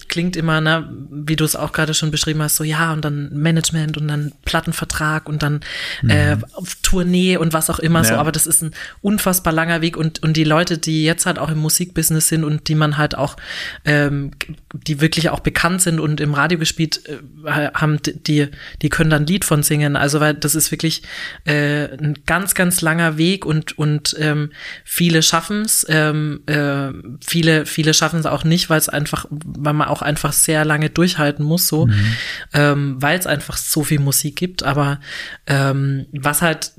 klingt 0.09 0.37
immer, 0.37 0.61
ne, 0.61 0.89
wie 1.11 1.37
du 1.37 1.45
es 1.45 1.57
auch 1.57 1.73
gerade 1.73 1.93
schon 1.93 2.11
beschrieben 2.11 2.41
hast, 2.43 2.57
so 2.57 2.65
ja, 2.65 2.93
und 2.93 3.05
dann 3.05 3.31
Management 3.33 3.99
und 3.99 4.09
dann 4.09 4.33
Plattenvertrag 4.45 5.29
und 5.29 5.43
dann 5.43 5.61
mhm. 6.03 6.11
äh, 6.11 6.37
Tournee 6.83 7.37
und 7.37 7.53
was 7.53 7.69
auch 7.69 7.79
immer 7.79 8.01
ja. 8.01 8.05
so, 8.05 8.15
aber 8.15 8.33
das 8.33 8.47
ist 8.47 8.63
ein 8.63 8.73
unfassbar 9.03 9.53
langer 9.53 9.83
Weg 9.83 9.97
und, 9.97 10.23
und 10.23 10.37
die 10.37 10.45
Leute, 10.45 10.79
die 10.79 11.05
jetzt 11.05 11.27
halt 11.27 11.39
auch 11.39 11.51
im 11.51 11.59
Musikbusiness 11.59 12.29
sind 12.29 12.45
und 12.45 12.69
die 12.69 12.75
man 12.75 12.97
halt 12.97 13.17
auch, 13.17 13.37
ähm, 13.85 14.31
die 14.73 15.01
wirklich 15.03 15.29
auch 15.29 15.41
bekannt 15.41 15.83
sind 15.83 16.01
und 16.01 16.21
im 16.21 16.33
Radio 16.33 16.59
gespielt 16.59 17.03
äh, 17.07 17.69
haben, 17.75 17.99
die, 18.03 18.49
die 18.81 18.89
können 18.89 19.11
dann 19.11 19.27
Lied 19.27 19.45
von 19.45 19.63
singen. 19.63 19.97
Also 19.97 20.21
weil 20.21 20.35
das 20.35 20.55
ist 20.55 20.71
wirklich 20.71 21.03
äh, 21.45 21.93
ein 21.95 22.21
ganz, 22.25 22.55
ganz 22.55 22.81
langer 22.81 23.19
Weg 23.19 23.45
und, 23.45 23.77
und 23.77 24.17
ähm, 24.19 24.51
viele 24.85 25.23
schaffen 25.23 25.63
es, 25.63 25.85
ähm, 25.91 26.41
äh, 26.47 26.89
viele, 27.25 27.67
viele 27.67 27.93
schaffen 27.93 28.21
es 28.21 28.27
auch 28.27 28.45
nicht, 28.45 28.71
weil 28.71 28.79
es 28.79 28.89
einfach, 28.89 29.27
weil 29.31 29.74
weil 29.74 29.74
man 29.75 29.89
auch 29.89 30.03
einfach 30.03 30.33
sehr 30.33 30.65
lange 30.65 30.91
durchhalten 30.91 31.45
muss, 31.45 31.69
so, 31.69 31.87
mhm. 31.87 32.17
ähm, 32.53 32.97
weil 33.01 33.19
es 33.19 33.27
einfach 33.27 33.57
so 33.57 33.83
viel 33.83 34.01
Musik 34.01 34.37
gibt. 34.37 34.63
Aber 34.63 35.01
ähm, 35.47 36.07
was 36.13 36.43
halt, 36.43 36.73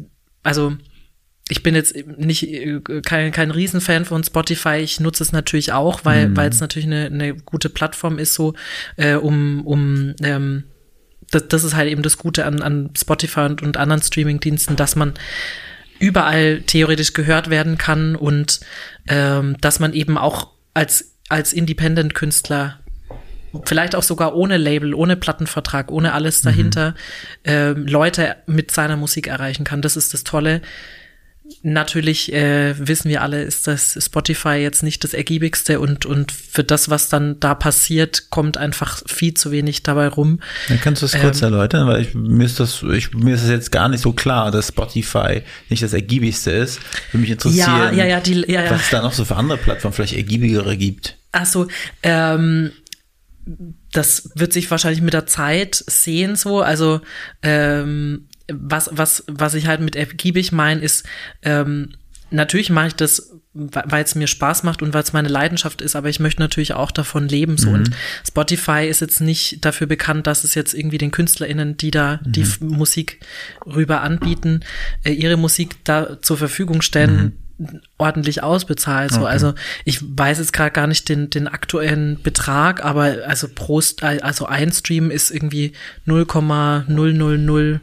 also 0.44 0.76
ich 1.48 1.62
bin 1.62 1.76
jetzt 1.76 1.96
nicht 2.18 2.48
kein, 3.06 3.32
kein 3.32 3.52
Riesenfan 3.52 4.06
von 4.06 4.24
Spotify. 4.24 4.78
Ich 4.78 5.00
nutze 5.00 5.22
es 5.24 5.32
natürlich 5.32 5.74
auch, 5.74 6.04
weil 6.04 6.30
mhm. 6.30 6.38
weil 6.38 6.50
es 6.50 6.60
natürlich 6.60 6.88
eine, 6.88 7.06
eine 7.06 7.36
gute 7.36 7.70
Plattform 7.70 8.18
ist, 8.18 8.34
so 8.34 8.56
äh, 8.98 9.14
um 9.14 9.66
um 9.66 10.16
ähm, 10.24 10.64
das, 11.32 11.48
das 11.48 11.64
ist 11.64 11.76
halt 11.76 11.90
eben 11.90 12.02
das 12.02 12.18
Gute 12.18 12.46
an, 12.46 12.62
an 12.62 12.92
Spotify 12.98 13.42
und, 13.42 13.62
und 13.62 13.78
anderen 13.78 14.02
Streamingdiensten, 14.02 14.76
dass 14.76 14.96
man 14.96 15.14
überall 16.00 16.62
theoretisch 16.62 17.14
gehört 17.14 17.50
werden 17.50 17.78
kann 17.78 18.16
und 18.16 18.60
ähm, 19.08 19.56
dass 19.62 19.80
man 19.80 19.94
eben 19.94 20.18
auch 20.18 20.52
als 20.74 21.16
als 21.30 21.54
Independent-Künstler 21.54 22.80
vielleicht 23.66 23.96
auch 23.96 24.04
sogar 24.04 24.36
ohne 24.36 24.58
Label, 24.58 24.94
ohne 24.94 25.16
Plattenvertrag, 25.16 25.92
ohne 25.92 26.14
alles 26.14 26.44
mhm. 26.44 26.48
dahinter, 26.48 26.96
mhm. 27.46 27.52
äh, 27.52 27.72
Leute 27.72 28.36
mit 28.46 28.72
seiner 28.72 28.98
Musik 28.98 29.28
erreichen 29.28 29.64
kann. 29.64 29.82
Das 29.82 29.96
ist 29.96 30.14
das 30.14 30.24
Tolle. 30.24 30.62
Natürlich 31.62 32.34
äh, 32.34 32.74
wissen 32.88 33.10
wir 33.10 33.22
alle, 33.22 33.44
ist 33.44 33.68
das 33.68 34.00
Spotify 34.04 34.56
jetzt 34.56 34.82
nicht 34.82 35.04
das 35.04 35.14
ergiebigste 35.14 35.80
und 35.80 36.08
und 36.08 36.32
für 36.32 36.64
das, 36.64 36.90
was 36.90 37.08
dann 37.08 37.40
da 37.40 37.54
passiert, 37.54 38.32
kommt 38.32 38.58
einfach 38.58 39.04
viel 39.06 39.36
zu 39.36 39.52
wenig 39.52 39.84
dabei 39.84 40.08
rum. 40.08 40.40
Dann 40.70 40.82
kannst 40.82 41.04
du 41.04 41.06
das 41.06 41.20
kurz 41.20 41.42
ähm, 41.42 41.54
erläutern, 41.54 41.88
weil 41.88 42.02
ich, 42.02 42.16
mir 42.16 42.46
ist 42.46 42.60
das 42.60 42.82
ich, 42.82 43.14
mir 43.14 43.36
ist 43.36 43.44
das 43.44 43.52
jetzt 43.52 43.72
gar 43.72 43.90
nicht 43.90 44.02
so 44.02 44.12
klar, 44.12 44.50
dass 44.50 44.70
Spotify 44.70 45.44
nicht 45.70 45.84
das 45.84 45.94
ergiebigste 45.94 46.50
ist. 46.50 46.80
Würde 47.12 47.22
mich 47.22 47.30
interessieren, 47.30 47.68
ja, 47.68 47.92
ja, 47.92 48.06
ja, 48.06 48.20
die, 48.22 48.44
ja, 48.52 48.64
ja. 48.64 48.72
was 48.72 48.82
es 48.82 48.90
da 48.90 49.04
noch 49.04 49.14
so 49.14 49.24
für 49.24 49.36
andere 49.36 49.60
Plattformen 49.60 49.94
vielleicht 49.94 50.16
ergiebigere 50.16 50.76
gibt. 50.78 51.16
Ach 51.32 51.46
so, 51.46 51.68
ähm, 52.02 52.72
das 53.92 54.32
wird 54.36 54.54
sich 54.54 54.70
wahrscheinlich 54.72 55.02
mit 55.02 55.14
der 55.14 55.28
Zeit 55.28 55.84
sehen 55.88 56.36
so. 56.36 56.62
Also 56.62 57.02
ähm, 57.42 58.28
was, 58.52 58.90
was, 58.92 59.24
was 59.28 59.54
ich 59.54 59.68
halt 59.68 59.82
mit 59.82 59.96
ergiebig 59.96 60.52
meine, 60.52 60.82
ist, 60.82 61.06
ähm, 61.42 61.94
natürlich 62.32 62.70
mache 62.70 62.88
ich 62.88 62.96
das, 62.96 63.32
weil 63.54 64.04
es 64.04 64.16
mir 64.16 64.28
Spaß 64.28 64.64
macht 64.64 64.82
und 64.82 64.94
weil 64.94 65.04
es 65.04 65.14
meine 65.14 65.30
Leidenschaft 65.30 65.82
ist, 65.82 65.96
aber 65.96 66.10
ich 66.10 66.20
möchte 66.20 66.42
natürlich 66.42 66.74
auch 66.74 66.92
davon 66.92 67.28
leben. 67.28 67.58
So. 67.58 67.70
Mhm. 67.70 67.76
Und 67.76 67.92
Spotify 68.28 68.88
ist 68.88 69.02
jetzt 69.02 69.22
nicht 69.22 69.64
dafür 69.64 69.88
bekannt, 69.88 70.28
dass 70.28 70.44
es 70.44 70.56
jetzt 70.56 70.74
irgendwie 70.74 70.98
den 70.98 71.12
KünstlerInnen, 71.12 71.78
die 71.78 71.92
da 71.92 72.20
mhm. 72.24 72.32
die 72.32 72.46
Musik 72.60 73.20
rüber 73.66 74.02
anbieten, 74.02 74.62
äh, 75.04 75.12
ihre 75.12 75.38
Musik 75.38 75.84
da 75.84 76.22
zur 76.22 76.38
Verfügung 76.38 76.82
stellen. 76.82 77.16
Mhm 77.16 77.45
ordentlich 77.98 78.44
ausbezahlt. 78.44 79.12
So. 79.12 79.22
Okay. 79.22 79.30
Also 79.30 79.54
ich 79.86 80.00
weiß 80.02 80.40
jetzt 80.40 80.54
gerade 80.54 80.72
gar 80.72 80.88
nicht 80.88 81.08
den, 81.10 81.30
den 81.30 81.48
aktuellen 81.48 82.22
Betrag, 82.22 82.84
aber 82.84 83.18
also 83.28 83.48
pro, 83.54 83.82
also 84.02 84.46
ein 84.46 84.72
Stream 84.72 85.12
ist 85.12 85.32
irgendwie 85.32 85.74
0,000 86.06 87.82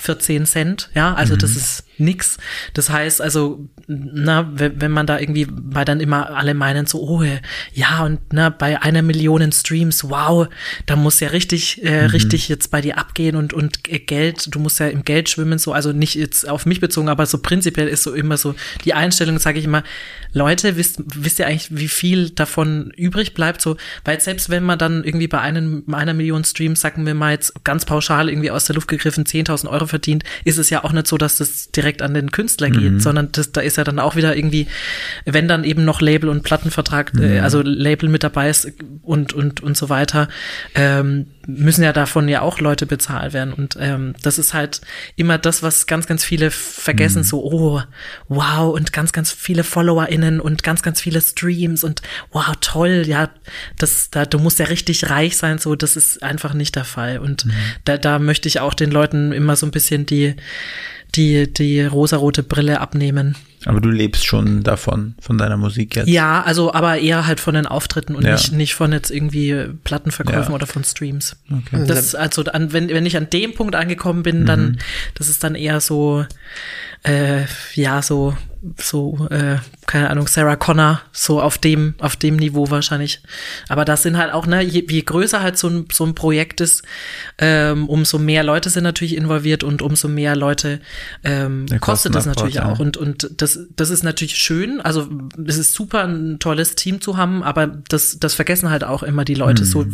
14 0.00 0.46
Cent, 0.46 0.90
ja, 0.94 1.14
also 1.14 1.34
mhm. 1.34 1.38
das 1.38 1.50
ist 1.56 1.84
nix. 2.00 2.38
Das 2.74 2.90
heißt 2.90 3.20
also, 3.20 3.68
na, 3.86 4.50
wenn 4.54 4.90
man 4.90 5.06
da 5.06 5.18
irgendwie, 5.18 5.46
weil 5.50 5.84
dann 5.84 6.00
immer 6.00 6.30
alle 6.36 6.54
meinen 6.54 6.86
so, 6.86 7.00
oh, 7.00 7.24
ja, 7.72 8.04
und 8.04 8.20
na, 8.32 8.50
bei 8.50 8.80
einer 8.82 9.02
Million 9.02 9.50
Streams, 9.52 10.08
wow, 10.08 10.48
da 10.86 10.96
muss 10.96 11.20
ja 11.20 11.28
richtig, 11.28 11.84
äh, 11.84 12.02
mhm. 12.02 12.10
richtig 12.10 12.48
jetzt 12.48 12.70
bei 12.70 12.80
dir 12.80 12.98
abgehen 12.98 13.36
und, 13.36 13.52
und 13.52 13.84
Geld, 13.84 14.54
du 14.54 14.60
musst 14.60 14.80
ja 14.80 14.88
im 14.88 15.04
Geld 15.04 15.28
schwimmen, 15.28 15.58
so, 15.58 15.72
also 15.72 15.92
nicht 15.92 16.14
jetzt 16.14 16.48
auf 16.48 16.66
mich 16.66 16.80
bezogen, 16.80 17.08
aber 17.08 17.26
so 17.26 17.38
prinzipiell 17.38 17.88
ist 17.88 18.02
so 18.02 18.14
immer 18.14 18.36
so 18.36 18.54
die 18.84 18.94
Einstellung, 18.94 19.38
sage 19.38 19.58
ich 19.58 19.64
immer, 19.64 19.82
Leute, 20.32 20.76
wisst, 20.76 21.02
wisst 21.04 21.38
ihr 21.38 21.46
eigentlich, 21.46 21.76
wie 21.76 21.88
viel 21.88 22.30
davon 22.30 22.92
übrig 22.96 23.34
bleibt, 23.34 23.60
so, 23.60 23.76
weil 24.04 24.20
selbst 24.20 24.50
wenn 24.50 24.62
man 24.62 24.78
dann 24.78 25.02
irgendwie 25.02 25.28
bei 25.28 25.40
einem, 25.40 25.84
einer 25.92 26.14
Million 26.14 26.44
Streams, 26.44 26.80
sagen 26.80 27.06
wir 27.06 27.14
mal 27.14 27.32
jetzt 27.32 27.64
ganz 27.64 27.84
pauschal 27.84 28.28
irgendwie 28.28 28.50
aus 28.50 28.66
der 28.66 28.76
Luft 28.76 28.88
gegriffen, 28.88 29.24
10.000 29.24 29.68
Euro 29.68 29.86
verdient, 29.86 30.24
ist 30.44 30.58
es 30.58 30.70
ja 30.70 30.84
auch 30.84 30.92
nicht 30.92 31.06
so, 31.06 31.18
dass 31.18 31.36
das 31.36 31.70
direkt 31.70 31.89
direkt 31.90 32.02
an 32.02 32.14
den 32.14 32.30
Künstler 32.30 32.70
geht, 32.70 32.92
mhm. 32.92 33.00
sondern 33.00 33.32
das, 33.32 33.52
da 33.52 33.60
ist 33.60 33.76
ja 33.76 33.84
dann 33.84 33.98
auch 33.98 34.14
wieder 34.14 34.36
irgendwie, 34.36 34.66
wenn 35.24 35.48
dann 35.48 35.64
eben 35.64 35.84
noch 35.84 36.00
Label 36.00 36.28
und 36.28 36.42
Plattenvertrag, 36.42 37.12
äh, 37.14 37.16
mhm. 37.16 37.32
äh, 37.32 37.40
also 37.40 37.62
Label 37.62 38.08
mit 38.08 38.22
dabei 38.22 38.48
ist 38.48 38.72
und, 39.02 39.32
und, 39.32 39.60
und 39.60 39.76
so 39.76 39.88
weiter, 39.88 40.28
ähm, 40.74 41.26
müssen 41.46 41.82
ja 41.82 41.92
davon 41.92 42.28
ja 42.28 42.42
auch 42.42 42.60
Leute 42.60 42.86
bezahlt 42.86 43.32
werden. 43.32 43.52
Und 43.52 43.76
ähm, 43.80 44.14
das 44.22 44.38
ist 44.38 44.54
halt 44.54 44.80
immer 45.16 45.38
das, 45.38 45.62
was 45.62 45.86
ganz, 45.86 46.06
ganz 46.06 46.24
viele 46.24 46.50
vergessen, 46.50 47.20
mhm. 47.20 47.24
so, 47.24 47.44
oh, 47.44 47.82
wow, 48.28 48.72
und 48.72 48.92
ganz, 48.92 49.12
ganz 49.12 49.32
viele 49.32 49.64
FollowerInnen 49.64 50.40
und 50.40 50.62
ganz, 50.62 50.82
ganz 50.82 51.00
viele 51.00 51.20
Streams 51.20 51.82
und 51.82 52.02
wow, 52.30 52.52
toll, 52.60 53.02
ja, 53.06 53.30
das, 53.78 54.10
da, 54.10 54.26
du 54.26 54.38
musst 54.38 54.60
ja 54.60 54.66
richtig 54.66 55.10
reich 55.10 55.36
sein, 55.36 55.58
so, 55.58 55.74
das 55.74 55.96
ist 55.96 56.22
einfach 56.22 56.54
nicht 56.54 56.76
der 56.76 56.84
Fall. 56.84 57.18
Und 57.18 57.46
mhm. 57.46 57.52
da, 57.84 57.98
da 57.98 58.18
möchte 58.18 58.48
ich 58.48 58.60
auch 58.60 58.74
den 58.74 58.90
Leuten 58.90 59.32
immer 59.32 59.56
so 59.56 59.66
ein 59.66 59.72
bisschen 59.72 60.06
die, 60.06 60.36
die, 61.16 61.52
die 61.52 61.84
rosarote 61.84 62.42
Brille 62.42 62.80
abnehmen. 62.80 63.36
Aber 63.66 63.80
du 63.80 63.90
lebst 63.90 64.24
schon 64.24 64.62
davon, 64.62 65.14
von 65.20 65.36
deiner 65.36 65.56
Musik 65.56 65.96
jetzt? 65.96 66.08
Ja, 66.08 66.42
also 66.42 66.72
aber 66.72 66.98
eher 66.98 67.26
halt 67.26 67.40
von 67.40 67.54
den 67.54 67.66
Auftritten 67.66 68.14
und 68.14 68.24
ja. 68.24 68.32
nicht, 68.32 68.52
nicht 68.52 68.74
von 68.74 68.92
jetzt 68.92 69.10
irgendwie 69.10 69.66
Plattenverkäufen 69.84 70.50
ja. 70.50 70.54
oder 70.54 70.66
von 70.66 70.82
Streams. 70.84 71.36
Okay. 71.50 71.84
Das 71.86 72.14
also 72.14 72.44
an, 72.44 72.72
wenn, 72.72 72.88
wenn 72.88 73.06
ich 73.06 73.16
an 73.16 73.28
dem 73.30 73.54
Punkt 73.54 73.74
angekommen 73.74 74.22
bin, 74.22 74.46
dann, 74.46 74.62
mhm. 74.62 74.78
das 75.14 75.28
ist 75.28 75.44
dann 75.44 75.54
eher 75.54 75.80
so, 75.80 76.24
äh, 77.02 77.44
ja, 77.74 78.00
so 78.02 78.34
so, 78.76 79.26
äh, 79.30 79.56
keine 79.86 80.10
Ahnung, 80.10 80.26
Sarah 80.26 80.56
Connor, 80.56 81.00
so 81.12 81.40
auf 81.40 81.56
dem, 81.56 81.94
auf 81.98 82.16
dem 82.16 82.36
Niveau 82.36 82.70
wahrscheinlich. 82.70 83.22
Aber 83.68 83.84
das 83.84 84.02
sind 84.02 84.18
halt 84.18 84.32
auch, 84.34 84.46
ne, 84.46 84.62
je, 84.62 84.84
je 84.88 85.00
größer 85.00 85.40
halt 85.40 85.56
so 85.56 85.68
ein, 85.68 85.86
so 85.90 86.04
ein 86.04 86.14
Projekt 86.14 86.60
ist, 86.60 86.82
ähm, 87.38 87.88
umso 87.88 88.18
mehr 88.18 88.44
Leute 88.44 88.68
sind 88.68 88.84
natürlich 88.84 89.16
involviert 89.16 89.64
und 89.64 89.80
umso 89.80 90.08
mehr 90.08 90.36
Leute 90.36 90.80
ähm, 91.24 91.66
kostet 91.80 92.14
das 92.14 92.26
natürlich 92.26 92.60
auch. 92.60 92.78
Und, 92.78 92.96
und 92.98 93.30
das, 93.40 93.49
das 93.76 93.90
ist 93.90 94.02
natürlich 94.02 94.36
schön. 94.36 94.80
Also 94.80 95.08
es 95.46 95.58
ist 95.58 95.74
super, 95.74 96.04
ein 96.04 96.38
tolles 96.38 96.74
Team 96.74 97.00
zu 97.00 97.16
haben, 97.16 97.42
aber 97.42 97.66
das, 97.66 98.18
das 98.18 98.34
vergessen 98.34 98.70
halt 98.70 98.84
auch 98.84 99.02
immer 99.02 99.24
die 99.24 99.34
Leute. 99.34 99.62
Mhm. 99.62 99.66
So, 99.66 99.86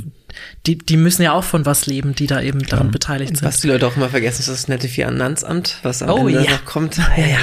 die, 0.67 0.79
die 0.79 0.97
müssen 0.97 1.23
ja 1.23 1.33
auch 1.33 1.45
von 1.45 1.67
was 1.67 1.87
leben, 1.87 2.15
die 2.15 2.27
da 2.27 2.41
eben 2.41 2.61
daran 2.61 2.91
beteiligt 2.91 3.37
sind. 3.37 3.47
Was 3.47 3.61
die 3.61 3.69
Leute 3.69 3.87
auch 3.87 3.97
immer 3.97 4.09
vergessen, 4.09 4.41
ist 4.41 4.49
das 4.49 4.69
nette 4.69 4.89
Finanzamt, 4.89 5.79
was 5.83 6.03
am 6.03 6.11
oh, 6.11 6.29
Ende 6.29 6.45
ja. 6.45 6.51
noch 6.53 6.65
kommt. 6.65 6.97
Ja, 6.97 7.27
ja. 7.27 7.39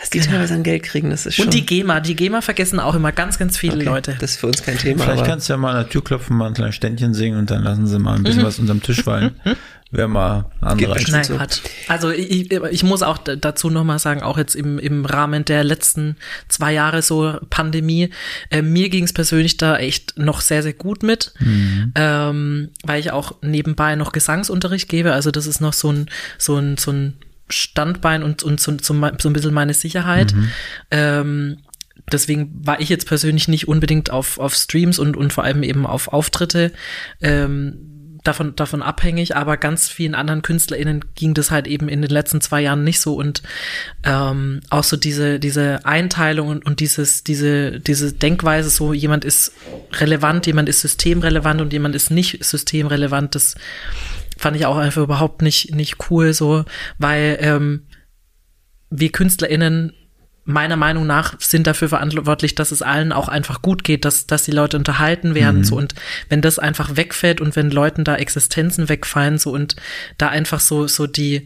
Was 0.00 0.10
die 0.10 0.20
teilweise 0.20 0.54
an 0.54 0.62
Geld 0.62 0.82
kriegen, 0.82 1.10
das 1.10 1.26
ist 1.26 1.36
schon. 1.36 1.46
Und 1.46 1.54
die 1.54 1.64
GEMA, 1.64 2.00
die 2.00 2.14
GEMA 2.14 2.40
vergessen 2.40 2.80
auch 2.80 2.94
immer 2.94 3.12
ganz, 3.12 3.38
ganz 3.38 3.56
viele 3.56 3.76
okay, 3.76 3.84
Leute. 3.84 4.16
Das 4.20 4.32
ist 4.32 4.36
für 4.40 4.46
uns 4.46 4.62
kein 4.62 4.78
Thema. 4.78 5.04
Vielleicht 5.04 5.24
kannst 5.24 5.48
du 5.48 5.54
ja 5.54 5.56
mal 5.56 5.70
an 5.70 5.76
der 5.76 5.88
Tür 5.88 6.04
klopfen, 6.04 6.36
mal 6.36 6.48
ein 6.48 6.54
kleines 6.54 6.74
Ständchen 6.74 7.14
singen 7.14 7.38
und 7.38 7.50
dann 7.50 7.62
lassen 7.62 7.86
sie 7.86 7.98
mal 7.98 8.16
ein 8.16 8.22
bisschen 8.22 8.42
mhm. 8.42 8.46
was 8.46 8.58
unterm 8.58 8.82
Tisch 8.82 9.02
fallen. 9.02 9.34
Wäre 9.94 10.08
mal 10.08 10.46
Anreiz. 10.60 11.08
Nein, 11.08 11.24
Quatsch. 11.24 11.60
Also 11.86 12.10
ich, 12.10 12.50
ich 12.50 12.82
muss 12.82 13.02
auch 13.02 13.16
dazu 13.18 13.70
nochmal 13.70 14.00
sagen, 14.00 14.24
auch 14.24 14.36
jetzt 14.36 14.56
im, 14.56 14.80
im 14.80 15.04
Rahmen 15.04 15.44
der 15.44 15.62
letzten 15.62 16.16
zwei 16.48 16.72
Jahre 16.72 17.00
so 17.00 17.38
Pandemie, 17.48 18.10
äh, 18.50 18.60
mir 18.60 18.88
ging 18.88 19.04
es 19.04 19.12
persönlich 19.12 19.56
da 19.56 19.76
echt 19.76 20.18
noch 20.18 20.40
sehr, 20.40 20.64
sehr 20.64 20.72
gut 20.72 21.04
mit, 21.04 21.32
mhm. 21.38 21.92
ähm, 21.94 22.70
weil 22.82 22.98
ich 22.98 23.12
auch 23.12 23.36
nebenbei 23.40 23.94
noch 23.94 24.10
Gesangsunterricht 24.10 24.88
gebe. 24.88 25.12
Also 25.12 25.30
das 25.30 25.46
ist 25.46 25.60
noch 25.60 25.72
so 25.72 25.92
ein, 25.92 26.06
so 26.38 26.56
ein, 26.56 26.76
so 26.76 26.90
ein 26.90 27.14
Standbein 27.48 28.24
und, 28.24 28.42
und 28.42 28.58
so, 28.58 28.72
so, 28.82 28.94
so 29.18 29.28
ein 29.28 29.32
bisschen 29.32 29.54
meine 29.54 29.74
Sicherheit. 29.74 30.34
Mhm. 30.34 30.50
Ähm, 30.90 31.56
deswegen 32.10 32.66
war 32.66 32.80
ich 32.80 32.88
jetzt 32.88 33.06
persönlich 33.06 33.46
nicht 33.46 33.68
unbedingt 33.68 34.10
auf, 34.10 34.40
auf 34.40 34.54
Streams 34.54 34.98
und, 34.98 35.16
und 35.16 35.32
vor 35.32 35.44
allem 35.44 35.62
eben 35.62 35.86
auf 35.86 36.08
Auftritte 36.08 36.72
ähm, 37.20 37.93
davon, 38.24 38.56
davon 38.56 38.82
abhängig, 38.82 39.36
aber 39.36 39.56
ganz 39.56 39.88
vielen 39.88 40.14
anderen 40.14 40.42
KünstlerInnen 40.42 41.04
ging 41.14 41.34
das 41.34 41.50
halt 41.50 41.66
eben 41.66 41.88
in 41.88 42.02
den 42.02 42.10
letzten 42.10 42.40
zwei 42.40 42.62
Jahren 42.62 42.82
nicht 42.82 42.98
so. 43.00 43.14
Und 43.14 43.42
ähm, 44.02 44.60
auch 44.70 44.82
so 44.82 44.96
diese, 44.96 45.38
diese 45.38 45.84
Einteilung 45.84 46.48
und, 46.48 46.66
und 46.66 46.80
dieses, 46.80 47.22
diese, 47.22 47.78
diese 47.78 48.12
Denkweise, 48.12 48.70
so 48.70 48.92
jemand 48.92 49.24
ist 49.24 49.52
relevant, 49.92 50.46
jemand 50.46 50.68
ist 50.68 50.80
systemrelevant 50.80 51.60
und 51.60 51.72
jemand 51.72 51.94
ist 51.94 52.10
nicht 52.10 52.42
systemrelevant, 52.42 53.34
das 53.34 53.54
fand 54.36 54.56
ich 54.56 54.66
auch 54.66 54.78
einfach 54.78 55.02
überhaupt 55.02 55.42
nicht, 55.42 55.74
nicht 55.74 56.10
cool, 56.10 56.32
so, 56.32 56.64
weil 56.98 57.38
ähm, 57.40 57.86
wir 58.90 59.12
KünstlerInnen 59.12 59.92
meiner 60.44 60.76
Meinung 60.76 61.06
nach 61.06 61.40
sind 61.40 61.66
dafür 61.66 61.88
verantwortlich, 61.88 62.54
dass 62.54 62.70
es 62.70 62.82
allen 62.82 63.12
auch 63.12 63.28
einfach 63.28 63.62
gut 63.62 63.82
geht, 63.82 64.04
dass, 64.04 64.26
dass 64.26 64.44
die 64.44 64.50
Leute 64.50 64.76
unterhalten 64.76 65.34
werden, 65.34 65.58
mhm. 65.58 65.64
so 65.64 65.76
und 65.76 65.94
wenn 66.28 66.42
das 66.42 66.58
einfach 66.58 66.96
wegfällt 66.96 67.40
und 67.40 67.56
wenn 67.56 67.70
Leuten 67.70 68.04
da 68.04 68.16
Existenzen 68.16 68.88
wegfallen, 68.88 69.38
so 69.38 69.52
und 69.52 69.76
da 70.18 70.28
einfach 70.28 70.60
so, 70.60 70.86
so 70.86 71.06
die, 71.06 71.44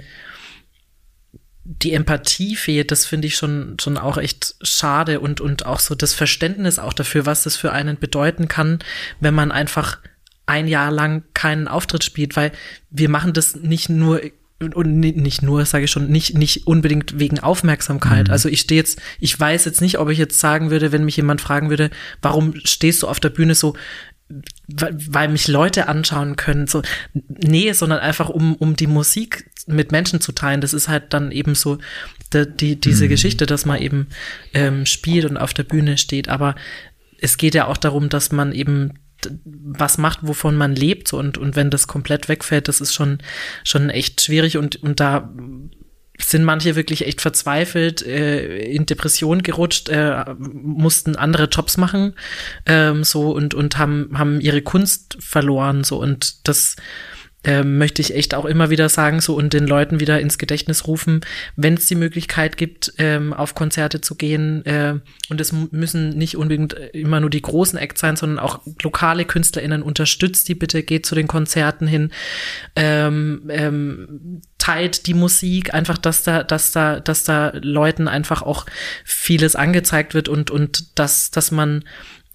die 1.64 1.92
Empathie 1.92 2.56
fehlt, 2.56 2.90
das 2.90 3.04
finde 3.04 3.28
ich 3.28 3.36
schon, 3.36 3.76
schon 3.80 3.98
auch 3.98 4.16
echt 4.16 4.56
schade 4.62 5.20
und, 5.20 5.40
und 5.40 5.66
auch 5.66 5.80
so 5.80 5.94
das 5.94 6.14
Verständnis 6.14 6.78
auch 6.78 6.92
dafür, 6.92 7.26
was 7.26 7.44
das 7.44 7.56
für 7.56 7.72
einen 7.72 7.98
bedeuten 7.98 8.48
kann, 8.48 8.78
wenn 9.20 9.34
man 9.34 9.52
einfach 9.52 9.98
ein 10.46 10.66
Jahr 10.66 10.90
lang 10.90 11.24
keinen 11.34 11.68
Auftritt 11.68 12.04
spielt, 12.04 12.36
weil 12.36 12.52
wir 12.90 13.10
machen 13.10 13.34
das 13.34 13.54
nicht 13.54 13.90
nur 13.90 14.22
und 14.60 14.98
nicht 14.98 15.43
nur, 15.43 15.64
sage 15.64 15.85
ich 15.85 15.90
schon, 15.90 16.09
nicht, 16.09 16.36
nicht 16.36 16.66
unbedingt 16.66 17.18
wegen 17.18 17.39
Aufmerksamkeit. 17.39 18.26
Mhm. 18.26 18.32
Also 18.32 18.48
ich 18.48 18.60
stehe 18.60 18.80
jetzt, 18.80 19.01
ich 19.20 19.39
weiß 19.39 19.64
jetzt 19.64 19.80
nicht, 19.80 19.98
ob 19.98 20.09
ich 20.09 20.18
jetzt 20.18 20.40
sagen 20.40 20.70
würde, 20.70 20.90
wenn 20.90 21.05
mich 21.05 21.16
jemand 21.16 21.40
fragen 21.40 21.70
würde, 21.70 21.90
warum 22.22 22.55
stehst 22.64 23.02
du 23.02 23.09
auf 23.09 23.20
der 23.20 23.30
Bühne 23.30 23.55
so, 23.55 23.76
weil 24.68 25.28
mich 25.28 25.48
Leute 25.48 25.89
anschauen 25.89 26.36
können. 26.36 26.66
So, 26.66 26.82
nee, 27.28 27.72
sondern 27.72 28.01
einfach 28.01 28.28
um, 28.28 28.56
um 28.56 28.74
die 28.76 28.86
Musik 28.86 29.48
mit 29.66 29.93
Menschen 29.93 30.20
zu 30.20 30.32
teilen. 30.32 30.60
Das 30.60 30.74
ist 30.74 30.89
halt 30.89 31.14
dann 31.14 31.30
eben 31.30 31.55
so 31.55 31.78
die, 32.35 32.47
die 32.47 32.80
diese 32.80 33.05
mhm. 33.05 33.10
Geschichte, 33.10 33.47
dass 33.47 33.64
man 33.64 33.80
eben 33.80 34.09
ähm, 34.55 34.86
spielt 34.86 35.24
und 35.24 35.36
auf 35.36 35.55
der 35.55 35.62
Bühne 35.62 35.98
steht. 35.98 36.28
Aber 36.28 36.56
es 37.20 37.36
geht 37.36 37.55
ja 37.55 37.66
auch 37.66 37.76
darum, 37.76 38.09
dass 38.09 38.32
man 38.32 38.52
eben 38.52 38.94
was 39.45 39.99
macht, 39.99 40.20
wovon 40.23 40.57
man 40.57 40.74
lebt 40.74 41.12
und, 41.12 41.39
und 41.39 41.57
wenn 41.57 41.70
das 41.70 41.86
komplett 41.86 42.28
wegfällt, 42.28 42.69
das 42.69 42.81
ist 42.81 42.95
schon, 42.95 43.19
schon 43.65 43.90
echt 43.90 44.20
schwierig 44.20 44.57
und, 44.57 44.77
und 44.82 45.01
da 45.01 45.32
sind 46.20 46.45
manche 46.45 46.74
wirklich 46.74 47.07
echt 47.07 47.20
verzweifelt, 47.20 48.05
äh, 48.05 48.59
in 48.59 48.86
Depression 48.86 49.43
gerutscht, 49.43 49.89
äh, 49.89 50.24
mussten 50.39 51.16
andere 51.16 51.45
Jobs 51.45 51.77
machen, 51.77 52.15
ähm, 52.66 53.05
so 53.05 53.31
und 53.31 53.55
und 53.55 53.78
haben 53.78 54.11
haben 54.19 54.40
ihre 54.40 54.62
Kunst 54.62 55.16
verloren, 55.20 55.85
so 55.85 56.01
und 56.01 56.49
das 56.49 56.77
ähm, 57.44 57.78
möchte 57.78 58.02
ich 58.02 58.15
echt 58.15 58.35
auch 58.35 58.44
immer 58.44 58.69
wieder 58.69 58.89
sagen, 58.89 59.20
so 59.20 59.36
und 59.36 59.52
den 59.52 59.66
Leuten 59.66 60.01
wieder 60.01 60.20
ins 60.20 60.39
Gedächtnis 60.39 60.86
rufen, 60.89 61.20
wenn 61.55 61.74
es 61.74 61.86
die 61.86 61.94
Möglichkeit 61.94 62.56
gibt, 62.56 62.93
ähm, 62.98 63.32
auf 63.32 63.55
Konzerte 63.55 64.01
zu 64.01 64.16
gehen. 64.16 64.66
Äh, 64.66 64.98
und 65.31 65.40
es 65.40 65.52
müssen 65.52 66.10
nicht 66.10 66.36
unbedingt 66.36 66.73
immer 66.93 67.20
nur 67.20 67.31
die 67.31 67.43
großen 67.43 67.78
Acts 67.78 68.01
sein, 68.01 68.16
sondern 68.16 68.40
auch 68.40 68.60
lokale 68.82 69.24
KünstlerInnen 69.24 69.82
unterstützt 69.82 70.48
die 70.48 70.56
bitte, 70.56 70.82
geht 70.82 71.06
zu 71.06 71.15
den 71.15 71.28
Konzerten 71.28 71.86
hin, 71.86 72.10
ähm, 72.74 73.43
ähm, 73.48 74.43
teilt 74.59 75.06
die 75.06 75.15
Musik, 75.15 75.73
einfach, 75.73 75.97
dass 75.97 76.24
da, 76.24 76.43
dass 76.43 76.73
da, 76.73 76.98
dass 76.98 77.23
da 77.23 77.52
Leuten 77.62 78.09
einfach 78.09 78.43
auch 78.43 78.66
vieles 79.05 79.55
angezeigt 79.55 80.12
wird 80.12 80.28
und, 80.28 80.51
und 80.51 80.98
dass, 80.98 81.31
dass 81.31 81.52
man 81.52 81.85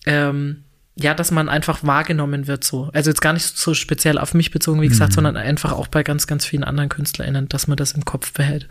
ähm, 0.06 0.64
ja, 0.96 1.14
dass 1.14 1.32
man 1.32 1.50
einfach 1.50 1.84
wahrgenommen 1.84 2.48
wird 2.48 2.64
so. 2.64 2.90
Also 2.94 3.10
jetzt 3.10 3.22
gar 3.22 3.34
nicht 3.34 3.58
so 3.58 3.74
speziell 3.74 4.18
auf 4.18 4.34
mich 4.34 4.52
bezogen, 4.52 4.82
wie 4.82 4.88
gesagt, 4.88 5.12
mhm. 5.12 5.16
sondern 5.16 5.38
einfach 5.38 5.72
auch 5.72 5.88
bei 5.88 6.04
ganz, 6.04 6.28
ganz 6.28 6.46
vielen 6.46 6.64
anderen 6.64 6.90
KünstlerInnen, 6.90 7.50
dass 7.50 7.68
man 7.68 7.78
das 7.78 7.94
im 7.94 8.06
Kopf 8.06 8.32
behält. 8.34 8.68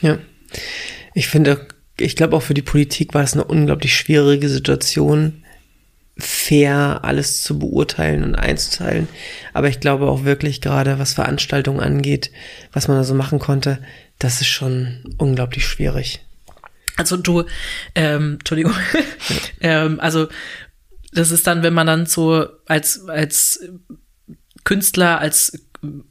Ja. 0.00 0.18
Ich 1.14 1.28
finde, 1.28 1.66
ich 1.98 2.16
glaube 2.16 2.36
auch 2.36 2.42
für 2.42 2.54
die 2.54 2.62
Politik 2.62 3.12
war 3.12 3.22
es 3.22 3.34
eine 3.34 3.44
unglaublich 3.44 3.94
schwierige 3.94 4.48
Situation, 4.48 5.44
fair 6.16 7.00
alles 7.02 7.42
zu 7.42 7.58
beurteilen 7.58 8.24
und 8.24 8.34
einzuteilen. 8.34 9.08
Aber 9.52 9.68
ich 9.68 9.78
glaube 9.78 10.06
auch 10.06 10.24
wirklich 10.24 10.60
gerade, 10.60 10.98
was 10.98 11.12
Veranstaltungen 11.12 11.80
angeht, 11.80 12.30
was 12.72 12.88
man 12.88 12.96
da 12.96 13.04
so 13.04 13.14
machen 13.14 13.38
konnte, 13.38 13.78
das 14.18 14.40
ist 14.40 14.48
schon 14.48 15.14
unglaublich 15.18 15.66
schwierig. 15.66 16.24
Also 16.96 17.16
du, 17.16 17.44
ähm, 17.94 18.38
Entschuldigung, 18.40 18.72
ähm, 19.60 20.00
also 20.00 20.28
das 21.12 21.30
ist 21.30 21.46
dann, 21.46 21.62
wenn 21.62 21.74
man 21.74 21.86
dann 21.86 22.06
so 22.06 22.46
als, 22.66 23.08
als 23.08 23.60
Künstler, 24.64 25.18
als 25.18 25.52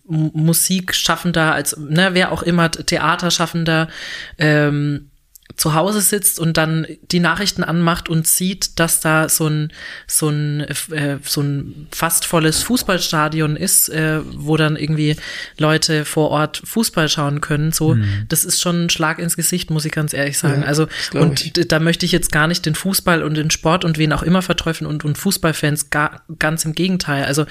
Musikschaffender, 0.08 1.54
als 1.54 1.78
ne, 1.78 2.10
wer 2.14 2.32
auch 2.32 2.42
immer, 2.42 2.72
Theaterschaffender, 2.72 3.90
ähm, 4.38 5.12
zu 5.56 5.74
Hause 5.74 6.02
sitzt 6.02 6.40
und 6.40 6.58
dann 6.58 6.86
die 7.12 7.20
Nachrichten 7.20 7.64
anmacht 7.64 8.10
und 8.10 8.28
sieht, 8.28 8.80
dass 8.80 9.00
da 9.00 9.30
so 9.30 9.48
ein 9.48 9.72
so 10.06 10.30
ein 10.30 10.62
äh, 10.62 11.18
so 11.24 11.42
ein 11.42 11.88
fast 11.92 12.26
volles 12.26 12.64
Fußballstadion 12.64 13.56
ist, 13.56 13.90
äh, 13.90 14.20
wo 14.24 14.58
dann 14.58 14.76
irgendwie 14.76 15.16
Leute 15.58 16.06
vor 16.06 16.30
Ort 16.30 16.62
Fußball 16.66 17.10
schauen 17.10 17.42
können, 17.42 17.72
so 17.72 17.96
mhm. 17.96 18.26
das 18.28 18.44
ist 18.44 18.62
schon 18.62 18.86
ein 18.86 18.90
Schlag 18.90 19.20
ins 19.20 19.36
Gesicht, 19.36 19.72
muss 19.72 19.86
ich 19.86 19.92
ganz 19.92 20.14
ehrlich 20.14 20.38
sagen. 20.38 20.62
Ja, 20.62 20.68
also 20.68 20.88
und 21.14 21.58
ich. 21.58 21.68
da 21.68 21.80
möchte 21.80 22.06
ich 22.06 22.12
jetzt 22.12 22.32
gar 22.32 22.48
nicht 22.48 22.66
den 22.66 22.76
Fußball 22.76 23.24
und 23.24 23.36
den 23.36 23.50
Sport 23.50 23.86
und 23.86 23.98
wen 23.98 24.14
auch 24.14 24.24
immer 24.24 24.42
verteufeln 24.42 24.88
und 24.88 25.06
und 25.06 25.18
Fußballfans 25.18 25.90
gar 25.90 26.24
ganz 26.38 26.66
im 26.66 26.74
Gegenteil. 26.74 27.26
Also 27.26 27.46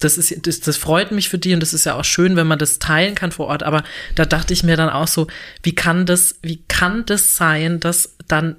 das 0.00 0.18
ist, 0.18 0.46
das, 0.46 0.60
das 0.60 0.76
freut 0.76 1.12
mich 1.12 1.28
für 1.28 1.38
die 1.38 1.54
und 1.54 1.60
das 1.60 1.72
ist 1.72 1.84
ja 1.84 1.94
auch 1.94 2.04
schön, 2.04 2.36
wenn 2.36 2.46
man 2.46 2.58
das 2.58 2.78
teilen 2.78 3.14
kann 3.14 3.32
vor 3.32 3.46
Ort. 3.46 3.62
Aber 3.62 3.84
da 4.14 4.24
dachte 4.24 4.52
ich 4.52 4.64
mir 4.64 4.76
dann 4.76 4.90
auch 4.90 5.08
so, 5.08 5.26
wie 5.62 5.74
kann 5.74 6.06
das, 6.06 6.36
wie 6.42 6.62
kann 6.68 7.04
das 7.06 7.36
sein, 7.36 7.80
dass 7.80 8.16
dann 8.26 8.56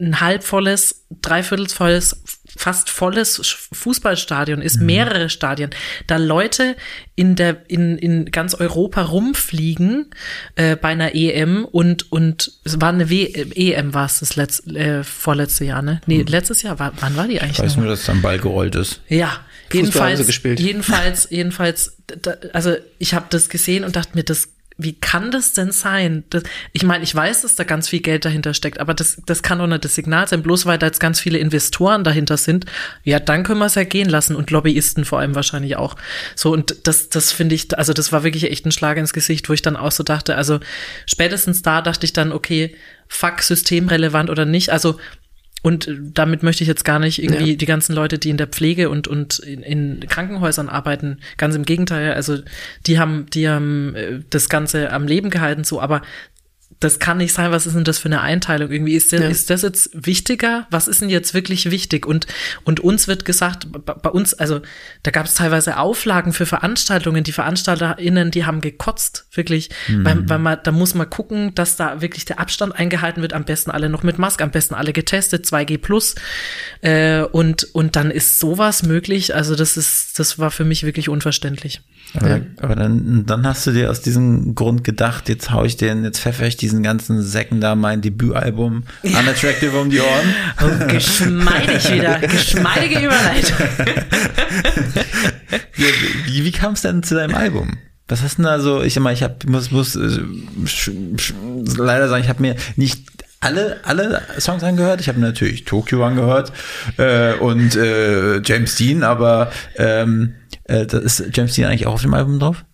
ein 0.00 0.20
halbvolles, 0.20 1.04
dreiviertelvolles, 1.20 2.22
fast 2.56 2.88
volles 2.88 3.58
Fußballstadion 3.72 4.62
ist, 4.62 4.80
mhm. 4.80 4.86
mehrere 4.86 5.28
Stadien, 5.28 5.70
da 6.06 6.16
Leute 6.16 6.76
in 7.14 7.36
der 7.36 7.68
in, 7.68 7.98
in 7.98 8.30
ganz 8.30 8.54
Europa 8.54 9.02
rumfliegen 9.02 10.10
äh, 10.56 10.76
bei 10.76 10.88
einer 10.88 11.14
EM 11.14 11.64
und 11.64 12.10
und 12.10 12.52
es 12.64 12.80
war 12.80 12.88
eine 12.88 13.10
w 13.10 13.24
EM 13.24 13.92
war 13.92 14.06
es 14.06 14.20
das 14.20 14.36
letzte 14.36 14.70
äh, 14.78 15.04
vorletzte 15.04 15.66
Jahr, 15.66 15.82
ne? 15.82 16.00
Nee, 16.06 16.18
mhm. 16.18 16.26
letztes 16.26 16.62
Jahr 16.62 16.78
war 16.78 16.92
wann 17.00 17.16
war 17.16 17.28
die 17.28 17.40
eigentlich? 17.40 17.58
Ich 17.58 17.64
weiß 17.64 17.76
nur, 17.76 17.86
dass 17.86 18.04
dann 18.04 18.22
Ball 18.22 18.38
gerollt 18.38 18.74
ist. 18.74 19.02
Ja, 19.08 19.40
jedenfalls 19.72 20.40
jedenfalls 20.42 21.28
jedenfalls 21.30 21.96
da, 22.06 22.36
also 22.52 22.76
ich 22.98 23.14
habe 23.14 23.26
das 23.30 23.48
gesehen 23.48 23.84
und 23.84 23.96
dachte 23.96 24.16
mir, 24.16 24.24
das 24.24 24.48
wie 24.80 24.92
kann 24.92 25.32
das 25.32 25.54
denn 25.54 25.72
sein? 25.72 26.22
Das, 26.30 26.44
ich 26.72 26.84
meine, 26.84 27.02
ich 27.02 27.12
weiß, 27.12 27.42
dass 27.42 27.56
da 27.56 27.64
ganz 27.64 27.88
viel 27.88 27.98
Geld 27.98 28.24
dahinter 28.24 28.54
steckt, 28.54 28.78
aber 28.78 28.94
das, 28.94 29.20
das 29.26 29.42
kann 29.42 29.58
doch 29.58 29.66
nicht 29.66 29.84
das 29.84 29.96
Signal 29.96 30.28
sein, 30.28 30.40
bloß 30.44 30.66
weil 30.66 30.78
da 30.78 30.86
jetzt 30.86 31.00
ganz 31.00 31.18
viele 31.18 31.38
Investoren 31.38 32.04
dahinter 32.04 32.36
sind. 32.36 32.64
Ja, 33.02 33.18
dann 33.18 33.42
können 33.42 33.58
wir 33.58 33.66
es 33.66 33.74
ja 33.74 33.82
gehen 33.82 34.08
lassen 34.08 34.36
und 34.36 34.52
Lobbyisten 34.52 35.04
vor 35.04 35.18
allem 35.18 35.34
wahrscheinlich 35.34 35.76
auch. 35.76 35.96
So, 36.36 36.52
und 36.52 36.86
das, 36.86 37.08
das 37.08 37.32
finde 37.32 37.56
ich, 37.56 37.76
also 37.76 37.92
das 37.92 38.12
war 38.12 38.22
wirklich 38.22 38.44
echt 38.44 38.66
ein 38.66 38.72
Schlag 38.72 38.98
ins 38.98 39.12
Gesicht, 39.12 39.48
wo 39.48 39.52
ich 39.52 39.62
dann 39.62 39.76
auch 39.76 39.90
so 39.90 40.04
dachte, 40.04 40.36
also 40.36 40.60
spätestens 41.06 41.62
da 41.62 41.82
dachte 41.82 42.06
ich 42.06 42.12
dann, 42.12 42.30
okay, 42.30 42.76
fuck, 43.08 43.42
systemrelevant 43.42 44.30
oder 44.30 44.44
nicht. 44.44 44.70
Also 44.70 45.00
und 45.62 45.90
damit 46.14 46.42
möchte 46.42 46.62
ich 46.62 46.68
jetzt 46.68 46.84
gar 46.84 46.98
nicht 46.98 47.22
irgendwie 47.22 47.50
ja. 47.50 47.56
die 47.56 47.66
ganzen 47.66 47.94
Leute, 47.94 48.18
die 48.18 48.30
in 48.30 48.36
der 48.36 48.46
Pflege 48.46 48.90
und, 48.90 49.08
und 49.08 49.38
in, 49.40 49.62
in, 49.62 50.00
Krankenhäusern 50.08 50.68
arbeiten, 50.68 51.18
ganz 51.36 51.56
im 51.56 51.64
Gegenteil. 51.64 52.14
Also 52.14 52.38
die 52.86 52.98
haben, 52.98 53.26
die 53.32 53.48
haben 53.48 53.94
äh, 53.94 54.20
das 54.30 54.48
Ganze 54.48 54.92
am 54.92 55.06
Leben 55.06 55.30
gehalten, 55.30 55.64
so, 55.64 55.80
aber 55.80 56.02
das 56.80 57.00
kann 57.00 57.18
nicht 57.18 57.32
sein, 57.32 57.50
was 57.50 57.66
ist 57.66 57.74
denn 57.74 57.82
das 57.82 57.98
für 57.98 58.06
eine 58.06 58.20
Einteilung? 58.20 58.70
Irgendwie 58.70 58.94
ist, 58.94 59.10
der, 59.10 59.22
ja. 59.22 59.28
ist 59.28 59.50
das 59.50 59.62
jetzt 59.62 59.90
wichtiger? 59.92 60.68
Was 60.70 60.86
ist 60.86 61.00
denn 61.00 61.08
jetzt 61.08 61.34
wirklich 61.34 61.70
wichtig? 61.72 62.06
Und, 62.06 62.28
und 62.62 62.78
uns 62.78 63.08
wird 63.08 63.24
gesagt, 63.24 63.66
bei 63.72 64.10
uns, 64.10 64.32
also 64.34 64.60
da 65.02 65.10
gab 65.10 65.26
es 65.26 65.34
teilweise 65.34 65.78
Auflagen 65.78 66.32
für 66.32 66.46
Veranstaltungen, 66.46 67.24
die 67.24 67.32
VeranstalterInnen, 67.32 68.30
die 68.30 68.44
haben 68.44 68.60
gekotzt, 68.60 69.26
wirklich, 69.32 69.70
mhm. 69.88 70.04
weil, 70.04 70.28
weil 70.28 70.38
man, 70.38 70.58
da 70.62 70.70
muss 70.70 70.94
man 70.94 71.10
gucken, 71.10 71.52
dass 71.56 71.74
da 71.74 72.00
wirklich 72.00 72.26
der 72.26 72.38
Abstand 72.38 72.76
eingehalten 72.76 73.22
wird, 73.22 73.32
am 73.32 73.44
besten 73.44 73.72
alle 73.72 73.88
noch 73.88 74.04
mit 74.04 74.18
Maske, 74.18 74.44
am 74.44 74.52
besten 74.52 74.74
alle 74.74 74.92
getestet, 74.92 75.46
2G 75.46 75.78
plus. 75.78 76.14
Äh, 76.82 77.22
und, 77.22 77.64
und 77.74 77.96
dann 77.96 78.12
ist 78.12 78.38
sowas 78.38 78.84
möglich. 78.84 79.34
Also 79.34 79.56
das 79.56 79.76
ist, 79.76 80.16
das 80.20 80.38
war 80.38 80.52
für 80.52 80.64
mich 80.64 80.84
wirklich 80.84 81.08
unverständlich. 81.08 81.80
Aber, 82.14 82.28
ja. 82.28 82.40
aber 82.60 82.74
dann, 82.74 83.26
dann 83.26 83.46
hast 83.46 83.66
du 83.66 83.72
dir 83.72 83.90
aus 83.90 84.00
diesem 84.00 84.54
Grund 84.54 84.82
gedacht, 84.82 85.28
jetzt 85.28 85.50
hau 85.50 85.64
ich 85.64 85.76
den, 85.76 86.04
jetzt 86.04 86.20
pfeffer 86.20 86.46
ich 86.46 86.56
diesen 86.56 86.82
ganzen 86.82 87.22
Säcken 87.22 87.60
da 87.60 87.74
mein 87.74 88.00
Debütalbum 88.00 88.84
Unattractive 89.02 89.78
um 89.78 89.90
die 89.90 90.00
Ohren. 90.00 90.34
Oh, 90.62 90.86
geschmeidig 90.86 91.92
wieder, 91.92 92.18
geschmeidige 92.20 93.00
Überleitung. 93.00 93.56
wie 96.26 96.44
wie 96.44 96.52
kam 96.52 96.72
es 96.72 96.82
denn 96.82 97.02
zu 97.02 97.14
deinem 97.14 97.34
Album? 97.34 97.76
Was 98.08 98.22
hast 98.22 98.38
du 98.38 98.42
denn 98.42 98.50
da 98.50 98.60
so, 98.60 98.82
ich 98.82 98.94
sag 98.94 99.02
mal, 99.02 99.12
ich 99.12 99.22
hab, 99.22 99.44
muss, 99.44 99.70
muss 99.70 99.94
äh, 99.94 100.18
leider 101.76 102.08
sagen, 102.08 102.24
ich 102.24 102.30
habe 102.30 102.40
mir 102.40 102.56
nicht 102.76 103.02
alle, 103.40 103.76
alle 103.84 104.22
Songs 104.38 104.64
angehört. 104.64 105.00
Ich 105.00 105.08
habe 105.08 105.20
natürlich 105.20 105.64
Tokyo 105.64 106.04
angehört 106.04 106.52
äh, 106.96 107.34
und 107.34 107.76
äh, 107.76 108.40
James 108.40 108.76
Dean, 108.76 109.02
aber 109.02 109.52
ähm, 109.76 110.34
äh, 110.68 110.86
das 110.86 111.20
ist 111.20 111.36
James 111.36 111.54
Dean 111.54 111.68
eigentlich 111.68 111.86
auch 111.86 111.94
auf 111.94 112.02
dem 112.02 112.14
Album 112.14 112.38
drauf? 112.38 112.64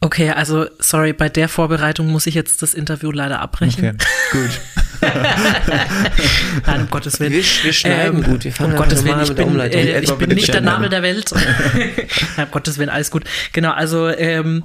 Okay, 0.00 0.30
also 0.30 0.66
sorry, 0.78 1.12
bei 1.12 1.28
der 1.28 1.48
Vorbereitung 1.48 2.06
muss 2.06 2.26
ich 2.26 2.34
jetzt 2.34 2.62
das 2.62 2.72
Interview 2.72 3.10
leider 3.10 3.40
abbrechen. 3.40 3.84
Okay, 3.84 3.96
gut. 4.30 4.60
Nein, 6.66 6.80
um 6.82 6.90
Gottes 6.90 7.18
Willen. 7.18 7.32
Wir, 7.32 7.42
wir 7.62 7.72
schneiden 7.72 8.18
ähm, 8.18 8.30
gut, 8.30 8.44
wir 8.44 8.52
fangen 8.52 8.72
um 8.72 8.78
Gottes 8.78 9.04
Willen, 9.04 9.20
ich 9.22 9.34
bin, 9.34 9.58
äh, 9.58 10.00
ich 10.00 10.12
bin 10.12 10.30
nicht 10.30 10.54
der 10.54 10.60
Name 10.60 10.88
der 10.88 11.02
Welt. 11.02 11.32
Nein, 12.36 12.46
um 12.46 12.50
Gottes 12.52 12.78
Willen, 12.78 12.90
alles 12.90 13.10
gut. 13.10 13.24
Genau, 13.52 13.72
also 13.72 14.08
ähm, 14.08 14.64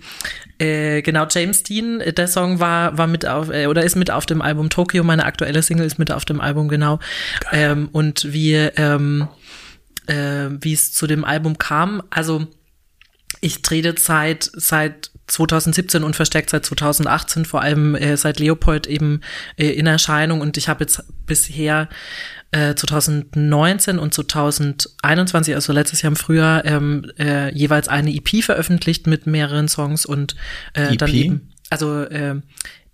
äh, 0.59 1.01
genau, 1.01 1.25
James 1.29 1.63
Dean, 1.63 1.99
der 2.15 2.27
Song 2.27 2.59
war, 2.59 2.95
war 2.97 3.07
mit 3.07 3.25
auf, 3.25 3.49
äh, 3.49 3.65
oder 3.65 3.83
ist 3.83 3.95
mit 3.95 4.11
auf 4.11 4.27
dem 4.27 4.41
Album 4.41 4.69
Tokyo, 4.69 5.03
meine 5.03 5.25
aktuelle 5.25 5.63
Single 5.63 5.85
ist 5.85 5.97
mit 5.97 6.11
auf 6.11 6.25
dem 6.25 6.41
Album, 6.41 6.67
genau. 6.67 6.99
Ähm, 7.51 7.89
und 7.91 8.31
wie, 8.31 8.53
ähm, 8.53 9.27
äh, 10.07 10.49
wie 10.61 10.73
es 10.73 10.93
zu 10.93 11.07
dem 11.07 11.23
Album 11.23 11.57
kam, 11.57 12.03
also 12.09 12.47
ich 13.41 13.61
trete 13.61 13.95
seit, 13.97 14.49
seit 14.53 15.11
2017 15.27 16.03
und 16.03 16.15
verstärkt 16.15 16.49
seit 16.49 16.65
2018, 16.65 17.45
vor 17.45 17.61
allem 17.61 17.95
äh, 17.95 18.15
seit 18.15 18.39
Leopold 18.39 18.87
eben 18.87 19.21
äh, 19.57 19.69
in 19.69 19.85
Erscheinung. 19.85 20.41
Und 20.41 20.57
ich 20.57 20.69
habe 20.69 20.83
jetzt 20.83 21.03
bisher 21.25 21.89
äh, 22.51 22.75
2019 22.75 23.99
und 23.99 24.13
2021, 24.13 25.55
also 25.55 25.73
letztes 25.73 26.01
Jahr 26.01 26.11
im 26.11 26.15
Frühjahr, 26.15 26.63
ähm, 26.65 27.11
äh, 27.17 27.53
jeweils 27.53 27.87
eine 27.87 28.13
EP 28.13 28.43
veröffentlicht 28.43 29.07
mit 29.07 29.27
mehreren 29.27 29.67
Songs 29.67 30.05
und 30.05 30.35
äh, 30.73 30.95
dann 30.95 31.09
e 31.09 31.21
eben, 31.21 31.49
also 31.69 32.03
äh, 32.03 32.35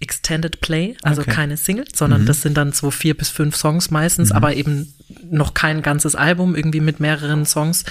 Extended 0.02 0.62
Play, 0.62 0.96
also 1.04 1.22
okay. 1.22 1.32
keine 1.32 1.58
Singles, 1.58 1.90
sondern 1.96 2.22
mhm. 2.22 2.26
das 2.26 2.42
sind 2.42 2.56
dann 2.56 2.72
so 2.72 2.90
vier 2.90 3.18
bis 3.18 3.30
fünf 3.30 3.56
Songs 3.56 3.92
meistens, 3.92 4.30
mhm. 4.30 4.36
aber 4.36 4.56
eben 4.56 4.94
noch 5.30 5.54
kein 5.54 5.82
ganzes 5.82 6.16
Album, 6.16 6.56
irgendwie 6.56 6.80
mit 6.80 7.00
mehreren 7.00 7.46
Songs 7.46 7.84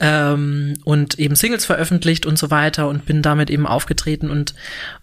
ähm, 0.00 0.74
und 0.84 1.18
eben 1.18 1.34
Singles 1.34 1.64
veröffentlicht 1.64 2.26
und 2.26 2.38
so 2.38 2.50
weiter 2.50 2.88
und 2.88 3.06
bin 3.06 3.22
damit 3.22 3.48
eben 3.48 3.66
aufgetreten 3.66 4.30
und 4.30 4.54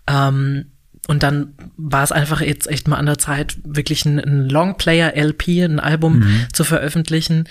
ähm, 0.07 0.65
und 1.07 1.23
dann 1.23 1.56
war 1.76 2.03
es 2.03 2.11
einfach 2.11 2.39
jetzt 2.39 2.68
echt 2.68 2.88
mal 2.88 2.97
an 2.97 3.07
der 3.07 3.18
Zeit, 3.18 3.57
wirklich 3.64 4.06
ein, 4.06 4.19
ein 4.19 4.47
Longplayer 4.47 5.15
LP, 5.15 5.64
ein 5.64 5.80
Album 5.80 6.19
mhm. 6.19 6.45
zu 6.53 6.64
veröffentlichen. 6.64 7.49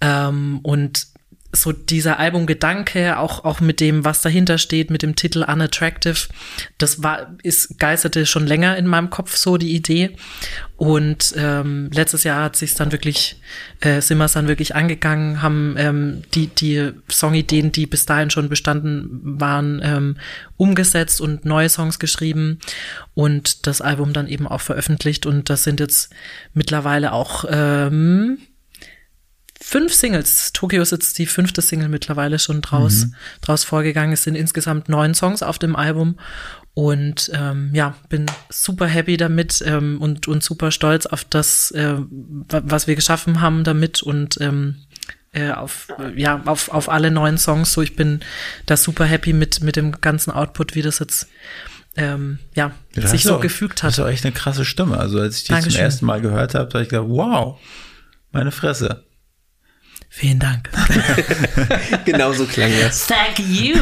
Ähm, 0.00 0.58
und 0.64 1.06
so 1.50 1.72
dieser 1.72 2.18
Albumgedanke, 2.18 3.18
auch, 3.18 3.44
auch 3.44 3.60
mit 3.60 3.80
dem, 3.80 4.04
was 4.04 4.20
dahinter 4.20 4.58
steht, 4.58 4.90
mit 4.90 5.02
dem 5.02 5.16
Titel 5.16 5.44
Unattractive, 5.44 6.28
das 6.76 7.02
war, 7.02 7.34
ist, 7.42 7.78
geisterte 7.78 8.26
schon 8.26 8.46
länger 8.46 8.76
in 8.76 8.86
meinem 8.86 9.08
Kopf 9.08 9.34
so 9.34 9.56
die 9.56 9.74
Idee. 9.74 10.14
Und 10.76 11.34
ähm, 11.36 11.90
letztes 11.92 12.22
Jahr 12.22 12.44
hat 12.44 12.56
sich 12.56 12.74
dann 12.74 12.92
wirklich, 12.92 13.40
äh, 13.80 14.02
sind 14.02 14.18
wir 14.18 14.26
es 14.26 14.34
dann 14.34 14.46
wirklich 14.46 14.74
angegangen, 14.74 15.40
haben 15.40 15.74
ähm, 15.78 16.22
die, 16.34 16.48
die 16.48 16.92
Songideen, 17.10 17.72
die 17.72 17.86
bis 17.86 18.04
dahin 18.04 18.28
schon 18.30 18.50
bestanden 18.50 19.08
waren, 19.40 19.80
ähm, 19.82 20.16
umgesetzt 20.58 21.20
und 21.20 21.46
neue 21.46 21.70
Songs 21.70 21.98
geschrieben 21.98 22.58
und 23.14 23.66
das 23.66 23.80
Album 23.80 24.12
dann 24.12 24.28
eben 24.28 24.46
auch 24.46 24.60
veröffentlicht. 24.60 25.24
Und 25.24 25.48
das 25.48 25.64
sind 25.64 25.80
jetzt 25.80 26.12
mittlerweile 26.52 27.12
auch 27.12 27.46
ähm, 27.50 28.38
fünf 29.60 29.92
Singles. 29.92 30.52
Tokio 30.52 30.82
ist 30.82 30.92
jetzt 30.92 31.18
die 31.18 31.26
fünfte 31.26 31.62
Single 31.62 31.88
mittlerweile 31.88 32.38
schon 32.38 32.60
draus, 32.60 33.06
mhm. 33.06 33.14
draus 33.40 33.64
vorgegangen. 33.64 34.12
Es 34.12 34.22
sind 34.22 34.34
insgesamt 34.34 34.88
neun 34.88 35.14
Songs 35.14 35.42
auf 35.42 35.58
dem 35.58 35.76
Album. 35.76 36.18
Und 36.74 37.32
ähm, 37.34 37.70
ja, 37.74 37.96
bin 38.08 38.26
super 38.50 38.86
happy 38.86 39.16
damit 39.16 39.62
ähm, 39.66 40.00
und, 40.00 40.28
und 40.28 40.44
super 40.44 40.70
stolz 40.70 41.06
auf 41.06 41.24
das, 41.24 41.72
äh, 41.72 41.96
was 41.98 42.86
wir 42.86 42.94
geschaffen 42.94 43.40
haben 43.40 43.64
damit 43.64 44.00
und 44.00 44.40
ähm, 44.40 44.76
äh, 45.32 45.50
auf, 45.50 45.88
ja, 46.14 46.40
auf, 46.44 46.68
auf 46.68 46.88
alle 46.88 47.10
neuen 47.10 47.36
Songs. 47.36 47.72
So, 47.72 47.82
ich 47.82 47.96
bin 47.96 48.20
da 48.66 48.76
super 48.76 49.06
happy 49.06 49.32
mit, 49.32 49.60
mit 49.60 49.74
dem 49.74 50.00
ganzen 50.00 50.30
Output, 50.30 50.76
wie 50.76 50.82
das 50.82 51.00
jetzt 51.00 51.26
ähm, 51.96 52.38
ja, 52.54 52.70
sich 52.94 53.24
so 53.24 53.36
auch, 53.36 53.40
gefügt 53.40 53.82
hat. 53.82 53.90
Das 53.90 53.98
ist 53.98 54.12
echt 54.12 54.24
eine 54.24 54.32
krasse 54.32 54.64
Stimme. 54.64 54.98
Also 54.98 55.18
als 55.18 55.38
ich 55.38 55.44
die 55.44 55.52
Dankeschön. 55.52 55.72
zum 55.72 55.80
ersten 55.80 56.06
Mal 56.06 56.20
gehört 56.20 56.54
habe, 56.54 56.68
habe 56.68 56.82
ich 56.82 56.90
gedacht, 56.90 57.08
wow, 57.08 57.58
meine 58.30 58.52
Fresse. 58.52 59.04
Vielen 60.10 60.38
Dank. 60.38 60.70
genau 62.04 62.32
so 62.32 62.46
klang 62.46 62.72
das. 62.80 63.06
Thank 63.06 63.38
you. 63.38 63.74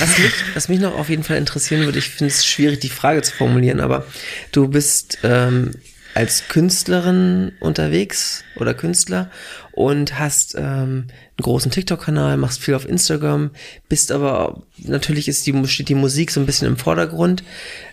was, 0.00 0.18
mich, 0.18 0.32
was 0.54 0.68
mich 0.68 0.80
noch 0.80 0.98
auf 0.98 1.08
jeden 1.08 1.22
Fall 1.22 1.38
interessieren 1.38 1.84
würde, 1.84 1.98
ich 2.00 2.08
finde 2.08 2.32
es 2.32 2.44
schwierig, 2.44 2.80
die 2.80 2.88
Frage 2.88 3.22
zu 3.22 3.32
formulieren, 3.32 3.80
aber 3.80 4.04
du 4.50 4.68
bist 4.68 5.18
ähm, 5.22 5.70
als 6.14 6.48
Künstlerin 6.48 7.52
unterwegs 7.60 8.44
oder 8.56 8.74
Künstler 8.74 9.30
und 9.72 10.18
hast 10.18 10.54
ähm, 10.54 10.62
einen 10.62 11.42
großen 11.42 11.70
TikTok-Kanal, 11.70 12.36
machst 12.36 12.60
viel 12.60 12.74
auf 12.74 12.86
Instagram, 12.86 13.50
bist 13.88 14.12
aber 14.12 14.62
natürlich 14.78 15.28
ist 15.28 15.46
die, 15.46 15.66
steht 15.66 15.88
die 15.88 15.94
Musik 15.94 16.30
so 16.30 16.40
ein 16.40 16.46
bisschen 16.46 16.68
im 16.68 16.76
Vordergrund. 16.76 17.42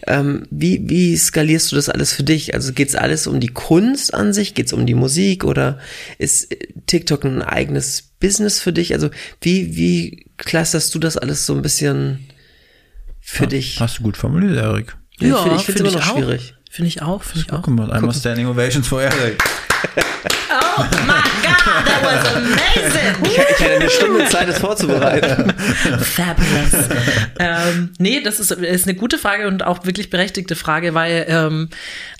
Ähm, 0.05 0.43
wie, 0.49 0.89
wie 0.89 1.15
skalierst 1.15 1.71
du 1.71 1.77
das 1.77 1.87
alles 1.87 2.11
für 2.11 2.23
dich? 2.23 2.53
Also 2.53 2.73
geht's 2.73 2.95
alles 2.95 3.27
um 3.27 3.39
die 3.39 3.47
Kunst 3.47 4.13
an 4.13 4.33
sich? 4.33 4.53
Geht's 4.53 4.73
um 4.73 4.85
die 4.85 4.95
Musik 4.95 5.45
oder 5.45 5.79
ist 6.17 6.53
TikTok 6.87 7.23
ein 7.23 7.41
eigenes 7.41 8.01
Business 8.19 8.59
für 8.59 8.73
dich? 8.73 8.93
Also 8.93 9.09
wie, 9.41 9.77
wie 9.77 10.25
clusterst 10.35 10.93
du 10.93 10.99
das 10.99 11.15
alles 11.15 11.45
so 11.45 11.55
ein 11.55 11.61
bisschen 11.61 12.27
für 13.21 13.43
ja, 13.43 13.49
dich? 13.49 13.79
Hast 13.79 13.99
du 13.99 14.03
gut 14.03 14.17
formuliert, 14.17 14.57
Erik. 14.57 14.97
Ja, 15.19 15.29
ja 15.29 15.43
finde 15.43 15.57
ich, 15.57 15.63
find 15.63 15.79
immer 15.79 15.91
noch 15.91 16.09
auch. 16.09 16.15
schwierig. 16.17 16.55
Finde 16.69 16.87
ich 16.87 17.01
auch, 17.01 17.23
finde 17.23 17.47
ich 17.47 17.53
auch. 17.53 17.63
Guck 17.63 17.73
mal, 17.73 17.91
einmal 17.91 18.13
Standing 18.13 18.45
Ovations 18.45 18.87
for 18.87 19.01
Eric. 19.01 19.43
Oh 20.51 20.83
my 21.05 21.21
God, 21.41 21.85
that 21.85 22.03
was 22.03 22.35
amazing. 22.35 23.23
Ich, 23.23 23.37
ich 23.37 23.59
hatte 23.59 23.75
eine 23.75 23.89
Stunde 23.89 24.25
Zeit, 24.29 24.47
das 24.47 24.59
vorzubereiten. 24.59 25.53
Fabulous. 25.99 26.89
ähm, 27.39 27.91
nee, 27.97 28.21
das 28.21 28.39
ist, 28.39 28.51
ist 28.51 28.87
eine 28.87 28.95
gute 28.95 29.17
Frage 29.17 29.47
und 29.47 29.63
auch 29.63 29.85
wirklich 29.85 30.09
berechtigte 30.09 30.55
Frage, 30.55 30.93
weil 30.93 31.25
ähm, 31.27 31.69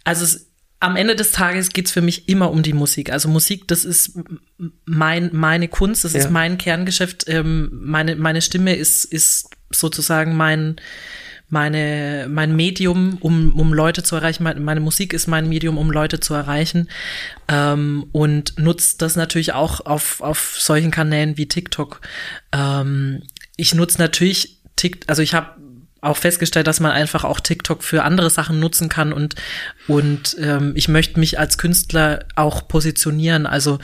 also 0.04 0.24
es, 0.24 0.48
am 0.80 0.96
Ende 0.96 1.16
des 1.16 1.32
Tages 1.32 1.70
geht's 1.70 1.92
für 1.92 2.02
mich 2.02 2.30
immer 2.30 2.52
um 2.52 2.64
die 2.64 2.74
Musik. 2.74 3.12
Also 3.12 3.30
Musik, 3.30 3.68
das 3.68 3.86
ist 3.86 4.14
mein, 4.86 5.30
meine 5.34 5.68
Kunst, 5.68 6.06
das 6.06 6.14
ja. 6.14 6.20
ist 6.20 6.32
mein 6.32 6.58
Kerngeschäft. 6.58 7.26
Ähm, 7.28 7.70
meine, 7.74 8.16
meine 8.16 8.42
Stimme 8.42 8.76
ist, 8.76 9.06
ist 9.06 9.50
sozusagen 9.72 10.36
mein 10.36 10.78
meine, 11.50 12.28
mein 12.30 12.56
Medium, 12.56 13.18
um, 13.20 13.54
um 13.60 13.74
Leute 13.74 14.04
zu 14.04 14.16
erreichen. 14.16 14.44
Meine, 14.44 14.60
meine 14.60 14.80
Musik 14.80 15.14
ist 15.14 15.28
mein 15.28 15.50
Medium, 15.50 15.78
um 15.78 15.92
Leute 15.92 16.20
zu 16.20 16.34
erreichen. 16.34 16.90
Ähm, 17.48 18.06
und 18.12 18.58
nutzt 18.58 19.02
das 19.02 19.16
natürlich 19.16 19.54
auch 19.54 19.86
auf, 19.86 20.22
auf 20.22 20.56
solchen 20.60 20.92
Kanälen 20.92 21.38
wie 21.38 21.48
TikTok. 21.48 22.02
Ähm, 22.52 23.24
ich 23.58 23.74
nutze 23.74 24.00
natürlich 24.00 24.60
TikTok, 24.76 25.10
also 25.10 25.22
ich 25.22 25.34
habe 25.34 25.60
auch 26.02 26.18
festgestellt, 26.18 26.68
dass 26.68 26.80
man 26.80 26.92
einfach 26.92 27.24
auch 27.24 27.40
TikTok 27.40 27.84
für 27.84 28.04
andere 28.04 28.30
Sachen 28.30 28.60
nutzen 28.60 28.88
kann 28.88 29.12
und 29.12 29.36
und 29.88 30.38
ähm, 30.40 30.72
ich 30.76 30.88
möchte 30.88 31.20
mich 31.20 31.40
als 31.40 31.58
Künstler 31.58 32.26
auch 32.36 32.68
positionieren. 32.68 33.46
Also 33.46 33.80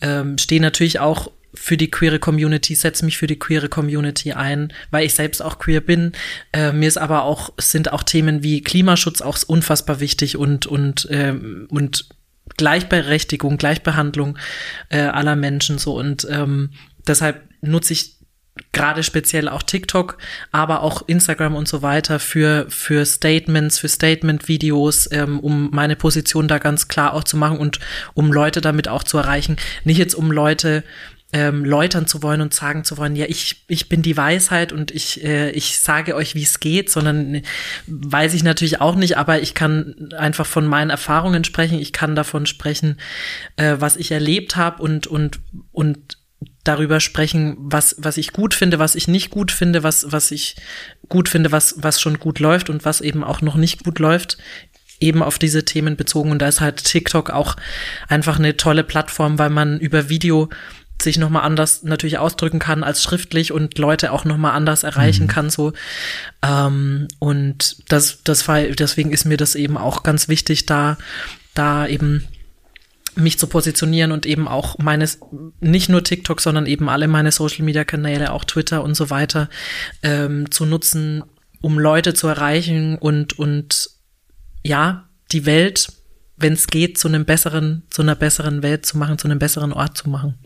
ähm, 0.00 0.38
stehe 0.38 0.60
natürlich 0.60 1.00
auch 1.00 1.32
für 1.56 1.76
die 1.76 1.90
queere 1.90 2.18
Community, 2.18 2.74
setze 2.74 3.04
mich 3.04 3.18
für 3.18 3.26
die 3.26 3.38
queere 3.38 3.68
Community 3.68 4.32
ein, 4.32 4.72
weil 4.90 5.06
ich 5.06 5.14
selbst 5.14 5.42
auch 5.42 5.58
queer 5.58 5.80
bin. 5.80 6.12
Äh, 6.52 6.72
mir 6.72 6.88
ist 6.88 6.98
aber 6.98 7.24
auch, 7.24 7.52
sind 7.58 7.92
auch 7.92 8.02
Themen 8.02 8.42
wie 8.42 8.62
Klimaschutz 8.62 9.20
auch 9.20 9.38
unfassbar 9.46 10.00
wichtig 10.00 10.36
und, 10.36 10.66
und, 10.66 11.08
ähm, 11.10 11.66
und 11.70 12.08
Gleichberechtigung, 12.56 13.56
Gleichbehandlung 13.58 14.38
äh, 14.88 15.00
aller 15.00 15.36
Menschen 15.36 15.78
so. 15.78 15.98
Und 15.98 16.26
ähm, 16.30 16.70
deshalb 17.06 17.42
nutze 17.60 17.92
ich 17.92 18.16
gerade 18.72 19.02
speziell 19.02 19.48
auch 19.48 19.62
TikTok, 19.62 20.18
aber 20.50 20.82
auch 20.82 21.02
Instagram 21.06 21.54
und 21.54 21.68
so 21.68 21.82
weiter 21.82 22.18
für, 22.18 22.66
für 22.68 23.04
Statements, 23.04 23.78
für 23.78 23.88
Statement-Videos, 23.88 25.10
ähm, 25.12 25.40
um 25.40 25.70
meine 25.72 25.96
Position 25.96 26.48
da 26.48 26.58
ganz 26.58 26.88
klar 26.88 27.12
auch 27.12 27.24
zu 27.24 27.36
machen 27.36 27.58
und 27.58 27.80
um 28.14 28.32
Leute 28.32 28.60
damit 28.60 28.88
auch 28.88 29.02
zu 29.02 29.18
erreichen. 29.18 29.56
Nicht 29.84 29.98
jetzt 29.98 30.14
um 30.14 30.30
Leute 30.30 30.84
ähm, 31.32 31.64
läutern 31.64 32.06
zu 32.06 32.22
wollen 32.22 32.40
und 32.40 32.54
sagen 32.54 32.84
zu 32.84 32.98
wollen, 32.98 33.16
ja, 33.16 33.26
ich, 33.28 33.64
ich 33.68 33.88
bin 33.88 34.02
die 34.02 34.16
Weisheit 34.16 34.72
und 34.72 34.90
ich, 34.92 35.24
äh, 35.24 35.50
ich 35.50 35.80
sage 35.80 36.14
euch, 36.14 36.34
wie 36.34 36.44
es 36.44 36.60
geht, 36.60 36.90
sondern 36.90 37.34
äh, 37.36 37.42
weiß 37.86 38.32
ich 38.34 38.44
natürlich 38.44 38.80
auch 38.80 38.94
nicht, 38.94 39.18
aber 39.18 39.40
ich 39.42 39.54
kann 39.54 40.10
einfach 40.16 40.46
von 40.46 40.66
meinen 40.66 40.90
Erfahrungen 40.90 41.44
sprechen, 41.44 41.80
ich 41.80 41.92
kann 41.92 42.14
davon 42.14 42.46
sprechen, 42.46 42.98
äh, 43.56 43.76
was 43.78 43.96
ich 43.96 44.12
erlebt 44.12 44.56
habe 44.56 44.82
und, 44.82 45.08
und, 45.08 45.40
und 45.72 46.18
darüber 46.62 47.00
sprechen, 47.00 47.56
was, 47.58 47.96
was 47.98 48.18
ich 48.18 48.32
gut 48.32 48.54
finde, 48.54 48.78
was 48.78 48.94
ich 48.94 49.08
nicht 49.08 49.30
gut 49.30 49.50
finde, 49.50 49.82
was, 49.82 50.12
was 50.12 50.30
ich 50.30 50.56
gut 51.08 51.28
finde, 51.28 51.50
was, 51.50 51.74
was 51.78 52.00
schon 52.00 52.18
gut 52.18 52.38
läuft 52.38 52.70
und 52.70 52.84
was 52.84 53.00
eben 53.00 53.24
auch 53.24 53.40
noch 53.40 53.56
nicht 53.56 53.84
gut 53.84 53.98
läuft 53.98 54.38
eben 55.00 55.22
auf 55.22 55.38
diese 55.38 55.64
Themen 55.64 55.96
bezogen. 55.96 56.30
Und 56.30 56.40
da 56.40 56.48
ist 56.48 56.60
halt 56.60 56.82
TikTok 56.82 57.30
auch 57.30 57.56
einfach 58.08 58.38
eine 58.38 58.56
tolle 58.56 58.84
Plattform, 58.84 59.38
weil 59.38 59.50
man 59.50 59.78
über 59.78 60.08
Video 60.08 60.48
sich 61.02 61.18
nochmal 61.18 61.42
anders 61.42 61.82
natürlich 61.82 62.18
ausdrücken 62.18 62.58
kann 62.58 62.82
als 62.82 63.02
schriftlich 63.02 63.52
und 63.52 63.78
Leute 63.78 64.12
auch 64.12 64.24
nochmal 64.24 64.52
anders 64.52 64.82
erreichen 64.82 65.24
mhm. 65.24 65.28
kann, 65.28 65.50
so. 65.50 65.72
Ähm, 66.42 67.08
und 67.18 67.76
das, 67.88 68.22
das 68.24 68.48
war, 68.48 68.62
deswegen 68.62 69.12
ist 69.12 69.24
mir 69.24 69.36
das 69.36 69.54
eben 69.54 69.76
auch 69.76 70.02
ganz 70.02 70.28
wichtig, 70.28 70.66
da, 70.66 70.96
da 71.54 71.86
eben 71.86 72.26
mich 73.16 73.38
zu 73.38 73.46
positionieren 73.46 74.12
und 74.12 74.26
eben 74.26 74.46
auch 74.46 74.78
meines, 74.78 75.20
nicht 75.60 75.88
nur 75.88 76.04
TikTok, 76.04 76.40
sondern 76.40 76.66
eben 76.66 76.88
alle 76.88 77.08
meine 77.08 77.32
Social 77.32 77.64
Media 77.64 77.84
Kanäle, 77.84 78.32
auch 78.32 78.44
Twitter 78.44 78.84
und 78.84 78.94
so 78.94 79.10
weiter, 79.10 79.48
ähm, 80.02 80.50
zu 80.50 80.66
nutzen, 80.66 81.24
um 81.62 81.78
Leute 81.78 82.14
zu 82.14 82.28
erreichen 82.28 82.98
und, 82.98 83.38
und 83.38 83.90
ja, 84.62 85.08
die 85.32 85.46
Welt, 85.46 85.88
wenn 86.36 86.52
es 86.52 86.66
geht, 86.66 86.98
zu 86.98 87.08
einem 87.08 87.24
besseren, 87.24 87.84
zu 87.90 88.02
einer 88.02 88.14
besseren 88.14 88.62
Welt 88.62 88.84
zu 88.84 88.98
machen, 88.98 89.18
zu 89.18 89.28
einem 89.28 89.38
besseren 89.38 89.72
Ort 89.72 89.96
zu 89.96 90.10
machen. 90.10 90.38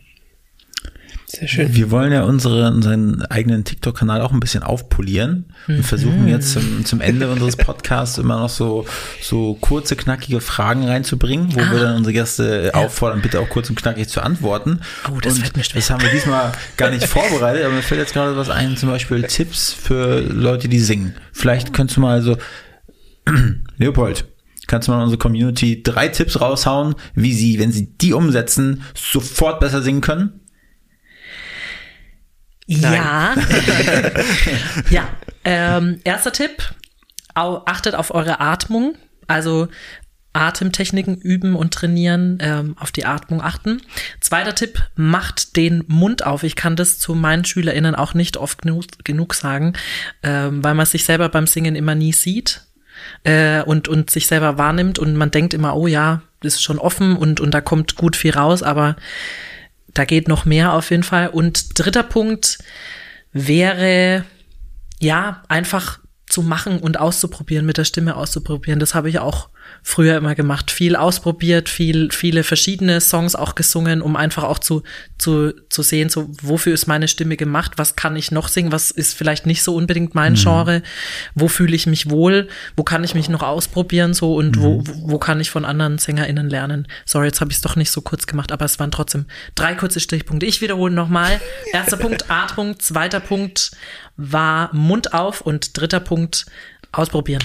Sehr 1.31 1.47
schön. 1.47 1.73
Wir 1.73 1.91
wollen 1.91 2.11
ja 2.11 2.23
unsere, 2.23 2.67
unseren 2.67 3.21
eigenen 3.27 3.63
TikTok-Kanal 3.63 4.19
auch 4.19 4.33
ein 4.33 4.41
bisschen 4.41 4.63
aufpolieren. 4.63 5.45
Wir 5.65 5.77
mhm. 5.77 5.83
versuchen 5.83 6.27
jetzt 6.27 6.51
zum, 6.51 6.83
zum 6.83 6.99
Ende 6.99 7.31
unseres 7.31 7.55
Podcasts 7.55 8.17
immer 8.17 8.37
noch 8.37 8.49
so, 8.49 8.85
so 9.21 9.53
kurze, 9.53 9.95
knackige 9.95 10.41
Fragen 10.41 10.85
reinzubringen, 10.85 11.55
wo 11.55 11.61
ah. 11.61 11.71
wir 11.71 11.79
dann 11.79 11.95
unsere 11.95 12.11
Gäste 12.11 12.71
auffordern, 12.73 13.21
bitte 13.21 13.39
auch 13.39 13.47
kurz 13.47 13.69
und 13.69 13.77
knackig 13.77 14.09
zu 14.09 14.21
antworten. 14.21 14.81
Oh, 15.09 15.21
das 15.21 15.35
und 15.35 15.39
fällt 15.39 15.55
mir 15.55 15.63
schwer. 15.63 15.79
Das 15.79 15.89
haben 15.89 16.01
wir 16.01 16.09
diesmal 16.09 16.51
gar 16.75 16.89
nicht 16.89 17.05
vorbereitet, 17.05 17.63
aber 17.63 17.75
mir 17.75 17.81
fällt 17.81 18.01
jetzt 18.01 18.13
gerade 18.13 18.35
was 18.35 18.49
ein, 18.49 18.75
zum 18.75 18.89
Beispiel 18.89 19.23
Tipps 19.23 19.71
für 19.71 20.19
Leute, 20.19 20.67
die 20.67 20.79
singen. 20.79 21.15
Vielleicht 21.31 21.71
könntest 21.71 21.95
du 21.95 22.01
mal 22.01 22.21
so, 22.21 22.35
Leopold, 23.77 24.25
kannst 24.67 24.89
du 24.89 24.91
mal 24.91 24.97
in 24.97 25.03
unsere 25.03 25.19
Community 25.19 25.81
drei 25.81 26.09
Tipps 26.09 26.41
raushauen, 26.41 26.95
wie 27.15 27.33
sie, 27.33 27.57
wenn 27.57 27.71
sie 27.71 27.85
die 27.97 28.11
umsetzen, 28.11 28.83
sofort 28.95 29.61
besser 29.61 29.81
singen 29.81 30.01
können? 30.01 30.40
Ja. 32.79 33.35
ja. 34.89 35.07
Ähm, 35.43 35.99
erster 36.03 36.31
Tipp, 36.31 36.73
achtet 37.33 37.95
auf 37.95 38.13
eure 38.13 38.39
Atmung. 38.39 38.95
Also 39.27 39.67
Atemtechniken 40.33 41.17
üben 41.17 41.55
und 41.55 41.73
trainieren, 41.73 42.37
ähm, 42.41 42.75
auf 42.79 42.91
die 42.91 43.05
Atmung 43.05 43.41
achten. 43.41 43.81
Zweiter 44.21 44.55
Tipp, 44.55 44.81
macht 44.95 45.57
den 45.57 45.83
Mund 45.87 46.25
auf. 46.25 46.43
Ich 46.43 46.55
kann 46.55 46.75
das 46.75 46.99
zu 46.99 47.15
meinen 47.15 47.43
SchülerInnen 47.43 47.95
auch 47.95 48.13
nicht 48.13 48.37
oft 48.37 48.61
genug, 48.61 48.85
genug 49.03 49.33
sagen, 49.33 49.73
ähm, 50.23 50.63
weil 50.63 50.73
man 50.73 50.85
sich 50.85 51.03
selber 51.03 51.27
beim 51.29 51.47
Singen 51.47 51.75
immer 51.75 51.95
nie 51.95 52.13
sieht 52.13 52.61
äh, 53.23 53.61
und, 53.63 53.89
und 53.89 54.09
sich 54.09 54.27
selber 54.27 54.57
wahrnimmt 54.57 54.99
und 54.99 55.15
man 55.15 55.31
denkt 55.31 55.53
immer, 55.53 55.75
oh 55.75 55.87
ja, 55.87 56.21
das 56.39 56.55
ist 56.55 56.63
schon 56.63 56.79
offen 56.79 57.17
und, 57.17 57.41
und 57.41 57.53
da 57.53 57.59
kommt 57.59 57.95
gut 57.95 58.15
viel 58.15 58.31
raus, 58.31 58.63
aber 58.63 58.95
da 59.93 60.05
geht 60.05 60.27
noch 60.27 60.45
mehr 60.45 60.73
auf 60.73 60.91
jeden 60.91 61.03
Fall. 61.03 61.27
Und 61.27 61.79
dritter 61.79 62.03
Punkt 62.03 62.59
wäre, 63.31 64.25
ja, 64.99 65.43
einfach 65.47 65.99
zu 66.27 66.41
machen 66.41 66.79
und 66.79 66.99
auszuprobieren, 66.99 67.65
mit 67.65 67.77
der 67.77 67.85
Stimme 67.85 68.15
auszuprobieren. 68.15 68.79
Das 68.79 68.95
habe 68.95 69.09
ich 69.09 69.19
auch 69.19 69.49
früher 69.83 70.17
immer 70.17 70.35
gemacht. 70.35 70.71
Viel 70.71 70.95
ausprobiert, 70.95 71.67
viel, 71.67 72.11
viele 72.11 72.43
verschiedene 72.43 73.01
Songs 73.01 73.35
auch 73.35 73.55
gesungen, 73.55 74.01
um 74.01 74.15
einfach 74.15 74.43
auch 74.43 74.59
zu, 74.59 74.83
zu, 75.17 75.53
zu 75.69 75.81
sehen, 75.81 76.09
so, 76.09 76.29
wofür 76.41 76.73
ist 76.73 76.87
meine 76.87 77.07
Stimme 77.07 77.37
gemacht? 77.37 77.73
Was 77.77 77.95
kann 77.95 78.15
ich 78.15 78.31
noch 78.31 78.47
singen? 78.47 78.71
Was 78.71 78.91
ist 78.91 79.15
vielleicht 79.15 79.45
nicht 79.45 79.63
so 79.63 79.75
unbedingt 79.75 80.13
mein 80.13 80.33
mhm. 80.33 80.37
Genre? 80.37 80.83
Wo 81.33 81.47
fühle 81.47 81.75
ich 81.75 81.87
mich 81.87 82.09
wohl? 82.09 82.47
Wo 82.75 82.83
kann 82.83 83.03
ich 83.03 83.15
mich 83.15 83.29
noch 83.29 83.43
ausprobieren? 83.43 84.13
So, 84.13 84.35
und 84.35 84.57
mhm. 84.57 84.61
wo, 84.61 84.83
wo 85.03 85.17
kann 85.17 85.39
ich 85.39 85.49
von 85.49 85.65
anderen 85.65 85.97
SängerInnen 85.97 86.49
lernen? 86.49 86.87
Sorry, 87.05 87.27
jetzt 87.27 87.41
habe 87.41 87.51
ich 87.51 87.57
es 87.57 87.61
doch 87.61 87.75
nicht 87.75 87.91
so 87.91 88.01
kurz 88.01 88.27
gemacht, 88.27 88.51
aber 88.51 88.65
es 88.65 88.79
waren 88.79 88.91
trotzdem 88.91 89.25
drei 89.55 89.73
kurze 89.73 89.99
Stichpunkte. 89.99 90.45
Ich 90.45 90.61
wiederhole 90.61 90.93
nochmal. 90.93 91.41
Erster 91.73 91.97
Punkt, 92.01 92.29
Atmung. 92.29 92.79
Zweiter 92.79 93.19
Punkt 93.19 93.71
war 94.17 94.73
Mund 94.73 95.13
auf 95.13 95.41
und 95.41 95.77
dritter 95.77 95.99
Punkt, 95.99 96.45
ausprobieren. 96.91 97.41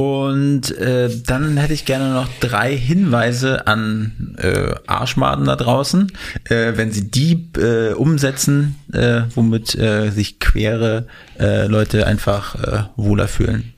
Und 0.00 0.74
äh, 0.78 1.10
dann 1.26 1.58
hätte 1.58 1.74
ich 1.74 1.84
gerne 1.84 2.14
noch 2.14 2.26
drei 2.40 2.74
Hinweise 2.74 3.66
an 3.66 4.34
äh, 4.38 4.74
Arschmaden 4.86 5.44
da 5.44 5.56
draußen, 5.56 6.10
äh, 6.44 6.72
wenn 6.76 6.90
sie 6.90 7.10
die 7.10 7.50
äh, 7.58 7.92
umsetzen, 7.92 8.76
äh, 8.94 9.24
womit 9.34 9.74
äh, 9.74 10.08
sich 10.08 10.40
queere 10.40 11.06
äh, 11.38 11.66
Leute 11.66 12.06
einfach 12.06 12.54
äh, 12.54 12.84
wohler 12.96 13.28
fühlen. 13.28 13.74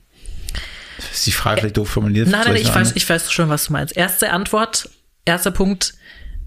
Das 0.95 1.11
ist 1.11 1.27
die 1.27 1.33
Frage 1.33 1.59
vielleicht 1.59 1.75
doof 1.75 1.89
formuliert. 1.89 2.29
Nein, 2.29 2.43
nein, 2.45 2.55
ich 2.55 2.73
weiß, 2.73 2.93
ich 2.95 3.09
weiß 3.09 3.29
schon, 3.29 3.49
was 3.49 3.65
du 3.65 3.73
meinst. 3.73 3.97
Erste 3.97 4.31
Antwort, 4.31 4.87
erster 5.25 5.51
Punkt, 5.51 5.93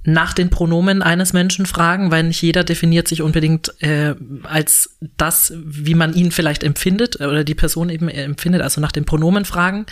nach 0.07 0.33
den 0.33 0.51
Pronomen 0.51 1.03
eines 1.03 1.33
Menschen 1.33 1.67
fragen, 1.67 2.11
weil 2.11 2.23
nicht 2.23 2.41
jeder 2.41 2.65
definiert 2.65 3.09
sich 3.09 3.23
unbedingt 3.23 3.75
äh, 3.83 4.15
als 4.45 4.97
das, 5.17 5.53
wie 5.57 5.95
man 5.95 6.15
ihn 6.15 6.31
vielleicht 6.31 6.63
empfindet 6.63 7.17
oder 7.21 7.43
die 7.43 7.57
Person 7.57 7.91
eben 7.91 8.09
empfindet, 8.09 8.63
also 8.63 8.81
nach 8.81 8.93
den 8.93 9.05
Pronomen 9.05 9.45
fragen. 9.45 9.85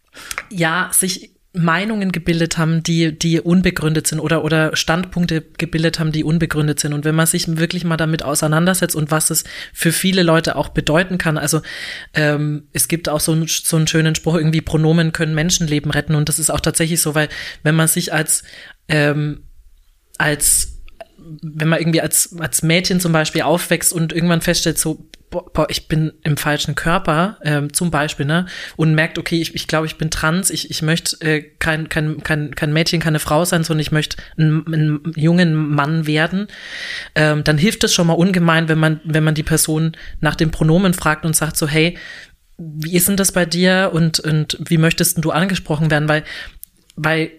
ja, 0.50 0.88
sich 0.92 1.37
Meinungen 1.54 2.12
gebildet 2.12 2.58
haben, 2.58 2.82
die, 2.82 3.18
die 3.18 3.40
unbegründet 3.40 4.06
sind 4.06 4.20
oder, 4.20 4.44
oder 4.44 4.76
Standpunkte 4.76 5.40
gebildet 5.40 5.98
haben, 5.98 6.12
die 6.12 6.22
unbegründet 6.22 6.78
sind. 6.78 6.92
Und 6.92 7.04
wenn 7.04 7.14
man 7.14 7.26
sich 7.26 7.56
wirklich 7.56 7.84
mal 7.84 7.96
damit 7.96 8.22
auseinandersetzt 8.22 8.94
und 8.94 9.10
was 9.10 9.30
es 9.30 9.44
für 9.72 9.92
viele 9.92 10.22
Leute 10.22 10.56
auch 10.56 10.68
bedeuten 10.68 11.16
kann, 11.16 11.38
also 11.38 11.62
ähm, 12.12 12.68
es 12.72 12.86
gibt 12.86 13.08
auch 13.08 13.20
so, 13.20 13.32
ein, 13.32 13.46
so 13.46 13.76
einen 13.76 13.86
schönen 13.86 14.14
Spruch, 14.14 14.34
irgendwie 14.34 14.60
Pronomen 14.60 15.12
können 15.12 15.34
Menschenleben 15.34 15.90
retten. 15.90 16.14
Und 16.14 16.28
das 16.28 16.38
ist 16.38 16.50
auch 16.50 16.60
tatsächlich 16.60 17.00
so, 17.00 17.14
weil 17.14 17.28
wenn 17.62 17.74
man 17.74 17.88
sich 17.88 18.12
als, 18.12 18.42
ähm, 18.88 19.44
als 20.18 20.77
wenn 21.42 21.68
man 21.68 21.80
irgendwie 21.80 22.00
als, 22.00 22.36
als 22.38 22.62
Mädchen 22.62 23.00
zum 23.00 23.12
Beispiel 23.12 23.42
aufwächst 23.42 23.92
und 23.92 24.12
irgendwann 24.12 24.40
feststellt, 24.40 24.78
so, 24.78 25.06
boah, 25.30 25.66
ich 25.68 25.88
bin 25.88 26.12
im 26.22 26.36
falschen 26.36 26.74
Körper, 26.74 27.38
ähm, 27.42 27.72
zum 27.72 27.90
Beispiel, 27.90 28.26
ne, 28.26 28.46
und 28.76 28.94
merkt, 28.94 29.18
okay, 29.18 29.40
ich, 29.40 29.54
ich 29.54 29.66
glaube, 29.66 29.86
ich 29.86 29.96
bin 29.96 30.10
trans, 30.10 30.50
ich, 30.50 30.70
ich 30.70 30.82
möchte 30.82 31.20
äh, 31.20 31.42
kein, 31.58 31.88
kein, 31.88 32.22
kein, 32.22 32.54
kein 32.54 32.72
Mädchen, 32.72 33.00
keine 33.00 33.18
Frau 33.18 33.44
sein, 33.44 33.64
sondern 33.64 33.80
ich 33.80 33.92
möchte 33.92 34.16
ein, 34.38 34.64
ein 34.66 35.12
jungen 35.16 35.54
Mann 35.54 36.06
werden, 36.06 36.48
ähm, 37.14 37.44
dann 37.44 37.58
hilft 37.58 37.84
es 37.84 37.94
schon 37.94 38.06
mal 38.06 38.14
ungemein, 38.14 38.68
wenn 38.68 38.78
man, 38.78 39.00
wenn 39.04 39.24
man 39.24 39.34
die 39.34 39.42
Person 39.42 39.92
nach 40.20 40.34
dem 40.34 40.50
Pronomen 40.50 40.94
fragt 40.94 41.24
und 41.24 41.36
sagt 41.36 41.56
so, 41.56 41.68
hey, 41.68 41.98
wie 42.56 42.94
ist 42.94 43.08
denn 43.08 43.16
das 43.16 43.32
bei 43.32 43.46
dir 43.46 43.90
und, 43.92 44.18
und 44.20 44.58
wie 44.60 44.78
möchtest 44.78 45.22
du 45.24 45.30
angesprochen 45.30 45.90
werden? 45.90 46.08
Weil, 46.08 46.24
weil 46.96 47.30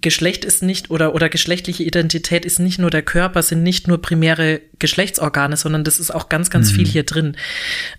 Geschlecht 0.00 0.44
ist 0.44 0.62
nicht 0.62 0.90
oder 0.90 1.14
oder 1.14 1.28
geschlechtliche 1.28 1.82
Identität 1.82 2.46
ist 2.46 2.58
nicht 2.58 2.78
nur 2.78 2.90
der 2.90 3.02
Körper, 3.02 3.42
sind 3.42 3.62
nicht 3.62 3.88
nur 3.88 4.00
primäre 4.00 4.62
Geschlechtsorgane, 4.78 5.56
sondern 5.56 5.84
das 5.84 5.98
ist 5.98 6.14
auch 6.14 6.30
ganz, 6.30 6.48
ganz 6.48 6.70
mhm. 6.72 6.76
viel 6.76 6.86
hier 6.86 7.02
drin. 7.04 7.36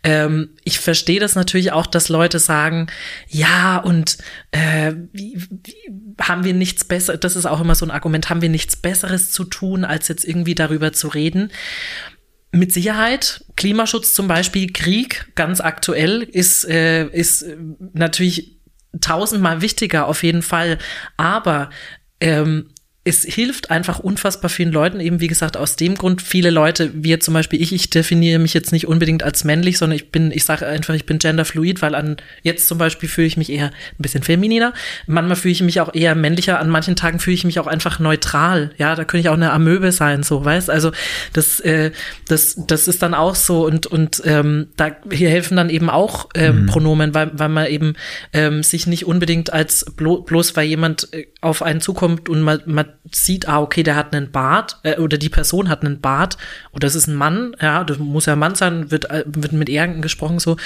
Ähm, 0.03 0.49
ich 0.63 0.79
verstehe 0.79 1.19
das 1.19 1.35
natürlich 1.35 1.71
auch, 1.71 1.85
dass 1.85 2.09
Leute 2.09 2.39
sagen, 2.39 2.87
ja, 3.29 3.77
und 3.77 4.17
äh, 4.51 4.93
wie, 5.11 5.37
wie, 5.49 5.75
haben 6.19 6.43
wir 6.43 6.55
nichts 6.55 6.83
Besseres, 6.83 7.19
das 7.19 7.35
ist 7.35 7.45
auch 7.45 7.61
immer 7.61 7.75
so 7.75 7.85
ein 7.85 7.91
Argument, 7.91 8.29
haben 8.29 8.41
wir 8.41 8.49
nichts 8.49 8.75
Besseres 8.75 9.31
zu 9.31 9.43
tun, 9.43 9.85
als 9.85 10.07
jetzt 10.07 10.25
irgendwie 10.25 10.55
darüber 10.55 10.93
zu 10.93 11.09
reden. 11.09 11.51
Mit 12.51 12.71
Sicherheit, 12.71 13.45
Klimaschutz 13.55 14.13
zum 14.13 14.27
Beispiel, 14.27 14.71
Krieg, 14.73 15.27
ganz 15.35 15.61
aktuell, 15.61 16.23
ist, 16.23 16.65
äh, 16.65 17.05
ist 17.07 17.45
natürlich 17.93 18.57
tausendmal 19.01 19.61
wichtiger 19.61 20.07
auf 20.07 20.23
jeden 20.23 20.41
Fall. 20.41 20.77
Aber 21.17 21.69
ähm, 22.19 22.69
es 23.05 23.23
hilft 23.23 23.69
einfach 23.69 23.99
unfassbar 23.99 24.49
vielen 24.49 24.71
Leuten, 24.71 25.01
eben 25.01 25.19
wie 25.19 25.27
gesagt, 25.27 25.57
aus 25.57 25.75
dem 25.75 25.95
Grund, 25.95 26.21
viele 26.21 26.51
Leute, 26.51 26.89
wie 26.93 27.19
zum 27.19 27.33
Beispiel 27.33 27.61
ich, 27.61 27.73
ich 27.73 27.89
definiere 27.89 28.39
mich 28.39 28.53
jetzt 28.53 28.71
nicht 28.71 28.87
unbedingt 28.87 29.23
als 29.23 29.43
männlich, 29.43 29.77
sondern 29.77 29.97
ich 29.97 30.09
bin, 30.09 30.31
ich 30.31 30.45
sage 30.45 30.65
einfach, 30.65 30.93
ich 30.93 31.05
bin 31.05 31.19
genderfluid, 31.19 31.81
weil 31.81 31.95
an 31.95 32.15
jetzt 32.43 32.65
zum 32.65 32.77
Beispiel 32.77 33.09
fühle 33.09 33.27
ich 33.27 33.35
mich 33.35 33.51
eher 33.51 33.67
ein 33.67 34.01
bisschen 34.01 34.23
femininer. 34.23 34.73
Manchmal 35.05 35.35
fühle 35.35 35.51
ich 35.51 35.61
mich 35.61 35.81
auch 35.81 35.93
eher 35.93 36.15
männlicher, 36.15 36.59
an 36.59 36.69
manchen 36.69 36.95
Tagen 36.95 37.19
fühle 37.19 37.33
ich 37.33 37.43
mich 37.43 37.59
auch 37.59 37.67
einfach 37.67 37.99
neutral. 37.99 38.71
Ja, 38.77 38.95
da 38.95 39.03
könnte 39.03 39.27
ich 39.27 39.29
auch 39.29 39.33
eine 39.33 39.51
Amöbe 39.51 39.91
sein, 39.91 40.23
so, 40.23 40.45
weißt 40.45 40.69
Also 40.69 40.93
das, 41.33 41.59
äh, 41.59 41.91
das, 42.29 42.55
das 42.67 42.87
ist 42.87 43.01
dann 43.01 43.13
auch 43.13 43.35
so 43.35 43.65
und, 43.65 43.85
und 43.85 44.21
ähm, 44.23 44.67
da 44.77 44.95
hier 45.11 45.29
helfen 45.29 45.57
dann 45.57 45.69
eben 45.69 45.89
auch 45.89 46.29
ähm, 46.35 46.61
mhm. 46.61 46.65
Pronomen, 46.67 47.13
weil, 47.13 47.31
weil 47.33 47.49
man 47.49 47.67
eben 47.67 47.95
ähm, 48.31 48.63
sich 48.63 48.87
nicht 48.87 49.05
unbedingt 49.05 49.51
als 49.51 49.85
blo 49.97 50.21
bloß 50.21 50.55
weil 50.55 50.67
jemand 50.67 51.11
äh, 51.11 51.27
auf 51.41 51.63
einen 51.63 51.81
zukommt 51.81 52.29
und 52.29 52.41
man, 52.41 52.61
man 52.65 52.92
sieht, 53.11 53.47
ah, 53.47 53.61
okay, 53.61 53.83
der 53.83 53.95
hat 53.95 54.15
einen 54.15 54.31
Bart, 54.31 54.79
äh, 54.83 54.97
oder 54.97 55.17
die 55.17 55.29
Person 55.29 55.69
hat 55.69 55.83
einen 55.83 56.01
Bart, 56.01 56.37
oder 56.71 56.87
das 56.87 56.95
ist 56.95 57.07
ein 57.07 57.15
Mann, 57.15 57.55
ja, 57.61 57.83
das 57.83 57.97
muss 57.97 58.25
ja 58.25 58.33
ein 58.33 58.39
Mann 58.39 58.55
sein, 58.55 58.91
wird, 58.91 59.09
äh, 59.09 59.23
wird 59.25 59.53
mit 59.53 59.69
Ehren 59.69 60.01
gesprochen 60.01 60.39
so, 60.39 60.57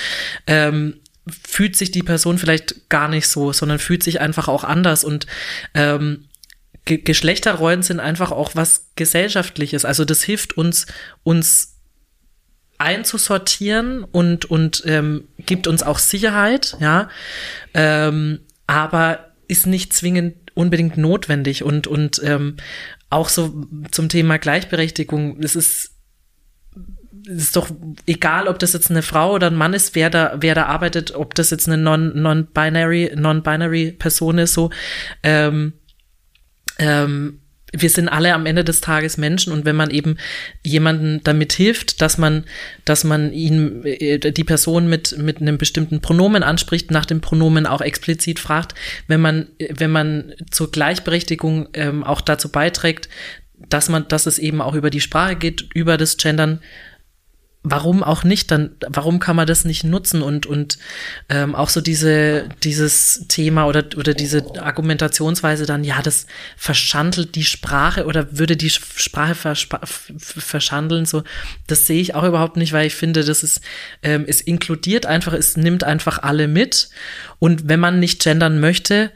ähm, 0.45 0.95
fühlt 1.27 1.75
sich 1.75 1.91
die 1.91 2.03
Person 2.03 2.37
vielleicht 2.37 2.89
gar 2.89 3.07
nicht 3.07 3.27
so, 3.27 3.51
sondern 3.51 3.79
fühlt 3.79 4.03
sich 4.03 4.21
einfach 4.21 4.47
auch 4.47 4.63
anders 4.63 5.03
und 5.03 5.27
ähm, 5.73 6.25
Ge 6.85 6.99
Geschlechterrollen 6.99 7.83
sind 7.83 7.99
einfach 7.99 8.31
auch 8.31 8.51
was 8.53 8.91
Gesellschaftliches. 8.95 9.83
Also 9.83 10.05
das 10.05 10.23
hilft 10.23 10.57
uns, 10.57 10.87
uns 11.23 11.75
einzusortieren 12.77 14.05
und, 14.05 14.45
und 14.45 14.83
ähm, 14.85 15.27
gibt 15.37 15.67
uns 15.67 15.83
auch 15.83 15.99
Sicherheit, 15.99 16.77
ja. 16.79 17.09
Ähm, 17.73 18.39
aber 18.67 19.31
ist 19.47 19.67
nicht 19.67 19.93
zwingend 19.93 20.46
unbedingt 20.57 20.97
notwendig. 20.97 21.63
Und, 21.63 21.87
und 21.87 22.21
ähm, 22.23 22.57
auch 23.09 23.29
so 23.29 23.65
zum 23.91 24.09
Thema 24.09 24.37
Gleichberechtigung, 24.37 25.39
es 25.41 25.55
ist 25.55 25.93
es 27.29 27.43
ist 27.43 27.55
doch 27.57 27.69
egal, 28.05 28.47
ob 28.47 28.57
das 28.59 28.71
jetzt 28.71 28.89
eine 28.89 29.01
Frau 29.01 29.33
oder 29.33 29.47
ein 29.47 29.55
Mann 29.55 29.73
ist, 29.73 29.95
wer 29.95 30.09
da, 30.09 30.37
wer 30.39 30.55
da 30.55 30.67
arbeitet, 30.67 31.13
ob 31.13 31.35
das 31.35 31.49
jetzt 31.49 31.67
eine 31.67 31.77
non-binary, 31.77 33.13
non-binary 33.15 33.91
Person 33.91 34.37
ist, 34.37 34.53
so, 34.53 34.69
ähm, 35.23 35.73
ähm, 36.79 37.41
wir 37.73 37.89
sind 37.89 38.07
alle 38.07 38.33
am 38.33 38.45
Ende 38.45 38.63
des 38.63 38.81
Tages 38.81 39.17
Menschen 39.17 39.51
und 39.51 39.65
wenn 39.65 39.75
man 39.75 39.89
eben 39.89 40.17
jemanden 40.63 41.21
damit 41.23 41.51
hilft, 41.53 42.01
dass 42.01 42.17
man, 42.17 42.45
dass 42.85 43.03
man 43.03 43.33
ihn, 43.33 43.83
äh, 43.83 44.19
die 44.19 44.43
Person 44.43 44.87
mit, 44.87 45.17
mit 45.17 45.41
einem 45.41 45.57
bestimmten 45.57 45.99
Pronomen 46.01 46.43
anspricht, 46.43 46.91
nach 46.91 47.05
dem 47.05 47.19
Pronomen 47.19 47.65
auch 47.65 47.81
explizit 47.81 48.39
fragt, 48.39 48.73
wenn 49.07 49.19
man, 49.19 49.47
wenn 49.69 49.91
man 49.91 50.33
zur 50.49 50.71
Gleichberechtigung 50.71 51.69
ähm, 51.73 52.03
auch 52.03 52.21
dazu 52.21 52.49
beiträgt, 52.49 53.09
dass 53.69 53.89
man, 53.89 54.07
dass 54.07 54.27
es 54.27 54.39
eben 54.39 54.61
auch 54.61 54.75
über 54.75 54.89
die 54.89 55.01
Sprache 55.01 55.35
geht, 55.35 55.67
über 55.73 55.97
das 55.97 56.17
Gendern, 56.17 56.61
warum 57.69 58.03
auch 58.03 58.23
nicht? 58.23 58.51
Dann, 58.51 58.71
warum 58.87 59.19
kann 59.19 59.35
man 59.35 59.47
das 59.47 59.65
nicht 59.65 59.83
nutzen? 59.83 60.21
Und, 60.21 60.45
und 60.45 60.77
ähm, 61.29 61.55
auch 61.55 61.69
so 61.69 61.81
diese, 61.81 62.49
dieses 62.63 63.25
Thema 63.27 63.65
oder, 63.65 63.85
oder 63.95 64.13
diese 64.13 64.43
Argumentationsweise 64.61 65.65
dann, 65.65 65.83
ja, 65.83 66.01
das 66.01 66.27
verschandelt 66.55 67.35
die 67.35 67.43
Sprache 67.43 68.05
oder 68.05 68.37
würde 68.37 68.57
die 68.57 68.69
Sprache 68.69 69.55
verschandeln, 70.17 71.05
so, 71.05 71.23
das 71.67 71.87
sehe 71.87 72.01
ich 72.01 72.15
auch 72.15 72.23
überhaupt 72.23 72.57
nicht, 72.57 72.73
weil 72.73 72.87
ich 72.87 72.95
finde, 72.95 73.23
das 73.23 73.43
ist, 73.43 73.61
ähm, 74.03 74.25
es 74.27 74.41
inkludiert 74.41 75.05
einfach, 75.05 75.33
es 75.33 75.57
nimmt 75.57 75.83
einfach 75.83 76.19
alle 76.19 76.47
mit. 76.47 76.89
Und 77.39 77.67
wenn 77.67 77.79
man 77.79 77.99
nicht 77.99 78.23
gendern 78.23 78.59
möchte, 78.59 79.11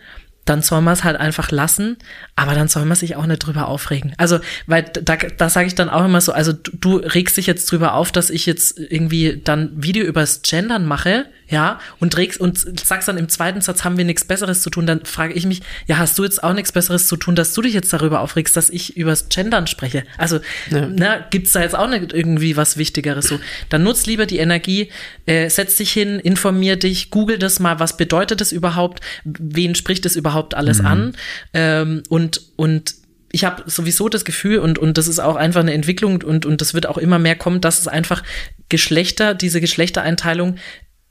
dann 0.52 0.62
soll 0.62 0.82
man 0.82 0.94
es 0.94 1.06
halt 1.06 1.16
einfach 1.16 1.50
lassen, 1.50 1.96
aber 2.36 2.56
dann 2.56 2.68
soll 2.68 2.84
man 2.84 2.98
sich 2.98 3.16
auch 3.16 3.26
nicht 3.26 3.40
drüber 3.40 3.70
aufregen. 3.70 4.14
Also, 4.18 4.40
weil 4.68 4.84
da, 4.84 5.16
da 5.16 5.48
sage 5.48 5.68
ich 5.68 5.76
dann 5.76 5.90
auch 5.90 6.04
immer 6.04 6.20
so, 6.20 6.34
also 6.34 6.52
du, 6.52 6.72
du 6.74 6.96
regst 6.98 7.38
dich 7.38 7.48
jetzt 7.48 7.72
drüber 7.72 7.94
auf, 7.94 8.12
dass 8.12 8.30
ich 8.30 8.46
jetzt 8.46 8.78
irgendwie 8.78 9.40
dann 9.42 9.72
Video 9.82 10.04
übers 10.04 10.42
Gendern 10.42 10.86
mache, 10.86 11.26
ja, 11.52 11.80
und 12.00 12.16
regst 12.16 12.40
und 12.40 12.80
sagst 12.80 13.10
dann 13.10 13.18
im 13.18 13.28
zweiten 13.28 13.60
Satz, 13.60 13.84
haben 13.84 13.98
wir 13.98 14.06
nichts 14.06 14.24
Besseres 14.24 14.62
zu 14.62 14.70
tun, 14.70 14.88
dann 14.88 15.06
frage 15.06 15.34
ich 15.34 15.46
mich, 15.46 15.62
ja, 15.86 15.98
hast 15.98 16.18
du 16.18 16.24
jetzt 16.24 16.44
auch 16.44 16.54
nichts 16.54 16.72
Besseres 16.72 17.08
zu 17.08 17.18
tun, 17.18 17.36
dass 17.36 17.54
du 17.54 17.62
dich 17.62 17.74
jetzt 17.74 17.92
darüber 17.92 18.22
aufregst, 18.22 18.56
dass 18.56 18.70
ich 18.70 18.96
übers 18.96 19.28
Gendern 19.28 19.68
spreche? 19.68 20.04
Also, 20.18 20.40
ja. 20.70 20.88
ne, 20.88 21.26
gibt's 21.30 21.52
da 21.52 21.62
jetzt 21.62 21.76
auch 21.76 21.90
nicht 21.90 22.14
irgendwie 22.14 22.56
was 22.56 22.78
Wichtigeres 22.78 23.28
so? 23.28 23.40
Dann 23.68 23.84
nutz 23.84 24.06
lieber 24.06 24.26
die 24.26 24.38
Energie, 24.38 24.90
äh, 25.26 25.50
setz 25.50 25.76
dich 25.76 25.92
hin, 25.92 26.20
informier 26.20 26.78
dich, 26.78 27.12
google 27.12 27.38
das 27.38 27.60
mal, 27.60 27.82
was 27.82 27.98
bedeutet 27.98 28.40
das 28.40 28.54
überhaupt, 28.54 29.02
wen 29.26 29.76
spricht 29.76 30.06
das 30.06 30.16
überhaupt 30.16 30.54
alles 30.54 30.80
mhm. 30.80 30.86
an 30.86 31.14
ähm, 31.54 32.04
und 32.08 32.42
und 32.56 32.96
ich 33.34 33.46
habe 33.46 33.64
sowieso 33.66 34.10
das 34.10 34.26
Gefühl 34.26 34.60
und 34.60 34.80
und 34.80 34.98
das 34.98 35.08
ist 35.08 35.20
auch 35.20 35.36
einfach 35.36 35.62
eine 35.62 35.74
Entwicklung 35.74 36.22
und 36.22 36.46
und 36.46 36.62
das 36.62 36.74
wird 36.74 36.86
auch 36.86 36.98
immer 36.98 37.20
mehr 37.20 37.36
kommen, 37.36 37.62
dass 37.62 37.80
es 37.80 37.88
einfach 37.88 38.24
Geschlechter, 38.70 39.34
diese 39.34 39.60
Geschlechtereinteilung 39.62 40.56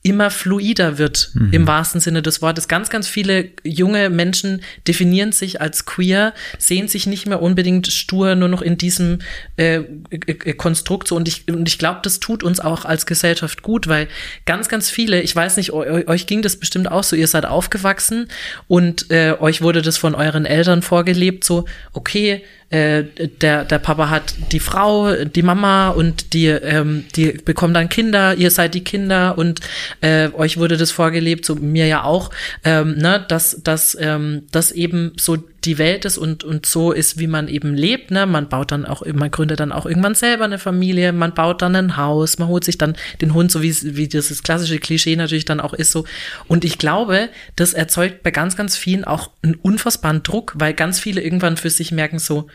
immer 0.02 0.30
fluider 0.30 0.96
wird, 0.96 1.30
mhm. 1.34 1.52
im 1.52 1.66
wahrsten 1.66 2.00
Sinne 2.00 2.22
des 2.22 2.40
Wortes. 2.40 2.68
Ganz, 2.68 2.88
ganz 2.88 3.06
viele 3.06 3.50
junge 3.62 4.08
Menschen 4.08 4.62
definieren 4.88 5.32
sich 5.32 5.60
als 5.60 5.84
queer, 5.84 6.32
sehen 6.58 6.88
sich 6.88 7.06
nicht 7.06 7.26
mehr 7.26 7.42
unbedingt 7.42 7.86
stur 7.88 8.34
nur 8.34 8.48
noch 8.48 8.62
in 8.62 8.78
diesem 8.78 9.18
äh, 9.56 9.82
äh, 10.10 10.54
Konstrukt 10.54 11.08
so. 11.08 11.16
Und 11.16 11.28
ich, 11.28 11.46
und 11.52 11.68
ich 11.68 11.78
glaube, 11.78 12.00
das 12.02 12.18
tut 12.18 12.42
uns 12.42 12.60
auch 12.60 12.86
als 12.86 13.04
Gesellschaft 13.04 13.60
gut, 13.60 13.88
weil 13.88 14.08
ganz, 14.46 14.70
ganz 14.70 14.88
viele, 14.88 15.20
ich 15.20 15.36
weiß 15.36 15.58
nicht, 15.58 15.72
euch 15.72 16.26
ging 16.26 16.40
das 16.40 16.56
bestimmt 16.56 16.90
auch 16.90 17.04
so, 17.04 17.14
ihr 17.14 17.28
seid 17.28 17.44
aufgewachsen 17.44 18.28
und 18.68 19.10
äh, 19.10 19.34
euch 19.38 19.60
wurde 19.60 19.82
das 19.82 19.98
von 19.98 20.14
euren 20.14 20.46
Eltern 20.46 20.80
vorgelebt, 20.80 21.44
so, 21.44 21.66
okay, 21.92 22.42
äh, 22.70 23.04
der, 23.40 23.64
der 23.64 23.78
Papa 23.78 24.10
hat 24.10 24.34
die 24.52 24.60
Frau, 24.60 25.24
die 25.24 25.42
Mama 25.42 25.90
und 25.90 26.32
die, 26.34 26.46
ähm, 26.46 27.04
die 27.16 27.32
bekommen 27.32 27.74
dann 27.74 27.88
Kinder, 27.88 28.34
ihr 28.34 28.50
seid 28.50 28.74
die 28.74 28.84
Kinder 28.84 29.36
und 29.36 29.60
äh, 30.00 30.30
euch 30.32 30.56
wurde 30.56 30.76
das 30.76 30.90
vorgelebt, 30.90 31.44
so 31.44 31.56
mir 31.56 31.86
ja 31.86 32.04
auch, 32.04 32.30
ähm, 32.64 32.96
ne, 32.96 33.24
dass, 33.28 33.60
dass 33.62 33.96
ähm, 34.00 34.42
das 34.52 34.70
eben 34.72 35.12
so 35.18 35.36
die 35.64 35.78
Welt 35.78 36.04
ist 36.04 36.18
und, 36.18 36.44
und 36.44 36.66
so 36.66 36.92
ist, 36.92 37.18
wie 37.18 37.26
man 37.26 37.48
eben 37.48 37.74
lebt. 37.74 38.10
Ne? 38.10 38.26
Man 38.26 38.48
baut 38.48 38.72
dann 38.72 38.86
auch, 38.86 39.04
man 39.06 39.30
gründet 39.30 39.60
dann 39.60 39.72
auch 39.72 39.86
irgendwann 39.86 40.14
selber 40.14 40.44
eine 40.44 40.58
Familie, 40.58 41.12
man 41.12 41.34
baut 41.34 41.62
dann 41.62 41.76
ein 41.76 41.96
Haus, 41.96 42.38
man 42.38 42.48
holt 42.48 42.64
sich 42.64 42.78
dann 42.78 42.96
den 43.20 43.34
Hund, 43.34 43.50
so 43.50 43.62
wie, 43.62 43.96
wie 43.96 44.08
das 44.08 44.42
klassische 44.42 44.78
Klischee 44.78 45.16
natürlich 45.16 45.44
dann 45.44 45.60
auch 45.60 45.74
ist 45.74 45.92
so. 45.92 46.04
Und 46.48 46.64
ich 46.64 46.78
glaube, 46.78 47.28
das 47.56 47.74
erzeugt 47.74 48.22
bei 48.22 48.30
ganz, 48.30 48.56
ganz 48.56 48.76
vielen 48.76 49.04
auch 49.04 49.30
einen 49.42 49.54
unfassbaren 49.54 50.22
Druck, 50.22 50.54
weil 50.56 50.72
ganz 50.72 50.98
viele 50.98 51.20
irgendwann 51.20 51.56
für 51.56 51.70
sich 51.70 51.92
merken 51.92 52.18
so, 52.18 52.46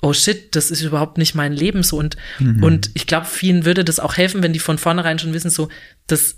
oh 0.00 0.12
shit, 0.12 0.54
das 0.54 0.70
ist 0.70 0.82
überhaupt 0.82 1.18
nicht 1.18 1.34
mein 1.34 1.52
Leben 1.52 1.82
so. 1.82 1.96
Und, 1.96 2.16
mhm. 2.38 2.62
und 2.62 2.90
ich 2.94 3.06
glaube, 3.06 3.26
vielen 3.26 3.64
würde 3.64 3.84
das 3.84 4.00
auch 4.00 4.16
helfen, 4.16 4.42
wenn 4.42 4.52
die 4.52 4.58
von 4.58 4.78
vornherein 4.78 5.18
schon 5.18 5.32
wissen, 5.32 5.50
so, 5.50 5.68
das 6.06 6.36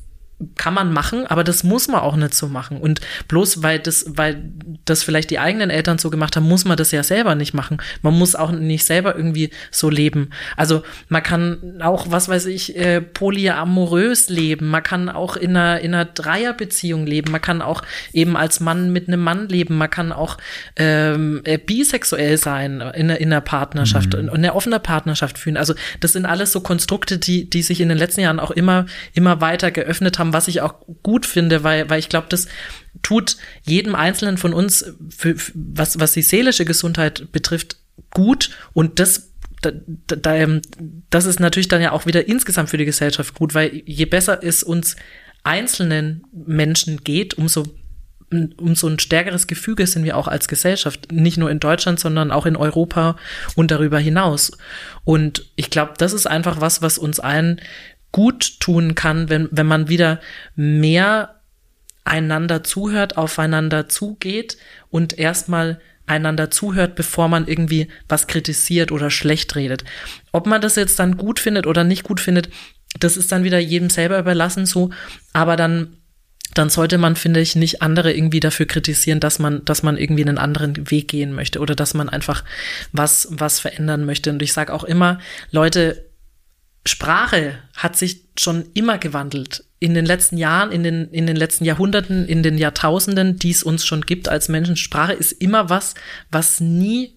kann 0.56 0.74
man 0.74 0.92
machen, 0.92 1.26
aber 1.26 1.44
das 1.44 1.64
muss 1.64 1.88
man 1.88 2.00
auch 2.00 2.14
nicht 2.14 2.34
so 2.34 2.48
machen. 2.48 2.76
Und 2.78 3.00
bloß 3.26 3.62
weil 3.62 3.78
das, 3.78 4.04
weil 4.06 4.42
das 4.84 5.02
vielleicht 5.02 5.30
die 5.30 5.38
eigenen 5.38 5.70
Eltern 5.70 5.96
so 5.96 6.10
gemacht 6.10 6.36
haben, 6.36 6.46
muss 6.46 6.66
man 6.66 6.76
das 6.76 6.90
ja 6.92 7.02
selber 7.02 7.34
nicht 7.34 7.54
machen. 7.54 7.78
Man 8.02 8.18
muss 8.18 8.34
auch 8.34 8.50
nicht 8.50 8.84
selber 8.84 9.16
irgendwie 9.16 9.50
so 9.70 9.88
leben. 9.88 10.30
Also 10.54 10.82
man 11.08 11.22
kann 11.22 11.80
auch, 11.80 12.10
was 12.10 12.28
weiß 12.28 12.46
ich, 12.46 12.76
äh, 12.76 13.00
polyamorös 13.00 14.28
leben. 14.28 14.68
Man 14.68 14.82
kann 14.82 15.08
auch 15.08 15.36
in 15.36 15.56
einer, 15.56 15.80
in 15.80 15.94
einer 15.94 16.04
Dreierbeziehung 16.04 17.06
leben. 17.06 17.32
Man 17.32 17.40
kann 17.40 17.62
auch 17.62 17.82
eben 18.12 18.36
als 18.36 18.60
Mann 18.60 18.92
mit 18.92 19.08
einem 19.08 19.22
Mann 19.22 19.48
leben. 19.48 19.78
Man 19.78 19.88
kann 19.88 20.12
auch 20.12 20.36
ähm, 20.76 21.40
äh, 21.44 21.56
bisexuell 21.56 22.36
sein 22.36 22.82
in, 22.82 23.08
in 23.08 23.32
einer 23.32 23.40
Partnerschaft 23.40 24.12
mhm. 24.12 24.28
und 24.28 24.36
eine 24.36 24.54
offene 24.54 24.80
Partnerschaft 24.80 25.38
führen. 25.38 25.56
Also 25.56 25.74
das 26.00 26.12
sind 26.12 26.26
alles 26.26 26.52
so 26.52 26.60
Konstrukte, 26.60 27.16
die, 27.16 27.48
die 27.48 27.62
sich 27.62 27.80
in 27.80 27.88
den 27.88 27.96
letzten 27.96 28.20
Jahren 28.20 28.38
auch 28.38 28.50
immer, 28.50 28.84
immer 29.14 29.40
weiter 29.40 29.70
geöffnet 29.70 30.18
haben 30.18 30.25
haben, 30.26 30.32
was 30.32 30.48
ich 30.48 30.60
auch 30.60 30.74
gut 31.02 31.26
finde, 31.26 31.64
weil, 31.64 31.88
weil 31.88 31.98
ich 31.98 32.08
glaube, 32.08 32.26
das 32.28 32.46
tut 33.02 33.36
jedem 33.62 33.94
Einzelnen 33.94 34.38
von 34.38 34.52
uns, 34.52 34.84
für, 35.08 35.36
für, 35.36 35.52
was, 35.54 35.98
was 36.00 36.12
die 36.12 36.22
seelische 36.22 36.64
Gesundheit 36.64 37.32
betrifft, 37.32 37.76
gut. 38.10 38.50
Und 38.72 38.98
das 38.98 39.32
da, 39.62 39.70
da, 40.16 40.34
ähm, 40.34 40.60
das 41.10 41.24
ist 41.24 41.40
natürlich 41.40 41.68
dann 41.68 41.80
ja 41.80 41.92
auch 41.92 42.06
wieder 42.06 42.28
insgesamt 42.28 42.70
für 42.70 42.76
die 42.76 42.84
Gesellschaft 42.84 43.34
gut, 43.34 43.54
weil 43.54 43.82
je 43.86 44.04
besser 44.04 44.40
es 44.42 44.62
uns 44.62 44.96
einzelnen 45.44 46.24
Menschen 46.32 47.02
geht, 47.04 47.34
umso 47.34 47.64
um 48.30 48.74
so 48.74 48.88
ein 48.88 48.98
stärkeres 48.98 49.46
Gefüge 49.46 49.86
sind 49.86 50.04
wir 50.04 50.16
auch 50.16 50.26
als 50.26 50.48
Gesellschaft, 50.48 51.12
nicht 51.12 51.38
nur 51.38 51.48
in 51.48 51.60
Deutschland, 51.60 52.00
sondern 52.00 52.32
auch 52.32 52.44
in 52.44 52.56
Europa 52.56 53.16
und 53.54 53.70
darüber 53.70 54.00
hinaus. 54.00 54.50
Und 55.04 55.50
ich 55.54 55.70
glaube, 55.70 55.94
das 55.96 56.12
ist 56.12 56.26
einfach 56.26 56.60
was, 56.60 56.82
was 56.82 56.98
uns 56.98 57.20
allen 57.20 57.60
gut 58.16 58.60
tun 58.60 58.94
kann, 58.94 59.28
wenn, 59.28 59.46
wenn 59.50 59.66
man 59.66 59.90
wieder 59.90 60.20
mehr 60.54 61.42
einander 62.02 62.64
zuhört, 62.64 63.18
aufeinander 63.18 63.90
zugeht 63.90 64.56
und 64.88 65.18
erstmal 65.18 65.82
einander 66.06 66.50
zuhört, 66.50 66.94
bevor 66.94 67.28
man 67.28 67.46
irgendwie 67.46 67.88
was 68.08 68.26
kritisiert 68.26 68.90
oder 68.90 69.10
schlecht 69.10 69.54
redet. 69.54 69.84
Ob 70.32 70.46
man 70.46 70.62
das 70.62 70.76
jetzt 70.76 70.98
dann 70.98 71.18
gut 71.18 71.38
findet 71.38 71.66
oder 71.66 71.84
nicht 71.84 72.04
gut 72.04 72.18
findet, 72.18 72.48
das 72.98 73.18
ist 73.18 73.32
dann 73.32 73.44
wieder 73.44 73.58
jedem 73.58 73.90
selber 73.90 74.18
überlassen 74.18 74.64
so, 74.64 74.88
aber 75.34 75.56
dann 75.56 75.98
dann 76.54 76.70
sollte 76.70 76.96
man, 76.96 77.16
finde 77.16 77.40
ich, 77.40 77.54
nicht 77.54 77.82
andere 77.82 78.14
irgendwie 78.14 78.40
dafür 78.40 78.64
kritisieren, 78.64 79.20
dass 79.20 79.38
man, 79.38 79.62
dass 79.66 79.82
man 79.82 79.98
irgendwie 79.98 80.22
einen 80.22 80.38
anderen 80.38 80.90
Weg 80.90 81.08
gehen 81.08 81.34
möchte 81.34 81.58
oder 81.58 81.74
dass 81.74 81.92
man 81.92 82.08
einfach 82.08 82.44
was, 82.92 83.28
was 83.30 83.60
verändern 83.60 84.06
möchte. 84.06 84.30
Und 84.30 84.40
ich 84.40 84.54
sage 84.54 84.72
auch 84.72 84.84
immer, 84.84 85.18
Leute, 85.50 86.06
Sprache 86.86 87.58
hat 87.74 87.96
sich 87.96 88.22
schon 88.38 88.66
immer 88.74 88.98
gewandelt. 88.98 89.64
In 89.78 89.94
den 89.94 90.06
letzten 90.06 90.38
Jahren, 90.38 90.72
in 90.72 90.82
den, 90.82 91.10
in 91.10 91.26
den 91.26 91.36
letzten 91.36 91.64
Jahrhunderten, 91.64 92.26
in 92.26 92.42
den 92.42 92.58
Jahrtausenden, 92.58 93.38
die 93.38 93.50
es 93.50 93.62
uns 93.62 93.84
schon 93.84 94.02
gibt 94.02 94.28
als 94.28 94.48
Menschen. 94.48 94.76
Sprache 94.76 95.12
ist 95.12 95.32
immer 95.32 95.68
was, 95.68 95.94
was 96.30 96.60
nie 96.60 97.16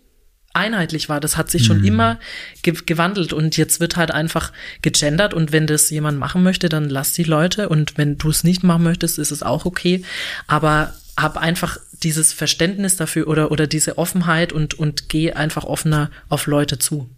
einheitlich 0.53 1.09
war. 1.09 1.19
Das 1.19 1.37
hat 1.37 1.49
sich 1.51 1.65
schon 1.65 1.79
mhm. 1.79 1.85
immer 1.85 2.19
ge 2.63 2.73
gewandelt 2.85 3.33
und 3.33 3.55
jetzt 3.55 3.79
wird 3.79 3.95
halt 3.95 4.11
einfach 4.11 4.51
gegendert 4.81 5.33
und 5.33 5.51
wenn 5.51 5.67
das 5.67 5.89
jemand 5.89 6.19
machen 6.19 6.43
möchte, 6.43 6.69
dann 6.69 6.89
lass 6.89 7.13
die 7.13 7.23
Leute 7.23 7.69
und 7.69 7.97
wenn 7.97 8.17
du 8.17 8.29
es 8.29 8.43
nicht 8.43 8.63
machen 8.63 8.83
möchtest, 8.83 9.19
ist 9.19 9.31
es 9.31 9.43
auch 9.43 9.65
okay. 9.65 10.03
Aber 10.47 10.93
hab 11.15 11.37
einfach 11.37 11.77
dieses 12.01 12.33
Verständnis 12.33 12.95
dafür 12.95 13.27
oder, 13.27 13.51
oder 13.51 13.67
diese 13.67 13.97
Offenheit 13.97 14.53
und, 14.53 14.73
und 14.73 15.09
geh 15.09 15.33
einfach 15.33 15.65
offener 15.65 16.11
auf 16.29 16.47
Leute 16.47 16.79
zu. 16.79 17.09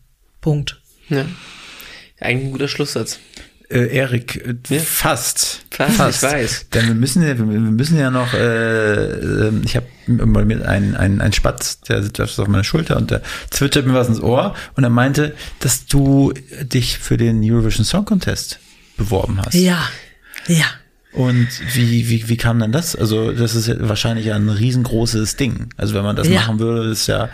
Punkt. 0.42 0.82
Ja. 1.10 1.26
Eigentlich 2.22 2.48
ein 2.48 2.52
guter 2.52 2.68
Schlusssatz. 2.68 3.20
Äh, 3.70 3.96
Erik, 3.96 4.36
äh, 4.36 4.76
ja. 4.76 4.82
fast. 4.82 5.64
Fast, 5.72 5.96
fast. 5.96 6.24
ich 6.24 6.30
weiß. 6.30 6.66
Denn 6.74 6.88
wir 6.88 6.94
müssen 6.94 7.24
ja, 7.24 7.38
wir 7.38 7.46
müssen 7.46 7.98
ja 7.98 8.12
noch, 8.12 8.34
äh, 8.34 9.14
ähm, 9.48 9.62
ich 9.66 9.76
habe 9.76 9.88
mal 10.08 10.46
mit 10.46 10.62
einem 10.62 10.96
ein, 10.96 11.22
ein 11.22 11.34
Spatz, 11.34 11.80
der 11.82 12.04
sitzt 12.04 12.20
auf 12.40 12.48
meiner 12.48 12.64
Schulter 12.64 12.98
und 12.98 13.12
der 13.12 13.22
zwitschert 13.50 13.86
mir 13.86 13.94
was 13.94 14.10
ins 14.10 14.22
Ohr 14.22 14.56
und 14.76 14.84
er 14.84 14.90
meinte, 14.90 15.36
dass 15.60 15.86
du 15.86 16.34
dich 16.62 17.00
für 17.00 17.18
den 17.18 17.42
Eurovision 17.44 17.86
Song 17.86 18.06
Contest 18.06 18.60
beworben 18.98 19.42
hast. 19.44 19.54
Ja, 19.56 19.90
ja. 20.48 20.66
Und 21.14 21.48
wie, 21.74 22.08
wie, 22.10 22.30
wie 22.30 22.38
kam 22.38 22.60
dann 22.60 22.72
das? 22.72 22.96
Also, 22.96 23.32
das 23.32 23.56
ist 23.56 23.68
ja 23.68 23.76
wahrscheinlich 23.80 24.32
ein 24.32 24.48
riesengroßes 24.48 25.36
Ding. 25.36 25.70
Also, 25.76 25.94
wenn 25.94 26.04
man 26.04 26.16
das 26.16 26.28
ja. 26.28 26.42
machen 26.42 26.60
würde, 26.60 26.90
ist 26.90 27.08
ja, 27.08 27.30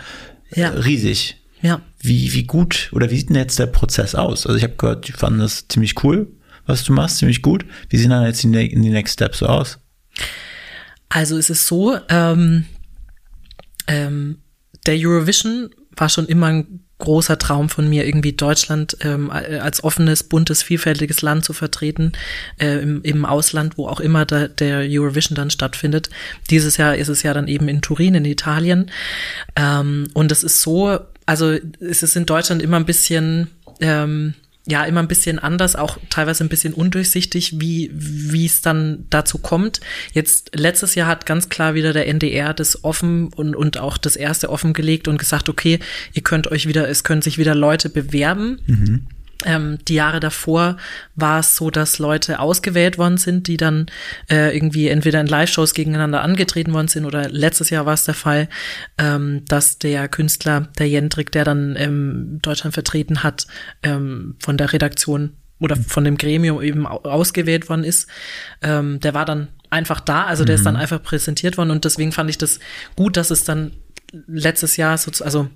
ja. 0.52 0.70
riesig. 0.70 1.36
Ja. 1.62 1.80
Wie, 2.00 2.32
wie 2.32 2.44
gut 2.44 2.90
oder 2.92 3.10
wie 3.10 3.16
sieht 3.16 3.28
denn 3.30 3.36
jetzt 3.36 3.58
der 3.58 3.66
Prozess 3.66 4.14
aus? 4.14 4.46
Also 4.46 4.56
ich 4.56 4.62
habe 4.62 4.76
gehört, 4.76 5.08
die 5.08 5.12
fanden 5.12 5.40
das 5.40 5.66
ziemlich 5.68 6.02
cool, 6.04 6.28
was 6.66 6.84
du 6.84 6.92
machst, 6.92 7.18
ziemlich 7.18 7.42
gut. 7.42 7.64
Wie 7.88 7.96
sehen 7.96 8.10
dann 8.10 8.24
jetzt 8.24 8.42
die, 8.42 8.50
die 8.50 8.76
Next 8.76 9.14
Steps 9.14 9.38
so 9.38 9.46
aus? 9.46 9.78
Also 11.08 11.36
es 11.36 11.50
ist 11.50 11.66
so, 11.66 11.98
ähm, 12.08 12.66
ähm, 13.86 14.38
der 14.86 14.96
Eurovision 14.96 15.70
war 15.96 16.08
schon 16.08 16.26
immer 16.26 16.46
ein 16.46 16.84
großer 16.98 17.38
Traum 17.38 17.68
von 17.68 17.88
mir, 17.88 18.06
irgendwie 18.06 18.32
Deutschland 18.32 18.96
ähm, 19.00 19.30
als 19.30 19.84
offenes, 19.84 20.24
buntes, 20.24 20.62
vielfältiges 20.62 21.22
Land 21.22 21.44
zu 21.44 21.52
vertreten, 21.52 22.12
äh, 22.58 22.78
im, 22.80 23.02
im 23.02 23.24
Ausland, 23.24 23.78
wo 23.78 23.86
auch 23.86 24.00
immer 24.00 24.26
da, 24.26 24.48
der 24.48 24.80
Eurovision 24.80 25.36
dann 25.36 25.50
stattfindet. 25.50 26.10
Dieses 26.50 26.76
Jahr 26.76 26.96
ist 26.96 27.08
es 27.08 27.22
ja 27.22 27.32
dann 27.34 27.46
eben 27.46 27.68
in 27.68 27.82
Turin, 27.82 28.16
in 28.16 28.24
Italien. 28.24 28.90
Ähm, 29.54 30.08
und 30.12 30.32
es 30.32 30.42
ist 30.42 30.60
so, 30.60 30.98
also 31.28 31.54
es 31.78 32.02
ist 32.02 32.16
in 32.16 32.24
Deutschland 32.24 32.62
immer 32.62 32.78
ein 32.78 32.86
bisschen, 32.86 33.48
ähm, 33.80 34.32
ja, 34.66 34.84
immer 34.84 35.00
ein 35.00 35.08
bisschen 35.08 35.38
anders, 35.38 35.76
auch 35.76 35.98
teilweise 36.08 36.42
ein 36.42 36.48
bisschen 36.48 36.72
undurchsichtig, 36.72 37.60
wie, 37.60 37.90
wie 37.92 38.46
es 38.46 38.62
dann 38.62 39.04
dazu 39.10 39.36
kommt. 39.36 39.80
Jetzt, 40.14 40.52
letztes 40.54 40.94
Jahr 40.94 41.06
hat 41.06 41.26
ganz 41.26 41.50
klar 41.50 41.74
wieder 41.74 41.92
der 41.92 42.08
NDR 42.08 42.54
das 42.54 42.82
offen 42.82 43.28
und, 43.28 43.54
und 43.54 43.76
auch 43.76 43.98
das 43.98 44.16
erste 44.16 44.48
offengelegt 44.48 45.06
und 45.06 45.18
gesagt, 45.18 45.50
okay, 45.50 45.80
ihr 46.14 46.22
könnt 46.22 46.50
euch 46.50 46.66
wieder, 46.66 46.88
es 46.88 47.04
können 47.04 47.20
sich 47.20 47.36
wieder 47.36 47.54
Leute 47.54 47.90
bewerben. 47.90 48.62
Mhm. 48.66 49.06
Ähm, 49.44 49.78
die 49.86 49.94
Jahre 49.94 50.18
davor 50.18 50.76
war 51.14 51.40
es 51.40 51.54
so, 51.54 51.70
dass 51.70 51.98
Leute 51.98 52.40
ausgewählt 52.40 52.98
worden 52.98 53.18
sind, 53.18 53.46
die 53.46 53.56
dann 53.56 53.86
äh, 54.28 54.54
irgendwie 54.54 54.88
entweder 54.88 55.20
in 55.20 55.28
Live-Shows 55.28 55.74
gegeneinander 55.74 56.22
angetreten 56.22 56.72
worden 56.72 56.88
sind 56.88 57.04
oder 57.04 57.28
letztes 57.28 57.70
Jahr 57.70 57.86
war 57.86 57.94
es 57.94 58.04
der 58.04 58.14
Fall, 58.14 58.48
ähm, 58.98 59.44
dass 59.46 59.78
der 59.78 60.08
Künstler, 60.08 60.68
der 60.78 60.88
Jendrik, 60.88 61.30
der 61.30 61.44
dann 61.44 61.76
ähm, 61.78 62.38
Deutschland 62.42 62.74
vertreten 62.74 63.22
hat, 63.22 63.46
ähm, 63.84 64.36
von 64.40 64.56
der 64.56 64.72
Redaktion 64.72 65.36
oder 65.60 65.76
von 65.76 66.04
dem 66.04 66.18
Gremium 66.18 66.60
eben 66.62 66.86
ausgewählt 66.86 67.68
worden 67.68 67.84
ist. 67.84 68.08
Ähm, 68.62 68.98
der 69.00 69.14
war 69.14 69.24
dann 69.24 69.48
einfach 69.70 70.00
da, 70.00 70.24
also 70.24 70.44
der 70.44 70.56
mhm. 70.56 70.58
ist 70.58 70.66
dann 70.66 70.74
mhm. 70.74 70.80
einfach 70.80 71.02
präsentiert 71.02 71.58
worden 71.58 71.70
und 71.70 71.84
deswegen 71.84 72.12
fand 72.12 72.30
ich 72.30 72.38
das 72.38 72.58
gut, 72.96 73.16
dass 73.16 73.30
es 73.30 73.44
dann 73.44 73.72
letztes 74.26 74.76
Jahr, 74.76 74.96
so, 74.98 75.12
also 75.24 75.48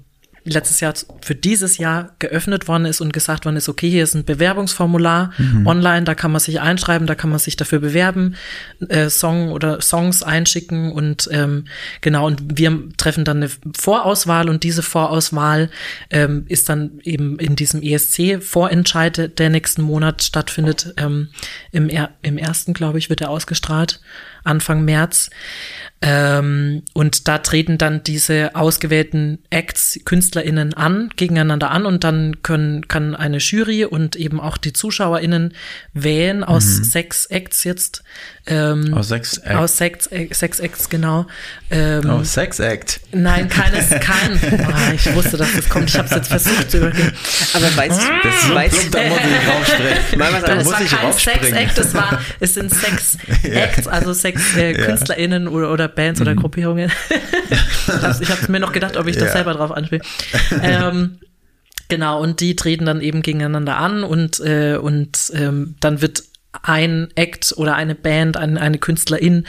letztes 0.45 0.81
Jahr 0.81 0.95
für 1.21 1.35
dieses 1.35 1.79
Jahr 1.79 2.15
geöffnet 2.19 2.67
worden 2.69 2.85
ist 2.85 3.01
und 3.01 3.13
gesagt 3.13 3.45
worden 3.45 3.57
ist, 3.57 3.69
okay, 3.69 3.89
hier 3.89 4.03
ist 4.03 4.15
ein 4.15 4.25
Bewerbungsformular 4.25 5.33
mhm. 5.39 5.67
online, 5.67 6.05
da 6.05 6.15
kann 6.15 6.33
man 6.33 6.41
sich 6.41 6.61
einschreiben, 6.61 7.07
da 7.07 7.15
kann 7.15 7.31
man 7.31 7.39
sich 7.39 7.57
dafür 7.57 7.79
bewerben, 7.79 8.35
äh, 8.89 9.09
Song 9.09 9.53
oder 9.53 9.81
Songs 9.81 10.23
einschicken 10.23 10.93
und 10.93 11.29
ähm, 11.33 11.67
genau, 12.01 12.27
und 12.27 12.59
wir 12.59 12.89
treffen 12.97 13.25
dann 13.25 13.39
eine 13.39 13.51
Vorauswahl 13.79 14.49
und 14.49 14.65
diese 14.65 14.83
Vorauswahl 14.83 15.71
ähm, 16.11 16.45
ist 16.49 16.69
dann 16.69 17.01
eben 17.05 17.39
in 17.39 17.57
diesem 17.57 17.83
ESC-Vorentscheid, 17.83 19.39
der 19.39 19.51
nächsten 19.51 19.83
Monat 19.83 20.23
stattfindet. 20.23 20.95
Ähm, 20.97 21.29
im, 21.71 21.89
er 21.89 22.11
Im 22.23 22.39
ersten, 22.39 22.73
glaube 22.73 22.99
ich, 22.99 23.11
wird 23.11 23.21
er 23.21 23.31
ausgestrahlt, 23.31 24.01
Anfang 24.45 24.85
März. 24.85 25.31
Ähm, 26.05 26.83
und 26.95 27.29
da 27.29 27.39
treten 27.39 27.79
dann 27.79 28.03
diese 28.03 28.57
ausgewählten 28.57 29.39
Acts, 29.51 30.01
KünstlerInnen 30.05 30.75
an, 30.75 31.11
gegeneinander 31.15 31.71
an 31.71 31.87
und 31.87 32.03
dann 32.03 32.43
können, 32.43 32.89
kann 32.89 33.15
eine 33.15 33.39
Jury 33.39 33.85
und 33.85 34.17
eben 34.17 34.41
auch 34.41 34.57
die 34.57 34.73
ZuschauerInnen 34.73 35.55
wählen 35.93 36.43
aus 36.43 36.79
mhm. 36.79 36.85
sechs 36.85 37.27
Acts 37.27 37.63
jetzt. 37.63 38.03
Ähm, 38.45 38.93
aus 38.95 39.09
sechs 39.09 39.39
Acts. 39.39 39.57
Aus 39.57 39.77
sechs, 39.77 40.07
äh, 40.09 40.29
sechs 40.33 40.59
Acts, 40.59 40.89
genau. 40.89 41.27
Ähm, 41.71 42.11
aus 42.11 42.35
sechs 42.35 42.59
Act. 42.59 43.01
Nein, 43.13 43.49
keines, 43.49 43.91
kein. 43.91 44.41
Oh, 44.67 44.93
ich 44.95 45.15
wusste, 45.15 45.37
dass 45.37 45.55
das 45.55 45.69
kommt. 45.69 45.89
Ich 45.89 45.97
habe 45.97 46.09
es 46.09 46.15
jetzt 46.15 46.29
versucht 46.29 46.71
zu 46.71 46.79
übergehen. 46.79 47.13
Aber 47.55 47.77
weißt 47.77 48.03
du, 48.03 48.07
das 48.25 48.35
ist 48.35 48.49
so 48.49 48.55
weißt, 48.55 48.95
da 48.95 49.03
muss 49.05 49.19
ich 49.19 49.49
raufspringen. 49.49 49.99
Mal 50.19 50.33
was 50.33 50.43
das 50.43 50.67
war 50.67 50.81
kein 50.81 51.13
Sex-Act, 51.13 51.79
es 51.79 51.95
war, 51.95 52.21
es 52.41 52.55
sind 52.55 52.75
sechs 52.75 53.17
Acts, 53.45 53.87
also 53.87 54.13
sechs 54.13 54.57
äh, 54.57 54.73
KünstlerInnen 54.75 55.47
oder, 55.47 55.73
oder 55.73 55.87
Bands 55.87 56.19
mhm. 56.19 56.27
oder 56.27 56.35
Gruppierungen. 56.35 56.91
ich 58.21 58.31
habe 58.31 58.51
mir 58.51 58.61
noch 58.61 58.73
gedacht, 58.73 58.97
ob 58.97 59.07
ich 59.07 59.15
ja. 59.15 59.23
das 59.23 59.35
selber 59.35 59.55
drauf 59.55 59.71
anspiele. 59.71 60.03
Ähm, 60.63 61.21
genau, 61.87 62.21
und 62.21 62.41
die 62.41 62.57
treten 62.57 62.87
dann 62.87 63.01
eben 63.03 63.23
gegeneinander 63.23 63.77
an 63.77 64.03
und, 64.03 64.41
äh, 64.41 64.79
und 64.79 65.31
ähm, 65.33 65.77
dann 65.79 66.03
wird 66.03 66.25
ein 66.63 67.09
Act 67.15 67.55
oder 67.57 67.75
eine 67.77 67.95
Band, 67.95 68.37
eine, 68.37 68.61
eine 68.61 68.79
Künstlerin 68.79 69.47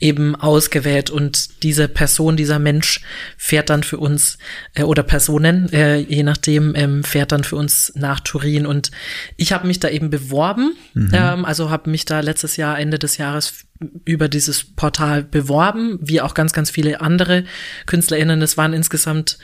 eben 0.00 0.34
ausgewählt 0.34 1.10
und 1.10 1.62
diese 1.62 1.86
Person, 1.86 2.36
dieser 2.36 2.58
Mensch 2.58 3.02
fährt 3.36 3.68
dann 3.68 3.82
für 3.82 3.98
uns 3.98 4.38
äh, 4.74 4.82
oder 4.82 5.02
Personen, 5.02 5.70
äh, 5.72 5.98
je 5.98 6.22
nachdem, 6.22 6.74
ähm, 6.74 7.04
fährt 7.04 7.32
dann 7.32 7.44
für 7.44 7.56
uns 7.56 7.92
nach 7.94 8.20
Turin 8.20 8.66
und 8.66 8.90
ich 9.36 9.52
habe 9.52 9.66
mich 9.66 9.80
da 9.80 9.88
eben 9.90 10.08
beworben, 10.08 10.74
mhm. 10.94 11.10
ähm, 11.12 11.44
also 11.44 11.70
habe 11.70 11.90
mich 11.90 12.06
da 12.06 12.20
letztes 12.20 12.56
Jahr 12.56 12.78
Ende 12.78 12.98
des 12.98 13.18
Jahres 13.18 13.66
über 14.06 14.28
dieses 14.28 14.64
Portal 14.64 15.22
beworben, 15.22 15.98
wie 16.00 16.22
auch 16.22 16.32
ganz, 16.32 16.54
ganz 16.54 16.70
viele 16.70 17.02
andere 17.02 17.44
KünstlerInnen. 17.84 18.40
Es 18.40 18.56
waren 18.56 18.72
insgesamt 18.72 19.38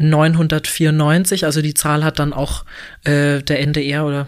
994, 0.00 1.44
also 1.44 1.62
die 1.62 1.74
Zahl 1.74 2.02
hat 2.02 2.18
dann 2.18 2.32
auch 2.32 2.64
äh, 3.04 3.42
der 3.42 3.60
NDR 3.60 4.04
oder 4.04 4.26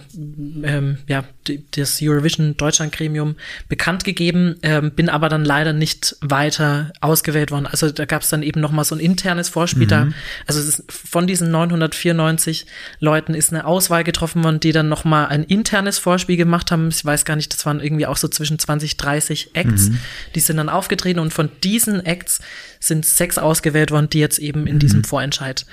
ähm, 0.62 0.98
ja 1.08 1.24
das 1.72 2.00
Eurovision 2.02 2.56
Deutschland 2.56 2.92
Gremium 2.92 3.36
bekannt 3.68 4.04
gegeben, 4.04 4.56
ähm, 4.62 4.92
bin 4.92 5.08
aber 5.08 5.28
dann 5.28 5.44
leider 5.44 5.72
nicht 5.72 6.16
weiter 6.20 6.92
ausgewählt 7.00 7.50
worden. 7.50 7.66
Also 7.66 7.90
da 7.90 8.04
gab 8.04 8.22
es 8.22 8.28
dann 8.28 8.42
eben 8.42 8.60
noch 8.60 8.72
mal 8.72 8.84
so 8.84 8.94
ein 8.94 9.00
internes 9.00 9.48
Vorspiel 9.48 9.84
mhm. 9.84 9.88
da. 9.88 10.08
Also 10.46 10.60
ist, 10.60 10.84
von 10.88 11.26
diesen 11.26 11.50
994 11.50 12.66
Leuten 13.00 13.34
ist 13.34 13.52
eine 13.52 13.66
Auswahl 13.66 14.04
getroffen 14.04 14.44
worden, 14.44 14.60
die 14.60 14.72
dann 14.72 14.88
noch 14.88 15.04
mal 15.04 15.26
ein 15.26 15.44
internes 15.44 15.98
Vorspiel 15.98 16.36
gemacht 16.36 16.70
haben. 16.70 16.88
Ich 16.88 17.04
weiß 17.04 17.24
gar 17.24 17.36
nicht, 17.36 17.52
das 17.52 17.66
waren 17.66 17.80
irgendwie 17.80 18.06
auch 18.06 18.16
so 18.16 18.28
zwischen 18.28 18.58
20, 18.58 18.96
30 18.96 19.50
Acts, 19.54 19.90
mhm. 19.90 19.98
die 20.34 20.40
sind 20.40 20.56
dann 20.56 20.68
aufgetreten 20.68 21.20
und 21.20 21.32
von 21.32 21.50
diesen 21.62 22.04
Acts 22.04 22.40
sind 22.86 23.06
sechs 23.06 23.38
ausgewählt 23.38 23.90
worden, 23.90 24.10
die 24.10 24.20
jetzt 24.20 24.38
eben 24.38 24.66
in 24.66 24.76
mhm. 24.76 24.80
diesem 24.80 25.04
Vorentscheid 25.04 25.66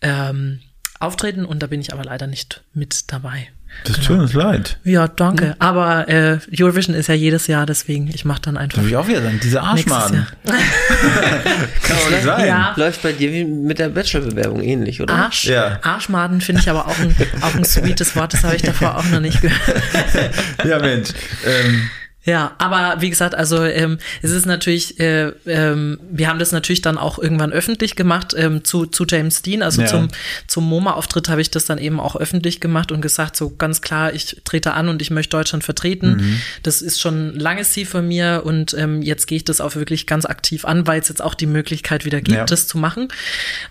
ähm, 0.00 0.60
auftreten 1.00 1.44
und 1.44 1.62
da 1.62 1.66
bin 1.66 1.80
ich 1.80 1.92
aber 1.92 2.04
leider 2.04 2.26
nicht 2.26 2.62
mit 2.72 3.12
dabei. 3.12 3.48
Das 3.82 3.96
genau. 3.96 4.06
tut 4.06 4.18
uns 4.20 4.32
leid. 4.34 4.78
Ja, 4.84 5.08
danke. 5.08 5.46
Mhm. 5.46 5.54
Aber 5.58 6.08
äh, 6.08 6.38
Eurovision 6.58 6.94
ist 6.94 7.08
ja 7.08 7.14
jedes 7.14 7.48
Jahr, 7.48 7.66
deswegen 7.66 8.08
ich 8.08 8.24
mache 8.24 8.42
dann 8.42 8.56
einfach. 8.56 8.78
Darf 8.78 8.86
ich 8.86 8.96
auch 8.96 9.08
wieder 9.08 9.20
sagen, 9.20 9.40
diese 9.42 9.60
Arschmaden. 9.60 10.26
Kann 10.44 11.96
auch 11.96 12.10
nicht 12.10 12.22
sein. 12.24 12.46
Ja. 12.46 12.72
Läuft 12.76 13.02
bei 13.02 13.12
dir 13.12 13.32
wie 13.32 13.44
mit 13.44 13.78
der 13.78 13.88
Bachelorbewerbung 13.88 14.62
ähnlich, 14.62 15.02
oder? 15.02 15.14
Arsch, 15.14 15.46
ja. 15.46 15.80
Arschmaden 15.82 16.40
finde 16.40 16.62
ich 16.62 16.70
aber 16.70 16.86
auch 16.86 16.98
ein, 16.98 17.14
auch 17.40 17.54
ein 17.54 17.64
sweetes 17.64 18.14
Wort, 18.16 18.32
das 18.32 18.44
habe 18.44 18.56
ich 18.56 18.62
davor 18.62 18.96
auch 18.96 19.04
noch 19.06 19.20
nicht 19.20 19.40
gehört. 19.40 19.82
ja, 20.64 20.78
Mensch. 20.78 21.10
Ähm, 21.44 21.90
ja, 22.24 22.54
aber 22.58 23.00
wie 23.00 23.10
gesagt, 23.10 23.34
also 23.34 23.62
ähm, 23.64 23.98
es 24.22 24.30
ist 24.30 24.46
natürlich, 24.46 24.98
äh, 24.98 25.32
ähm, 25.46 25.98
wir 26.10 26.28
haben 26.28 26.38
das 26.38 26.52
natürlich 26.52 26.80
dann 26.80 26.96
auch 26.96 27.18
irgendwann 27.18 27.52
öffentlich 27.52 27.96
gemacht 27.96 28.34
ähm, 28.36 28.64
zu, 28.64 28.86
zu 28.86 29.04
James 29.06 29.42
Dean, 29.42 29.62
also 29.62 29.82
ja. 29.82 29.88
zum, 29.88 30.08
zum 30.46 30.64
MoMA-Auftritt 30.64 31.28
habe 31.28 31.42
ich 31.42 31.50
das 31.50 31.66
dann 31.66 31.78
eben 31.78 32.00
auch 32.00 32.16
öffentlich 32.16 32.60
gemacht 32.60 32.92
und 32.92 33.02
gesagt, 33.02 33.36
so 33.36 33.50
ganz 33.50 33.82
klar, 33.82 34.14
ich 34.14 34.40
trete 34.44 34.72
an 34.72 34.88
und 34.88 35.02
ich 35.02 35.10
möchte 35.10 35.36
Deutschland 35.36 35.64
vertreten. 35.64 36.16
Mhm. 36.16 36.40
Das 36.62 36.80
ist 36.80 37.00
schon 37.00 37.36
ein 37.36 37.38
langes 37.38 37.72
Ziel 37.72 37.86
von 37.86 38.08
mir 38.08 38.42
und 38.44 38.74
ähm, 38.74 39.02
jetzt 39.02 39.26
gehe 39.26 39.36
ich 39.36 39.44
das 39.44 39.60
auch 39.60 39.74
wirklich 39.74 40.06
ganz 40.06 40.24
aktiv 40.24 40.64
an, 40.64 40.86
weil 40.86 41.00
es 41.00 41.08
jetzt 41.08 41.22
auch 41.22 41.34
die 41.34 41.46
Möglichkeit 41.46 42.04
wieder 42.04 42.20
gibt, 42.20 42.38
ja. 42.38 42.44
das 42.44 42.66
zu 42.66 42.78
machen. 42.78 43.08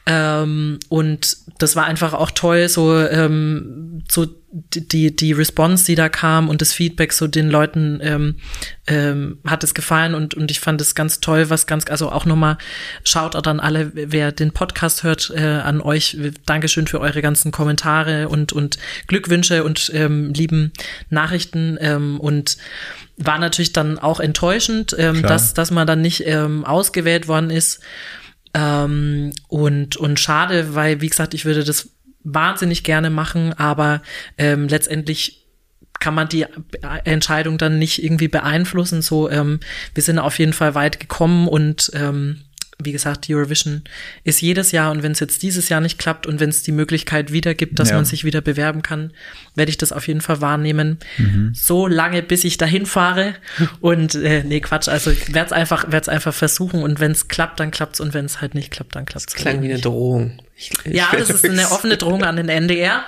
Ähm, 0.06 0.80
und 0.90 1.38
das 1.58 1.76
war 1.76 1.86
einfach 1.86 2.14
auch 2.14 2.32
toll, 2.32 2.70
so, 2.70 3.00
ähm, 3.00 4.04
so 4.10 4.28
die, 4.56 5.16
die 5.16 5.32
Response, 5.32 5.84
die 5.86 5.96
da 5.96 6.10
kam 6.10 6.48
und 6.48 6.62
das 6.62 6.74
Feedback 6.74 7.12
so 7.12 7.26
den 7.26 7.50
Leuten 7.50 8.00
ähm, 8.04 8.36
ähm, 8.86 9.40
hat 9.48 9.64
es 9.64 9.74
gefallen 9.74 10.14
und, 10.14 10.36
und 10.36 10.52
ich 10.52 10.60
fand 10.60 10.80
es 10.80 10.94
ganz 10.94 11.20
toll, 11.20 11.50
was 11.50 11.66
ganz, 11.66 11.90
also 11.90 12.12
auch 12.12 12.26
nochmal 12.26 12.60
schaut 13.04 13.36
auch 13.36 13.44
an 13.46 13.60
alle, 13.60 13.92
wer 13.94 14.32
den 14.32 14.52
Podcast 14.52 15.02
hört, 15.02 15.32
äh, 15.36 15.42
an 15.42 15.82
euch. 15.82 16.18
Dankeschön 16.46 16.86
für 16.86 17.00
eure 17.00 17.24
ganzen 17.24 17.52
Kommentare 17.52 18.30
und, 18.30 18.54
und 18.54 18.78
Glückwünsche 19.08 19.64
und 19.64 19.92
ähm, 19.96 20.34
lieben 20.34 20.72
Nachrichten 21.10 21.78
ähm, 21.82 22.20
und 22.20 22.58
war 23.18 23.40
natürlich 23.40 23.74
dann 23.74 23.98
auch 23.98 24.20
enttäuschend, 24.20 24.96
ähm, 25.00 25.24
dass, 25.24 25.56
dass 25.56 25.72
man 25.72 25.88
dann 25.88 26.02
nicht 26.02 26.28
ähm, 26.28 26.64
ausgewählt 26.64 27.28
worden 27.28 27.50
ist. 27.50 27.80
Ähm, 28.54 29.32
und, 29.48 29.98
und 29.98 30.20
schade, 30.20 30.76
weil, 30.76 31.02
wie 31.02 31.10
gesagt, 31.10 31.34
ich 31.34 31.46
würde 31.46 31.64
das 31.64 31.90
wahnsinnig 32.24 32.84
gerne 32.84 33.10
machen, 33.10 33.54
aber 33.54 34.02
ähm, 34.38 34.68
letztendlich 34.68 35.44
kann 36.00 36.16
man 36.16 36.28
die 36.28 36.45
Entscheidung 37.06 37.58
dann 37.58 37.80
nicht 37.80 38.04
irgendwie 38.04 38.28
beeinflussen. 38.28 39.02
So, 39.02 39.30
ähm, 39.30 39.62
wir 39.94 40.04
sind 40.04 40.20
auf 40.20 40.38
jeden 40.38 40.54
Fall 40.54 40.76
weit 40.76 41.00
gekommen 41.00 41.48
und 41.48 41.91
ähm, 41.94 42.41
wie 42.86 42.91
gesagt, 42.91 43.28
Eurovision 43.30 43.84
ist 44.24 44.41
jedes 44.41 44.72
Jahr 44.72 44.91
und 44.91 45.04
wenn 45.04 45.14
es 45.14 45.20
jetzt 45.20 45.44
dieses 45.44 45.70
Jahr 45.70 45.82
nicht 45.82 46.00
klappt 46.00 46.28
und 46.28 46.40
wenn 46.40 46.50
es 46.50 46.64
die 46.64 46.72
Möglichkeit 46.72 47.32
wieder 47.32 47.54
gibt, 47.54 47.80
dass 47.80 47.90
ja. 47.90 47.95
man 47.95 48.06
sich 48.06 48.24
wieder 48.24 48.41
bewerben 48.41 48.82
kann, 48.82 49.12
werde 49.56 49.70
ich 49.70 49.78
das 49.78 49.91
auf 49.91 50.08
jeden 50.08 50.22
Fall 50.22 50.41
wahrnehmen. 50.41 50.98
Mhm. 51.18 51.52
So 51.54 51.88
lange, 51.88 52.22
bis 52.22 52.44
ich 52.44 52.58
dahin 52.58 52.86
fahre. 52.86 53.36
Und 53.80 54.16
äh, 54.16 54.44
nee, 54.44 54.60
Quatsch, 54.60 54.88
also 54.88 55.12
ich 55.12 55.34
werde 55.34 55.48
es 55.48 55.52
einfach, 55.52 55.91
werde 55.91 56.12
einfach 56.12 56.34
versuchen 56.34 56.84
und 56.84 57.00
wenn 57.00 57.12
es 57.12 57.28
klappt, 57.28 57.60
dann 57.60 57.72
klappt's 57.72 58.00
und 58.00 58.14
wenn 58.14 58.26
es 58.26 58.41
halt 58.41 58.56
nicht 58.56 58.72
klappt, 58.72 58.95
dann 58.95 59.06
klappt 59.06 59.30
es. 59.30 59.34
Das 59.34 59.41
klang 59.41 59.62
wie 59.62 59.72
eine 59.72 59.82
Drohung. 59.82 60.41
Ich, 60.56 60.72
ich 60.84 60.94
ja, 60.94 61.08
das 61.12 61.32
ist 61.32 61.46
eine 61.46 61.72
offene 61.72 61.98
Drohung 61.98 62.24
an 62.24 62.36
den 62.36 62.48
NDR. 62.48 63.06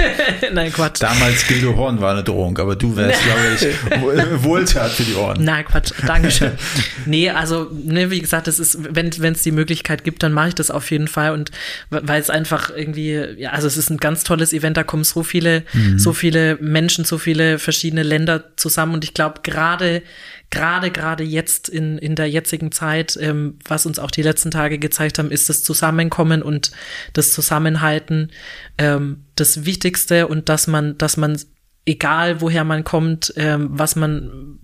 Nein, 0.52 0.72
Quatsch. 0.72 1.00
Damals 1.00 1.46
Gildo 1.46 1.76
Horn 1.76 2.00
war 2.00 2.12
eine 2.12 2.24
Drohung, 2.24 2.58
aber 2.58 2.74
du 2.74 2.96
wärst, 2.96 3.22
glaube 3.22 3.40
ich, 3.54 4.42
Wohltat 4.44 4.90
für 4.90 5.04
die 5.04 5.14
Ohren. 5.14 5.42
Nein, 5.44 5.64
Quatsch. 5.64 5.92
Dankeschön. 6.04 6.52
nee, 7.06 7.30
also, 7.30 7.70
ne, 7.72 8.10
wie 8.10 8.20
gesagt, 8.20 8.48
das 8.48 8.58
ist, 8.58 8.78
wenn 8.80 9.08
es 9.08 9.42
die 9.42 9.52
Möglichkeit 9.52 10.02
gibt, 10.02 10.24
dann 10.24 10.32
mache 10.32 10.48
ich 10.48 10.54
das 10.56 10.72
auf 10.72 10.90
jeden 10.90 11.06
Fall. 11.08 11.32
Und 11.32 11.52
weil 11.90 12.20
es 12.20 12.30
einfach 12.30 12.70
irgendwie, 12.74 13.14
ja, 13.36 13.50
also 13.50 13.68
es 13.68 13.76
ist 13.76 13.90
ein 13.90 13.98
ganz 13.98 14.24
tolles 14.24 14.52
Event, 14.52 14.76
da 14.76 14.82
kommen 14.82 15.04
so 15.04 15.22
viele, 15.22 15.62
mhm. 15.72 16.00
so 16.00 16.12
viele 16.12 16.56
Menschen, 16.60 17.04
so 17.04 17.16
viele 17.16 17.60
verschiedene 17.60 18.02
Länder 18.02 18.56
zusammen. 18.56 18.94
Und 18.94 19.04
ich 19.04 19.14
glaube, 19.14 19.40
gerade 19.44 20.02
gerade 20.50 20.90
gerade 20.90 21.24
jetzt 21.24 21.68
in, 21.68 21.98
in 21.98 22.14
der 22.14 22.28
jetzigen 22.28 22.72
Zeit, 22.72 23.18
ähm, 23.20 23.58
was 23.64 23.86
uns 23.86 23.98
auch 23.98 24.10
die 24.10 24.22
letzten 24.22 24.50
Tage 24.50 24.78
gezeigt 24.78 25.18
haben, 25.18 25.30
ist 25.30 25.48
das 25.48 25.62
Zusammenkommen 25.62 26.42
und 26.42 26.70
das 27.12 27.32
Zusammenhalten 27.32 28.30
ähm, 28.78 29.24
das 29.36 29.64
Wichtigste 29.64 30.26
und 30.26 30.48
dass 30.48 30.66
man, 30.66 30.96
dass 30.98 31.16
man 31.16 31.38
egal 31.84 32.40
woher 32.40 32.64
man 32.64 32.84
kommt, 32.84 33.32
ähm, 33.36 33.68
was 33.72 33.96
man 33.96 34.58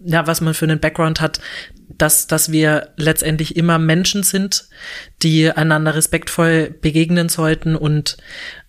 ja 0.00 0.26
was 0.26 0.40
man 0.40 0.54
für 0.54 0.64
einen 0.64 0.80
Background 0.80 1.20
hat, 1.20 1.40
dass 1.88 2.26
dass 2.26 2.50
wir 2.50 2.90
letztendlich 2.96 3.56
immer 3.56 3.78
Menschen 3.78 4.22
sind, 4.22 4.68
die 5.22 5.50
einander 5.50 5.94
respektvoll 5.94 6.74
begegnen 6.80 7.28
sollten 7.28 7.76
und 7.76 8.16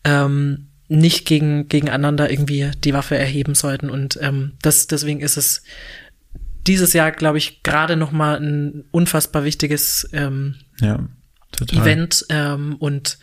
ähm, 0.03 0.67
nicht 0.89 1.25
gegen 1.25 1.69
gegeneinander 1.69 2.31
irgendwie 2.31 2.71
die 2.83 2.93
Waffe 2.93 3.15
erheben 3.15 3.53
sollten. 3.53 3.89
Und 3.91 4.17
ähm, 4.21 4.53
das 4.61 4.87
deswegen 4.87 5.21
ist 5.21 5.37
es 5.37 5.63
dieses 6.67 6.93
Jahr, 6.93 7.11
glaube 7.11 7.37
ich, 7.37 7.63
gerade 7.63 7.95
noch 7.95 8.11
mal 8.11 8.39
ein 8.39 8.85
unfassbar 8.91 9.43
wichtiges 9.43 10.09
ähm, 10.13 10.55
ja, 10.79 10.99
Event 11.71 12.25
ähm, 12.29 12.75
und 12.77 13.17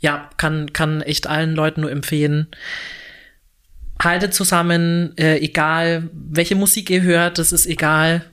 ja, 0.00 0.28
kann, 0.36 0.72
kann 0.72 1.00
echt 1.00 1.26
allen 1.26 1.54
Leuten 1.54 1.82
nur 1.82 1.90
empfehlen. 1.90 2.48
Haltet 4.02 4.34
zusammen, 4.34 5.16
äh, 5.16 5.38
egal 5.38 6.10
welche 6.12 6.56
Musik 6.56 6.90
ihr 6.90 7.02
hört, 7.02 7.38
das 7.38 7.52
ist 7.52 7.66
egal. 7.66 8.24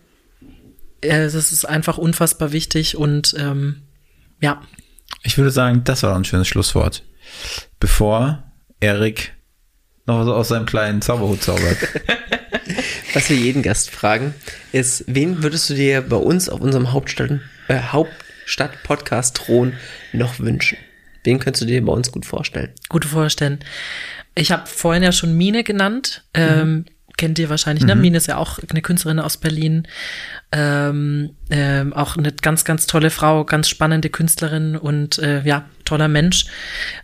Äh, 1.02 1.30
das 1.30 1.36
ist 1.36 1.66
einfach 1.66 1.98
unfassbar 1.98 2.52
wichtig 2.52 2.98
und 2.98 3.36
ähm, 3.38 3.84
ja. 4.42 4.62
Ich 5.24 5.38
würde 5.38 5.52
sagen, 5.52 5.84
das 5.84 6.04
war 6.04 6.16
ein 6.16 6.26
schönes 6.26 6.48
Schlusswort. 6.48 7.04
Bevor 7.80 8.44
Erik 8.80 9.34
noch 10.06 10.24
so 10.26 10.34
aus 10.34 10.48
seinem 10.48 10.66
kleinen 10.66 11.02
Zauberhut 11.02 11.44
zaubert. 11.44 11.78
Was 13.14 13.30
wir 13.30 13.38
jeden 13.38 13.62
Gast 13.62 13.90
fragen, 13.92 14.34
ist, 14.72 15.04
wen 15.08 15.44
würdest 15.44 15.70
du 15.70 15.74
dir 15.74 16.02
bei 16.02 16.18
uns 16.18 16.50
auf 16.50 16.62
unserem 16.62 16.92
Hauptstadt, 16.92 17.40
äh, 17.68 17.80
Hauptstadt-Podcast-Thron 17.80 19.74
noch 20.14 20.40
wünschen? 20.40 20.78
Wen 21.24 21.40
könntest 21.40 21.64
du 21.64 21.66
dir 21.66 21.84
bei 21.84 21.92
uns 21.94 22.12
gut 22.12 22.26
vorstellen? 22.26 22.70
Gut 22.88 23.06
vorstellen. 23.06 23.60
Ich 24.36 24.52
habe 24.52 24.68
vorhin 24.68 25.04
ja 25.04 25.12
schon 25.12 25.34
Mine 25.34 25.64
genannt. 25.64 26.24
Ähm, 26.34 26.72
mhm. 26.72 26.86
Kennt 27.18 27.38
ihr 27.38 27.50
wahrscheinlich, 27.50 27.84
ne? 27.84 27.96
Mhm. 27.96 28.02
Mine 28.02 28.18
ist 28.18 28.28
ja 28.28 28.38
auch 28.38 28.60
eine 28.70 28.82
Künstlerin 28.82 29.20
aus 29.20 29.36
Berlin. 29.36 29.86
Ähm, 30.54 31.32
ähm, 31.50 31.92
auch 31.92 32.16
eine 32.16 32.32
ganz, 32.32 32.64
ganz 32.64 32.88
tolle 32.88 33.10
Frau, 33.10 33.44
ganz 33.44 33.68
spannende 33.68 34.10
Künstlerin 34.10 34.78
und 34.78 35.20
äh, 35.20 35.42
ja, 35.44 35.66
toller 35.90 36.08
Mensch. 36.08 36.46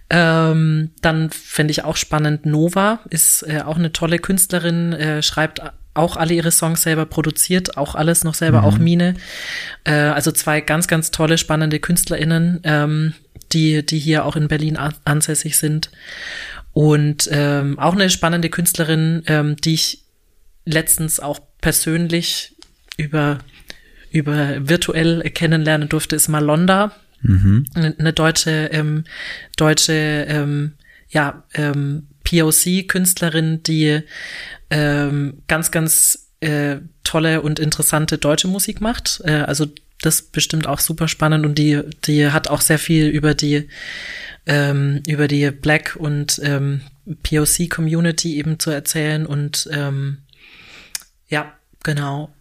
Ähm, 0.10 0.92
dann 1.02 1.30
fände 1.32 1.72
ich 1.72 1.84
auch 1.84 1.96
spannend, 1.96 2.46
Nova 2.46 3.00
ist 3.10 3.44
äh, 3.44 3.62
auch 3.66 3.78
eine 3.78 3.92
tolle 3.92 4.20
Künstlerin, 4.20 4.94
äh, 4.94 5.22
schreibt 5.24 5.62
auch 5.96 6.18
alle 6.18 6.34
ihre 6.34 6.52
Songs 6.52 6.84
selber 6.84 7.06
produziert, 7.06 7.78
auch 7.78 7.96
alles 7.96 8.24
noch 8.24 8.36
selber, 8.36 8.62
mhm. 8.62 8.66
auch 8.68 8.78
Mine. 8.78 9.16
Äh, 9.86 9.94
also 9.94 10.32
zwei 10.32 10.62
ganz, 10.62 10.88
ganz 10.88 11.10
tolle, 11.10 11.38
spannende 11.38 11.80
KünstlerInnen, 11.80 12.60
ähm, 12.64 13.14
die, 13.52 13.86
die 13.86 14.00
hier 14.00 14.26
auch 14.26 14.36
in 14.36 14.48
Berlin 14.48 14.78
ansässig 15.06 15.58
sind. 15.58 15.90
Und 16.74 17.30
ähm, 17.32 17.80
auch 17.80 17.94
eine 17.94 18.10
spannende 18.10 18.50
Künstlerin, 18.50 19.24
ähm, 19.28 19.56
die 19.56 19.76
ich 19.76 20.04
letztens 20.66 21.22
auch 21.22 21.40
persönlich 21.62 22.56
über, 22.98 23.40
über 24.12 24.68
virtuell 24.68 25.22
kennenlernen 25.32 25.88
durfte, 25.88 26.18
ist 26.18 26.28
Malonda. 26.28 26.92
Mhm. 27.22 27.66
Eine, 27.74 27.96
eine 27.98 28.14
deutsche, 28.14 28.70
ähm, 28.72 29.04
deutsche, 29.58 30.26
ähm, 30.28 30.74
ja, 31.10 31.44
ähm, 31.54 32.08
POC-Künstlerin, 32.24 33.64
die 33.64 34.02
ähm, 34.70 35.44
ganz, 35.48 35.72
ganz 35.72 36.30
äh, 36.42 36.78
tolle 37.04 37.42
und 37.42 37.60
interessante 37.60 38.18
deutsche 38.18 38.48
Musik 38.48 38.82
macht. 38.82 39.22
Äh, 39.24 39.44
also 39.48 39.68
das 40.02 40.22
bestimmt 40.24 40.68
auch 40.68 40.80
super 40.80 41.08
spannend 41.08 41.46
und 41.46 41.58
die, 41.58 41.82
die 42.06 42.30
hat 42.30 42.50
auch 42.50 42.62
sehr 42.62 42.80
viel 42.80 43.08
über 43.08 43.34
die 43.34 43.70
ähm, 44.46 45.02
über 45.08 45.28
die 45.28 45.50
Black 45.50 45.96
und 46.00 46.40
ähm, 46.44 46.82
POC 47.24 47.70
Community 47.70 48.38
eben 48.38 48.60
zu 48.60 48.70
erzählen 48.70 49.26
und 49.26 49.68
ähm, 49.72 50.20
ja, 51.28 51.54
genau. 51.84 52.34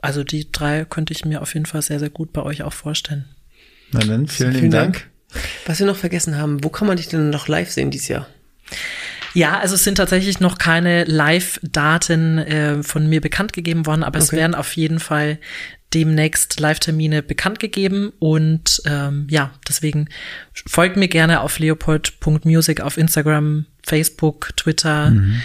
Also 0.00 0.24
die 0.24 0.50
drei 0.50 0.84
könnte 0.84 1.12
ich 1.12 1.24
mir 1.24 1.42
auf 1.42 1.54
jeden 1.54 1.66
Fall 1.66 1.82
sehr, 1.82 2.00
sehr 2.00 2.10
gut 2.10 2.32
bei 2.32 2.42
euch 2.42 2.64
auch 2.64 2.72
vorstellen. 2.72 3.26
Na 3.92 4.00
dann, 4.00 4.26
vielen, 4.26 4.54
vielen 4.54 4.70
Dank. 4.70 4.94
Dank. 4.94 5.42
Was 5.66 5.78
wir 5.78 5.86
noch 5.86 5.96
vergessen 5.96 6.36
haben, 6.36 6.62
wo 6.62 6.68
kann 6.68 6.86
man 6.86 6.96
dich 6.96 7.08
denn 7.08 7.30
noch 7.30 7.48
live 7.48 7.70
sehen 7.70 7.90
dieses 7.90 8.08
Jahr? 8.08 8.26
Ja, 9.34 9.58
also 9.58 9.76
es 9.76 9.84
sind 9.84 9.94
tatsächlich 9.94 10.40
noch 10.40 10.58
keine 10.58 11.04
Live-Daten 11.04 12.38
äh, 12.38 12.82
von 12.82 13.08
mir 13.08 13.20
bekannt 13.20 13.52
gegeben 13.52 13.86
worden, 13.86 14.02
aber 14.02 14.18
okay. 14.18 14.26
es 14.26 14.32
werden 14.32 14.54
auf 14.54 14.76
jeden 14.76 15.00
Fall 15.00 15.38
demnächst 15.94 16.60
Live-Termine 16.60 17.22
bekannt 17.22 17.58
gegeben 17.58 18.12
und 18.18 18.82
ähm, 18.86 19.26
ja, 19.30 19.52
deswegen 19.68 20.08
folgt 20.52 20.96
mir 20.96 21.08
gerne 21.08 21.40
auf 21.40 21.58
leopold.music 21.58 22.80
auf 22.80 22.96
Instagram, 22.96 23.66
Facebook, 23.84 24.56
Twitter, 24.56 25.10
mhm. 25.10 25.40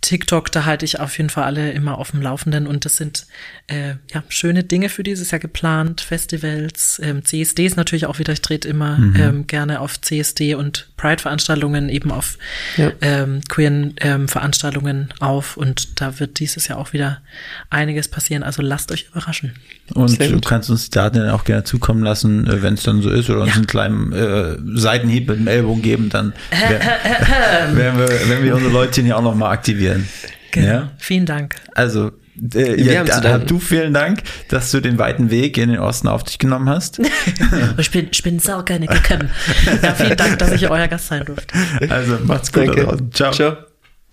TikTok, 0.00 0.50
da 0.50 0.64
halte 0.64 0.84
ich 0.84 0.98
auf 0.98 1.18
jeden 1.18 1.28
Fall 1.28 1.44
alle 1.44 1.72
immer 1.72 1.98
auf 1.98 2.12
dem 2.12 2.22
Laufenden 2.22 2.66
und 2.66 2.84
das 2.84 2.96
sind 2.96 3.26
äh, 3.66 3.94
ja 4.12 4.22
schöne 4.28 4.64
Dinge 4.64 4.88
für 4.88 5.02
dieses 5.02 5.30
Jahr 5.30 5.40
geplant, 5.40 6.00
Festivals, 6.00 7.00
ähm, 7.04 7.24
CSDs 7.24 7.76
natürlich 7.76 8.06
auch 8.06 8.18
wieder, 8.18 8.32
ich 8.32 8.40
trete 8.40 8.66
immer 8.68 8.96
mhm. 8.96 9.16
ähm, 9.16 9.46
gerne 9.46 9.80
auf 9.80 10.00
CSD 10.00 10.54
und 10.54 10.88
Pride-Veranstaltungen, 10.96 11.88
eben 11.90 12.12
auf 12.12 12.38
ja. 12.76 12.92
ähm, 13.02 13.42
queeren 13.48 13.94
ähm, 14.00 14.28
Veranstaltungen 14.28 15.12
auf 15.18 15.56
und 15.56 16.00
da 16.00 16.18
wird 16.18 16.38
dieses 16.38 16.68
Jahr 16.68 16.78
auch 16.78 16.92
wieder 16.92 17.20
einiges 17.68 18.08
passieren, 18.08 18.42
also 18.42 18.62
lasst 18.62 18.92
euch 18.92 19.08
überraschen. 19.10 19.52
Und 19.92 20.20
du 20.20 20.40
kannst 20.40 20.70
uns 20.70 20.84
die 20.84 20.90
Daten 20.90 21.18
dann 21.18 21.30
auch 21.30 21.44
gerne 21.44 21.64
zukommen 21.64 22.02
lassen, 22.02 22.46
äh, 22.46 22.62
wenn 22.62 22.74
es 22.74 22.84
dann 22.84 23.02
so 23.02 23.10
ist 23.10 23.28
oder 23.28 23.40
uns 23.40 23.50
ja. 23.50 23.56
einen 23.56 23.66
kleinen 23.66 24.12
äh, 24.12 24.56
Seitenhieb 24.78 25.28
mit 25.28 25.40
dem 25.40 25.46
Ellbogen 25.46 25.82
geben, 25.82 26.08
dann 26.08 26.32
werden 27.80 27.98
wir, 27.98 28.28
wenn 28.28 28.44
wir 28.44 28.54
unsere 28.54 28.72
Leute 28.72 29.02
hier 29.02 29.16
auch 29.16 29.22
nochmal 29.22 29.52
aktivieren. 29.52 30.08
Genau. 30.52 30.66
Ja? 30.66 30.90
Vielen 30.98 31.26
Dank. 31.26 31.56
Also, 31.74 32.12
äh, 32.54 32.80
ja, 32.80 33.04
da, 33.04 33.38
du 33.38 33.58
vielen 33.58 33.92
Dank, 33.92 34.22
dass 34.48 34.70
du 34.70 34.80
den 34.80 34.98
weiten 34.98 35.30
Weg 35.30 35.58
in 35.58 35.70
den 35.70 35.78
Osten 35.78 36.08
auf 36.08 36.24
dich 36.24 36.38
genommen 36.38 36.68
hast. 36.68 37.00
ich 37.78 37.90
bin, 37.90 38.08
ich 38.10 38.22
bin 38.22 38.38
sau 38.38 38.62
gerne 38.62 38.86
gekommen. 38.86 39.30
Ja, 39.82 39.94
vielen 39.94 40.16
Dank, 40.16 40.38
dass 40.38 40.52
ich 40.52 40.68
euer 40.68 40.88
Gast 40.88 41.08
sein 41.08 41.24
durfte. 41.24 41.54
Also, 41.88 42.18
macht's 42.24 42.52
gut. 42.52 42.74
Ciao. 43.14 43.32
Ciao. 43.32 43.56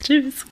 Tschüss. 0.02 0.46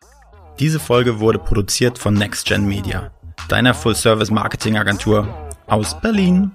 Diese 0.60 0.80
Folge 0.80 1.20
wurde 1.20 1.40
produziert 1.40 2.00
von 2.00 2.14
NextGen 2.14 2.66
Media, 2.66 3.12
deiner 3.50 3.74
Full-Service-Marketing-Agentur 3.74 5.28
aus 5.68 6.00
Berlin. 6.00 6.52